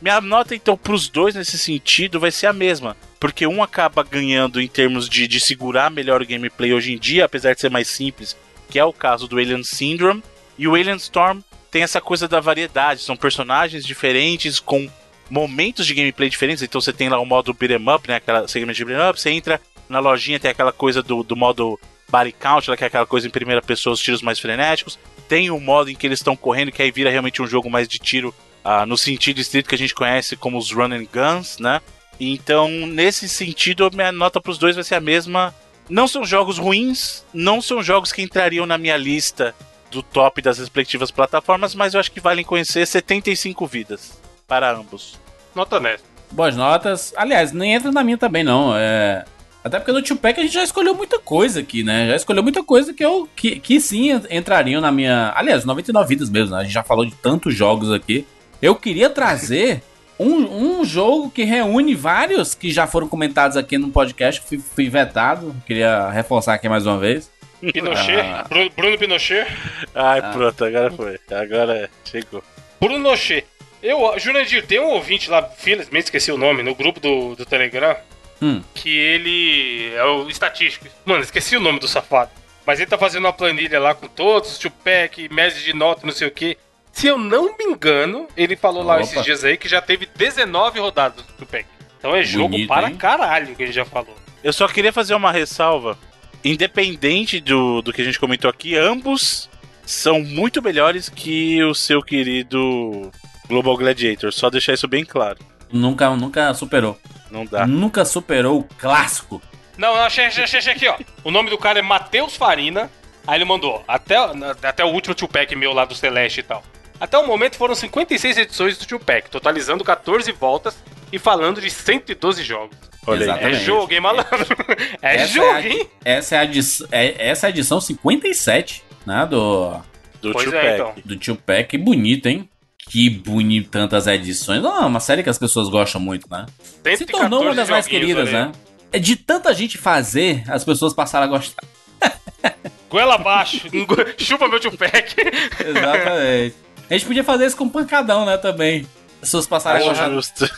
Minha 0.00 0.20
nota 0.20 0.54
então 0.54 0.76
para 0.76 0.92
os 0.92 1.08
dois 1.08 1.34
nesse 1.34 1.58
sentido 1.58 2.20
vai 2.20 2.30
ser 2.30 2.46
a 2.46 2.52
mesma, 2.52 2.96
porque 3.18 3.46
um 3.46 3.62
acaba 3.62 4.04
ganhando 4.04 4.60
em 4.60 4.68
termos 4.68 5.08
de, 5.08 5.26
de 5.26 5.40
segurar 5.40 5.90
melhor 5.90 6.22
o 6.22 6.26
gameplay 6.26 6.72
hoje 6.72 6.92
em 6.92 6.98
dia, 6.98 7.24
apesar 7.24 7.54
de 7.54 7.60
ser 7.60 7.70
mais 7.70 7.88
simples, 7.88 8.36
que 8.70 8.78
é 8.78 8.84
o 8.84 8.92
caso 8.92 9.26
do 9.26 9.38
Alien 9.38 9.64
Syndrome, 9.64 10.22
e 10.56 10.68
o 10.68 10.74
Alien 10.74 10.96
Storm 10.96 11.40
tem 11.70 11.82
essa 11.82 12.00
coisa 12.00 12.28
da 12.28 12.38
variedade, 12.38 13.02
são 13.02 13.16
personagens 13.16 13.84
diferentes 13.84 14.60
com 14.60 14.88
momentos 15.28 15.84
de 15.84 15.94
gameplay 15.94 16.30
diferentes, 16.30 16.62
então 16.62 16.80
você 16.80 16.92
tem 16.92 17.08
lá 17.08 17.18
o 17.18 17.26
modo 17.26 17.52
beat'em 17.52 17.88
up, 17.92 18.08
né, 18.08 18.16
aquela 18.16 18.46
segmento 18.46 18.76
de 18.76 18.84
beat'em 18.84 19.10
up, 19.10 19.20
você 19.20 19.30
entra 19.30 19.60
na 19.88 19.98
lojinha, 19.98 20.38
tem 20.38 20.50
aquela 20.50 20.72
coisa 20.72 21.02
do, 21.02 21.24
do 21.24 21.34
modo 21.34 21.78
body 22.10 22.32
count, 22.32 22.68
lá, 22.68 22.76
que 22.76 22.84
é 22.84 22.86
aquela 22.86 23.06
coisa 23.06 23.26
em 23.26 23.30
primeira 23.30 23.62
pessoa, 23.62 23.94
os 23.94 24.00
tiros 24.00 24.22
mais 24.22 24.38
frenéticos, 24.38 24.98
tem 25.28 25.50
o 25.50 25.60
modo 25.60 25.90
em 25.90 25.94
que 25.94 26.06
eles 26.06 26.18
estão 26.18 26.36
correndo, 26.36 26.72
que 26.72 26.82
aí 26.82 26.90
vira 26.90 27.10
realmente 27.10 27.42
um 27.42 27.46
jogo 27.46 27.70
mais 27.70 27.86
de 27.86 27.98
tiro 27.98 28.34
ah, 28.64 28.86
no 28.86 28.96
sentido 28.96 29.40
estrito 29.40 29.68
que 29.68 29.74
a 29.74 29.78
gente 29.78 29.94
conhece 29.94 30.36
como 30.36 30.58
os 30.58 30.72
run 30.72 30.92
and 30.92 31.06
guns, 31.12 31.58
né? 31.58 31.80
Então, 32.20 32.68
nesse 32.68 33.28
sentido, 33.28 33.84
a 33.84 33.90
minha 33.90 34.10
nota 34.10 34.40
para 34.40 34.50
os 34.50 34.58
dois 34.58 34.74
vai 34.74 34.84
ser 34.84 34.96
a 34.96 35.00
mesma. 35.00 35.54
Não 35.88 36.08
são 36.08 36.24
jogos 36.24 36.58
ruins, 36.58 37.24
não 37.32 37.62
são 37.62 37.82
jogos 37.82 38.12
que 38.12 38.20
entrariam 38.20 38.66
na 38.66 38.76
minha 38.76 38.96
lista 38.96 39.54
do 39.90 40.02
top 40.02 40.42
das 40.42 40.58
respectivas 40.58 41.10
plataformas, 41.10 41.74
mas 41.74 41.94
eu 41.94 42.00
acho 42.00 42.12
que 42.12 42.20
valem 42.20 42.44
conhecer 42.44 42.86
75 42.86 43.66
vidas 43.66 44.20
para 44.46 44.70
ambos. 44.70 45.18
Nota 45.54 45.76
honesta. 45.76 46.06
Boas 46.30 46.56
notas. 46.56 47.14
Aliás, 47.16 47.52
nem 47.52 47.74
entra 47.74 47.90
na 47.90 48.04
minha 48.04 48.18
também, 48.18 48.44
não. 48.44 48.76
É... 48.76 49.24
Até 49.62 49.78
porque 49.78 49.92
no 49.92 50.02
Tupac 50.02 50.38
a 50.38 50.42
gente 50.42 50.54
já 50.54 50.62
escolheu 50.62 50.94
muita 50.94 51.18
coisa 51.18 51.60
aqui, 51.60 51.82
né? 51.82 52.08
Já 52.08 52.16
escolheu 52.16 52.42
muita 52.42 52.62
coisa 52.62 52.94
que 52.94 53.04
eu 53.04 53.28
que, 53.34 53.58
que 53.58 53.80
sim 53.80 54.10
entrariam 54.30 54.80
na 54.80 54.90
minha. 54.92 55.32
Aliás, 55.36 55.64
99 55.64 56.08
vidas 56.08 56.30
mesmo, 56.30 56.54
né? 56.54 56.60
A 56.60 56.64
gente 56.64 56.72
já 56.72 56.82
falou 56.82 57.04
de 57.04 57.14
tantos 57.14 57.54
jogos 57.54 57.92
aqui. 57.92 58.26
Eu 58.62 58.74
queria 58.74 59.10
trazer 59.10 59.82
um, 60.18 60.80
um 60.80 60.84
jogo 60.84 61.30
que 61.30 61.44
reúne 61.44 61.94
vários 61.94 62.54
que 62.54 62.70
já 62.70 62.86
foram 62.86 63.08
comentados 63.08 63.56
aqui 63.56 63.76
no 63.78 63.90
podcast. 63.90 64.40
Fui, 64.46 64.58
fui 64.58 64.88
vetado. 64.88 65.54
Queria 65.66 66.08
reforçar 66.10 66.54
aqui 66.54 66.68
mais 66.68 66.86
uma 66.86 66.98
vez. 66.98 67.30
Pinochet. 67.60 68.20
Ah. 68.20 68.46
Bruno, 68.48 68.70
Bruno 68.76 68.96
Pinochet. 68.98 69.46
Ai, 69.94 70.20
Ah. 70.20 70.30
pronto, 70.32 70.64
agora 70.64 70.90
foi. 70.92 71.18
Agora 71.32 71.76
é, 71.76 71.88
chegou. 72.04 72.42
Bruno 72.80 72.94
Pinochet. 72.96 73.44
Eu, 73.82 74.18
Jurandir, 74.18 74.64
tem 74.66 74.80
um 74.80 74.88
ouvinte 74.90 75.30
lá, 75.30 75.40
felizmente 75.42 76.06
esqueci 76.06 76.32
o 76.32 76.36
nome, 76.38 76.64
no 76.64 76.74
grupo 76.74 76.98
do, 76.98 77.36
do 77.36 77.46
Telegram, 77.46 77.94
Hum. 78.40 78.62
que 78.74 78.96
ele 78.96 79.92
é 79.94 80.04
o 80.04 80.28
estatístico. 80.28 80.86
Mano, 81.04 81.22
esqueci 81.22 81.56
o 81.56 81.60
nome 81.60 81.80
do 81.80 81.88
safado. 81.88 82.30
Mas 82.64 82.78
ele 82.78 82.88
tá 82.90 82.98
fazendo 82.98 83.24
uma 83.24 83.32
planilha 83.32 83.80
lá 83.80 83.94
com 83.94 84.06
todos, 84.06 84.58
Tupac, 84.58 85.28
média 85.30 85.60
de 85.60 85.72
nota, 85.72 86.06
não 86.06 86.12
sei 86.12 86.28
o 86.28 86.30
quê. 86.30 86.56
Se 86.92 87.06
eu 87.06 87.16
não 87.18 87.56
me 87.56 87.64
engano, 87.64 88.28
ele 88.36 88.56
falou 88.56 88.82
lá 88.82 88.94
Opa. 88.94 89.02
esses 89.04 89.24
dias 89.24 89.44
aí 89.44 89.56
que 89.56 89.68
já 89.68 89.80
teve 89.80 90.06
19 90.16 90.78
rodadas 90.78 91.24
do 91.24 91.32
Tupac. 91.32 91.64
Então 91.98 92.14
é 92.14 92.22
jogo 92.22 92.50
Bonito, 92.50 92.68
para 92.68 92.88
hein? 92.88 92.96
caralho 92.96 93.56
que 93.56 93.62
ele 93.62 93.72
já 93.72 93.84
falou. 93.84 94.16
Eu 94.44 94.52
só 94.52 94.68
queria 94.68 94.92
fazer 94.92 95.14
uma 95.14 95.32
ressalva. 95.32 95.98
Independente 96.44 97.40
do, 97.40 97.82
do 97.82 97.92
que 97.92 98.00
a 98.02 98.04
gente 98.04 98.20
comentou 98.20 98.48
aqui, 98.48 98.76
ambos 98.76 99.48
são 99.84 100.20
muito 100.22 100.62
melhores 100.62 101.08
que 101.08 101.62
o 101.64 101.74
seu 101.74 102.02
querido 102.02 103.10
Global 103.48 103.76
Gladiator. 103.76 104.32
Só 104.32 104.48
deixar 104.50 104.74
isso 104.74 104.86
bem 104.86 105.04
claro. 105.04 105.38
Nunca, 105.72 106.10
nunca 106.10 106.52
superou. 106.54 106.98
Não 107.30 107.44
dá. 107.44 107.66
Nunca 107.66 108.04
superou 108.04 108.60
o 108.60 108.64
clássico. 108.78 109.40
Não, 109.76 109.94
não, 109.94 110.02
achei, 110.02 110.24
achei, 110.26 110.44
achei, 110.44 110.58
achei 110.58 110.72
aqui, 110.72 110.88
ó. 110.88 110.96
O 111.22 111.30
nome 111.30 111.50
do 111.50 111.58
cara 111.58 111.78
é 111.78 111.82
Matheus 111.82 112.34
Farina. 112.36 112.90
Aí 113.26 113.36
ele 113.38 113.44
mandou, 113.44 113.84
até, 113.86 114.16
até 114.62 114.84
o 114.84 114.88
último 114.88 115.14
Tupac 115.14 115.54
meu 115.54 115.72
lá 115.72 115.84
do 115.84 115.94
Celeste 115.94 116.40
e 116.40 116.42
tal. 116.42 116.62
Até 116.98 117.16
o 117.18 117.26
momento 117.26 117.56
foram 117.56 117.74
56 117.74 118.38
edições 118.38 118.76
do 118.78 118.86
Tupac, 118.86 119.30
totalizando 119.30 119.84
14 119.84 120.32
voltas 120.32 120.82
e 121.12 121.18
falando 121.18 121.60
de 121.60 121.70
112 121.70 122.42
jogos. 122.42 122.76
Olha 123.06 123.20
aí. 123.20 123.28
É 123.28 123.32
Exatamente. 123.32 123.64
jogo, 123.64 123.92
hein, 123.92 124.00
malandro? 124.00 124.46
É 125.00 125.16
Essa 125.16 125.32
jogo, 125.32 125.52
a- 125.52 125.62
hein? 125.62 125.88
Essa 126.04 126.34
é 126.34 126.38
a 126.38 126.44
edição, 126.44 126.88
é, 126.90 127.28
essa 127.30 127.46
é 127.46 127.48
a 127.48 127.50
edição 127.50 127.80
57, 127.80 128.82
né? 129.06 129.26
Do, 129.26 129.76
Do 130.20 130.32
Pois 130.32 130.46
é, 130.46 130.50
Tupac. 130.50 130.74
então. 130.74 130.94
do 131.04 131.16
Tupac. 131.16 131.64
Que 131.68 131.78
bonito, 131.78 132.26
hein? 132.26 132.48
Que 132.88 133.10
bonito 133.10 133.68
tantas 133.70 134.06
edições. 134.06 134.62
Não, 134.62 134.82
é 134.82 134.86
uma 134.86 135.00
série 135.00 135.22
que 135.22 135.28
as 135.30 135.38
pessoas 135.38 135.68
gostam 135.68 136.00
muito, 136.00 136.26
né? 136.30 136.46
Se 136.62 136.96
114 136.96 137.06
tornou 137.06 137.42
uma 137.42 137.54
das 137.54 137.68
mais 137.68 137.86
queridas, 137.86 138.28
ali. 138.28 138.32
né? 138.32 138.52
É 138.90 138.98
de 138.98 139.14
tanta 139.16 139.52
gente 139.54 139.76
fazer, 139.76 140.42
as 140.48 140.64
pessoas 140.64 140.94
passaram 140.94 141.26
a 141.26 141.28
gostar. 141.28 141.62
Goela 142.88 143.16
abaixo, 143.16 143.66
chupa 144.16 144.48
meu 144.48 144.58
Tupac. 144.58 145.14
Exatamente. 145.60 146.56
A 146.88 146.94
gente 146.94 147.04
podia 147.06 147.22
fazer 147.24 147.46
isso 147.46 147.56
com 147.56 147.68
pancadão, 147.68 148.24
né, 148.24 148.38
também. 148.38 148.86
As 149.16 149.20
pessoas 149.28 149.46
passaram 149.46 149.86
a 149.86 149.90
Acho 149.92 150.10
gostar. 150.10 150.46
justo. 150.46 150.50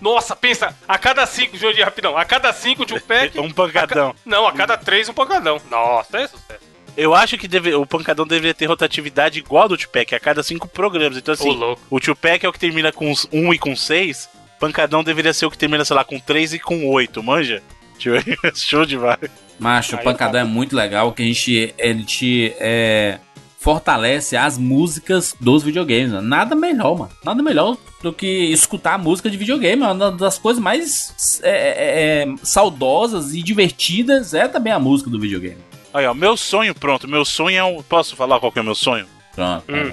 Nossa, 0.00 0.34
pensa, 0.34 0.76
a 0.86 0.98
cada 0.98 1.24
cinco, 1.26 1.56
Jordi, 1.56 1.80
rapidão, 1.82 2.16
a 2.16 2.24
cada 2.24 2.52
cinco 2.52 2.84
de 2.84 2.92
um 2.94 3.00
pack. 3.00 3.38
Um 3.38 3.50
pancadão. 3.50 4.10
a 4.10 4.12
ca- 4.14 4.18
Não, 4.26 4.46
a 4.46 4.52
cada 4.52 4.76
três 4.76 5.08
um 5.08 5.12
pancadão. 5.14 5.60
Nossa, 5.70 6.18
é 6.20 6.26
sucesso. 6.28 6.71
Eu 6.96 7.14
acho 7.14 7.38
que 7.38 7.48
deve- 7.48 7.74
o 7.74 7.86
pancadão 7.86 8.26
deveria 8.26 8.52
ter 8.54 8.66
rotatividade 8.66 9.38
igual 9.38 9.62
ao 9.64 9.68
do 9.70 9.76
Tupac, 9.76 10.14
a 10.14 10.20
cada 10.20 10.42
cinco 10.42 10.68
programas. 10.68 11.16
Então, 11.16 11.32
Ô, 11.32 11.34
assim, 11.34 11.56
louco. 11.56 11.82
o 11.90 11.98
Tupac 12.00 12.44
é 12.44 12.48
o 12.48 12.52
que 12.52 12.58
termina 12.58 12.92
com 12.92 13.10
uns 13.10 13.26
1 13.32 13.54
e 13.54 13.58
com 13.58 13.74
6. 13.74 14.28
Pancadão 14.60 15.02
deveria 15.02 15.32
ser 15.32 15.46
o 15.46 15.50
que 15.50 15.58
termina, 15.58 15.84
sei 15.84 15.96
lá, 15.96 16.04
com 16.04 16.18
3 16.18 16.52
e 16.52 16.58
com 16.58 16.86
8, 16.88 17.22
manja? 17.22 17.62
Show 18.54 18.84
de 18.84 18.96
vários. 18.96 19.30
Macho, 19.58 19.94
o 19.96 20.02
Pancadão 20.02 20.40
é 20.40 20.44
muito 20.44 20.74
legal, 20.74 21.12
que 21.12 21.22
a 21.22 21.24
gente, 21.24 21.72
ele 21.78 22.02
te 22.04 22.52
é, 22.58 23.18
fortalece 23.58 24.36
as 24.36 24.58
músicas 24.58 25.34
dos 25.40 25.62
videogames. 25.62 26.10
mano. 26.10 26.26
Nada 26.28 26.54
melhor, 26.56 26.98
mano. 26.98 27.12
Nada 27.24 27.42
melhor 27.42 27.76
do 28.02 28.12
que 28.12 28.26
escutar 28.26 28.94
a 28.94 28.98
música 28.98 29.30
de 29.30 29.36
videogame. 29.36 29.82
É 29.82 29.86
uma 29.92 30.10
das 30.10 30.36
coisas 30.36 30.60
mais 30.60 31.40
é, 31.44 31.50
é, 31.50 32.22
é, 32.28 32.34
saudosas 32.42 33.34
e 33.34 33.42
divertidas 33.42 34.34
é 34.34 34.48
também 34.48 34.72
a 34.72 34.80
música 34.80 35.08
do 35.08 35.20
videogame. 35.20 35.58
Aí, 35.94 36.06
ó, 36.06 36.14
meu 36.14 36.36
sonho, 36.36 36.74
pronto. 36.74 37.06
Meu 37.08 37.24
sonho 37.24 37.56
é 37.58 37.64
um. 37.64 37.82
Posso 37.82 38.16
falar 38.16 38.40
qual 38.40 38.50
que 38.52 38.58
é 38.58 38.62
o 38.62 38.64
meu 38.64 38.74
sonho? 38.74 39.06
Pronto. 39.34 39.64
Hum. 39.70 39.92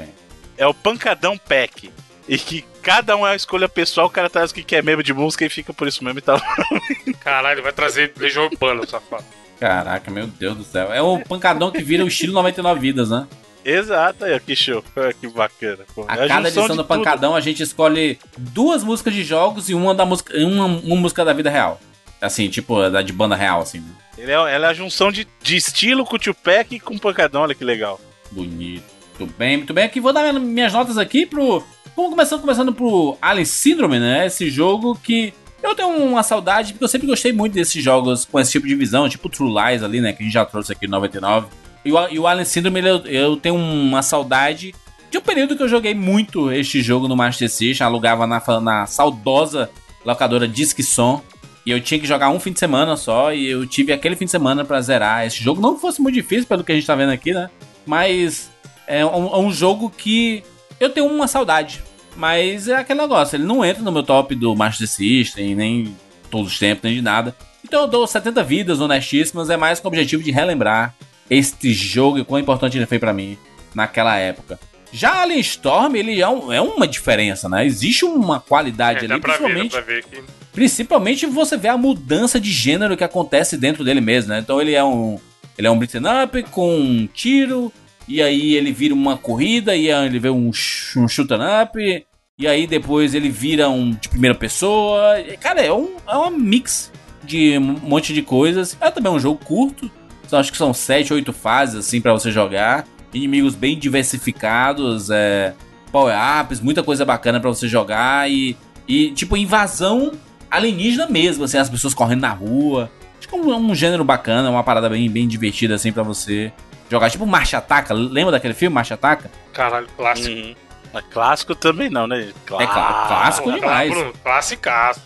É 0.58 0.66
o 0.68 0.74
Pancadão 0.74 1.38
Pack. 1.38 1.92
E 2.28 2.38
que 2.38 2.64
cada 2.82 3.16
um 3.18 3.26
é 3.26 3.32
a 3.32 3.36
escolha 3.36 3.68
pessoal, 3.68 4.06
o 4.08 4.10
cara 4.10 4.30
traz 4.30 4.52
o 4.52 4.54
que 4.54 4.64
quer 4.64 4.84
mesmo 4.84 5.02
de 5.02 5.14
música 5.14 5.44
e 5.46 5.50
fica 5.50 5.74
por 5.74 5.88
isso 5.88 6.04
mesmo 6.04 6.20
e 6.20 6.22
tal. 6.22 6.40
Caralho, 7.22 7.64
vai 7.64 7.72
trazer 7.74 8.14
Legião 8.18 8.46
Urbana, 8.46 8.86
safado. 8.86 9.24
Caraca, 9.60 10.12
meu 10.12 10.28
Deus 10.28 10.56
do 10.58 10.64
céu. 10.64 10.94
É 10.94 11.02
o 11.02 11.20
pancadão 11.20 11.72
que 11.72 11.82
vira 11.84 12.04
o 12.04 12.08
estilo 12.08 12.34
99 12.34 12.80
vidas, 12.80 13.10
né? 13.10 13.28
Exato, 13.66 14.24
aí, 14.26 14.34
ó, 14.36 14.40
que 14.40 14.56
show. 14.56 14.84
Que 15.20 15.28
bacana. 15.28 15.80
Pô. 15.94 16.06
A 16.08 16.14
É 16.14 16.28
cada 16.28 16.50
junção 16.50 16.64
edição 16.64 16.68
do 16.68 16.76
tudo. 16.76 16.86
pancadão 16.86 17.36
a 17.36 17.42
gente 17.42 17.62
escolhe 17.64 18.18
duas 18.38 18.84
músicas 18.84 19.14
de 19.14 19.24
jogos 19.24 19.70
e 19.70 19.74
uma 19.74 19.94
da 19.94 20.06
música, 20.06 20.34
uma, 20.38 20.66
uma 20.66 20.96
música 20.96 21.26
da 21.26 21.34
vida 21.34 21.50
real. 21.50 21.80
Assim, 22.22 22.50
tipo, 22.50 22.90
da 22.90 23.02
de 23.02 23.14
banda 23.14 23.36
real, 23.36 23.62
assim. 23.62 23.80
né? 23.80 23.88
Ele 24.18 24.32
é, 24.32 24.36
ela 24.36 24.68
é 24.68 24.70
a 24.70 24.74
junção 24.74 25.12
de, 25.12 25.26
de 25.42 25.56
estilo 25.56 26.06
com 26.06 26.16
o 26.18 26.20
Tupac 26.20 26.76
e 26.76 26.80
com 26.80 26.96
o 26.96 27.00
pancadão, 27.00 27.42
olha 27.44 27.56
que 27.56 27.64
legal. 27.64 28.00
Bonito. 28.32 28.84
Muito 29.18 29.34
bem, 29.38 29.58
muito 29.58 29.74
bem. 29.74 29.86
Aqui 29.86 30.00
vou 30.00 30.12
dar 30.14 30.22
minha- 30.34 30.40
minhas 30.40 30.74
notas 30.74 30.98
aqui 30.98 31.26
pro. 31.26 31.64
Vamos 31.96 32.12
começando, 32.12 32.42
começando 32.42 32.74
pro 32.74 33.18
Alien 33.22 33.46
Syndrome, 33.46 34.00
né? 34.00 34.26
Esse 34.28 34.50
jogo 34.50 34.96
que 35.02 35.34
eu 35.62 35.76
tenho 35.76 35.90
uma 35.90 36.24
saudade, 36.24 36.72
porque 36.74 36.84
eu 36.86 36.88
sempre 36.90 37.08
gostei 37.08 37.34
muito 37.34 37.54
desses 37.54 37.84
jogos 37.84 38.24
com 38.26 38.40
esse 38.40 38.52
tipo 38.52 38.66
de 38.68 38.76
visão, 38.76 39.10
tipo 39.10 39.28
True 39.30 39.50
Lies 39.54 39.84
ali, 39.84 40.00
né? 40.00 40.14
Que 40.14 40.24
a 40.24 40.26
gente 40.26 40.34
já 40.34 40.46
trouxe 40.46 40.72
aqui 40.72 40.86
no 40.88 40.92
99. 40.92 41.48
E 41.84 41.92
o, 41.92 42.08
e 42.10 42.20
o 42.20 42.28
Alien 42.28 42.46
Syndrome, 42.46 42.80
ele- 42.80 42.90
eu, 42.90 43.06
eu 43.06 43.38
tenho 43.38 43.56
uma 43.56 44.02
saudade 44.02 44.74
de 45.12 45.18
um 45.18 45.22
período 45.22 45.58
que 45.58 45.64
eu 45.64 45.68
joguei 45.68 45.94
muito 45.94 46.52
este 46.52 46.82
jogo 46.82 47.08
no 47.08 47.16
Master 47.16 47.50
System, 47.50 47.86
alugava 47.88 48.26
na, 48.28 48.42
na 48.62 48.86
saudosa 48.86 49.70
locadora 50.06 50.48
Disque 50.48 50.84
Som. 50.84 51.22
E 51.70 51.72
eu 51.72 51.80
tinha 51.80 52.00
que 52.00 52.08
jogar 52.08 52.32
um 52.32 52.40
fim 52.40 52.52
de 52.52 52.58
semana 52.58 52.98
só, 52.98 53.32
e 53.32 53.46
eu 53.48 53.64
tive 53.64 53.94
aquele 53.94 54.16
fim 54.16 54.26
de 54.26 54.32
semana 54.32 54.66
pra 54.66 54.82
zerar 54.82 55.24
esse 55.28 55.44
jogo. 55.44 55.62
Não 55.62 55.76
que 55.76 55.82
fosse 55.82 56.02
muito 56.02 56.16
difícil, 56.16 56.48
pelo 56.48 56.64
que 56.64 56.72
a 56.72 56.76
gente 56.76 56.88
tá 56.88 56.96
vendo 56.96 57.12
aqui, 57.12 57.32
né? 57.32 57.48
Mas 57.86 58.50
é 58.88 59.06
um, 59.06 59.28
é 59.28 59.38
um 59.38 59.52
jogo 59.52 59.88
que 59.96 60.44
eu 60.80 60.90
tenho 60.90 61.06
uma 61.06 61.28
saudade. 61.28 61.84
Mas 62.16 62.68
é 62.68 62.76
aquele 62.76 63.00
negócio, 63.02 63.36
ele 63.36 63.44
não 63.44 63.64
entra 63.64 63.84
no 63.84 63.92
meu 63.92 64.02
top 64.02 64.34
do 64.34 64.56
Master 64.56 64.88
System, 64.88 65.54
nem 65.54 65.96
todos 66.32 66.54
os 66.54 66.58
tempos, 66.58 66.86
nem 66.86 66.96
de 66.96 67.04
nada. 67.04 67.36
Então 67.64 67.82
eu 67.82 67.88
dou 67.88 68.08
70 68.08 68.42
vidas 68.44 68.82
honestíssimas, 68.82 69.52
é 69.52 69.56
mais 69.56 69.80
com 69.80 69.88
o 69.88 69.92
objetivo 69.92 70.24
de 70.24 70.32
relembrar 70.32 70.96
este 71.30 71.72
jogo 71.72 72.18
e 72.18 72.26
quão 72.26 72.40
importante 72.40 72.80
ele 72.80 72.88
foi 72.88 72.98
pra 72.98 73.14
mim 73.14 73.38
naquela 73.76 74.16
época. 74.18 74.60
Já 74.92 75.22
Alien 75.22 75.40
Storm, 75.42 75.96
ele 75.96 76.20
é, 76.20 76.28
um- 76.28 76.52
é 76.52 76.60
uma 76.60 76.88
diferença, 76.88 77.48
né? 77.48 77.64
Existe 77.64 78.06
uma 78.06 78.40
qualidade 78.40 79.06
É, 79.06 79.08
dá 79.08 79.14
ali, 79.14 79.22
pra 79.22 79.34
ver, 79.34 79.38
principalmente 79.38 79.72
dá 79.76 79.82
pra 79.84 79.94
ver 79.94 80.00
aqui. 80.00 80.24
Principalmente 80.60 81.26
você 81.26 81.56
vê 81.56 81.70
a 81.70 81.78
mudança 81.78 82.38
de 82.38 82.52
gênero 82.52 82.98
que 82.98 83.04
acontece 83.06 83.56
dentro 83.56 83.82
dele 83.82 84.02
mesmo, 84.02 84.32
né? 84.32 84.40
Então 84.40 84.60
ele 84.60 84.74
é 84.74 84.84
um. 84.84 85.18
Ele 85.58 85.66
é 85.66 85.72
um 85.72 85.80
beat'em 85.80 86.02
up 86.02 86.44
com 86.52 86.78
um 86.78 87.08
tiro, 87.08 87.72
e 88.06 88.22
aí 88.22 88.56
ele 88.56 88.74
vira 88.74 88.94
uma 88.94 89.16
corrida, 89.18 89.74
e 89.74 89.90
aí 89.90 90.06
ele 90.06 90.20
vê 90.20 90.30
um, 90.30 90.50
um 90.50 91.08
shoot'em 91.08 91.38
up, 91.64 92.06
e 92.38 92.46
aí 92.46 92.68
depois 92.68 93.16
ele 93.16 93.30
vira 93.30 93.70
um 93.70 93.92
de 93.92 94.10
primeira 94.10 94.36
pessoa. 94.36 95.18
E, 95.22 95.38
Cara, 95.38 95.62
é 95.62 95.72
um, 95.72 95.96
é 96.06 96.18
um 96.18 96.30
mix 96.30 96.92
de 97.24 97.58
um 97.58 97.62
monte 97.62 98.14
de 98.14 98.22
coisas. 98.22 98.76
É 98.82 98.92
também 98.92 99.14
um 99.14 99.20
jogo 99.20 99.40
curto. 99.42 99.90
Acho 100.30 100.52
que 100.52 100.58
são 100.58 100.74
7, 100.74 101.14
8 101.14 101.32
fases 101.32 101.76
assim 101.76 102.02
pra 102.02 102.12
você 102.12 102.34
jogar. 102.34 102.86
Inimigos 103.14 103.56
bem 103.56 103.80
diversificados, 103.80 105.10
é, 105.10 105.54
power-ups, 105.90 106.60
muita 106.60 106.84
coisa 106.84 107.06
bacana 107.06 107.40
pra 107.40 107.50
você 107.50 107.66
jogar 107.66 108.30
e, 108.30 108.58
e 108.86 109.12
tipo 109.12 109.38
invasão 109.38 110.12
alienígena 110.50 111.08
mesmo, 111.08 111.44
assim, 111.44 111.58
as 111.58 111.70
pessoas 111.70 111.94
correndo 111.94 112.22
na 112.22 112.32
rua. 112.32 112.92
Acho 113.18 113.28
que 113.28 113.36
é 113.36 113.38
um, 113.38 113.52
é 113.52 113.56
um 113.56 113.76
gênero 113.76 114.04
bacana, 114.04 114.50
uma 114.50 114.64
parada 114.64 114.90
bem, 114.90 115.10
bem 115.10 115.28
divertida 115.28 115.76
assim 115.76 115.92
pra 115.92 116.04
você 116.04 116.52
jogar. 116.90 117.10
Tipo 117.10 117.26
Marcha 117.26 117.58
Ataca, 117.58 117.94
lembra 117.94 118.32
daquele 118.32 118.54
filme 118.54 118.74
Marcha 118.74 118.94
Ataca? 118.96 119.30
Caralho, 119.54 119.88
clássico. 119.96 120.30
Uhum. 120.30 120.56
Mas 120.94 121.06
clássico 121.12 121.54
também 121.54 121.90
não, 121.90 122.08
né? 122.08 122.30
É 122.30 122.34
claro, 122.46 123.08
clássico 123.08 123.52
demais. 123.52 123.94
Classicaço. 124.24 125.02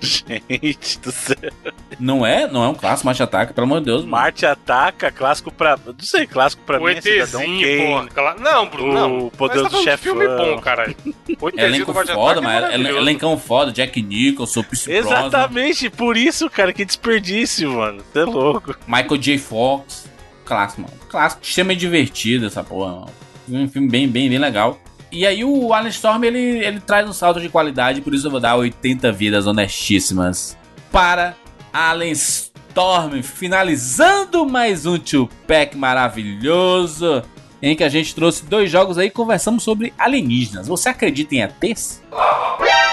Gente 0.00 0.98
do 1.00 1.10
céu. 1.12 1.36
Não 1.98 2.24
é? 2.26 2.46
Não 2.46 2.62
é 2.62 2.68
um 2.68 2.74
clássico 2.74 3.06
Marcha 3.06 3.24
Ataca, 3.24 3.54
pelo 3.54 3.64
amor 3.66 3.80
de 3.80 3.86
Deus. 3.86 4.00
mano. 4.02 4.10
Marte 4.12 4.44
ataca, 4.46 5.10
clássico 5.10 5.50
pra. 5.50 5.78
Não 5.84 5.94
sei, 6.00 6.26
clássico 6.26 6.62
pra 6.64 6.78
O 6.80 6.84
mim 6.84 6.92
é 6.92 7.00
Cidadão 7.00 7.42
ETzinho, 7.42 8.08
Kane. 8.08 8.40
Não, 8.40 8.66
Bruno, 8.68 8.90
O 8.90 8.94
não. 8.94 9.30
Poderoso 9.30 9.64
Mas 9.64 9.72
tá 9.72 9.78
de 9.78 9.84
Chefão. 9.84 9.98
filme 10.16 10.28
bom, 10.28 10.60
caralho. 10.60 10.94
O 11.40 11.48
ETzinho 11.48 11.66
Elenco 11.66 11.86
do 11.92 11.94
Marte 11.94 12.12
foda, 12.12 12.40
é 12.40 12.42
mas 12.42 12.54
maravilhoso. 12.62 12.98
elencão 12.98 13.38
foda, 13.38 13.72
Jack 13.72 14.00
Nicholson, 14.02 14.62
Pierce 14.62 14.90
Exatamente, 14.92 15.90
por 15.90 16.16
isso, 16.16 16.48
cara, 16.50 16.72
que 16.72 16.84
desperdício, 16.84 17.72
mano. 17.72 18.02
Você 18.12 18.20
é 18.20 18.24
louco. 18.24 18.74
Michael 18.86 19.16
J. 19.18 19.38
Fox. 19.38 20.08
Clássico, 20.44 20.82
mano. 20.82 20.94
Clássico. 21.08 21.42
Extremamente 21.42 21.80
divertido 21.80 22.46
essa 22.46 22.62
porra, 22.62 22.92
mano. 23.00 23.10
Um 23.48 23.68
filme 23.68 23.88
bem, 23.88 24.08
bem, 24.08 24.28
bem 24.28 24.38
legal. 24.38 24.78
E 25.10 25.26
aí 25.26 25.44
o 25.44 25.72
Alien 25.72 25.90
Storm, 25.90 26.24
ele, 26.24 26.38
ele 26.64 26.80
traz 26.80 27.08
um 27.08 27.12
salto 27.12 27.40
de 27.40 27.48
qualidade, 27.48 28.00
por 28.00 28.14
isso 28.14 28.26
eu 28.26 28.30
vou 28.30 28.40
dar 28.40 28.56
80 28.56 29.10
vidas 29.12 29.46
honestíssimas 29.46 30.56
para 30.90 31.34
Alien 31.72 32.12
Storm, 32.12 33.22
finalizando 33.22 34.44
mais 34.46 34.84
um 34.84 34.98
two-pack 34.98 35.76
maravilhoso, 35.76 37.22
em 37.62 37.74
que 37.76 37.84
a 37.84 37.88
gente 37.88 38.14
trouxe 38.14 38.44
dois 38.44 38.70
jogos 38.70 38.98
aí 38.98 39.06
e 39.06 39.10
conversamos 39.10 39.62
sobre 39.62 39.94
alienígenas. 39.98 40.66
Você 40.68 40.88
acredita 40.88 41.34
em 41.34 41.42
ETs? 41.42 42.02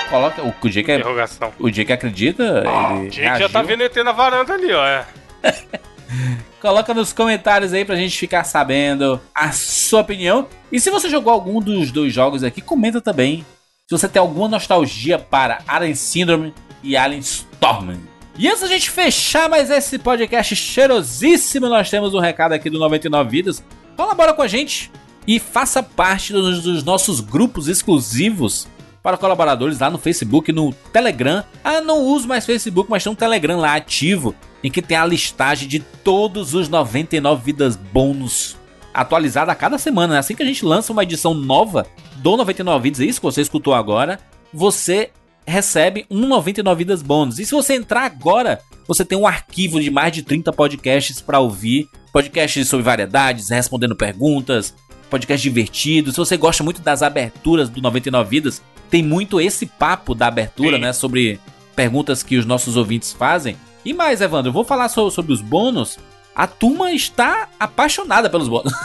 Coloca, 0.09 0.43
o, 0.43 0.53
o 0.61 0.70
Jake, 0.70 0.91
é- 0.91 0.95
Interrogação. 0.97 1.51
o 1.59 1.70
Jake 1.72 1.91
acredita, 1.91 2.64
ele 2.99 3.09
Jake 3.09 3.39
já 3.39 3.49
tá 3.49 3.64
vendo 3.64 3.82
ET 3.82 3.95
na 3.97 4.11
varanda 4.11 4.53
ali, 4.53 4.72
ó. 4.72 5.03
Coloca 6.64 6.93
nos 6.93 7.11
comentários 7.11 7.74
aí 7.74 7.84
pra 7.84 7.97
gente 7.97 8.18
ficar 8.18 8.45
sabendo 8.45 9.20
a 9.36 9.51
sua 9.51 9.99
opinião. 9.99 10.47
E 10.72 10.80
se 10.80 10.89
você 10.89 11.09
jogou 11.09 11.34
algum 11.34 11.59
dos 11.59 11.91
dois 11.91 12.14
jogos 12.14 12.41
aqui, 12.41 12.61
comenta 12.61 13.01
também. 13.01 13.45
Se 13.86 13.91
você 13.91 14.07
tem 14.07 14.22
alguma 14.22 14.47
nostalgia 14.47 15.20
para 15.20 15.59
Alien 15.68 15.93
Syndrome 15.93 16.53
e 16.82 16.95
Alien 16.95 17.20
Storm. 17.20 17.97
E 18.39 18.47
antes 18.47 18.61
da 18.61 18.68
gente 18.68 18.89
fechar 18.89 19.49
mais 19.49 19.70
esse 19.70 19.99
podcast 19.99 20.55
cheirosíssimo, 20.55 21.68
nós 21.68 21.89
temos 21.89 22.14
um 22.14 22.20
recado 22.20 22.53
aqui 22.53 22.70
do 22.70 22.80
99 22.80 23.30
Vidas. 23.30 23.61
Colabora 23.97 24.32
com 24.32 24.41
a 24.41 24.47
gente 24.47 24.89
e 25.28 25.41
faça 25.41 25.84
parte 25.84 26.32
dos, 26.32 26.82
nossos 26.86 27.20
grupos 27.20 27.68
exclusivos 27.68 28.70
para 29.03 29.18
colaboradores 29.18 29.80
lá 29.80 29.89
no 29.89 29.97
Facebook 29.97 30.49
no 30.53 30.72
Telegram. 30.93 31.43
Ah, 31.61 31.82
não 31.82 31.99
uso 31.99 32.26
mais 32.26 32.45
Facebook, 32.45 32.89
mas 32.89 33.03
tem 33.03 33.11
um 33.11 33.16
Telegram 33.16 33.59
lá 33.59 33.76
ativo 33.76 34.34
em 34.64 34.72
que 34.72 34.82
tem 34.82 34.97
a 34.97 35.05
listagem 35.05 35.68
de 35.68 35.80
todos 35.80 36.53
os 36.53 36.70
99 36.70 37.43
vidas 37.43 37.76
bônus 37.76 38.55
atualizada 38.93 39.51
a 39.51 39.55
cada 39.55 39.78
semana. 39.78 40.14
né? 40.14 40.20
Assim 40.20 40.36
que 40.36 40.43
a 40.43 40.45
gente 40.45 40.64
lança 40.64 40.93
uma 40.93 41.03
edição 41.03 41.34
nova 41.34 41.86
do 42.18 42.38
99 42.38 42.84
vidas, 42.84 42.99
é 43.01 43.05
isso 43.05 43.20
que 43.20 43.26
você 43.26 43.41
escutou 43.41 43.74
agora, 43.74 44.20
você 44.53 45.09
recebe 45.45 46.05
um 46.09 46.28
99 46.28 46.78
vidas 46.78 47.01
bônus. 47.01 47.39
E 47.39 47.45
se 47.45 47.51
você 47.51 47.76
entrar 47.76 48.05
agora, 48.05 48.61
você 48.88 49.03
tem 49.03 49.18
um 49.18 49.28
arquivo 49.28 49.82
de 49.82 49.89
mais 49.89 50.14
de 50.14 50.22
30 50.22 50.53
podcasts 50.53 51.20
para 51.20 51.39
ouvir, 51.39 51.89
podcasts 52.11 52.68
sobre 52.68 52.86
variedades, 52.86 53.49
respondendo 53.49 53.95
perguntas, 53.95 54.74
podcast 55.09 55.43
divertido. 55.43 56.11
Se 56.11 56.18
você 56.18 56.38
gosta 56.38 56.64
muito 56.64 56.82
das 56.82 57.01
aberturas 57.01 57.70
do 57.70 57.82
99 57.82 58.30
vidas, 58.30 58.61
tem 58.89 59.03
muito 59.03 59.41
esse 59.41 59.66
papo 59.66 60.14
da 60.16 60.28
abertura, 60.28 60.78
Sim. 60.78 60.82
né, 60.82 60.93
sobre 60.93 61.39
perguntas 61.76 62.24
que 62.24 62.38
os 62.38 62.45
nossos 62.45 62.78
ouvintes 62.78 63.11
fazem. 63.11 63.57
E 63.86 63.94
mais, 63.94 64.22
Evandro, 64.22 64.50
eu 64.50 64.54
vou 64.54 64.64
falar 64.64 64.88
so- 64.90 65.12
sobre 65.12 65.34
os 65.34 65.42
bônus. 65.42 65.98
A 66.36 66.48
turma 66.48 66.92
está 66.92 67.48
apaixonada 67.60 68.30
pelos 68.30 68.48
bônus. 68.48 68.74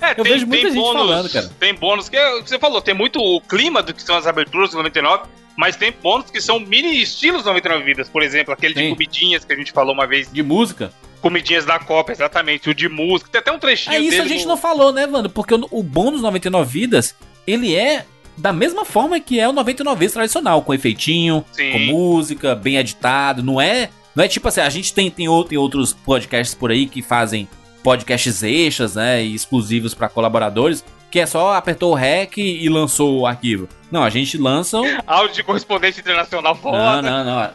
É, 0.00 0.14
Eu 0.16 0.22
vejo 0.24 0.46
muita 0.46 0.70
gente 0.70 0.80
falando, 0.92 1.28
cara. 1.28 1.50
Tem 1.58 1.74
bônus 1.74 2.08
que 2.08 2.16
é 2.16 2.34
o 2.36 2.42
que 2.42 2.48
você 2.50 2.58
falou, 2.58 2.80
tem 2.80 2.94
muito 2.94 3.18
o 3.18 3.40
clima 3.40 3.82
do 3.82 3.92
que 3.92 4.00
são 4.02 4.14
as 4.16 4.26
aberturas 4.26 4.70
do 4.70 4.76
99, 4.76 5.24
mas 5.56 5.74
tem 5.74 5.90
bônus 5.90 6.30
que 6.30 6.40
são 6.40 6.60
mini 6.60 7.02
estilos 7.02 7.44
99 7.44 7.82
vidas, 7.82 8.08
por 8.08 8.22
exemplo, 8.22 8.52
aquele 8.54 8.74
de 8.74 8.88
comidinhas 8.90 9.44
que 9.44 9.52
a 9.52 9.56
gente 9.56 9.72
falou 9.72 9.92
uma 9.94 10.06
vez, 10.06 10.30
De 10.30 10.42
música. 10.42 10.92
comidinhas 11.20 11.64
da 11.64 11.78
Copa, 11.80 12.12
exatamente, 12.12 12.70
o 12.70 12.74
de 12.74 12.88
música, 12.88 13.28
tem 13.32 13.40
até 13.40 13.50
um 13.50 13.58
trechinho 13.58 13.96
É 13.96 13.98
isso 13.98 14.22
a 14.22 14.26
gente 14.28 14.42
no- 14.44 14.50
não 14.50 14.56
falou, 14.56 14.92
né, 14.92 15.02
Evandro? 15.04 15.30
Porque 15.30 15.54
o, 15.54 15.66
o 15.72 15.82
bônus 15.82 16.20
99 16.22 16.70
vidas, 16.70 17.16
ele 17.46 17.74
é 17.74 18.04
da 18.36 18.52
mesma 18.52 18.84
forma 18.84 19.18
que 19.18 19.40
é 19.40 19.48
o 19.48 19.52
99 19.52 19.98
vezes 19.98 20.14
tradicional, 20.14 20.62
com 20.62 20.72
efeitinho, 20.74 21.44
Sim. 21.50 21.72
com 21.72 21.78
música, 21.80 22.54
bem 22.54 22.76
editado, 22.76 23.42
não 23.42 23.60
é, 23.60 23.88
não 24.16 24.24
é 24.24 24.28
tipo 24.28 24.48
assim, 24.48 24.60
a 24.60 24.68
gente 24.70 24.92
tem 24.92 25.10
tem, 25.10 25.28
outro, 25.28 25.50
tem 25.50 25.58
outros 25.58 25.92
podcasts 25.92 26.54
por 26.54 26.70
aí 26.72 26.86
que 26.86 27.02
fazem 27.02 27.46
podcasts 27.82 28.42
extras, 28.42 28.96
né, 28.96 29.22
e 29.22 29.32
exclusivos 29.34 29.94
para 29.94 30.08
colaboradores, 30.08 30.84
que 31.10 31.20
é 31.20 31.26
só 31.26 31.54
apertou 31.54 31.92
o 31.92 31.94
REC 31.94 32.38
e 32.38 32.68
lançou 32.68 33.20
o 33.20 33.26
arquivo. 33.26 33.68
Não, 33.92 34.02
a 34.02 34.10
gente 34.10 34.36
lança 34.36 34.80
um... 34.80 34.98
Áudio 35.06 35.36
de 35.36 35.42
correspondente 35.44 36.00
internacional 36.00 36.54
Não, 36.54 36.60
foda. 36.60 37.02
não, 37.02 37.24
não. 37.24 37.50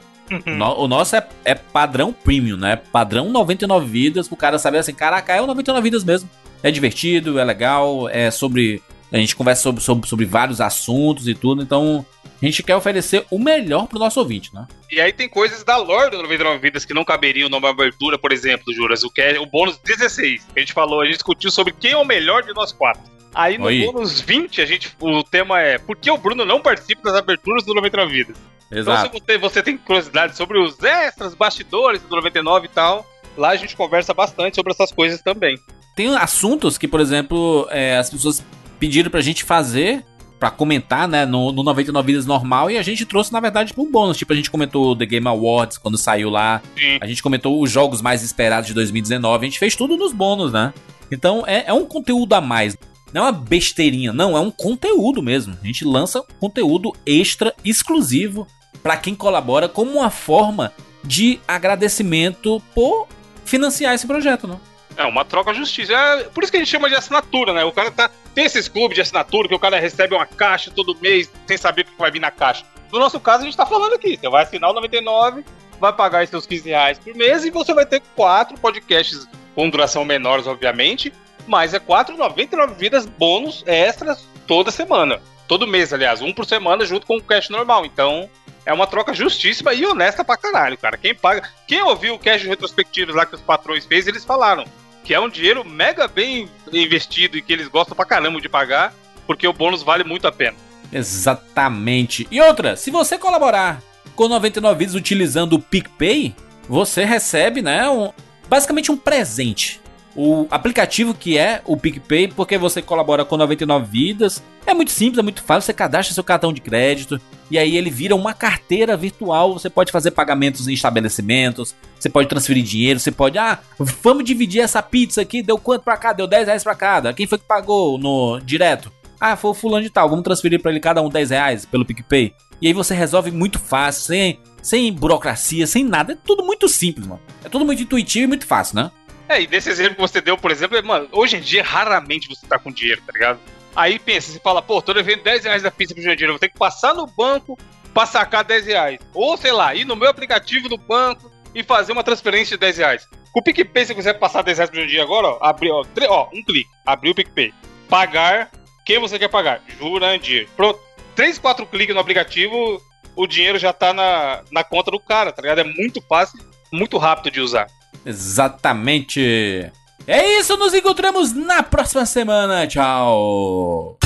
No- 0.46 0.80
o 0.80 0.88
nosso 0.88 1.16
é, 1.18 1.28
é 1.44 1.54
padrão 1.56 2.14
premium, 2.14 2.56
né? 2.56 2.78
Padrão 2.78 3.30
99 3.30 3.86
vidas, 3.86 4.30
pro 4.30 4.38
cara 4.38 4.58
saber 4.58 4.78
assim, 4.78 4.94
caraca, 4.94 5.34
é 5.36 5.42
o 5.42 5.48
99 5.48 5.84
vidas 5.84 6.06
mesmo. 6.06 6.30
É 6.64 6.72
divertido, 6.72 7.38
é 7.38 7.44
legal, 7.44 8.08
é 8.08 8.32
sobre. 8.32 8.82
A 9.12 9.18
gente 9.18 9.36
conversa 9.36 9.64
sobre, 9.64 9.82
sobre, 9.82 10.08
sobre 10.08 10.26
vários 10.26 10.62
assuntos 10.62 11.28
e 11.28 11.36
tudo, 11.36 11.62
então 11.62 12.06
a 12.42 12.46
gente 12.46 12.64
quer 12.64 12.76
oferecer 12.76 13.26
o 13.30 13.38
melhor 13.38 13.88
pro 13.88 14.00
nosso 14.00 14.20
ouvinte, 14.20 14.54
né? 14.54 14.66
E 14.90 15.02
aí 15.02 15.12
tem 15.12 15.28
coisas 15.28 15.64
da 15.64 15.76
lore 15.78 16.12
do 16.12 16.22
99 16.22 16.60
Vidas 16.60 16.86
que 16.86 16.94
não 16.94 17.04
caberiam 17.04 17.50
numa 17.50 17.70
abertura, 17.70 18.18
por 18.18 18.32
exemplo, 18.32 18.74
Juras. 18.74 19.04
O, 19.04 19.10
que 19.10 19.22
é, 19.22 19.40
o 19.40 19.46
bônus 19.46 19.78
16, 19.80 20.46
que 20.46 20.60
a 20.60 20.60
gente 20.62 20.74
falou, 20.74 21.02
a 21.02 21.06
gente 21.06 21.16
discutiu 21.16 21.52
sobre 21.52 21.74
quem 21.74 21.92
é 21.92 21.98
o 21.98 22.06
melhor 22.06 22.42
de 22.44 22.54
nós 22.54 22.72
quatro. 22.72 23.04
Aí 23.34 23.58
no 23.58 23.66
Oi. 23.66 23.86
bônus 23.86 24.22
20, 24.22 24.62
a 24.62 24.66
gente, 24.66 24.96
o 25.00 25.24
tema 25.24 25.62
é 25.62 25.78
por 25.78 25.96
que 25.98 26.10
o 26.10 26.18
Bruno 26.18 26.46
não 26.46 26.62
participa 26.62 27.04
das 27.04 27.16
aberturas 27.16 27.64
do 27.64 27.74
99 27.74 28.12
Vidas? 28.12 28.38
Então, 28.72 28.96
se 29.02 29.10
você, 29.10 29.38
você 29.38 29.62
tem 29.62 29.78
curiosidade 29.78 30.36
sobre 30.38 30.58
os 30.58 30.82
extras, 30.82 31.36
bastidores 31.36 32.02
do 32.02 32.16
99 32.16 32.66
e 32.66 32.70
tal, 32.70 33.06
lá 33.38 33.50
a 33.50 33.56
gente 33.56 33.76
conversa 33.76 34.14
bastante 34.14 34.56
sobre 34.56 34.72
essas 34.72 34.92
coisas 34.92 35.22
também. 35.22 35.58
Tem 35.96 36.16
assuntos 36.16 36.78
que, 36.78 36.88
por 36.88 37.02
exemplo, 37.02 37.68
é, 37.70 37.98
as 37.98 38.10
pessoas 38.10 38.44
pediram 38.82 39.12
pra 39.12 39.22
gente 39.22 39.44
fazer, 39.44 40.04
pra 40.40 40.50
comentar, 40.50 41.08
né, 41.08 41.24
no, 41.24 41.52
no 41.52 41.62
99 41.62 42.08
Vidas 42.08 42.26
normal, 42.26 42.72
e 42.72 42.80
a 42.80 42.82
gente 42.82 43.06
trouxe, 43.06 43.32
na 43.32 43.40
verdade, 43.40 43.76
um 43.78 43.92
bônus. 43.92 44.18
Tipo, 44.18 44.34
a 44.34 44.36
gente 44.36 44.50
comentou 44.50 44.96
The 44.96 45.06
Game 45.06 45.28
Awards 45.28 45.78
quando 45.78 46.00
saiu 46.00 46.32
lá, 46.32 46.64
Sim. 46.76 46.98
a 47.00 47.06
gente 47.06 47.22
comentou 47.22 47.62
os 47.62 47.70
jogos 47.70 48.02
mais 48.02 48.24
esperados 48.24 48.66
de 48.66 48.74
2019, 48.74 49.46
a 49.46 49.48
gente 49.48 49.60
fez 49.60 49.76
tudo 49.76 49.96
nos 49.96 50.12
bônus, 50.12 50.52
né? 50.52 50.74
Então 51.12 51.44
é, 51.46 51.66
é 51.68 51.74
um 51.74 51.86
conteúdo 51.86 52.34
a 52.34 52.42
mais. 52.42 52.76
Não 53.14 53.22
é 53.22 53.26
uma 53.26 53.32
besteirinha, 53.32 54.12
não, 54.12 54.36
é 54.36 54.40
um 54.40 54.50
conteúdo 54.50 55.22
mesmo. 55.22 55.56
A 55.62 55.68
gente 55.68 55.86
lança 55.86 56.24
conteúdo 56.40 56.92
extra, 57.06 57.54
exclusivo, 57.64 58.48
pra 58.82 58.98
quem 58.98 59.14
colabora, 59.14 59.70
como 59.70 59.92
uma 59.92 60.10
forma 60.10 60.74
de 61.04 61.40
agradecimento 61.48 62.60
por 62.74 63.08
financiar 63.46 63.94
esse 63.94 64.08
projeto, 64.08 64.48
né? 64.48 64.58
É 64.98 65.06
uma 65.06 65.24
troca 65.24 65.54
justiça. 65.54 65.94
É 65.94 66.24
por 66.26 66.44
isso 66.44 66.52
que 66.52 66.58
a 66.58 66.60
gente 66.60 66.70
chama 66.70 66.90
de 66.90 66.96
assinatura, 66.96 67.54
né? 67.54 67.64
O 67.64 67.72
cara 67.72 67.92
tá. 67.92 68.10
Tem 68.34 68.46
esses 68.46 68.68
clubes 68.68 68.96
de 68.96 69.02
assinatura 69.02 69.48
que 69.48 69.56
o 69.56 69.60
cara 69.60 69.80
recebe 69.80 70.16
uma 70.16 70.26
caixa 70.26 70.72
todo 70.72 70.98
mês 71.02 71.32
sem 71.46 71.58
saber 71.58 71.82
o 71.82 71.86
que 71.86 71.98
vai 71.98 72.12
vir 72.12 72.20
na 72.20 72.32
caixa. 72.32 72.66
No 72.92 73.00
nosso 73.00 73.20
caso, 73.20 73.44
a 73.44 73.46
gente 73.46 73.58
tá 73.58 73.66
falando 73.66 73.94
aqui. 73.94 74.18
Você 74.18 74.30
vai 74.30 74.44
assinar 74.44 74.70
o 74.70 74.74
99, 74.74 75.46
vai 75.80 75.94
pagar 75.94 76.28
seus 76.28 76.46
15 76.46 76.70
reais 76.70 77.00
por 77.00 77.16
mês 77.16 77.46
e 77.46 77.50
você 77.50 77.74
vai 77.74 77.86
ter 77.86 78.02
quatro 78.16 78.58
podcasts 78.58 79.28
com 79.56 79.70
duração 79.70 80.04
menores, 80.04 80.46
obviamente. 80.46 81.14
Mas 81.48 81.74
é 81.74 81.80
4,99 81.80 82.76
vidas 82.76 83.06
bônus 83.06 83.64
extras 83.66 84.28
toda 84.46 84.72
semana. 84.72 85.22
Todo 85.48 85.68
mês, 85.68 85.92
aliás, 85.92 86.22
um 86.22 86.32
por 86.32 86.46
semana 86.46 86.86
junto 86.86 87.08
com 87.08 87.18
o 87.18 87.24
cash 87.24 87.50
normal. 87.50 87.86
Então, 87.86 88.30
é 88.66 88.72
uma 88.72 88.88
troca 88.88 89.14
justíssima 89.14 89.74
e 89.74 89.86
honesta 89.86 90.24
pra 90.24 90.38
caralho, 90.38 90.78
cara. 90.78 90.98
Quem 90.98 91.16
paga. 91.16 91.50
Quem 91.68 91.82
ouviu 91.82 92.14
o 92.14 92.20
cash 92.20 92.44
retrospectivos 92.44 93.16
lá 93.16 93.26
que 93.26 93.36
os 93.36 93.42
patrões 93.42 93.86
fez, 93.86 94.08
eles 94.08 94.24
falaram 94.24 94.66
que 95.04 95.14
é 95.14 95.20
um 95.20 95.30
dinheiro 95.30 95.64
mega 95.66 96.08
bem 96.08 96.50
investido 96.72 97.38
e 97.38 97.42
que 97.42 97.52
eles 97.52 97.68
gostam 97.68 97.96
pra 97.96 98.06
caramba 98.06 98.40
de 98.40 98.50
pagar, 98.50 98.94
porque 99.26 99.48
o 99.48 99.54
bônus 99.54 99.84
vale 99.84 100.04
muito 100.04 100.28
a 100.28 100.32
pena. 100.32 100.58
Exatamente. 100.92 102.28
E 102.30 102.42
outra, 102.42 102.76
se 102.76 102.92
você 102.92 103.18
colaborar 103.18 103.82
com 104.16 104.28
99 104.28 104.78
Vidas 104.78 104.96
utilizando 104.96 105.54
o 105.54 105.62
PicPay, 105.62 106.36
você 106.68 107.06
recebe, 107.06 107.62
né, 107.62 107.90
um, 107.90 108.12
basicamente 108.48 108.92
um 108.92 108.98
presente. 108.98 109.80
O 110.16 110.46
aplicativo 110.52 111.14
que 111.14 111.38
é 111.38 111.62
o 111.66 111.78
PicPay, 111.78 112.28
porque 112.30 112.58
você 112.58 112.82
colabora 112.82 113.24
com 113.24 113.38
99 113.38 113.86
Vidas, 113.90 114.44
é 114.66 114.74
muito 114.74 114.92
simples, 114.92 115.20
é 115.20 115.22
muito 115.22 115.42
fácil, 115.42 115.68
você 115.68 115.74
cadastra 115.74 116.14
seu 116.14 116.24
cartão 116.24 116.52
de 116.52 116.60
crédito 116.60 117.20
e 117.50 117.58
aí 117.58 117.78
ele 117.78 117.90
vira 117.90 118.16
uma 118.16 118.34
carteira 118.34 118.98
virtual, 118.98 119.54
você 119.54 119.70
pode 119.70 119.92
fazer 119.92 120.12
pagamentos 120.12 120.68
em 120.68 120.74
estabelecimentos, 120.74 121.76
você 121.98 122.10
pode 122.10 122.28
transferir 122.28 122.64
dinheiro, 122.64 123.00
você 123.00 123.12
pode, 123.12 123.38
ah, 123.38 123.60
vamos 124.02 124.26
dividir 124.26 124.62
essa 124.62 124.82
pizza 124.82 125.22
aqui, 125.22 125.42
deu 125.42 125.58
quanto 125.58 125.84
pra 125.84 125.98
cada? 125.98 126.18
Deu 126.18 126.28
10 126.28 126.46
reais 126.46 126.64
pra 126.64 126.76
cada. 126.76 127.14
Quem 127.14 127.26
foi 127.26 127.38
que 127.38 127.46
pagou 127.46 127.98
no 127.98 128.40
direto? 128.40 128.92
Ah, 129.20 129.36
foi 129.36 129.52
o 129.52 129.54
fulano 129.54 129.84
de 129.84 129.90
tal, 129.90 130.10
vamos 130.10 130.24
transferir 130.24 130.62
pra 130.62 130.72
ele 130.72 130.80
cada 130.80 131.02
um 131.02 131.10
10 131.10 131.30
reais 131.30 131.66
pelo 131.66 131.86
PicPay. 131.86 132.34
E 132.62 132.68
aí 132.68 132.74
você 132.74 132.94
resolve 132.94 133.32
muito 133.32 133.58
fácil, 133.58 134.04
sem, 134.04 134.40
sem 134.62 134.94
burocracia, 134.94 135.66
sem 135.66 135.84
nada. 135.84 136.14
É 136.14 136.16
tudo 136.16 136.44
muito 136.44 136.70
simples, 136.70 137.08
mano. 137.08 137.20
É 137.44 137.50
tudo 137.50 137.66
muito 137.66 137.82
intuitivo 137.82 138.26
e 138.26 138.28
muito 138.28 138.46
fácil, 138.46 138.76
né? 138.76 138.92
É, 139.32 139.42
e 139.42 139.48
desse 139.48 139.70
exemplo 139.70 139.96
que 139.96 140.02
você 140.02 140.20
deu, 140.20 140.38
por 140.38 140.52
exemplo, 140.52 140.78
é, 140.78 140.82
mano, 140.82 141.08
hoje 141.14 141.38
em 141.38 141.40
dia 141.40 141.64
raramente 141.64 142.28
você 142.28 142.46
tá 142.46 142.60
com 142.60 142.70
dinheiro, 142.70 143.02
tá 143.08 143.14
ligado? 143.14 143.40
Aí 143.74 143.98
pensa, 143.98 144.30
você 144.30 144.40
fala, 144.40 144.62
pô, 144.62 144.82
tô 144.82 144.94
devendo 144.94 145.24
10 145.24 145.46
reais 145.46 145.64
da 145.64 145.72
pizza 145.72 145.94
pro 145.94 146.04
Jandir, 146.04 146.26
eu 146.26 146.34
vou 146.34 146.40
ter 146.40 146.50
que 146.50 146.60
passar 146.60 146.94
no 146.94 147.08
banco 147.08 147.58
pra 147.94 148.06
sacar 148.06 148.44
10 148.44 148.66
reais. 148.66 149.00
Ou, 149.14 149.38
sei 149.38 149.54
lá, 149.54 149.74
ir 149.74 149.86
no 149.86 149.96
meu 149.96 150.10
aplicativo 150.10 150.68
do 150.68 150.78
banco 150.78 151.32
e 151.56 151.64
fazer 151.64 151.94
uma 151.94 152.04
transferência 152.04 152.58
de 152.58 152.60
10 152.60 152.78
reais. 152.78 153.08
Com 153.32 153.40
o 153.40 153.44
PicPay, 153.44 153.86
se 153.86 153.88
você 153.88 153.96
quiser 153.96 154.20
passar 154.20 154.42
10 154.42 154.58
reais 154.58 154.70
pro 154.70 154.82
Jandir 154.82 155.02
agora, 155.02 155.28
ó, 155.28 155.40
abrir, 155.42 155.72
ó, 155.72 155.86
ó, 156.10 156.28
um 156.34 156.44
clique, 156.44 156.70
abrir 156.86 157.12
o 157.12 157.16
PicPay. 157.16 157.54
Pagar, 157.88 158.52
quem 158.86 159.00
você 159.00 159.18
quer 159.18 159.30
pagar? 159.30 159.62
Jurandir. 159.80 160.50
Pronto. 160.58 160.82
3, 161.16 161.40
4 161.40 161.66
cliques 161.68 161.96
no 161.96 162.02
aplicativo, 162.02 162.82
o 163.16 163.26
dinheiro 163.26 163.58
já 163.58 163.72
tá 163.72 163.94
na, 163.94 164.44
na 164.52 164.64
conta 164.66 164.92
do 164.92 165.00
cara, 165.00 165.32
tá 165.32 165.42
ligado? 165.42 165.62
É 165.62 165.64
muito 165.64 166.02
fácil, 166.02 166.38
muito 166.70 166.98
rápido 166.98 167.32
de 167.32 167.40
usar. 167.40 167.68
Exatamente. 168.06 169.72
É 170.08 170.40
isso, 170.40 170.58
nos 170.58 170.74
encontramos 170.74 171.32
na 171.34 171.62
próxima 171.64 172.06
semana. 172.06 172.66
Tchau. 172.68 173.98